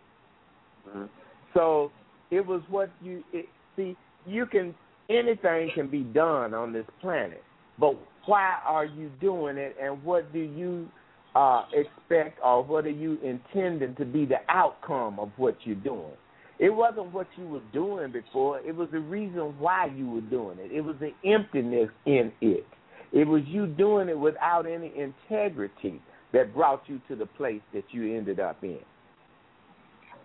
[0.87, 1.05] Mm-hmm.
[1.53, 1.91] So
[2.31, 3.95] it was what you it, see.
[4.25, 4.75] You can
[5.09, 7.43] anything can be done on this planet,
[7.79, 10.87] but why are you doing it, and what do you
[11.35, 16.13] uh, expect, or what are you intending to be the outcome of what you're doing?
[16.59, 18.59] It wasn't what you were doing before.
[18.59, 20.71] It was the reason why you were doing it.
[20.71, 22.67] It was the emptiness in it.
[23.13, 26.01] It was you doing it without any integrity
[26.33, 28.79] that brought you to the place that you ended up in.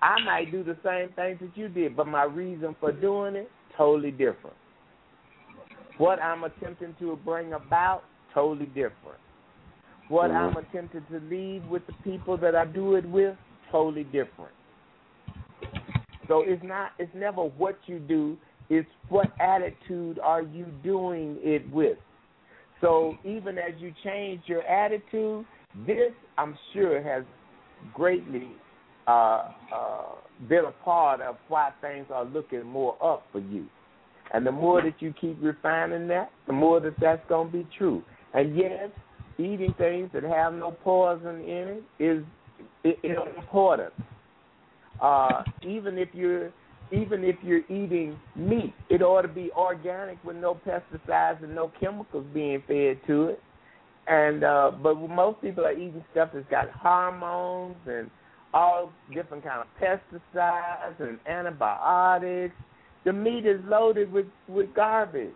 [0.05, 3.51] I might do the same things that you did, but my reason for doing it
[3.75, 4.57] totally different.
[5.97, 9.19] What I'm attempting to bring about totally different.
[10.09, 10.35] What Mhm.
[10.35, 13.39] I'm attempting to leave with the people that I do it with
[13.71, 14.53] totally different.
[16.29, 18.37] So it's not it's never what you do,
[18.69, 21.99] it's what attitude are you doing it with.
[22.83, 25.47] So even as you change your attitude,
[25.87, 27.25] this I'm sure has
[27.95, 28.59] greatly
[29.07, 30.03] uh, uh,
[30.49, 33.67] been a part of why things are looking more up for you.
[34.33, 37.69] And the more that you keep refining that, the more that that's going to be
[37.77, 38.03] true.
[38.33, 38.91] And yes,
[39.39, 42.25] eating things that have no poison in it is
[42.85, 43.93] is important.
[45.01, 46.51] Uh, even if you're
[46.93, 51.73] even if you're eating meat, it ought to be organic with no pesticides and no
[51.81, 53.43] chemicals being fed to it.
[54.07, 58.11] And uh, but most people are eating stuff that's got hormones and
[58.55, 62.55] all different kind of pesticides and antibiotics.
[63.05, 65.33] The meat is loaded with with garbage.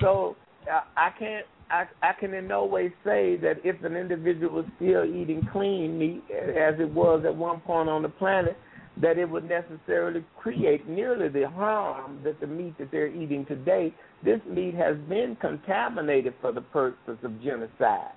[0.00, 0.36] So
[0.70, 1.46] uh, I can't.
[1.70, 5.98] I, I can in no way say that if an individual was still eating clean
[5.98, 8.56] meat, as it was at one point on the planet,
[9.00, 13.94] that it would necessarily create nearly the harm that the meat that they're eating today.
[14.24, 18.14] This meat has been contaminated for the purpose of genocide.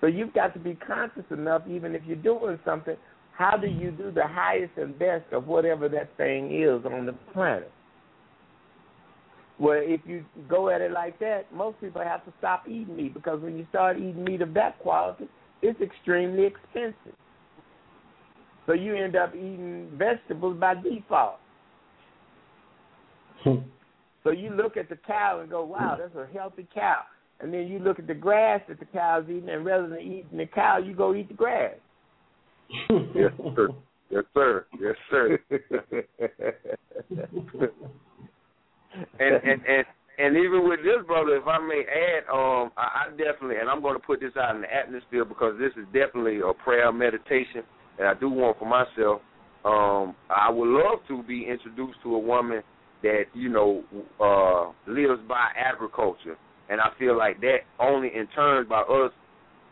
[0.00, 2.96] So you've got to be conscious enough, even if you're doing something,
[3.32, 7.12] how do you do the highest and best of whatever that thing is on the
[7.32, 7.70] planet?
[9.58, 13.14] Well, if you go at it like that, most people have to stop eating meat
[13.14, 15.28] because when you start eating meat of that quality,
[15.62, 17.16] it's extremely expensive.
[18.66, 21.36] So you end up eating vegetables by default.
[23.44, 23.56] Hmm.
[24.24, 27.02] so you look at the cow and go, wow, that's a healthy cow.
[27.40, 30.38] And then you look at the grass that the cow's eating, and rather than eating
[30.38, 31.74] the cow, you go eat the grass.
[32.90, 33.68] yes, sir.
[34.10, 34.66] Yes, sir.
[34.80, 35.38] Yes, sir.
[39.18, 39.84] and and and
[40.18, 43.82] and even with this brother, if I may add, um, I, I definitely, and I'm
[43.82, 47.62] going to put this out in the atmosphere because this is definitely a prayer meditation
[47.98, 49.20] that I do want for myself.
[49.64, 52.62] Um, I would love to be introduced to a woman
[53.02, 53.82] that you know
[54.20, 56.36] uh, lives by agriculture,
[56.68, 59.12] and I feel like that only in turn by us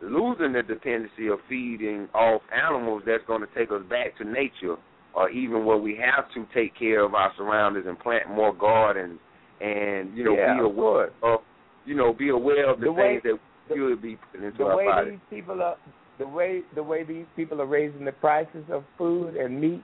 [0.02, 4.76] losing the dependency of feeding off animals, that's going to take us back to nature,
[5.14, 9.18] or even where we have to take care of our surroundings and plant more gardens,
[9.60, 11.40] and you know Yeah, be aware of
[11.86, 14.58] you know be aware of the, The way- things that we should be putting into
[14.58, 15.10] the our way body.
[15.12, 15.76] these people are
[16.18, 19.82] the way the way these people are raising the prices of food and meat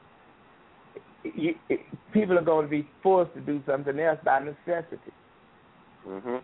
[1.24, 1.80] you, it,
[2.12, 5.12] people are going to be forced to do something else by necessity.
[6.06, 6.36] Hmm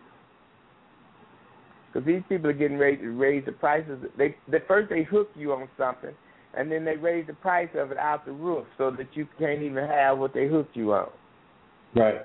[1.97, 5.31] because these people are getting ready to raise the prices they the first they hook
[5.35, 6.11] you on something
[6.55, 9.63] and then they raise the price of it out the roof so that you can't
[9.63, 11.09] even have what they hooked you on
[11.95, 12.17] Right.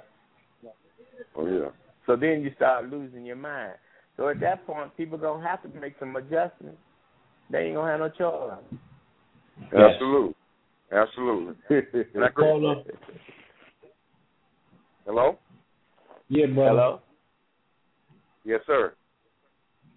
[1.35, 1.69] Oh yeah.
[2.05, 3.73] so then you start losing your mind
[4.17, 6.79] so at that point people are going to have to make some adjustments
[7.49, 8.79] they ain't going to have no choice
[9.73, 10.35] Absolutely.
[10.91, 11.55] Absolutely.
[12.13, 12.43] And I agree.
[12.43, 12.83] Caller.
[15.05, 15.37] Hello?
[16.27, 16.69] Yeah, brother.
[16.69, 17.01] Hello?
[18.43, 18.93] Yes, sir.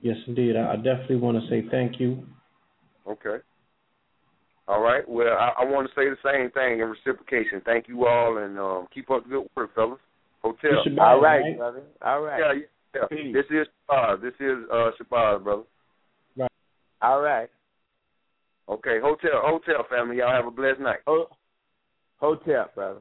[0.04, 0.54] Yes, indeed.
[0.54, 2.22] I I definitely want to say thank you.
[3.08, 3.38] Okay.
[4.68, 5.06] All right.
[5.08, 7.62] Well, I, I want to say the same thing in reciprocation.
[7.64, 9.98] Thank you all, and um, keep up the good work, fellas.
[10.42, 10.60] Hotep.
[10.62, 11.56] It's your all bad, right, right?
[11.56, 12.52] brother all right Yeah,
[12.94, 13.00] yeah.
[13.00, 13.06] yeah.
[13.08, 13.34] Peace.
[13.34, 14.20] This is Shabazz.
[14.20, 15.62] This is uh Shabazz, brother.
[16.36, 16.50] Right.
[17.00, 17.48] all right
[18.68, 20.18] Okay, Hotep, Hotep family.
[20.18, 21.00] Y'all have a blessed night.
[21.06, 21.28] Ho-
[22.16, 23.00] Hotep, brother.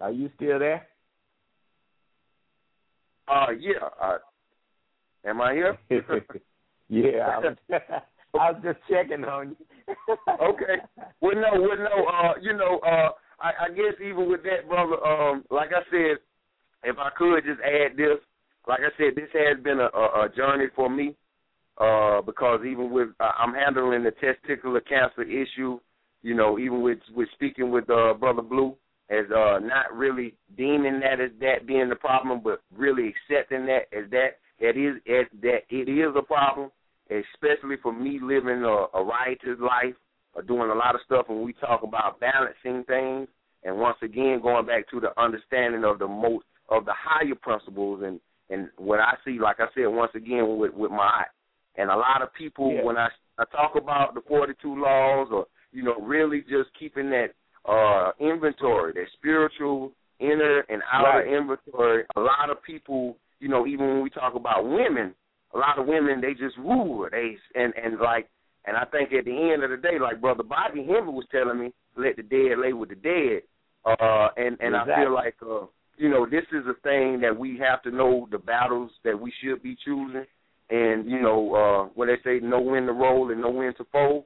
[0.00, 0.86] Are you still there?
[3.30, 3.88] Uh, yeah.
[4.02, 4.18] Uh,
[5.24, 5.78] am I here?
[6.88, 10.16] yeah, I was, I was just checking on you.
[10.42, 10.76] okay.
[11.20, 12.06] Well, no, well, no.
[12.06, 13.10] Uh, you know, uh,
[13.40, 15.04] I, I guess even with that, brother.
[15.04, 16.18] Um, like I said,
[16.84, 18.18] if I could just add this,
[18.66, 21.16] like I said, this has been a, a, a journey for me.
[21.78, 25.80] Uh, because even with uh, I'm handling the testicular cancer issue,
[26.22, 28.76] you know, even with with speaking with uh, brother Blue,
[29.10, 33.82] as uh, not really deeming that as that being the problem, but really accepting that
[33.92, 36.70] as that that is as that it is a problem,
[37.10, 39.94] especially for me living a, a righteous life,
[40.34, 43.28] or doing a lot of stuff when we talk about balancing things,
[43.64, 48.02] and once again going back to the understanding of the most of the higher principles
[48.04, 51.24] and and what I see, like I said once again with with my eye.
[51.76, 52.84] And a lot of people, Yeah.
[52.84, 53.08] when I
[53.38, 57.28] I talk about the 42 laws, or you know, really just keeping that
[57.68, 61.28] uh inventory, that spiritual inner and outer Right.
[61.38, 62.04] inventory.
[62.16, 65.14] A lot of people, you know, even when we talk about women,
[65.54, 67.08] a lot of women they just rule.
[67.10, 68.28] They and and like,
[68.66, 71.58] and I think at the end of the day, like brother Bobby Hemmitt was telling
[71.58, 73.42] me, let the dead lay with the dead.
[73.84, 75.66] Uh, and and I feel like, uh,
[75.96, 79.32] you know, this is a thing that we have to know the battles that we
[79.42, 80.26] should be choosing,
[80.70, 83.84] and you know, uh, what they say, know when to roll and know when to
[83.90, 84.24] fold.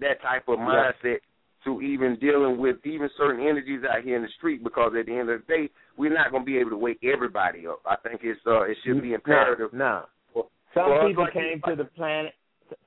[0.00, 1.18] That type of mindset
[1.64, 5.12] to even dealing with even certain energies out here in the street because at the
[5.12, 7.80] end of the day we're not going to be able to wake everybody up.
[7.86, 9.72] I think it's uh it should be imperative.
[9.72, 10.04] No.
[10.32, 12.32] for- Some us people like- came to the planet.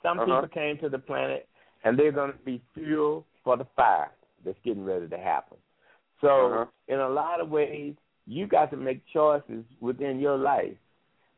[0.01, 0.41] Some Uh-huh.
[0.41, 1.47] people came to the planet,
[1.83, 4.11] and they're going to be fuel for the fire
[4.43, 5.57] that's getting ready to happen.
[6.21, 6.65] So, Uh-huh.
[6.87, 7.95] in a lot of ways,
[8.25, 10.75] you got to make choices within your life.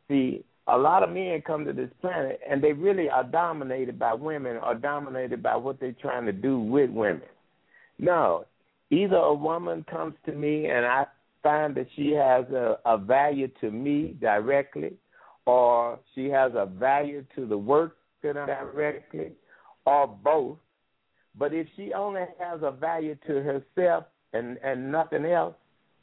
[0.07, 4.13] See, a lot of men come to this planet, and they really are dominated by
[4.13, 7.21] women or dominated by what they're trying to do with women.
[7.99, 8.45] No,
[8.89, 11.05] either a woman comes to me and I
[11.41, 14.93] find that she has a, a value to me directly,
[15.45, 19.31] or she has a value to the work directly,
[19.85, 20.57] or both.
[21.37, 25.55] But if she only has a value to herself and, and nothing else,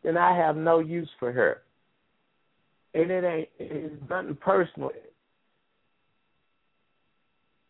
[0.02, 1.62] then I have no use for her.
[2.94, 4.90] And it ain't it's nothing personal.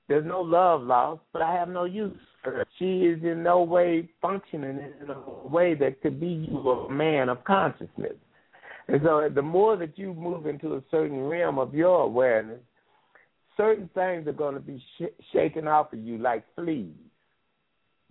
[0.09, 2.67] There's no love lost, but I have no use for her.
[2.78, 7.31] She is in no way functioning in a way that could be you a man
[7.31, 8.12] of consciousness.
[8.89, 12.61] And so the more that you move into a certain realm of your awareness,
[13.57, 16.93] certain things are going to be sh- shaken off of you like fleas.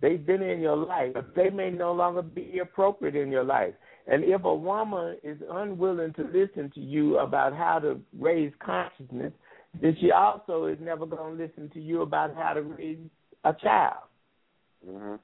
[0.00, 3.74] They've been in your life, but they may no longer be appropriate in your life.
[4.06, 9.32] And if a woman is unwilling to listen to you about how to raise consciousness,
[9.80, 12.98] then she also is never going to listen to you about how to raise
[13.44, 14.04] a child.
[14.86, 15.18] Mhm.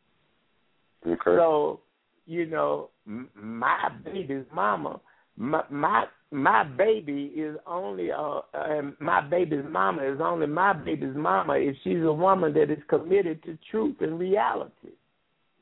[1.07, 1.36] Okay.
[1.36, 1.81] So,
[2.26, 5.00] you know, m- my baby's mama,
[5.36, 11.15] my my, my baby is only uh, and my baby's mama is only my baby's
[11.17, 14.94] mama if she's a woman that is committed to truth and reality.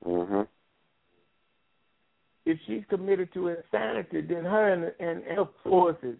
[0.05, 0.47] mhm.
[2.49, 6.17] If she's committed to insanity, then her and and her forces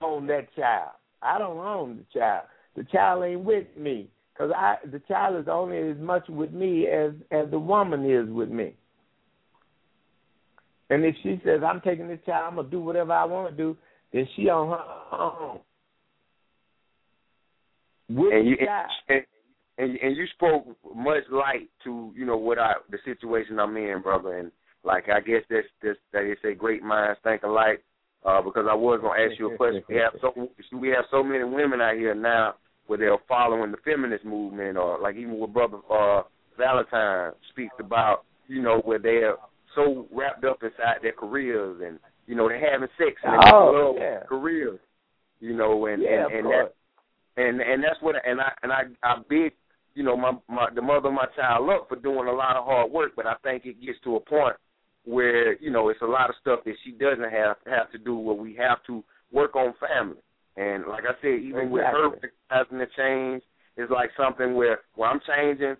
[0.00, 0.92] own that child.
[1.20, 2.46] I don't own the child.
[2.74, 6.86] The child ain't with me because I the child is only as much with me
[6.86, 8.74] as as the woman is with me.
[10.88, 13.54] And if she says I'm taking this child, I'm gonna do whatever I want to
[13.54, 13.76] do,
[14.10, 15.60] then she on her own.
[18.08, 18.56] With and you
[19.10, 19.22] and,
[19.76, 20.64] and and you spoke
[20.96, 24.50] much light to you know what I the situation I'm in, brother, and
[24.84, 27.82] like I guess that's that's that they say great minds think alike.
[28.24, 29.82] Uh, because I was gonna ask you a question.
[29.88, 30.32] We have so
[30.78, 32.54] we have so many women out here now
[32.86, 36.22] where they're following the feminist movement, or like even with brother uh,
[36.56, 39.36] Valentine speaks about, you know, where they're
[39.74, 43.70] so wrapped up inside their careers and you know they're having sex and they Oh,
[43.70, 44.20] love yeah.
[44.28, 44.78] careers,
[45.40, 46.74] you know, and Yeah, and, and that
[47.36, 49.52] and and that's what and I and I I big
[49.94, 52.64] you know my my the mother of my child up for doing a lot of
[52.64, 54.56] hard work, but I think it gets to a point
[55.04, 58.16] where you know it's a lot of stuff that she doesn't have have to do
[58.16, 60.20] where we have to work on family.
[60.56, 62.10] And like I said, even with her
[62.48, 63.42] having to change,
[63.76, 65.76] it's like something where where I'm changing.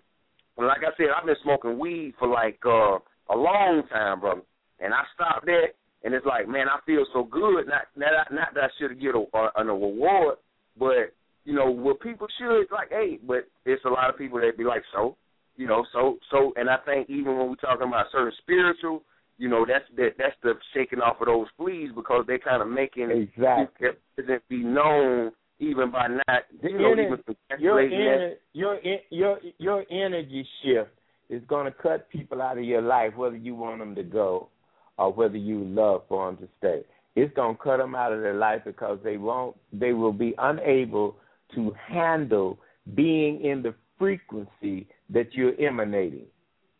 [0.57, 4.41] Like I said, I've been smoking weed for like uh a long time, brother.
[4.79, 7.67] And I stopped that, and it's like, man, I feel so good.
[7.67, 10.37] Not not not that I should get a, a, an award,
[10.77, 11.13] but
[11.45, 14.63] you know, what people should like, hey, but it's a lot of people that be
[14.63, 15.17] like, so,
[15.55, 16.53] you know, so so.
[16.55, 19.03] And I think even when we're talking about certain spiritual,
[19.37, 22.67] you know, that's that that's the shaking off of those fleas because they're kind of
[22.67, 23.89] making Exactly.
[23.89, 27.19] it doesn't be known even by not you know Ener- even
[27.59, 28.79] your ener- your
[29.09, 30.91] your your energy shift
[31.29, 34.49] is going to cut people out of your life, whether you want them to go
[34.97, 36.83] or whether you love for them to stay.
[37.15, 39.55] It's going to cut them out of their life because they won't.
[39.71, 41.17] They will be unable
[41.55, 42.59] to handle
[42.95, 46.27] being in the frequency that you're emanating.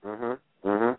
[0.03, 0.39] Mhm.
[0.65, 0.97] Mhm.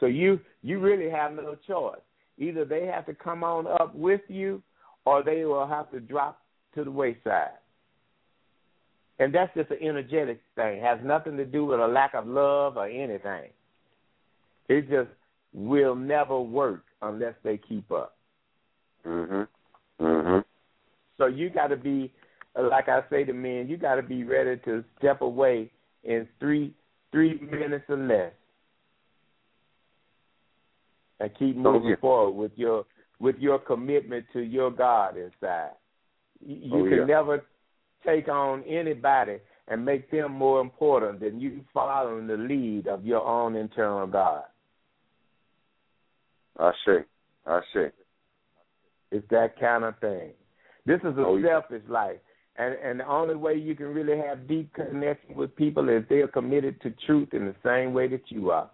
[0.00, 2.00] So you you really have no choice.
[2.38, 4.62] Either they have to come on up with you,
[5.04, 6.40] or they will have to drop
[6.74, 7.50] to the wayside.
[9.20, 10.78] And that's just an energetic thing.
[10.78, 13.50] It has nothing to do with a lack of love or anything.
[14.68, 15.10] It just
[15.52, 18.16] will never work unless they keep up.
[19.04, 19.46] Mhm.
[20.00, 20.44] Mhm.
[21.16, 22.12] So you got to be,
[22.56, 25.70] like I say to men, you got to be ready to step away
[26.02, 26.74] in three
[27.12, 28.32] three minutes or less,
[31.20, 31.96] and keep Oh, moving yeah.
[31.96, 32.84] forward with your
[33.20, 35.70] with your commitment to your God inside.
[36.44, 37.04] You, you Oh, can yeah.
[37.04, 37.44] never
[38.04, 43.24] take on anybody and make them more important than you following the lead of your
[43.24, 44.44] own internal God.
[46.58, 46.98] I see.
[47.46, 47.86] I see.
[49.10, 50.30] It's that kind of thing.
[50.86, 51.60] This is a Oh, yeah.
[51.60, 52.18] selfish life.
[52.56, 56.28] And and the only way you can really have deep connection with people is they're
[56.28, 58.70] committed to truth in the same way that you are.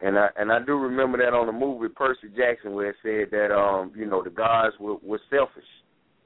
[0.00, 3.30] And I and I do remember that on the movie Percy Jackson where it said
[3.30, 5.64] that um you know the gods were, were selfish,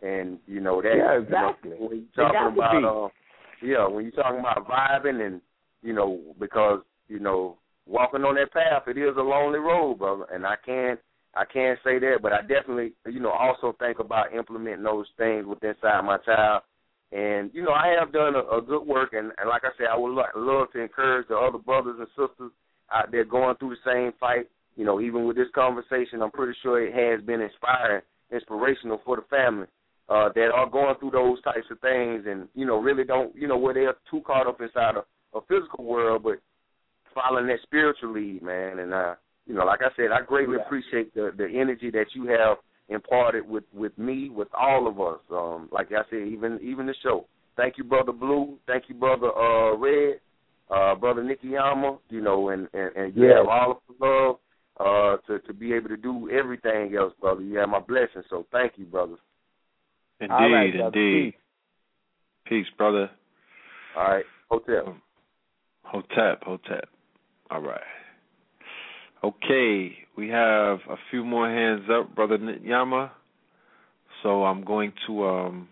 [0.02, 1.70] and you know that Yeah, you know, exactly.
[1.78, 3.08] when you talking about uh,
[3.62, 5.40] yeah when you talking about vibing and
[5.82, 10.24] you know because you know walking on that path it is a lonely road, brother,
[10.32, 10.98] and I can't
[11.36, 15.46] I can't say that, but I definitely you know also think about implementing those things
[15.46, 16.62] within inside my child.
[17.12, 19.88] And you know, I have done a, a good work, and, and like I said,
[19.92, 22.52] I would lo- love to encourage the other brothers and sisters
[22.92, 24.48] out there going through the same fight.
[24.76, 28.02] You know, even with this conversation, I'm pretty sure it has been inspiring,
[28.32, 29.66] inspirational for the family
[30.08, 33.46] uh, that are going through those types of things, and you know, really don't, you
[33.46, 36.38] know, where they're too caught up inside a, a physical world, but
[37.14, 38.78] following that spiritual lead, man.
[38.78, 39.14] And uh,
[39.46, 40.64] you know, like I said, I greatly Yeah.
[40.64, 45.20] appreciate the the energy that you have imparted with with me, with all of us.
[45.30, 47.26] Um, like I said, even even the show.
[47.56, 48.58] Thank you, brother Blue.
[48.66, 50.20] Thank you, brother uh, Red.
[50.70, 51.98] Uh, brother Nikiyama.
[52.08, 53.38] You know, and and, and you Yes.
[53.38, 54.36] have all of the love
[54.78, 57.42] uh, to to be able to do everything else, brother.
[57.42, 58.22] You have my blessing.
[58.30, 59.16] So thank you, brother.
[60.20, 60.98] Indeed, All right, brother.
[60.98, 61.34] indeed.
[62.46, 63.10] Peace, brother.
[63.96, 64.96] All right, hotel.
[65.84, 66.88] Hotep, Hotep.
[67.50, 67.80] All right.
[69.22, 73.12] Okay, we have a few more hands up, brother Yama.
[74.22, 75.68] So I'm going to um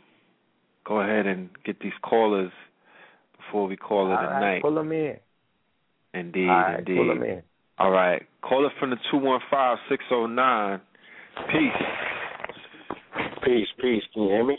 [0.86, 2.52] go ahead and get these callers
[3.48, 4.62] before we call it All a right, night.
[4.62, 5.16] pull them in.
[6.14, 6.96] Indeed, All right, indeed.
[6.96, 7.42] pull them in.
[7.78, 8.22] All right.
[8.42, 10.80] Caller from the two one five six oh nine.
[11.52, 11.86] Peace.
[13.44, 14.02] Peace, peace.
[14.12, 14.58] Can you hear me?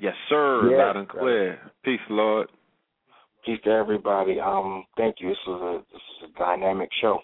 [0.00, 0.70] Yes, sir.
[0.70, 1.20] Yes, Loud and brother.
[1.20, 1.58] clear.
[1.84, 2.48] Peace, Lord.
[3.44, 4.38] Peace to everybody.
[4.40, 5.28] Um, thank you.
[5.30, 7.18] This is a this is a dynamic show.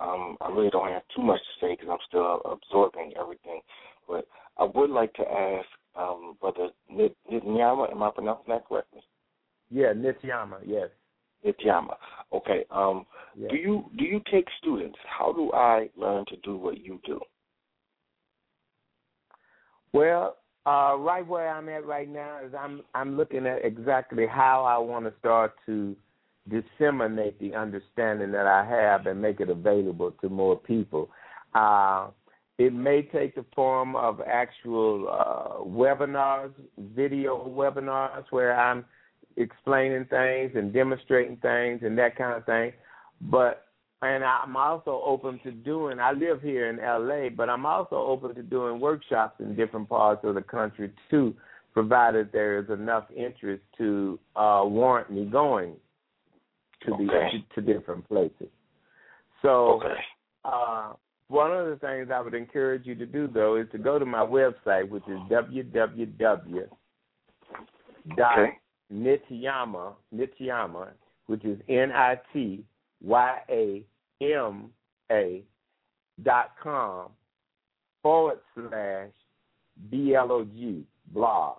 [0.00, 3.60] Um, I really don't have too much to say because I'm still absorbing everything,
[4.08, 4.26] but
[4.58, 9.00] I would like to ask um, Brother Nit- Nityama, am I pronouncing that correctly?
[9.70, 10.88] Yeah, Nityama, yes.
[11.44, 11.94] Nityama.
[12.32, 12.64] Okay.
[12.70, 13.50] Um, yes.
[13.50, 14.98] do you do you take students?
[15.06, 17.20] How do I learn to do what you do?
[19.92, 20.36] Well,
[20.66, 24.78] uh, right where I'm at right now is I'm I'm looking at exactly how I
[24.78, 25.94] want to start to
[26.48, 31.10] disseminate the understanding that I have and make it available to more people.
[31.54, 32.08] Uh,
[32.58, 36.52] it may take the form of actual uh, webinars,
[36.94, 38.84] video webinars, where I'm
[39.36, 42.72] explaining things and demonstrating things and that kind of thing.
[43.20, 43.64] But
[44.02, 45.98] and I'm also open to doing.
[45.98, 50.20] I live here in LA, but I'm also open to doing workshops in different parts
[50.24, 51.34] of the country too,
[51.72, 55.74] provided there is enough interest to uh, warrant me going
[56.84, 57.44] to the Okay.
[57.54, 58.48] to, to different places.
[59.40, 60.00] So, Okay.
[60.44, 60.92] uh,
[61.28, 64.04] one of the things I would encourage you to do though is to go to
[64.04, 66.68] my website, which is www.
[68.16, 68.58] dot Okay.
[68.92, 70.88] Nityama, Nityama,
[71.26, 72.64] which is N I T
[73.02, 73.84] Y A
[74.20, 74.70] M
[75.10, 75.42] A
[76.22, 77.10] dot com
[78.02, 79.10] forward slash
[79.90, 81.58] B L O G blog.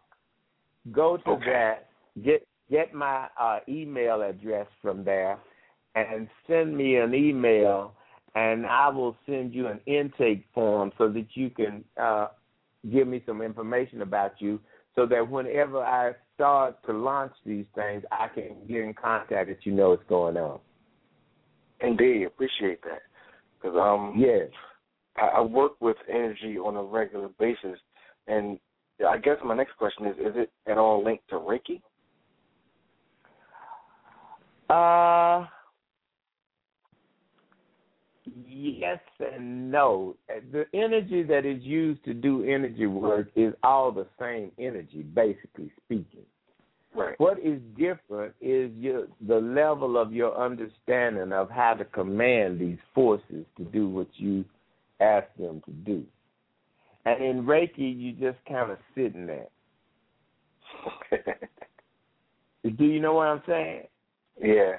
[0.91, 1.51] Go to Okay.
[1.51, 1.89] that,
[2.23, 5.37] get get my uh, email address from there,
[5.95, 7.93] and send me an email,
[8.35, 12.27] and I will send you an intake form so that you can uh,
[12.91, 14.59] give me some information about you,
[14.95, 19.65] so that whenever I start to launch these things, I can get in contact that
[19.65, 20.59] you know what's going on.
[21.81, 23.01] Indeed, appreciate that.
[23.61, 24.49] Because um, Yes.
[25.17, 27.79] I, I work with energy on a regular basis,
[28.27, 28.59] and
[29.07, 31.81] I guess my next question is: Is it at all linked to Reiki?
[34.69, 34.73] Uh,
[38.85, 38.99] yes
[39.33, 40.15] and no.
[40.51, 45.71] The energy that is used to do energy work is all the same energy, basically
[45.85, 46.25] speaking.
[46.95, 47.19] Right.
[47.19, 52.77] What is different is your the level of your understanding of how to command these
[52.93, 54.45] forces to do what you
[55.01, 56.03] ask them to do.
[57.05, 59.47] And in Reiki, you just kind of sitting there.
[62.77, 63.83] Do you know what I'm saying?
[64.41, 64.77] yeah.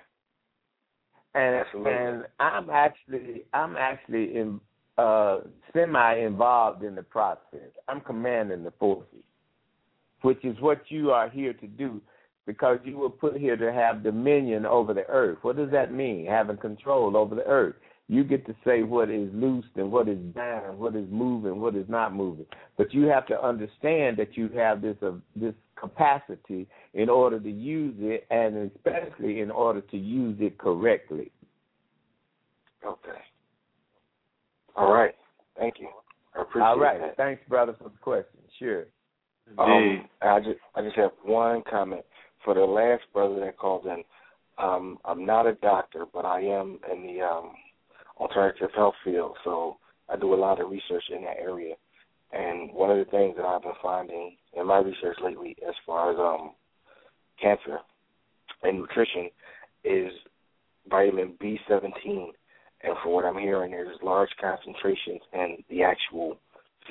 [1.36, 1.92] And Absolutely.
[1.92, 4.60] and I'm actually I'm actually in
[4.98, 5.40] uh
[5.72, 7.70] semi involved in the process.
[7.88, 9.24] I'm commanding the forces,
[10.22, 12.00] which is what you are here to do
[12.46, 15.38] because you were put here to have dominion over the earth.
[15.42, 16.26] What does that mean?
[16.26, 17.74] Having control over the earth.
[18.08, 21.74] You get to say what is loose and what is down, what is moving, what
[21.74, 22.46] is not moving.
[22.78, 27.50] But you have to understand that you have this uh, this capacity in order to
[27.50, 31.32] use it, and especially in order to use it correctly.
[32.86, 33.18] Okay.
[34.76, 35.14] All right.
[35.58, 35.88] Thank you.
[36.36, 37.00] I appreciate All right.
[37.00, 37.16] that.
[37.16, 38.40] Thanks, brother, for the question.
[38.58, 38.84] Sure.
[39.58, 42.04] Um, I just I just have one comment
[42.44, 44.02] for the last brother that called in.
[44.58, 47.52] Um, I'm not a doctor, but I am in the um,
[48.16, 49.76] alternative health field, so
[50.08, 51.74] I do a lot of research in that area.
[52.32, 56.12] And one of the things that I've been finding in my research lately, as far
[56.12, 56.52] as um,
[57.40, 57.78] cancer
[58.62, 59.30] and nutrition,
[59.84, 60.12] is
[60.88, 62.28] vitamin B17.
[62.82, 66.38] And for what I'm hearing, there's large concentrations in the actual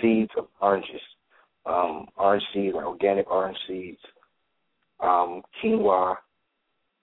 [0.01, 1.01] seeds of oranges,
[1.65, 3.99] um, orange seeds, like organic orange seeds,
[4.99, 6.15] um, quinoa,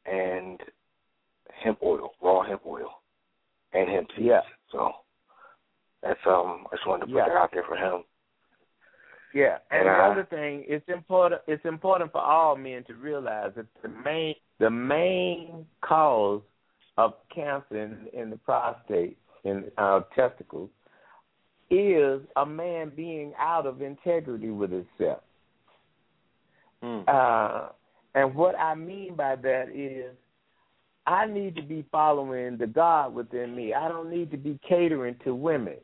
[0.07, 0.61] and
[1.63, 3.02] hemp oil, raw hemp oil,
[3.73, 4.27] and hemp seeds.
[4.27, 4.41] Yeah.
[4.71, 4.93] So
[6.03, 7.29] that's um, I just wanted to put Yeah.
[7.29, 8.05] that out there for him.
[9.35, 11.41] Yeah, and And, the uh, other thing, it's important.
[11.47, 16.43] It's important for all men to realize that the main the main cause
[16.99, 20.69] of cancer in, in the prostate in our testicles
[21.71, 25.23] is a man being out of integrity with himself.
[27.09, 27.69] Uh,
[28.15, 30.15] and what I mean by that is,
[31.07, 33.75] I need to be following the God within me.
[33.75, 35.79] I don't need to be catering to women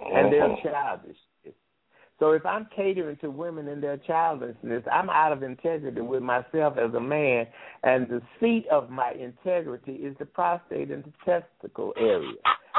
[0.00, 0.62] and their Mhm.
[0.62, 1.54] childishness.
[2.20, 6.78] So if I'm catering to women and their childishness, I'm out of integrity with myself
[6.78, 7.46] as a man,
[7.82, 12.36] and the seat of my integrity is the prostate and the testicle area.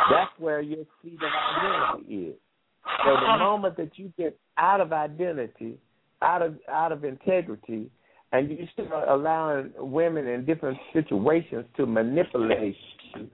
[0.09, 2.35] That's where your seat of identity is.
[3.03, 5.79] So the moment that you get out of identity,
[6.21, 7.89] out of out of integrity,
[8.35, 12.75] and you start allowing women in different situations to manipulate
[13.15, 13.29] you,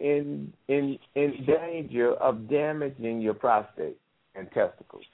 [0.00, 3.98] in in in danger of damaging your prostate
[4.34, 5.04] and testicles.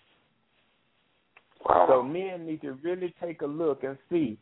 [1.68, 1.86] Wow.
[1.88, 4.38] So men need to really take a look and see: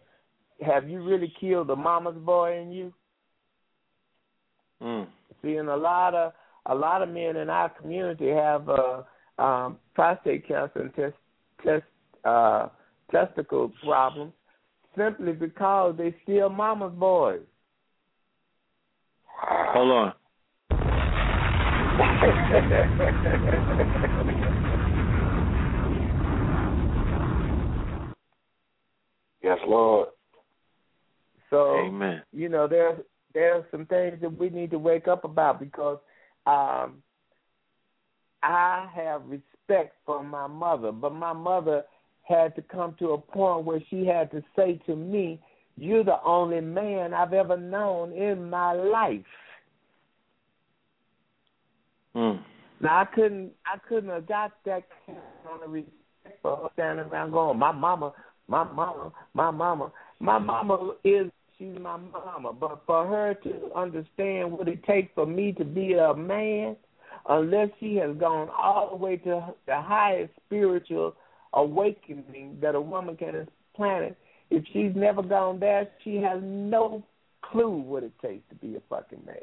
[0.61, 2.93] Have you really killed the mama's boy in you?
[4.83, 5.07] Mm.
[5.43, 6.33] See, and a lot of
[6.67, 9.03] a lot of men in our community have uh,
[9.39, 11.15] um, prostate cancer and test,
[11.65, 11.85] test,
[12.25, 12.69] uh,
[13.11, 14.33] testicle problems
[14.97, 17.41] simply because they still mama's boys.
[19.39, 20.13] Hold on.
[29.43, 30.09] Yes, Lord.
[31.51, 32.23] So Amen.
[32.33, 32.99] you know there
[33.35, 35.99] there are some things that we need to wake up about because
[36.47, 37.03] um,
[38.43, 41.85] I have respect for my mother, but my mother
[42.23, 45.41] had to come to a point where she had to say to me,
[45.77, 49.25] "You're the only man I've ever known in my life."
[52.15, 52.43] Mm.
[52.81, 57.31] Now I couldn't I couldn't have got that kind of respect for her standing around
[57.31, 58.13] going, My mama,
[58.49, 59.93] my mama, my mama.
[60.21, 62.53] My mama is she's my mama.
[62.53, 66.77] But for her to understand what it takes for me to be a man,
[67.29, 71.15] unless she has gone all the way to the highest spiritual
[71.55, 74.17] awakening that a woman can on this planet,
[74.51, 77.03] if she's never gone there, she has no
[77.43, 79.37] clue what it takes to be a fucking man.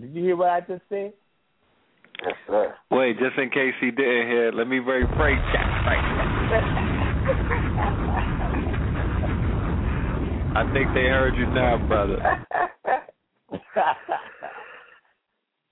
[0.00, 1.12] Did you hear what I just said?
[2.22, 2.74] Yes, sir.
[2.90, 5.08] Wait, just in case he didn't hear, let me rephrase
[5.52, 5.64] that.
[10.54, 12.18] I think they heard you now, brother.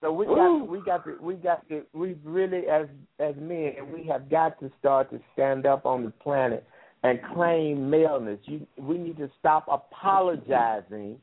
[0.00, 2.86] so we got we got to we got to we really as
[3.18, 6.66] as men we have got to start to stand up on the planet
[7.02, 8.38] and claim maleness.
[8.44, 11.18] You we need to stop apologizing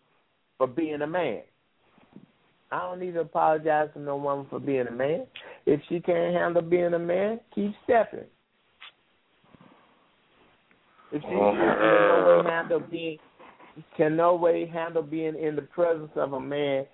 [0.57, 1.41] for being a man.
[2.71, 5.27] I don't need to apologize to no woman for being a man.
[5.67, 8.25] If she can't handle being a man, keep stepping.
[11.11, 13.17] If she can no way handle being
[13.95, 16.85] can no way handle being in the presence of a man,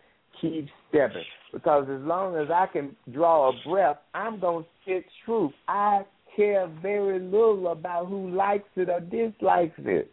[0.42, 1.24] keep stepping.
[1.52, 5.52] Because as long as I can draw a breath, I'm gonna speak truth.
[5.68, 6.04] I
[6.36, 10.12] care very little about who likes it or dislikes it.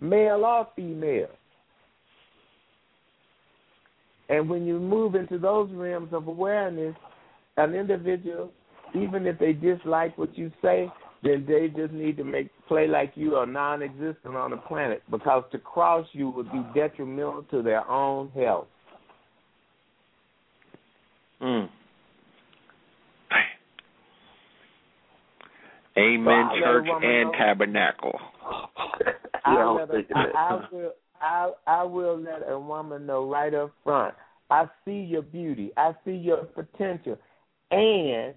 [0.00, 1.28] Male or female.
[4.28, 6.94] And when you move into those realms of awareness,
[7.56, 8.52] an individual,
[8.94, 13.12] even if they dislike what you say, then they just need to make play like
[13.14, 17.88] you are non-existent on the planet because to cross you would be detrimental to their
[17.90, 18.66] own health.
[21.42, 21.68] Mm.
[25.96, 28.18] Amen, I let a church and know- tabernacle.
[29.44, 30.36] I, Yeah, let a, thinking I, that.
[30.36, 34.14] I will I I will let a woman know right up front.
[34.50, 35.72] I see your beauty.
[35.76, 37.18] I see your potential,
[37.70, 38.34] and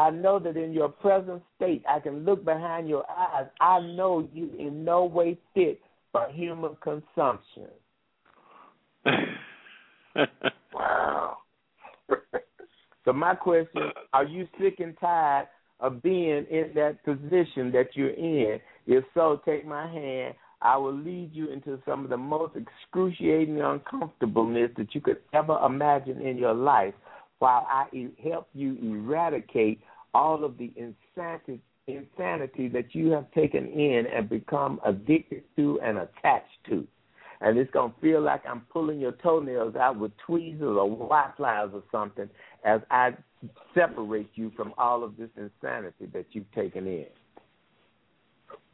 [0.00, 3.48] I know that in your present state, I can look behind your eyes.
[3.60, 5.78] I know you in no way fit
[6.10, 7.68] for human consumption.
[10.72, 11.36] wow.
[13.04, 15.48] so my question: Are you sick and tired
[15.80, 18.58] of being in that position that you're in?
[18.86, 20.34] If so, take my hand.
[20.62, 25.58] I will lead you into some of the most excruciating uncomfortableness that you could ever
[25.62, 26.94] imagine in your life
[27.38, 27.86] while I
[28.22, 29.80] help you eradicate
[30.14, 35.98] all of the insanity, insanity that you have taken in and become addicted to and
[35.98, 36.86] attached to.
[37.42, 41.32] And it's going to feel like I'm pulling your toenails out with tweezers or white
[41.38, 42.28] flies or something
[42.64, 43.12] as I
[43.74, 47.06] separate you from all of this insanity that you've taken in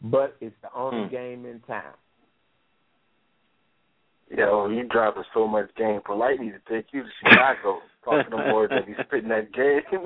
[0.02, 1.14] but it's the only hmm.
[1.14, 1.94] game in town.
[4.36, 6.00] Yo, you dropping so much game.
[6.00, 7.78] Polight need to take you to Chicago.
[8.04, 9.82] Talking to more that he's spitting that game.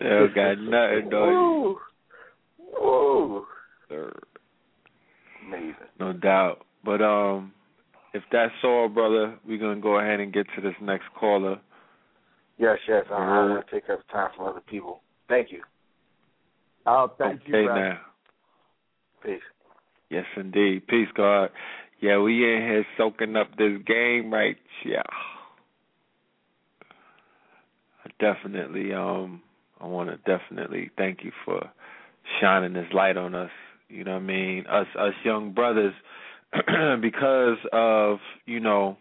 [0.00, 1.28] Yo, got nothing, dog.
[1.28, 1.78] Ooh.
[2.76, 3.46] Ooh.
[5.46, 5.74] Amazing.
[6.00, 6.64] No doubt.
[6.84, 7.52] But um
[8.12, 11.60] if that's all, brother, we're gonna go ahead and get to this next caller.
[12.58, 13.04] Yes, yes.
[13.12, 15.00] I don't want to take up time from other people.
[15.28, 15.62] Thank you.
[16.86, 17.98] Oh, thank okay, you, now.
[19.24, 19.40] Peace.
[20.10, 20.86] Yes, indeed.
[20.86, 21.50] Peace, God.
[22.00, 25.02] Yeah, we in here soaking up this game right yeah.
[28.20, 29.42] Definitely um
[29.84, 31.60] I wanna definitely thank you for
[32.40, 33.50] shining this light on us.
[33.90, 34.66] You know what I mean?
[34.66, 35.92] Us us young brothers
[37.02, 38.96] because of, you know,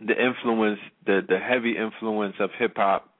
[0.00, 3.10] the influence the the heavy influence of hip hop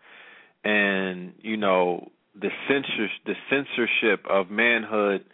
[0.64, 2.08] and, you know,
[2.40, 5.26] the censor the censorship of manhood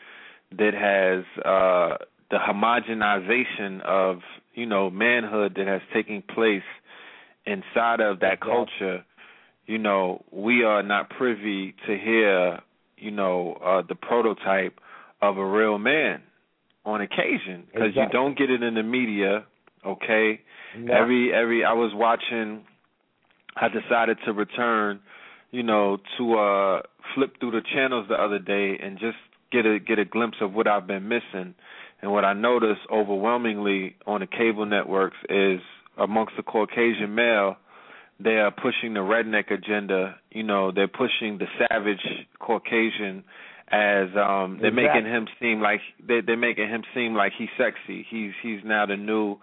[0.58, 1.96] that has uh
[2.32, 4.18] the homogenization of
[4.54, 6.62] you know manhood that has taken place
[7.46, 9.04] inside of that culture
[9.68, 12.58] you know we are not privy to hear
[12.96, 14.80] you know uh the prototype
[15.22, 16.20] of a real man
[16.84, 18.02] on occasion because exactly.
[18.02, 19.44] you don't get it in the media
[19.86, 20.40] okay
[20.76, 20.92] no.
[20.92, 22.64] every every i was watching
[23.56, 24.98] i decided to return
[25.50, 26.82] you know, to uh
[27.14, 29.16] flip through the channels the other day and just
[29.50, 31.54] get a get a glimpse of what I've been missing.
[32.00, 35.60] And what I noticed overwhelmingly on the cable networks is
[35.96, 37.56] amongst the Caucasian male,
[38.20, 40.16] they are pushing the redneck agenda.
[40.30, 42.04] You know, they're pushing the savage
[42.38, 43.24] Caucasian
[43.70, 44.82] as um they're exactly.
[44.82, 48.06] making him seem like they they're making him seem like he's sexy.
[48.08, 49.36] He's he's now the new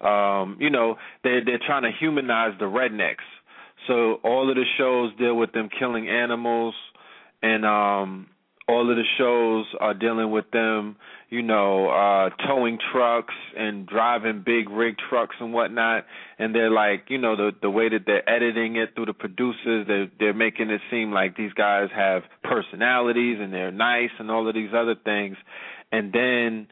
[0.00, 3.26] um you know, they they're trying to humanize the rednecks
[3.86, 6.74] so all of the shows deal with them killing animals,
[7.42, 8.28] and um,
[8.68, 10.96] all of the shows are dealing with them,
[11.32, 16.04] you know, uh, towing trucks and driving big rig trucks and whatnot.
[16.38, 19.86] And they're like, you know, the the way that they're editing it through the producers,
[19.88, 24.46] they're they're making it seem like these guys have personalities and they're nice and all
[24.46, 25.38] of these other things.
[25.90, 26.66] And then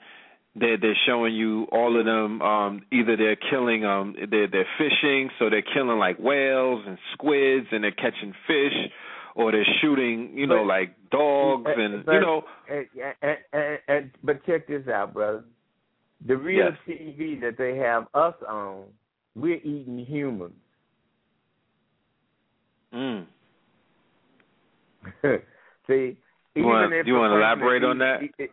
[0.54, 5.30] they're they're showing you all of them um either they're killing um they're they're fishing
[5.38, 8.92] so they're killing like whales and squids and they're catching fish
[9.34, 12.86] or they're shooting you know but, like dogs eh, eh, and but, you know and,
[13.22, 15.44] and, and, and, but check this out brother
[16.26, 16.98] the real yes.
[16.98, 18.84] tv that they have us on
[19.34, 20.52] we're eating humans
[22.92, 23.24] mm.
[25.86, 26.16] see
[26.54, 28.50] you want if you want to elaborate on that it,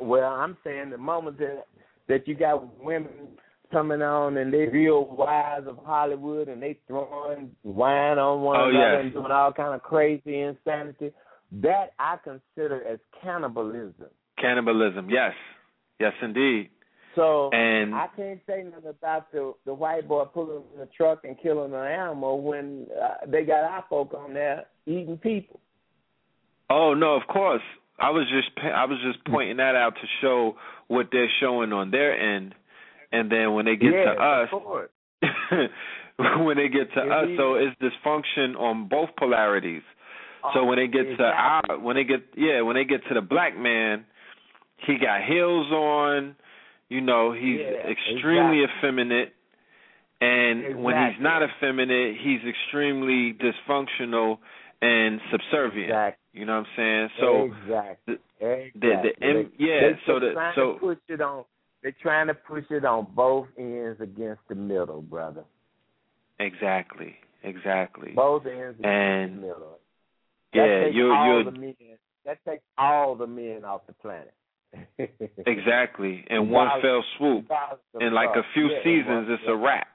[0.00, 1.66] well, I'm saying the moment that
[2.08, 3.08] that you got women
[3.72, 8.68] coming on and they real wives of Hollywood and they throwing wine on one oh,
[8.68, 9.00] another yes.
[9.04, 11.12] and doing all kind of crazy insanity,
[11.52, 14.06] that I consider as cannibalism.
[14.40, 15.32] Cannibalism, yes,
[16.00, 16.70] yes, indeed.
[17.14, 21.20] So and I can't say nothing about the the white boy pulling in the truck
[21.24, 25.60] and killing an animal when uh, they got our folk on there eating people.
[26.68, 27.62] Oh no, of course.
[28.00, 30.56] I was just I was just pointing that out to show
[30.88, 32.54] what they're showing on their end,
[33.14, 34.48] and then when they get yeah, to us,
[36.40, 39.82] when they get to us, so it's dysfunction on both polarities.
[40.42, 41.16] Oh, so when they get exactly.
[41.16, 44.04] to our, when they get yeah, when they get to the black man,
[44.86, 46.36] he got heels on,
[46.88, 48.88] you know, he's yeah, extremely exactly.
[48.88, 49.32] effeminate,
[50.20, 50.82] and exactly.
[50.82, 54.38] when he's not effeminate, he's extremely dysfunctional
[54.82, 55.90] and subservient.
[55.90, 56.40] Exactly.
[56.40, 57.08] You know what I'm saying?
[57.20, 61.44] So exactly, the, the, the M, yeah, they, so the so push it on.
[61.84, 65.44] They're trying to push it on both ends against the middle, brother.
[66.40, 67.14] exactly,
[67.44, 68.12] exactly.
[68.16, 69.78] Both ends against And the middle.
[70.54, 71.74] That yeah, takes you all you the men.
[72.24, 74.32] That takes all the men off the planet.
[75.46, 76.24] exactly.
[76.30, 77.46] In one fell swoop.
[78.00, 79.88] In like a few Yeah, seasons, it's a wrap.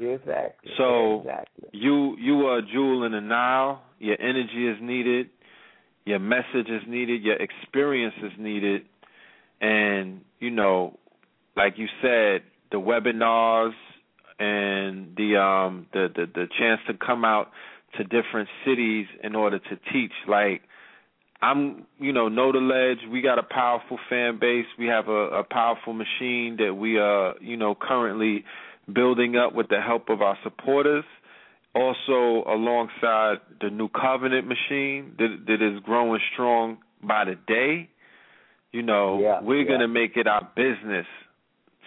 [0.00, 0.70] Exactly.
[0.78, 1.68] So exactly.
[1.72, 3.82] you you are a jewel in the Nile.
[3.98, 5.30] Your energy is needed.
[6.04, 7.22] Your message is needed.
[7.22, 8.82] Your experience is needed.
[9.60, 10.98] And you know,
[11.56, 13.72] like you said, the webinars
[14.38, 17.50] and the um the the, the chance to come out
[17.96, 20.12] to different cities in order to teach.
[20.28, 20.62] Like
[21.40, 22.98] I'm, you know, know the ledge.
[23.10, 24.66] We got a powerful fan base.
[24.78, 28.44] We have a, a powerful machine that we are, you know, currently
[28.92, 31.04] building up with the help of our supporters.
[31.74, 37.88] Also, alongside the Nu Covenant machine that that is growing strong by the day.
[38.72, 39.68] You know, Yeah, we're yeah.
[39.68, 41.06] gonna make it our business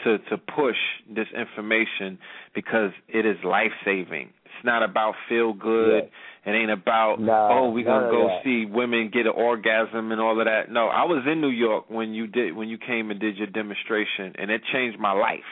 [0.04, 0.78] to to push
[1.10, 2.18] this information
[2.56, 4.30] because it is life saving.
[4.46, 6.04] It's not about feel good.
[6.04, 6.12] Yes.
[6.44, 8.44] It ain't about No, oh we're gonna go that.
[8.44, 10.72] see women get an orgasm and all of that.
[10.72, 13.48] No, I was in New York when you did when you came and did your
[13.48, 15.46] demonstration and it changed my life.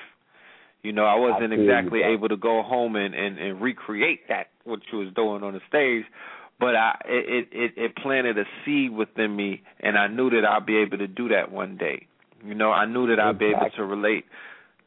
[0.81, 2.13] You know, I wasn't you, exactly bro.
[2.13, 5.59] able to go home and, and, and recreate that what you was doing on the
[5.67, 6.05] stage,
[6.59, 10.65] but I it, it it planted a seed within me and I knew that I'd
[10.65, 12.07] be able to do that one day.
[12.45, 14.25] You know, I knew that I'd be able to relate.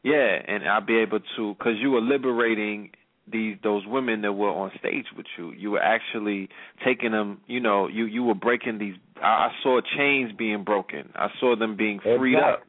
[0.03, 2.91] Yeah, and I'd be able to cuz you were liberating
[3.27, 5.51] these those women that were on stage with you.
[5.51, 6.49] You were actually
[6.83, 11.09] taking them, you know, you you were breaking these I, I saw chains being broken.
[11.15, 12.63] I saw them being freed up.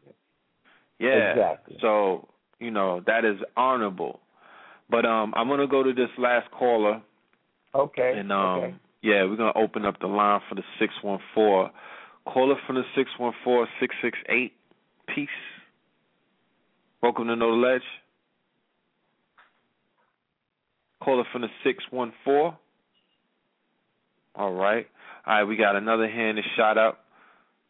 [0.98, 1.30] Yeah.
[1.30, 1.78] Exactly.
[1.80, 2.28] So,
[2.60, 4.20] you know, that is honorable.
[4.88, 7.02] But um I'm gonna go to this last caller
[7.74, 8.14] Okay.
[8.16, 8.74] and um okay.
[9.04, 11.70] Yeah, we're gonna open up the line for the six one four.
[12.26, 14.54] Caller from the six one four six six eight.
[15.14, 15.28] Peace.
[17.02, 17.82] Welcome to Know the Ledge.
[21.02, 22.56] Caller from the six one four.
[24.34, 24.86] All right.
[25.26, 27.04] All right, we got another hand that shot up.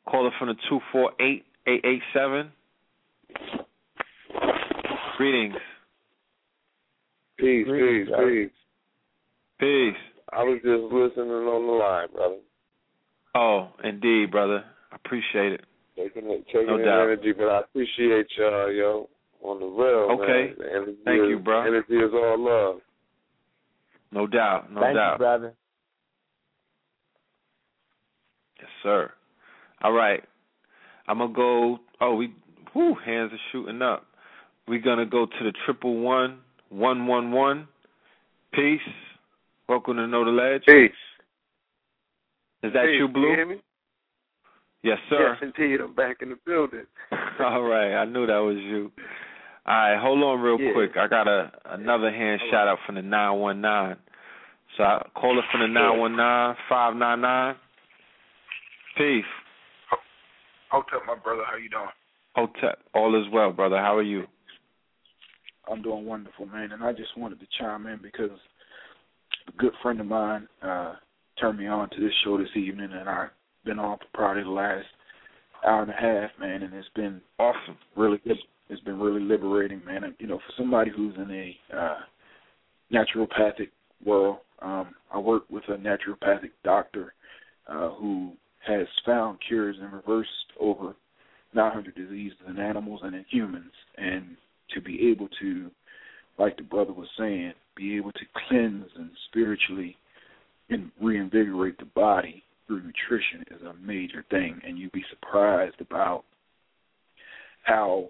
[0.09, 2.53] Caller from the two four eight eight eight seven.
[5.17, 5.57] Greetings.
[7.39, 8.31] Peace, Greetings, peace, sir.
[8.31, 8.51] peace.
[9.59, 10.14] Peace.
[10.33, 12.37] I was just listening on the line, brother.
[13.35, 14.65] Oh, indeed, brother.
[14.93, 15.65] I appreciate it.
[15.97, 17.03] Taking it, taking No doubt.
[17.03, 19.09] energy, but I appreciate y'all, yo,
[19.43, 20.55] on the real, Okay.
[20.59, 20.87] man.
[20.87, 21.63] The Thank is, you, bro.
[21.63, 22.81] Energy is all love.
[24.11, 24.73] No doubt.
[24.73, 25.13] No Thank doubt.
[25.13, 25.55] you, brother.
[28.61, 29.13] Yes, sir.
[29.83, 30.23] All right.
[31.07, 31.79] I'm gonna go.
[32.01, 32.33] Oh, we.
[32.75, 34.07] Whoo, hands are shooting up.
[34.67, 36.39] We're gonna go to the triple one
[36.71, 37.69] one one one.
[38.53, 38.81] Peace.
[39.69, 40.63] Welcome to Know the Ledge.
[40.67, 40.91] Peace.
[42.63, 42.97] Is that Peace.
[42.99, 43.31] you, Blue?
[43.31, 43.57] You hear me?
[44.83, 45.37] Yes, sir.
[45.41, 45.81] Yes, indeed.
[45.81, 46.85] I'm back in the building.
[47.41, 48.93] All right, I knew that was you.
[49.67, 50.73] All right, hold on real Yeah.
[50.75, 50.91] quick.
[50.99, 53.97] I got a another hand shout out from the nine one nine.
[54.77, 57.55] So I call it from the nine one nine five nine nine.
[58.99, 59.25] Peace.
[60.71, 61.89] Hotep, my brother, how you doing?
[62.37, 62.81] Hotep.
[62.95, 63.77] All is well, brother.
[63.79, 64.25] How are you?
[65.71, 66.73] I'm doing wonderful, man.
[66.73, 68.31] And I just wanted to chime in because
[69.59, 70.95] good friend of mine uh
[71.41, 73.31] turned me on to this show this evening, and I've
[73.65, 74.87] been on for probably the last
[75.67, 76.63] hour and a half, man.
[76.63, 77.77] And it's been Awesome.
[77.97, 78.37] really good.
[78.69, 80.05] It's been really liberating, man.
[80.05, 81.97] And, you know, for somebody who's in a uh,
[82.93, 83.71] naturopathic
[84.05, 87.13] world, um, I work with a naturopathic doctor
[87.69, 88.33] uh, who
[88.67, 90.95] has found cures and reversed over
[91.53, 93.73] 900 diseases in animals and in humans.
[93.99, 94.37] And
[94.75, 95.71] to be able to,
[96.39, 99.97] like the brother was saying, be able to cleanse and spiritually
[100.71, 104.61] and reinvigorate the body through nutrition is a major thing.
[104.67, 106.25] And you'd be surprised about
[107.63, 108.09] how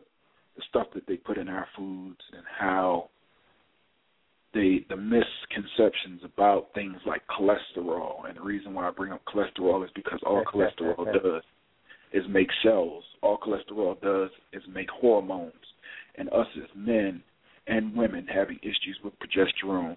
[0.56, 3.08] the stuff that they put in our foods and how
[4.52, 9.84] they the misconceptions about things like cholesterol and the reason why I bring up cholesterol
[9.84, 11.42] is because all cholesterol does
[12.12, 13.02] is make cells.
[13.22, 15.52] All cholesterol does is make hormones.
[16.16, 17.20] And us as men
[17.66, 19.96] and women having issues with progesterone,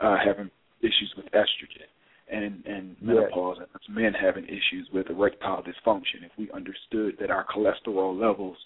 [0.00, 0.50] uh, having
[0.80, 1.86] issues with estrogen
[2.30, 3.02] and, and Yes.
[3.02, 6.24] menopause and us men having issues with erectile dysfunction.
[6.24, 8.56] If we understood that our cholesterol levels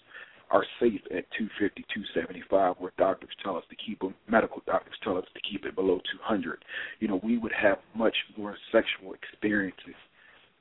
[0.49, 5.17] are safe at 250, 275, where doctors tell us to keep them, medical doctors tell
[5.17, 6.63] us to keep it below 200.
[7.01, 9.95] You know, we would have much more sexual experiences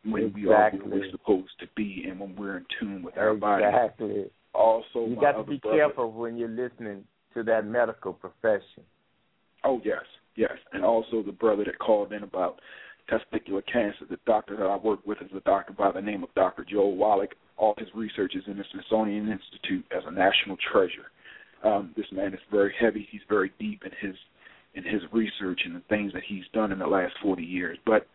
[0.04, 3.34] when we are where we're supposed to be and when we're in tune with our
[3.34, 3.62] body.
[3.64, 4.24] Exactly.
[4.54, 7.04] Also, You got to be brother- careful when you're listening
[7.36, 8.82] to that medical profession.
[9.64, 10.02] Oh yes,
[10.34, 12.60] yes, and also the brother that called in about
[13.10, 14.04] testicular cancer.
[14.08, 16.64] The doctor that I work with is a doctor by the name of Dr.
[16.68, 17.34] Joel Wallach.
[17.56, 21.10] All his research is in the Smithsonian Institute as a national treasure.
[21.62, 23.06] Um, this man is very heavy.
[23.10, 24.16] He's very deep in his
[24.74, 27.78] in his research and the things that he's done in the last 40 years.
[27.86, 28.06] But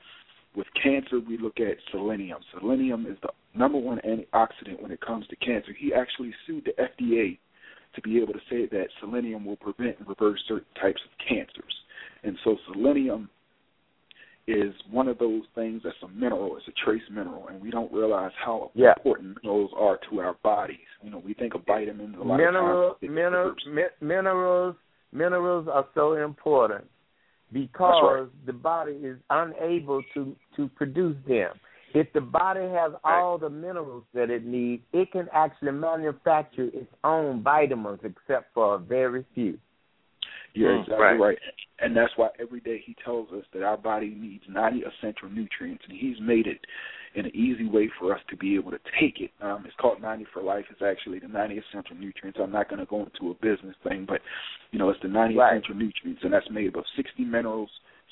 [0.56, 2.38] with cancer, we look at selenium.
[2.60, 5.72] Selenium is the number one antioxidant when it comes to cancer.
[5.76, 7.40] He actually sued the FDA
[7.96, 11.74] to be able to say that selenium will prevent and reverse certain types of cancers.
[12.24, 13.30] And so selenium
[14.48, 17.92] is one of those things that's a mineral, it's a trace mineral, and we don't
[17.94, 18.94] realize how Yeah.
[18.98, 20.80] important those are to our bodies.
[21.04, 23.12] You know, we think of vitamins a lot Mineral, of times.
[23.12, 24.76] mineral, mi- minerals,
[25.12, 26.86] minerals are so important
[27.52, 31.52] because the body is unable to to produce them.
[31.94, 36.92] If the body has all the minerals that it needs, it can actually manufacture its
[37.04, 39.58] own vitamins, except for a very few.
[40.54, 41.20] You're Mm, exactly right.
[41.20, 41.40] right.
[41.80, 45.84] And that's why every day he tells us that our body needs 90 essential nutrients,
[45.88, 46.60] and he's made it
[47.16, 49.32] in an easy way for us to be able to take it.
[49.42, 50.66] Um, it's called 90 for Life.
[50.70, 52.40] It's actually the 90 essential nutrients.
[52.42, 54.22] I'm not going to go into a business thing, but,
[54.72, 55.54] you know, it's the 90 Right.
[55.54, 57.70] essential nutrients, and that's made up of 60 minerals,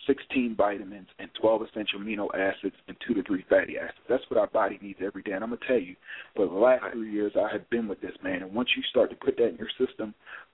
[0.07, 3.99] 16 vitamins, and 12 essential amino acids, and 2 to 3 fatty acids.
[4.07, 5.31] That's what our body needs every day.
[5.33, 5.95] And I'm to tell you,
[6.35, 9.09] for the last three years, I have been with this, man, and once you start
[9.09, 10.13] to put that in your system,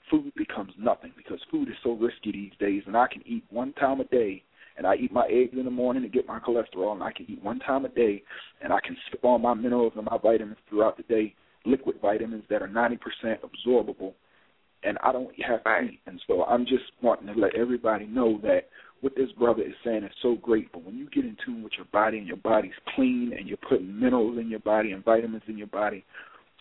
[0.09, 3.73] food becomes nothing because food is so risky these days, and I can eat one
[3.73, 4.43] time a day,
[4.77, 7.25] and I eat my eggs in the morning to get my cholesterol, and I can
[7.29, 8.23] eat one time a day,
[8.61, 11.33] and I can sip all my minerals and my vitamins throughout the day,
[11.65, 12.97] liquid vitamins that are 90%
[13.39, 14.13] absorbable,
[14.83, 15.99] and I don't have to eat.
[16.05, 18.69] And so I'm just wanting to let everybody know that
[19.01, 21.73] what this brother is saying is so great, but when you get in tune with
[21.77, 25.43] your body and your body's clean and you're putting minerals in your body and vitamins
[25.47, 26.03] in your body,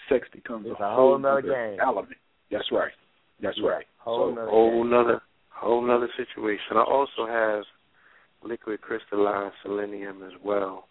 [0.09, 1.81] sex becomes It's a, a whole nother nother game.
[1.81, 2.17] element.
[2.51, 2.93] That's right.
[3.41, 3.87] That's right.
[3.99, 4.91] Whole so nother whole game.
[4.91, 6.77] nother whole nother situation.
[6.77, 7.65] I also have
[8.43, 10.89] liquid crystallized selenium as well.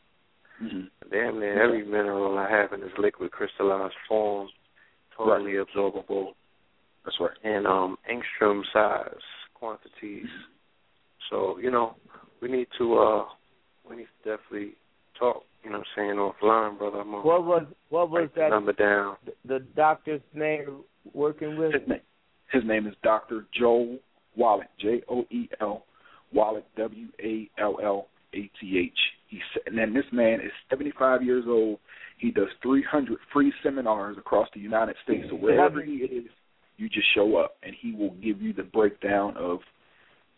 [0.63, 1.09] Mm-hmm.
[1.11, 4.47] Damn near every mineral I have in this liquid crystallized form,
[5.17, 6.29] totally absorbable.
[7.05, 7.31] That's right.
[7.43, 9.13] And um angstrom size
[9.53, 10.25] quantities.
[11.29, 11.95] So, you know,
[12.41, 13.25] we need to uh
[13.89, 14.75] we need to definitely
[15.19, 16.99] talk, you know what I'm saying, offline, brother.
[16.99, 19.17] I'm gonna What was what was write the that number down.
[19.45, 21.73] the doctor's name working with?
[21.73, 21.99] His name,
[22.51, 23.45] his name is Dr.
[23.57, 23.97] Joel
[24.35, 25.85] Wallach, J O E L
[26.33, 28.91] Wallach, W A L L A T H.
[29.27, 31.79] He's and then this man is 75 years old.
[32.17, 35.25] He does 300 free seminars across the United States.
[35.29, 36.25] So wherever he is,
[36.77, 39.59] you just show up, and he will give you the breakdown of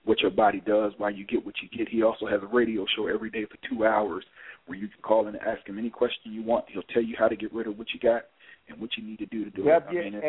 [0.05, 1.89] what your body does, why you get what you get.
[1.89, 4.23] He also has a radio show every day for two hours
[4.67, 6.65] where you can call in and ask him any question you want.
[6.69, 8.23] He'll tell you how to get rid of what you got
[8.69, 9.71] and what you need to do to do it.
[9.71, 10.21] I W mean,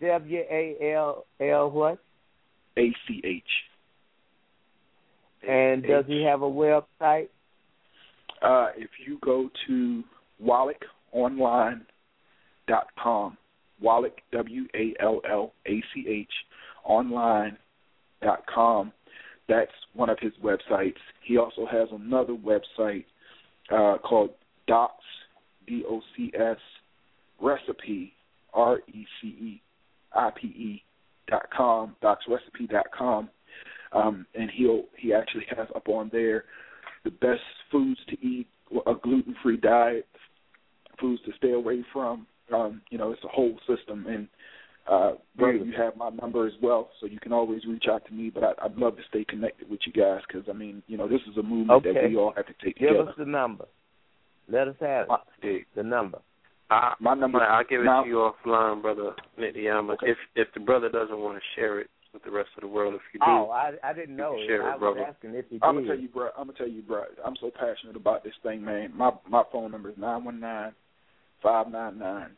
[0.00, 1.98] W A L L what?
[2.78, 3.42] A C H.
[5.48, 7.28] And does he have a website?
[8.42, 10.04] Uh, if you go to
[10.44, 13.38] wallachonline.com,
[13.80, 16.28] Wallach, W A L L A C H,
[18.22, 18.92] online.com,
[19.48, 20.96] that's one of his websites.
[21.24, 23.04] He also has another website
[23.70, 24.30] uh, called
[24.66, 25.04] Docs,
[25.66, 26.56] D O C S,
[27.40, 28.12] Recipe,
[28.52, 29.62] R E C E
[30.14, 30.82] I P E
[31.28, 33.28] dot com, docsrecipe dot com.
[33.92, 36.44] Um, and he'll he actually has up on there
[37.04, 38.48] the best foods to eat,
[38.86, 40.06] a gluten free diet,
[41.00, 42.26] foods to stay away from.
[42.52, 44.28] Um, you know, it's a whole system and
[44.88, 48.12] uh brother, you have my number as well, so you can always reach out to
[48.12, 48.30] me.
[48.30, 51.08] But I, I'd love to stay connected with you guys because I mean, you know,
[51.08, 53.08] this is a movement that we all have to take Give together.
[53.10, 53.66] us the number.
[54.48, 55.08] Let us have
[55.42, 55.66] it.
[55.74, 56.18] The number.
[56.70, 59.94] I, My number- I'll give it now- to you offline, brother Nityama.
[59.94, 60.10] Okay.
[60.10, 62.94] If if the brother doesn't want to share it with the rest of the world,
[62.94, 64.36] if you do, Oh, I I didn't know.
[64.36, 65.00] can share it, I was brother.
[65.06, 66.28] asking if he I'm gonna tell you, bro.
[66.38, 67.04] I'm gonna tell you, bro.
[67.24, 68.92] I'm so passionate about this thing, man.
[68.96, 70.72] My my phone number is nine one nine
[71.42, 72.30] five nine nine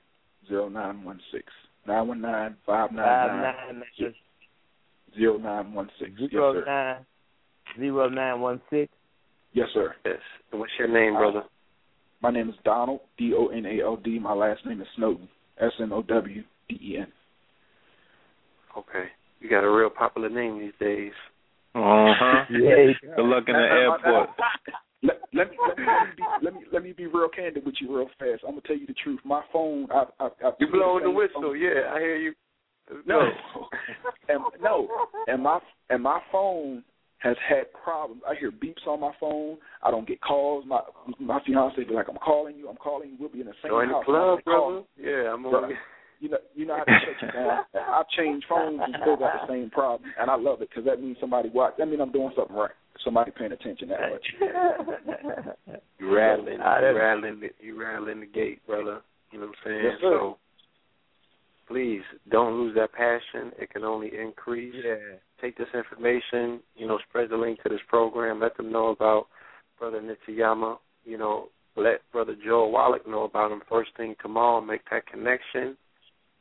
[0.49, 1.45] zero nine one six.
[1.89, 4.15] Nine one nine five nine Five nine nine
[5.17, 6.11] zero nine one six.
[6.19, 6.65] Yes, zero sir.
[6.67, 7.07] nine
[7.81, 8.93] zero nine one six.
[9.55, 9.95] Yes, sir.
[10.05, 10.17] yes.
[10.51, 11.45] What's your name, brother?
[12.21, 14.19] My name is Donald D O N A L D.
[14.19, 17.07] My last name is Snowden S N O W D E N.
[18.77, 19.07] Okay.
[19.41, 21.13] You got a real popular name these days.
[21.75, 22.45] Uh huh.
[22.51, 22.93] Yeah.
[23.17, 24.29] Good luck in the airport.
[25.03, 27.65] Let, let, me, let, me, let, me be, let me let me be real candid
[27.65, 28.43] with you real fast.
[28.45, 29.21] I'm gonna tell you the truth.
[29.25, 31.93] My phone, I, I, I You blowing the whistle, yeah.
[31.93, 32.35] I hear you.
[33.07, 33.21] No,
[34.29, 34.89] and no,
[35.29, 35.61] and my
[35.91, 36.83] and my phone
[37.19, 38.23] has had problems.
[38.29, 39.59] I hear beeps on my phone.
[39.83, 40.65] I don't get calls.
[40.67, 40.81] My
[41.21, 42.69] my fiance be like, "I'm calling you.
[42.69, 43.17] I'm calling you.
[43.21, 44.87] We'll be in the same Join the house." club, I'm like, "Call brother.
[44.97, 45.73] Yeah, I'm on.
[46.21, 47.61] You know, you know how to shut you down.
[47.75, 51.01] I've changed phones and still got the same problem, and I love it because that
[51.01, 51.75] means somebody watch.
[51.79, 52.73] That means I'm doing something right.
[53.05, 54.27] Somebody paying attention that much.
[56.01, 59.01] You rattling, you didn't- rattling, the, you rattling the gate, brother.
[59.33, 59.81] You know what I'm saying?
[59.85, 60.19] Yes, sir.
[60.21, 60.39] So
[61.67, 63.53] please don't lose that passion.
[63.59, 64.75] It can only increase.
[64.77, 64.95] Yeah.
[65.41, 68.41] Take this information, you know, spread the link to this program.
[68.41, 69.27] Let them know about
[69.79, 74.81] Brother Nityama, you know, let Brother Joe Wallach know about him first thing tomorrow, make
[74.91, 75.77] that connection,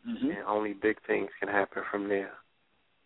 [0.08, 0.30] mm-hmm.
[0.30, 2.32] and only big things can happen from there.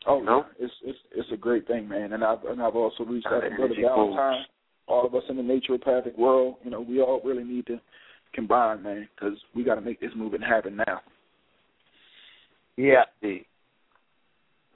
[0.07, 0.45] Oh you know?
[0.59, 2.13] it's it's it's a great thing, man.
[2.13, 4.45] And I've and I've also reached out to Brother energy Valentine.
[4.87, 7.79] All of us in the naturopathic world, you know, we all really need to
[8.33, 11.01] combine, man, because we got to make this movement happen now.
[12.77, 13.03] Yeah.
[13.21, 13.45] Indeed.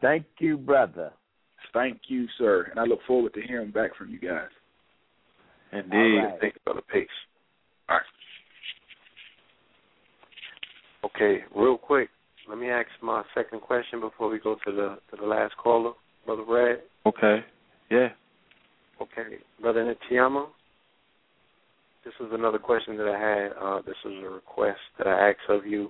[0.01, 1.11] Thank you, brother.
[1.73, 4.49] Thank you, sir, and I look forward to hearing back from you guys.
[5.73, 5.91] Indeed.
[5.91, 6.39] All right.
[6.39, 7.07] Thank you, Brother Pace.
[7.89, 8.05] All right.
[11.05, 12.09] Okay, real quick,
[12.47, 15.93] let me ask my second question before we go to the to the last caller,
[16.25, 16.81] Brother Red.
[17.05, 17.43] Okay.
[17.89, 18.09] Yeah.
[19.01, 20.47] Okay, Brother Nityama.
[22.03, 23.51] This is another question that I had.
[23.61, 25.89] Uh, this is a request that I asked of you.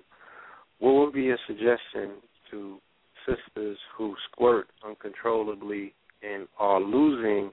[0.79, 2.77] What would be a suggestion to
[3.25, 5.93] sisters who squirt uncontrollably
[6.23, 7.51] and are losing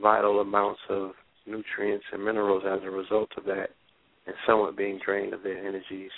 [0.00, 1.12] vital amounts of
[1.46, 3.68] nutrients and minerals as a result of that,
[4.26, 6.10] and somewhat being drained of their energies?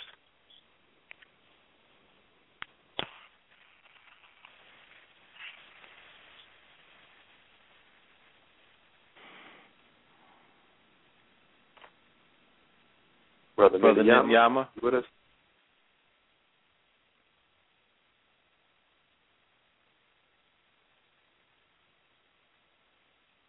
[13.59, 14.69] Brother, Brother Nityama, Nityama.
[14.77, 15.05] you with us?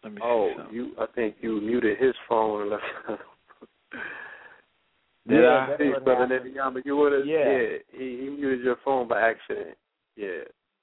[0.03, 0.91] Let me Oh, see you.
[0.99, 2.83] I think you muted his phone and left.
[5.27, 5.67] Did yeah, I?
[5.69, 6.55] that's Hey, what brother happened.
[6.55, 7.21] Nityama, you with us?
[7.27, 7.67] Yeah.
[7.91, 9.77] he, he muted your phone by accident.
[10.15, 10.41] Yeah.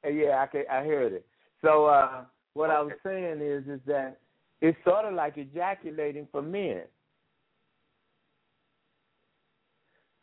[0.09, 1.27] Yeah, I can, I heard it.
[1.63, 2.23] So uh
[2.55, 4.19] what I was saying is is that
[4.61, 6.83] it's sort of like ejaculating for men.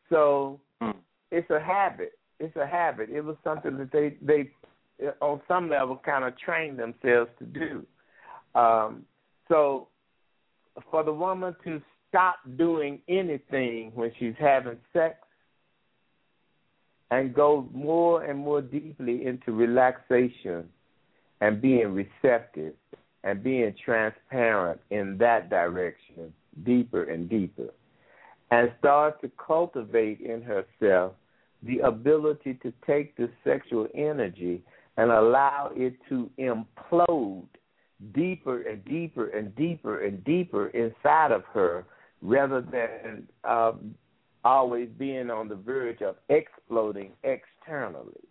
[0.09, 0.91] So Hmm.
[1.31, 2.17] it's a habit.
[2.39, 3.09] It's a habit.
[3.09, 4.51] It was something that they they
[5.21, 7.85] on some level kind of trained themselves to do.
[8.55, 9.05] Um,
[9.47, 9.87] so
[10.91, 15.17] for the woman to stop doing anything when she's having sex
[17.11, 20.69] and go more and more deeply into relaxation
[21.41, 22.73] and being receptive
[23.23, 26.33] and being transparent in that direction,
[26.63, 27.69] deeper and deeper,
[28.53, 31.13] and start to cultivate in herself
[31.63, 34.61] the ability to take the sexual energy
[34.97, 37.47] and allow it to implode
[38.13, 41.83] deeper and deeper and deeper and deeper inside of her
[42.21, 43.95] rather than um,
[44.45, 48.21] always being on the verge of exploding externally.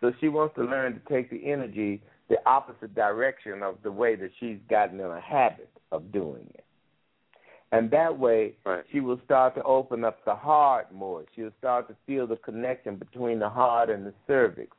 [0.00, 4.14] So she wants to learn to take the energy the opposite direction of the way
[4.14, 6.64] that she's gotten in a habit of doing it.
[7.72, 8.84] And that way, Right.
[8.92, 11.24] she will start to open up the heart more.
[11.34, 14.76] She'll start to feel the connection between the heart and the cervix.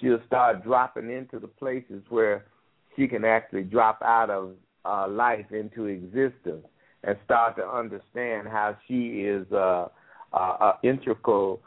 [0.00, 2.46] She'll start dropping into the places where
[2.96, 4.54] she can actually drop out of
[4.84, 6.66] uh, life into existence
[7.04, 9.88] and start to understand how she is uh,
[10.32, 11.60] uh, an integral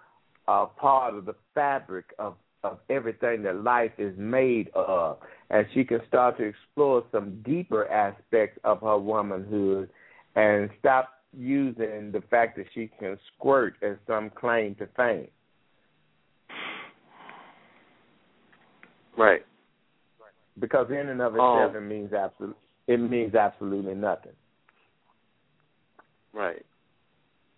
[0.48, 5.20] uh, part of the fabric of, of everything that life is made of.
[5.50, 9.90] And she can start to explore some deeper aspects of her womanhood
[10.36, 15.28] and stop using the fact that she can squirt as some claim to fame.
[19.18, 19.46] Right.
[20.60, 21.58] Because in and of Oh.
[21.58, 22.58] itself, it means absolute.
[22.88, 24.36] It means absolutely nothing.
[26.34, 26.66] Right.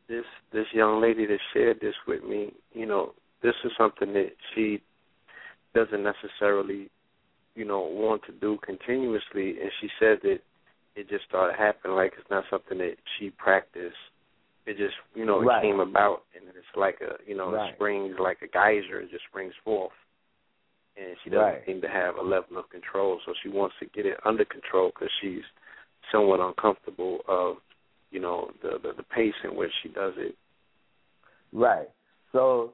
[0.07, 4.35] This this young lady that shared this with me, you know, this is something that
[4.53, 4.81] she
[5.73, 6.89] doesn't necessarily,
[7.55, 10.41] you know, want to do continuously and she said that
[10.95, 13.95] it just started happening like it's not something that she practiced.
[14.65, 15.61] It just you know, it Right.
[15.61, 17.69] came about and it's like a you know, Right.
[17.69, 19.93] it springs like a geyser, it just springs forth.
[20.97, 21.65] And she doesn't Right.
[21.65, 24.89] seem to have a level of control, so she wants to get it under control
[24.89, 25.43] because she's
[26.11, 27.57] somewhat uncomfortable of
[28.11, 30.35] you know the, the the pace in which she does it.
[31.51, 31.89] Right.
[32.31, 32.73] So,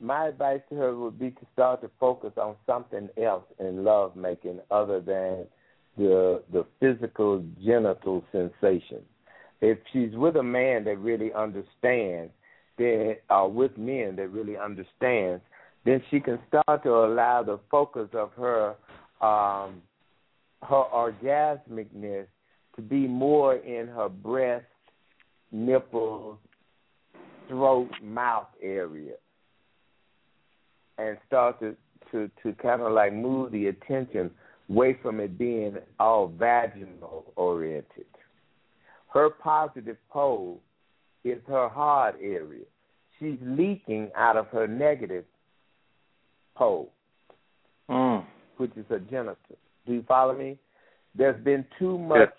[0.00, 4.14] my advice to her would be to start to focus on something else in love
[4.16, 5.46] making other than
[5.96, 9.02] the the physical genital sensation.
[9.60, 12.32] If she's with a man that really understands,
[12.78, 15.42] then or with men that really understands,
[15.84, 18.74] then she can start to allow the focus of her
[19.20, 19.82] um
[20.62, 22.26] her orgasmicness
[22.74, 24.66] to be more in her breast,
[25.52, 26.36] nipples,
[27.48, 29.14] throat, mouth area,
[30.98, 31.74] and start to
[32.12, 34.30] to to kind of like move the attention
[34.70, 38.06] away from it being all vaginal oriented.
[39.12, 40.60] Her positive pole
[41.24, 42.64] is her hard area.
[43.18, 45.24] She's leaking out of her negative
[46.54, 46.92] pole,
[47.88, 48.24] Mm.
[48.56, 49.36] which is her genital.
[49.86, 50.58] Do you follow me?
[51.16, 52.32] there's been too much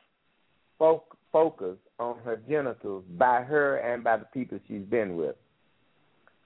[0.78, 5.36] fo- focus on her genitals by her and by the people she's been with.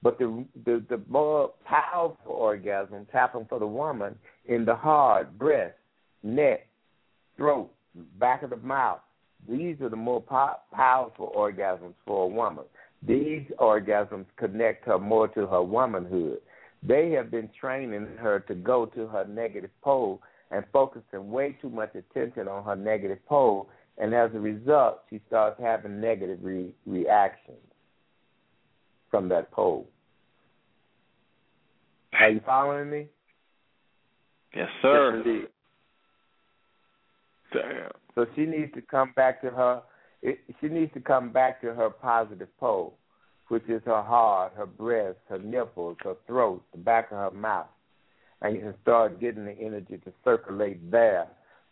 [0.02, 4.16] But the the, the more powerful orgasms happen for the woman
[4.46, 5.76] in the heart, breast,
[6.22, 6.66] neck,
[7.36, 7.70] throat,
[8.18, 9.00] back of the mouth.
[9.48, 12.64] These are the more po- powerful orgasms for a woman.
[13.06, 16.40] These orgasms connect her more to her womanhood.
[16.82, 21.70] They have been training her to go to her negative pole and focusing way too
[21.70, 26.74] much attention on her negative pole, and as a result, she starts having negative re-
[26.86, 27.71] reactions
[29.12, 29.86] from that pole.
[32.18, 33.06] Are you following me?
[34.54, 35.16] Yes, sir.
[35.16, 35.48] Yes, indeed.
[37.52, 37.90] Damn.
[38.14, 39.82] So she needs to come back to her.
[40.22, 42.94] It, she needs to come back to her positive pole,
[43.48, 47.66] which is her heart, her breast, her nipples, her throat, the back of her mouth,
[48.40, 51.26] and you can start getting the energy to circulate there,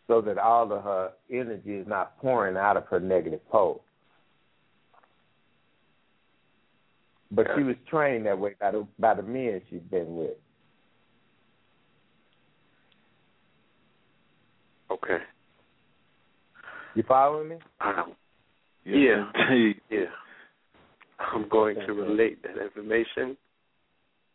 [0.08, 3.82] so that all of her energy is not pouring out of her negative pole.
[7.32, 10.36] But she was trained that way by the by the men she's been with.
[14.90, 15.18] Okay.
[16.94, 17.56] You following me?
[17.80, 18.16] Um,
[18.84, 19.50] Yes, Yeah.
[19.50, 19.80] indeed.
[19.90, 20.06] yeah.
[21.18, 23.36] I'm going to relate that information,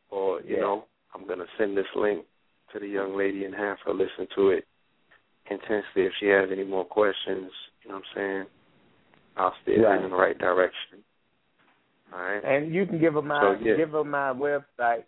[0.10, 0.62] or you Yeah.
[0.62, 2.26] know, I'm going to send this link
[2.72, 4.68] to the young lady and have her listen to it
[5.50, 6.04] intensely.
[6.06, 7.52] If she has any more questions,
[7.82, 8.46] you know what I'm saying,
[9.36, 11.04] I'll steer her in the right direction.
[12.16, 12.44] All right.
[12.44, 13.76] And you can give her my So, yeah.
[13.76, 15.04] give her my website.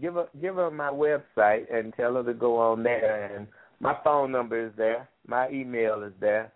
[0.00, 3.36] Give her give her my website and tell her to go on there.
[3.36, 3.46] And
[3.80, 5.08] my phone number is there.
[5.26, 6.52] My email is there.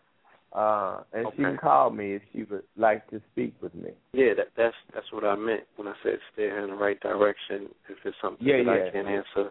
[0.52, 3.90] Uh, and she can call me if she would like to speak with me.
[4.12, 6.98] Yeah, that, that's that's what I meant when I said steer her in the right
[7.00, 7.68] direction.
[7.90, 8.86] If it's something Yeah, that yeah.
[8.86, 9.50] I can't answer,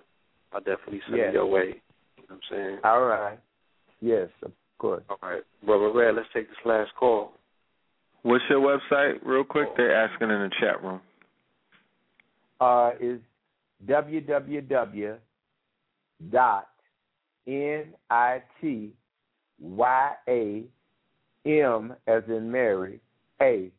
[0.54, 1.30] I'll definitely send Yeah.
[1.30, 1.82] it your way.
[2.18, 2.80] You know what I'm saying?
[2.84, 3.38] All right.
[4.02, 5.04] Yes, of course.
[5.10, 5.44] All right.
[5.64, 7.34] Brother Red, let's take this last call.
[8.26, 9.68] What's your website, real quick?
[9.78, 11.00] They're asking in the chat room.
[12.60, 13.20] Uh, is
[13.88, 15.18] www
[16.32, 16.68] dot
[17.46, 18.94] n i t
[19.62, 20.64] y a
[21.46, 23.00] m as in Mary
[23.44, 23.70] a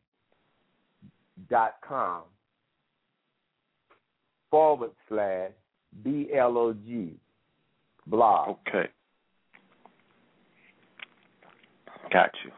[1.49, 2.21] dot com
[4.49, 5.51] forward slash
[6.05, 7.19] b l o g
[8.05, 8.55] blog.
[8.65, 8.87] Okay.
[12.13, 12.51] Got you.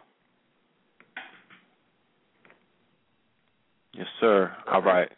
[4.00, 4.50] Yes, sir.
[4.72, 5.10] All right.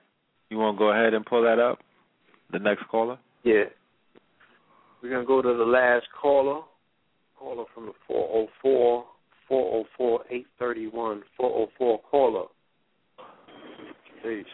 [0.50, 1.78] You want to go ahead and pull that up?
[2.52, 3.20] The next caller?
[3.44, 3.66] Yeah.
[5.04, 6.62] We're gonna go to the last caller.
[7.38, 9.06] Caller from the 404
[9.48, 12.46] 404 831 404 caller.
[14.24, 14.46] Peace.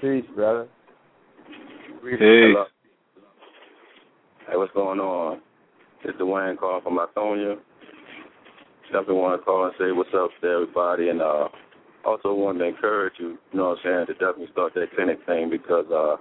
[0.00, 0.68] Peace, brother.
[2.04, 2.18] Peace.
[4.46, 5.40] Hey, what's going on?
[6.04, 7.56] It's Dwayne calling from Lithonia.
[8.92, 11.48] Definitely want to call and say what's up to everybody, and uh,
[12.04, 15.18] also wanted to encourage you, you know what I'm saying, to definitely start that clinic
[15.26, 16.16] thing because uh,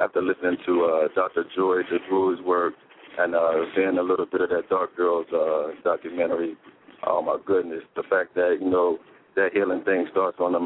[0.00, 1.44] after listening to uh, Dr.
[1.54, 2.74] Joy DeGruy's work
[3.18, 6.56] and uh, seeing a little bit of that Dark Girls uh, documentary,
[7.06, 8.98] oh my goodness, the fact that, you know,
[9.36, 10.60] that healing thing starts on a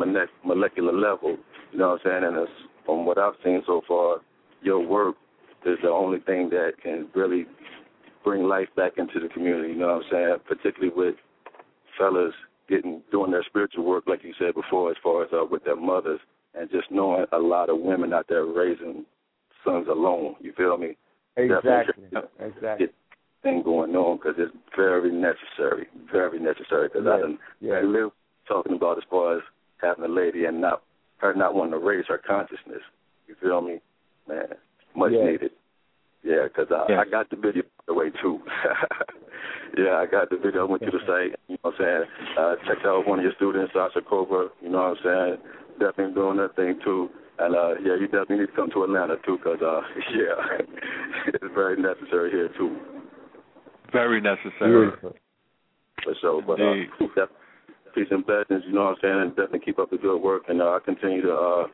[0.45, 1.37] molecular level,
[1.73, 2.53] you know what I'm saying, and it's,
[2.85, 4.19] from what I've seen so far,
[4.63, 5.17] your work
[5.67, 7.47] is the only thing that can really
[8.25, 11.15] bring life back into the community, you know what I'm saying, particularly with
[11.99, 12.33] fellas
[12.69, 15.77] getting doing their spiritual work, like you said before, as far as uh, with their
[15.77, 16.21] mothers,
[16.55, 19.05] and just knowing a lot of women out there raising
[19.65, 20.37] sons alone.
[20.41, 20.97] You feel me?
[21.37, 21.71] Exactly.
[21.71, 22.87] Definitely Exactly.
[22.87, 22.95] Get
[23.43, 26.89] thing going on because it's very necessary, very necessary.
[26.89, 27.85] Because I Yes, done yes.
[27.85, 28.11] Live
[28.47, 29.43] talking about as far as
[29.81, 30.83] having a lady and not
[31.19, 32.83] her not wanting to raise her consciousness.
[33.27, 33.81] You feel me?
[34.29, 34.55] Man,
[34.95, 35.25] much Yes.
[35.25, 35.53] needed.
[36.29, 36.99] Yeah, because I, Yes.
[37.01, 38.39] I got the video the way too.
[39.79, 40.69] yeah, I got the video.
[40.69, 41.41] I went to the site.
[41.49, 42.05] You know what I'm saying?
[42.37, 44.49] Uh, checked out one of your students, Sasha Cobra.
[44.61, 45.37] You know what I'm saying?
[45.81, 47.09] Definitely doing that thing too.
[47.39, 49.81] And uh, yeah, you definitely need to come to Atlanta too, because uh,
[50.13, 50.69] yeah,
[51.33, 52.77] it's very necessary here too.
[53.91, 54.93] Very necessary.
[54.93, 55.17] Beautiful.
[56.05, 56.43] For sure.
[56.43, 57.27] But uh,
[57.95, 58.65] peace and blessings.
[58.67, 59.21] You know what I'm saying?
[59.23, 60.43] And definitely keep up the good work.
[60.49, 61.67] And uh, I continue to uh,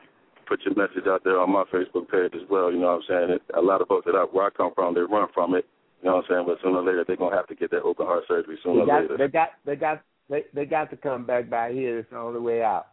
[0.47, 2.71] put your message out there on my Facebook page as well.
[2.71, 3.29] You know what I'm saying?
[3.37, 5.65] It, a lot of folks that I, where I come from, they run from it.
[6.01, 6.45] You know what I'm saying?
[6.47, 8.57] But sooner or later, they're gonna have to get that open heart surgery.
[8.63, 11.49] Sooner They or got, later, they got, they got, they, they got to come back
[11.49, 11.99] by here.
[11.99, 12.87] It's the only way out.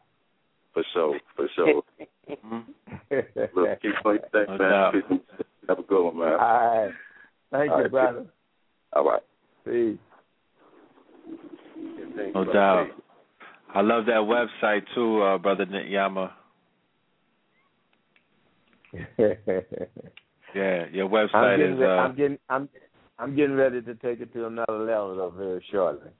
[0.74, 1.82] for sure, for sure.
[2.30, 2.64] Mhm.
[3.10, 4.70] Look, keep on your thing, No man.
[4.70, 4.92] doubt.
[4.94, 5.48] Peace and blessings.
[5.68, 6.32] Have a good one, man.
[6.32, 6.90] All right.
[7.50, 8.26] Thank All you, right, brother.
[8.92, 9.22] All right.
[9.64, 9.98] Peace.
[12.34, 12.86] No doubt.
[13.74, 14.22] I love that
[14.62, 16.30] website too, uh, brother Nityama.
[20.54, 22.68] Yeah, your I'm website getting, is re- uh, I'm getting, I'm,
[23.18, 26.10] I'm getting ready to take it to another level though very shortly.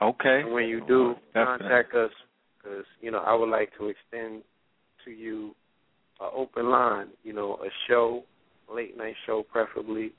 [0.00, 0.40] Okay.
[0.40, 1.58] And when you do Definitely.
[1.68, 2.10] contact us,
[2.56, 4.42] because you know I would like to extend
[5.04, 5.54] to you
[6.20, 7.08] an open line.
[7.22, 8.24] You know, a show,
[8.72, 10.12] late night show, preferably.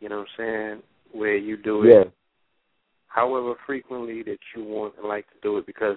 [0.00, 0.82] You know what I'm saying?
[1.12, 2.10] Where you do it, Yeah.
[3.06, 5.96] however frequently that you want and like to do it, because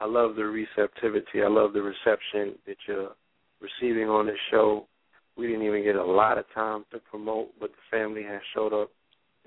[0.00, 1.42] I love the receptivity.
[1.42, 3.12] I love the reception that you're
[3.60, 4.86] receiving on this show.
[5.36, 8.72] We didn't even get a lot of time to promote, but the family has showed
[8.72, 8.90] up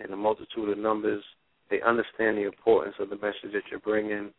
[0.03, 1.23] in a multitude of numbers.
[1.69, 4.31] They understand the importance of the message that you're bringing.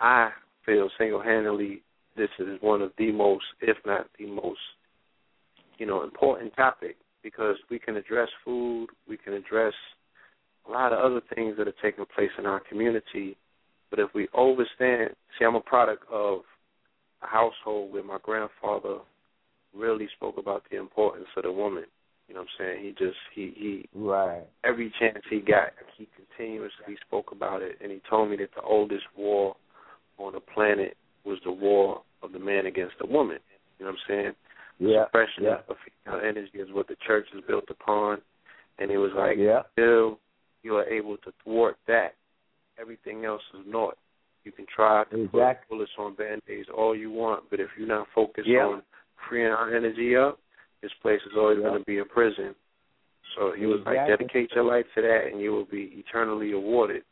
[0.00, 0.30] I
[0.64, 1.82] feel single-handedly
[2.16, 4.60] this is one of the most, if not the most,
[5.78, 9.74] you know, important topic because we can address food, we can address
[10.66, 13.36] a lot of other things that are taking place in our community.
[13.90, 16.40] But if we overstand, see, I'm a product of
[17.22, 18.98] a household where my grandfather
[19.76, 21.84] really spoke about the importance of the woman.
[22.28, 22.84] You know what I'm saying?
[22.84, 24.42] He just he he Right.
[24.64, 28.62] every chance he got, he continuously spoke about it, and he told me that the
[28.62, 29.56] oldest war
[30.18, 33.38] on the planet was the war of the man against the woman.
[33.78, 34.34] You know what I'm saying?
[34.78, 35.04] Yeah.
[35.06, 35.60] Suppression Yeah.
[35.68, 38.20] of female energy is what the church is built upon,
[38.78, 39.62] and he was like, Yeah.
[39.76, 40.18] "Till
[40.62, 42.14] you are able to thwart that,
[42.78, 43.96] everything else is naught.
[44.44, 45.66] You can try to Exactly.
[45.66, 48.66] put bullets on band-aids all you want, but if you're not focused Yeah.
[48.66, 48.82] on
[49.28, 50.38] freeing our energy up,
[50.82, 51.68] this place is always Yeah.
[51.68, 52.54] going to be a prison.
[53.36, 57.02] So he was like, dedicate your life to that, and you will be eternally awarded.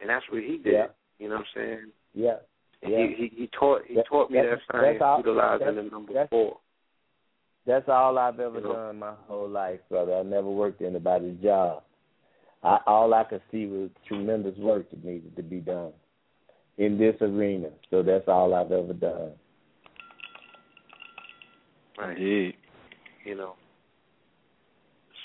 [0.00, 0.72] And that's what he did.
[0.72, 0.86] Yeah.
[1.18, 1.86] You know what I'm saying?
[2.14, 2.36] Yeah.
[2.82, 2.88] Yeah.
[3.06, 6.58] He, he he taught he That- taught me that science all- utilizing the number four.
[7.66, 8.72] That's all I've ever You know?
[8.72, 10.14] done my whole life, brother.
[10.14, 11.82] I never worked anybody's job.
[12.62, 15.92] I, all I could see was tremendous work that needed to be done
[16.78, 17.68] in this arena.
[17.90, 19.32] So that's all I've ever done.
[21.98, 22.16] Right.
[22.16, 22.54] Indeed.
[23.24, 23.54] You know.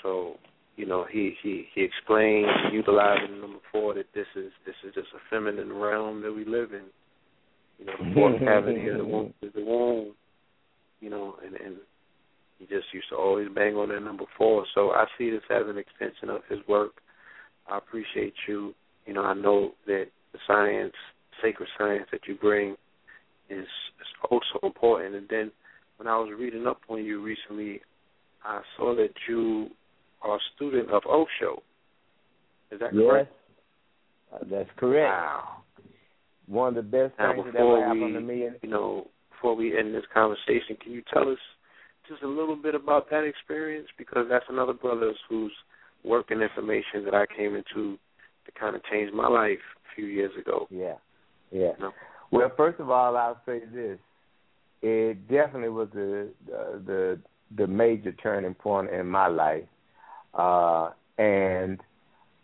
[0.02, 0.34] So
[0.76, 5.08] you know he he he explained utilizing number four that this is this is just
[5.14, 6.84] a feminine realm that we live in.
[7.78, 10.14] You know, the fourth cavity of the womb is the womb.
[11.00, 11.76] You know, and and
[12.58, 14.64] he just used to always bang on that number four.
[14.74, 16.92] So I see this as an extension of his work.
[17.70, 18.74] I appreciate you.
[19.06, 20.94] You know, I know that the science,
[21.42, 22.72] sacred science that you bring
[23.50, 23.66] is, is
[24.30, 25.14] oh also important.
[25.14, 25.52] And then
[25.96, 27.80] when I was reading up on you recently,
[28.44, 29.68] I saw that you
[30.22, 31.62] are a student of Osho.
[32.70, 33.10] Is that Yes.
[33.10, 33.32] correct?
[34.32, 35.10] Uh, that's correct.
[35.12, 35.62] Wow.
[36.46, 38.48] One of the best Now, things that ever we, happened to me.
[38.62, 41.38] you know, before we end this conversation, can you tell us
[42.08, 43.88] just a little bit about that experience?
[43.96, 45.52] Because that's another brother whose
[46.04, 47.98] work and information that I came into
[48.44, 50.66] to kind of change my life a few years ago.
[50.70, 50.94] Yeah.
[51.50, 51.72] Yeah.
[51.78, 51.92] You know?
[52.30, 53.98] Well, first of all, I'll say this:
[54.84, 56.28] it definitely was the
[56.86, 57.18] the
[57.56, 59.64] the, major turning point in my life,
[60.34, 61.80] uh, and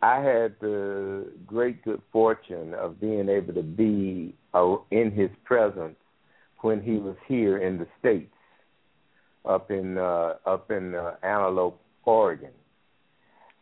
[0.00, 5.96] I had the great good fortune of being able to be uh, in his presence
[6.62, 8.32] when he was here in the states,
[9.44, 12.52] up in uh, up in uh, Antelope, Oregon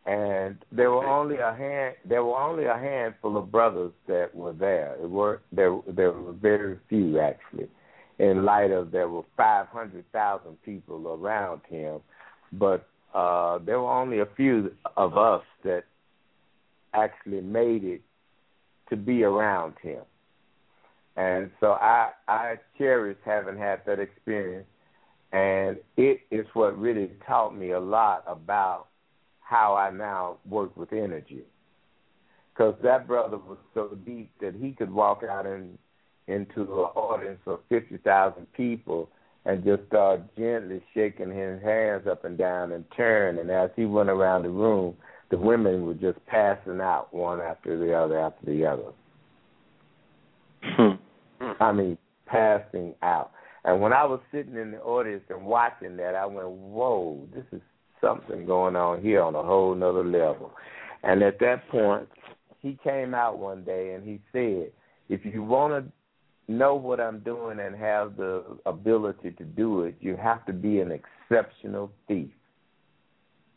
[0.05, 4.53] and there were only a hand there were only a handful of brothers that were
[4.53, 4.95] there.
[5.03, 7.67] It were there there were very few actually.
[8.19, 12.01] In light of there were five hundred thousand people around him,
[12.53, 15.85] but uh there were only a few of us that
[16.93, 18.01] actually made it
[18.89, 20.01] to be around him.
[21.15, 24.67] And so I I cherish having had that experience
[25.31, 28.87] and it is what really taught me a lot about
[29.41, 31.43] how I now work with energy.
[32.53, 35.77] Because that brother was so deep that he could walk out in,
[36.29, 39.09] into an audience of 50,000 people
[39.45, 43.39] and just start gently shaking his hands up and down and turn.
[43.39, 44.95] And as he went around the room,
[45.31, 48.91] the women were just passing out one after the other after the other.
[50.63, 51.53] Hmm.
[51.59, 53.31] I mean, passing out.
[53.63, 57.45] And when I was sitting in the audience and watching that, I went, whoa, this
[57.51, 57.61] is
[58.01, 60.51] something going on here on a whole nother level.
[61.03, 62.07] And at that point,
[62.61, 64.71] he came out one day and he said,
[65.07, 65.91] if you want to
[66.49, 70.79] know what I'm doing and have the ability to do it, you have to be
[70.79, 72.31] an exceptional thief.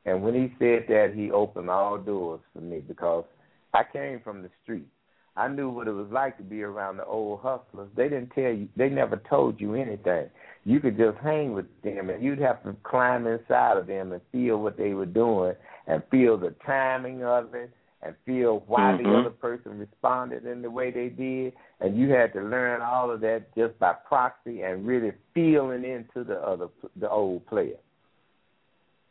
[0.05, 3.25] And when he said that, he opened all doors for me because
[3.73, 4.87] I came from the street.
[5.35, 7.89] I knew what it was like to be around the old hustlers.
[7.97, 10.29] They didn't tell you, they never told you anything.
[10.65, 14.21] You could just hang with them and you'd have to climb inside of them and
[14.31, 15.55] feel what they were doing
[15.87, 17.71] and feel the timing of it
[18.03, 18.99] and feel why Mhm.
[18.99, 21.55] the other person responded in the way they did.
[21.81, 26.25] And you had to learn all of that just by proxy and really feeling into
[26.25, 27.79] the other, the old player.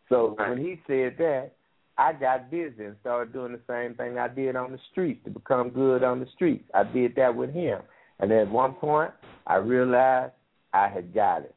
[0.10, 1.53] So when he said that,
[1.98, 5.30] I got busy and started doing the same thing I did on the streets to
[5.30, 6.70] become good on the streets.
[6.74, 7.82] I did that with him.
[8.20, 9.11] And at one point,
[9.48, 10.34] I realized
[10.74, 11.56] I had got it.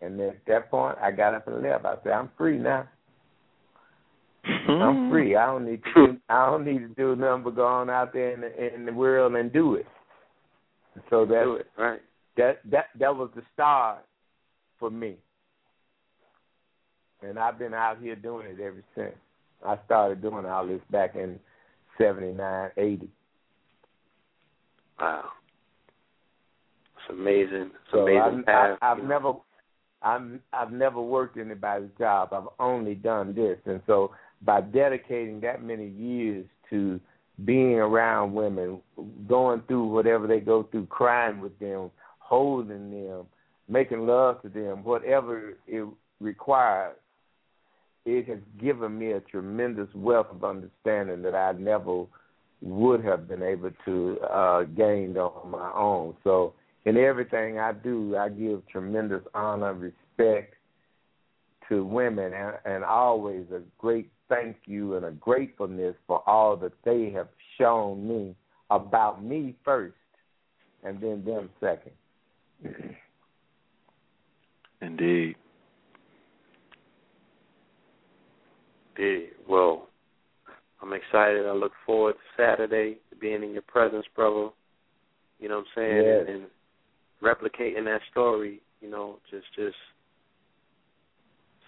[0.00, 1.84] And at that point, I got up and left.
[1.84, 2.86] I said, I'm free now.
[4.72, 5.10] I'm mm-hmm.
[5.10, 5.36] free.
[5.36, 6.06] I don't need to.
[6.06, 8.86] Do, I don't need to do nothing but go on out there in the, in
[8.86, 9.86] the world and do it.
[11.10, 12.00] So that Do it, right.
[12.36, 14.04] that that that was the start
[14.78, 15.16] for me.
[17.22, 19.14] And I've been out here doing it ever since.
[19.66, 21.38] I started doing all this back in
[21.98, 23.08] seventy nine, eighty.
[25.00, 25.24] Wow.
[26.96, 27.70] It's amazing.
[27.74, 28.78] It's So amazing I, path.
[28.80, 29.34] I, I've never,
[30.02, 32.32] I'm, I've never worked anybody's job.
[32.32, 34.12] I've only done this, and so
[34.46, 36.98] by dedicating that many years to
[37.44, 38.80] being around women,
[39.28, 43.26] going through whatever they go through, crying with them, holding them,
[43.68, 45.86] making love to them, whatever it
[46.20, 46.96] requires,
[48.06, 52.04] it has given me a tremendous wealth of understanding that I never
[52.62, 56.14] would have been able to uh, gain on my own.
[56.24, 60.54] So in everything I do, I give tremendous honor, respect
[61.68, 66.72] to women, and, and always a great thank you and a gratefulness for all that
[66.84, 68.34] they have shown me
[68.70, 69.94] about me first,
[70.84, 71.92] and then them second.
[74.82, 75.36] Indeed.
[78.96, 79.30] Indeed.
[79.48, 79.88] Well,
[80.82, 81.46] I'm excited.
[81.46, 84.50] I look forward to Saturday being in your presence, brother.
[85.38, 86.04] You know what I'm saying?
[86.04, 86.24] Yes.
[86.28, 86.46] And, and
[87.22, 89.76] replicating that story, you know, just just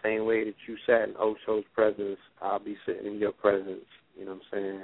[0.03, 3.85] same way that you sat in Osho's presence, I'll be sitting in your presence.
[4.17, 4.83] You know what I'm saying?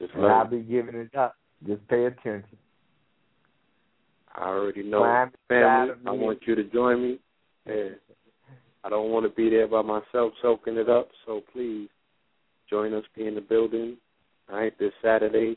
[0.00, 1.36] Just And I'll be giving it up.
[1.66, 2.58] Just pay attention.
[4.34, 5.00] I already know.
[5.00, 7.18] Climb Family, I want you to join me.
[7.66, 7.90] Yeah.
[8.84, 11.88] I don't want to be there by myself soaking it up, so please
[12.68, 13.04] join us.
[13.14, 13.96] Be in the building.
[14.50, 15.56] All right, this Saturday,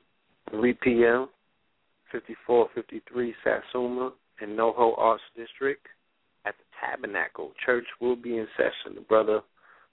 [0.51, 1.27] 3 p.m.,
[2.11, 4.11] 5453 Satsuma
[4.41, 5.85] in NoHo Arts District
[6.45, 7.51] at the Tabernacle.
[7.65, 8.95] Church will be in session.
[8.95, 9.41] The brother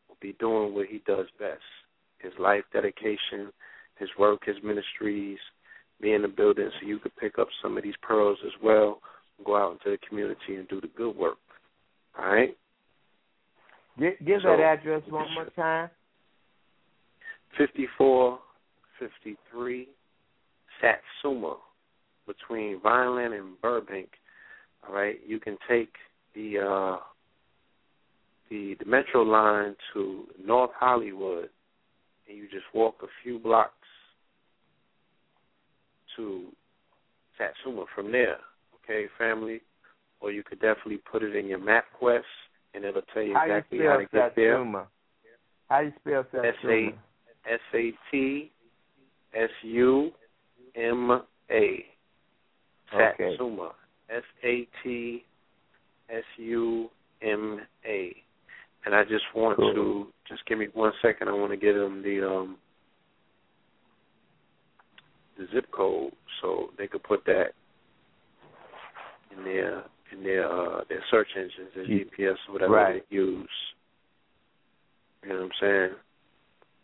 [0.09, 1.63] will be doing what he does best
[2.23, 3.53] his life dedication,
[3.99, 5.37] his work, his ministries,
[6.01, 9.01] be in the building so you could pick up some of these pearls as well
[9.37, 11.37] and go out into the community and do the good work.
[12.19, 12.57] All right?
[13.99, 15.91] Give, give So- that address one more time.
[17.59, 19.89] 5453
[20.81, 21.57] Satsuma
[22.27, 24.09] between Vineland and Burbank.
[24.87, 25.95] All right, you can take
[26.35, 26.97] the uh
[28.51, 31.49] the the metro line to North Hollywood
[32.29, 33.73] and you just walk a few blocks
[36.17, 36.47] to
[37.39, 38.39] Satsuma from there.
[38.85, 39.61] Okay, family?
[40.21, 42.23] Or you could definitely put it in your MapQuest
[42.75, 44.55] and it'll tell you How you exactly how to get there.
[44.57, 44.87] Satsuma?
[45.69, 46.93] How do you spell S Satsuma?
[47.47, 48.53] A S A T
[49.35, 50.13] S U
[50.77, 51.85] M A.
[52.95, 53.15] Okay.
[53.19, 53.73] Satsuma.
[54.11, 55.25] S A T
[56.13, 56.89] S U
[57.23, 58.15] M A.
[58.85, 59.75] And I just want Cool.
[59.75, 61.29] to just give me one second.
[61.29, 62.57] I want to get them the um
[65.39, 67.53] the zip code so they could put that
[69.37, 73.03] in their in their uh their search engines, their GPS or whatever right.
[73.09, 73.49] they use.
[75.23, 75.91] You know what I'm saying?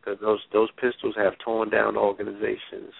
[0.00, 2.92] Because those those pistols have torn down organizations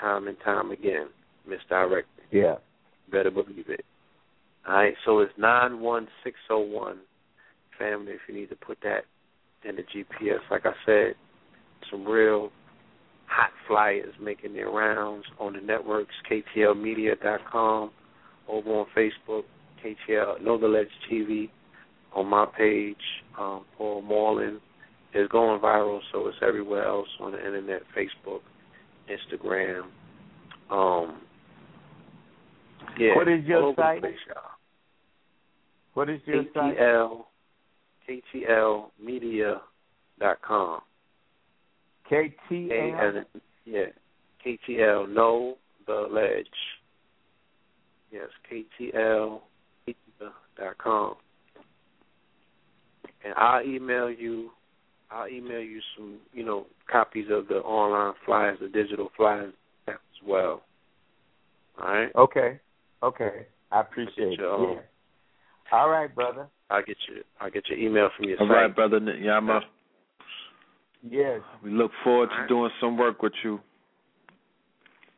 [0.00, 1.08] time and time again,
[1.48, 2.24] misdirected.
[2.30, 2.56] Yeah.
[3.10, 3.84] Better believe it.
[4.66, 6.98] All right, so it's nine one six zero one.
[7.78, 9.04] Family, if you need to put that
[9.68, 11.14] in the GPS, like I said,
[11.90, 12.50] some real
[13.26, 17.90] hot flyers making their rounds on the networks, KTLmedia.com,
[18.48, 19.42] over on Facebook,
[19.84, 21.50] KTL Know the Ledge TV,
[22.14, 22.96] on my page,
[23.38, 24.60] um, Paul Moreland.
[25.12, 28.40] It's going viral, so it's everywhere else on the internet, Facebook,
[29.10, 29.84] Instagram.
[30.70, 31.20] Um,
[32.98, 34.00] yeah, What is your site?
[34.00, 34.16] place.
[35.94, 36.78] What is your site?
[36.78, 37.24] KTL,
[38.08, 40.80] KTLmedia.com.
[42.10, 43.00] A KTL.
[43.00, 43.24] as in,
[43.64, 43.86] yeah,
[44.44, 45.56] KTL No,
[45.86, 46.46] the Ledge.
[48.12, 49.40] Yes, KTL
[50.56, 51.16] dot com.
[53.24, 54.50] And I'll email you.
[55.10, 59.52] I'll email you some, you know, copies of the online flyers, the digital flyers
[59.88, 60.62] as well.
[61.80, 62.10] All right.
[62.16, 62.60] Okay.
[63.02, 63.46] Okay.
[63.70, 64.38] I appreciate it.
[64.38, 64.80] your, um, Yeah.
[65.72, 66.48] All right, brother.
[66.70, 67.22] I'll get you.
[67.40, 68.56] I'll get your email from your All site.
[68.56, 69.60] right, brother Yama.
[71.08, 71.40] Yes.
[71.62, 73.60] We look forward to doing some work with you.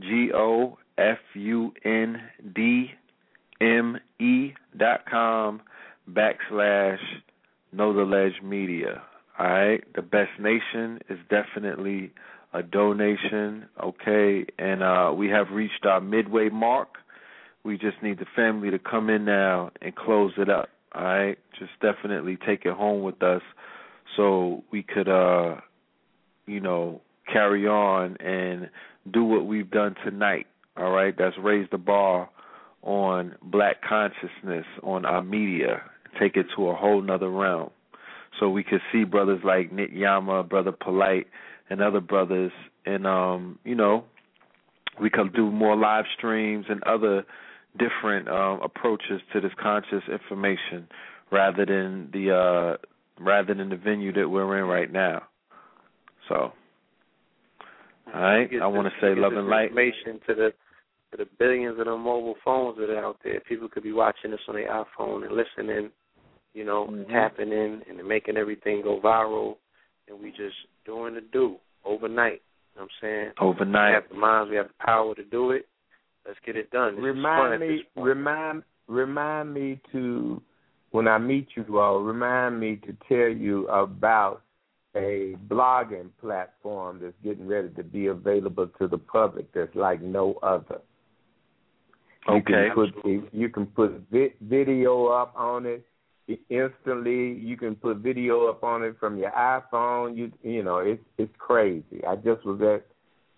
[0.00, 2.20] G O F U N
[2.54, 2.90] D
[3.60, 5.60] M E dot com
[6.14, 6.98] backslash
[7.72, 9.02] Know the Ledge Media.
[9.38, 9.82] All right.
[9.94, 12.12] The best nation is definitely
[12.52, 13.66] a donation.
[13.82, 14.44] Okay.
[14.58, 16.88] And uh we have reached our midway mark.
[17.64, 20.68] We just need the family to come in now and close it up.
[20.94, 21.38] All right.
[21.58, 23.42] Just definitely take it home with us
[24.16, 25.56] so we could uh
[26.46, 27.00] you know
[27.32, 28.68] carry on and
[29.10, 30.48] do what we've done tonight.
[30.76, 31.14] All right.
[31.16, 32.28] That's raise the bar
[32.82, 35.82] on black consciousness on our media.
[36.18, 37.70] Take it to a whole nother realm
[38.40, 41.26] so we could see brothers like Nityama, brother Polight,
[41.68, 42.52] and other brothers,
[42.86, 44.04] and um, you know,
[45.00, 47.24] we could do more live streams and other
[47.78, 50.88] different um, approaches to this conscious information,
[51.30, 52.76] rather than the uh,
[53.22, 55.22] rather than the venue that we're in right now.
[56.28, 56.52] So,
[58.12, 59.68] all right, I want to say love and light.
[59.68, 60.50] Information to the
[61.12, 63.40] to the billions of the mobile phones that are out there.
[63.40, 65.90] People could be watching this on their iPhone and listening,
[66.54, 67.10] you know, Mm-hmm.
[67.12, 69.56] tapping in and making everything go viral.
[70.08, 72.42] And we just doing the do overnight.
[72.74, 73.32] You know what I'm saying?
[73.40, 73.90] Overnight.
[73.90, 75.66] We have the minds, we have the power to do it.
[76.26, 76.96] Let's get it done.
[76.96, 80.42] This Remind me, remind, remind me to
[80.90, 82.00] when I meet you all.
[82.00, 84.42] Remind me to tell you about
[84.96, 89.52] a blogging platform that's getting ready to be available to the public.
[89.54, 90.80] That's like no other.
[92.28, 92.68] You Okay.
[92.74, 95.64] can put you can put vi- video up on
[96.48, 97.32] instantly.
[97.32, 100.16] You can put video up on it from your iPhone.
[100.16, 102.04] You you know it's it's crazy.
[102.06, 102.86] I just was at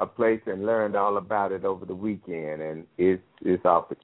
[0.00, 3.96] a place and learned all about it over the weekend, and it's it's off the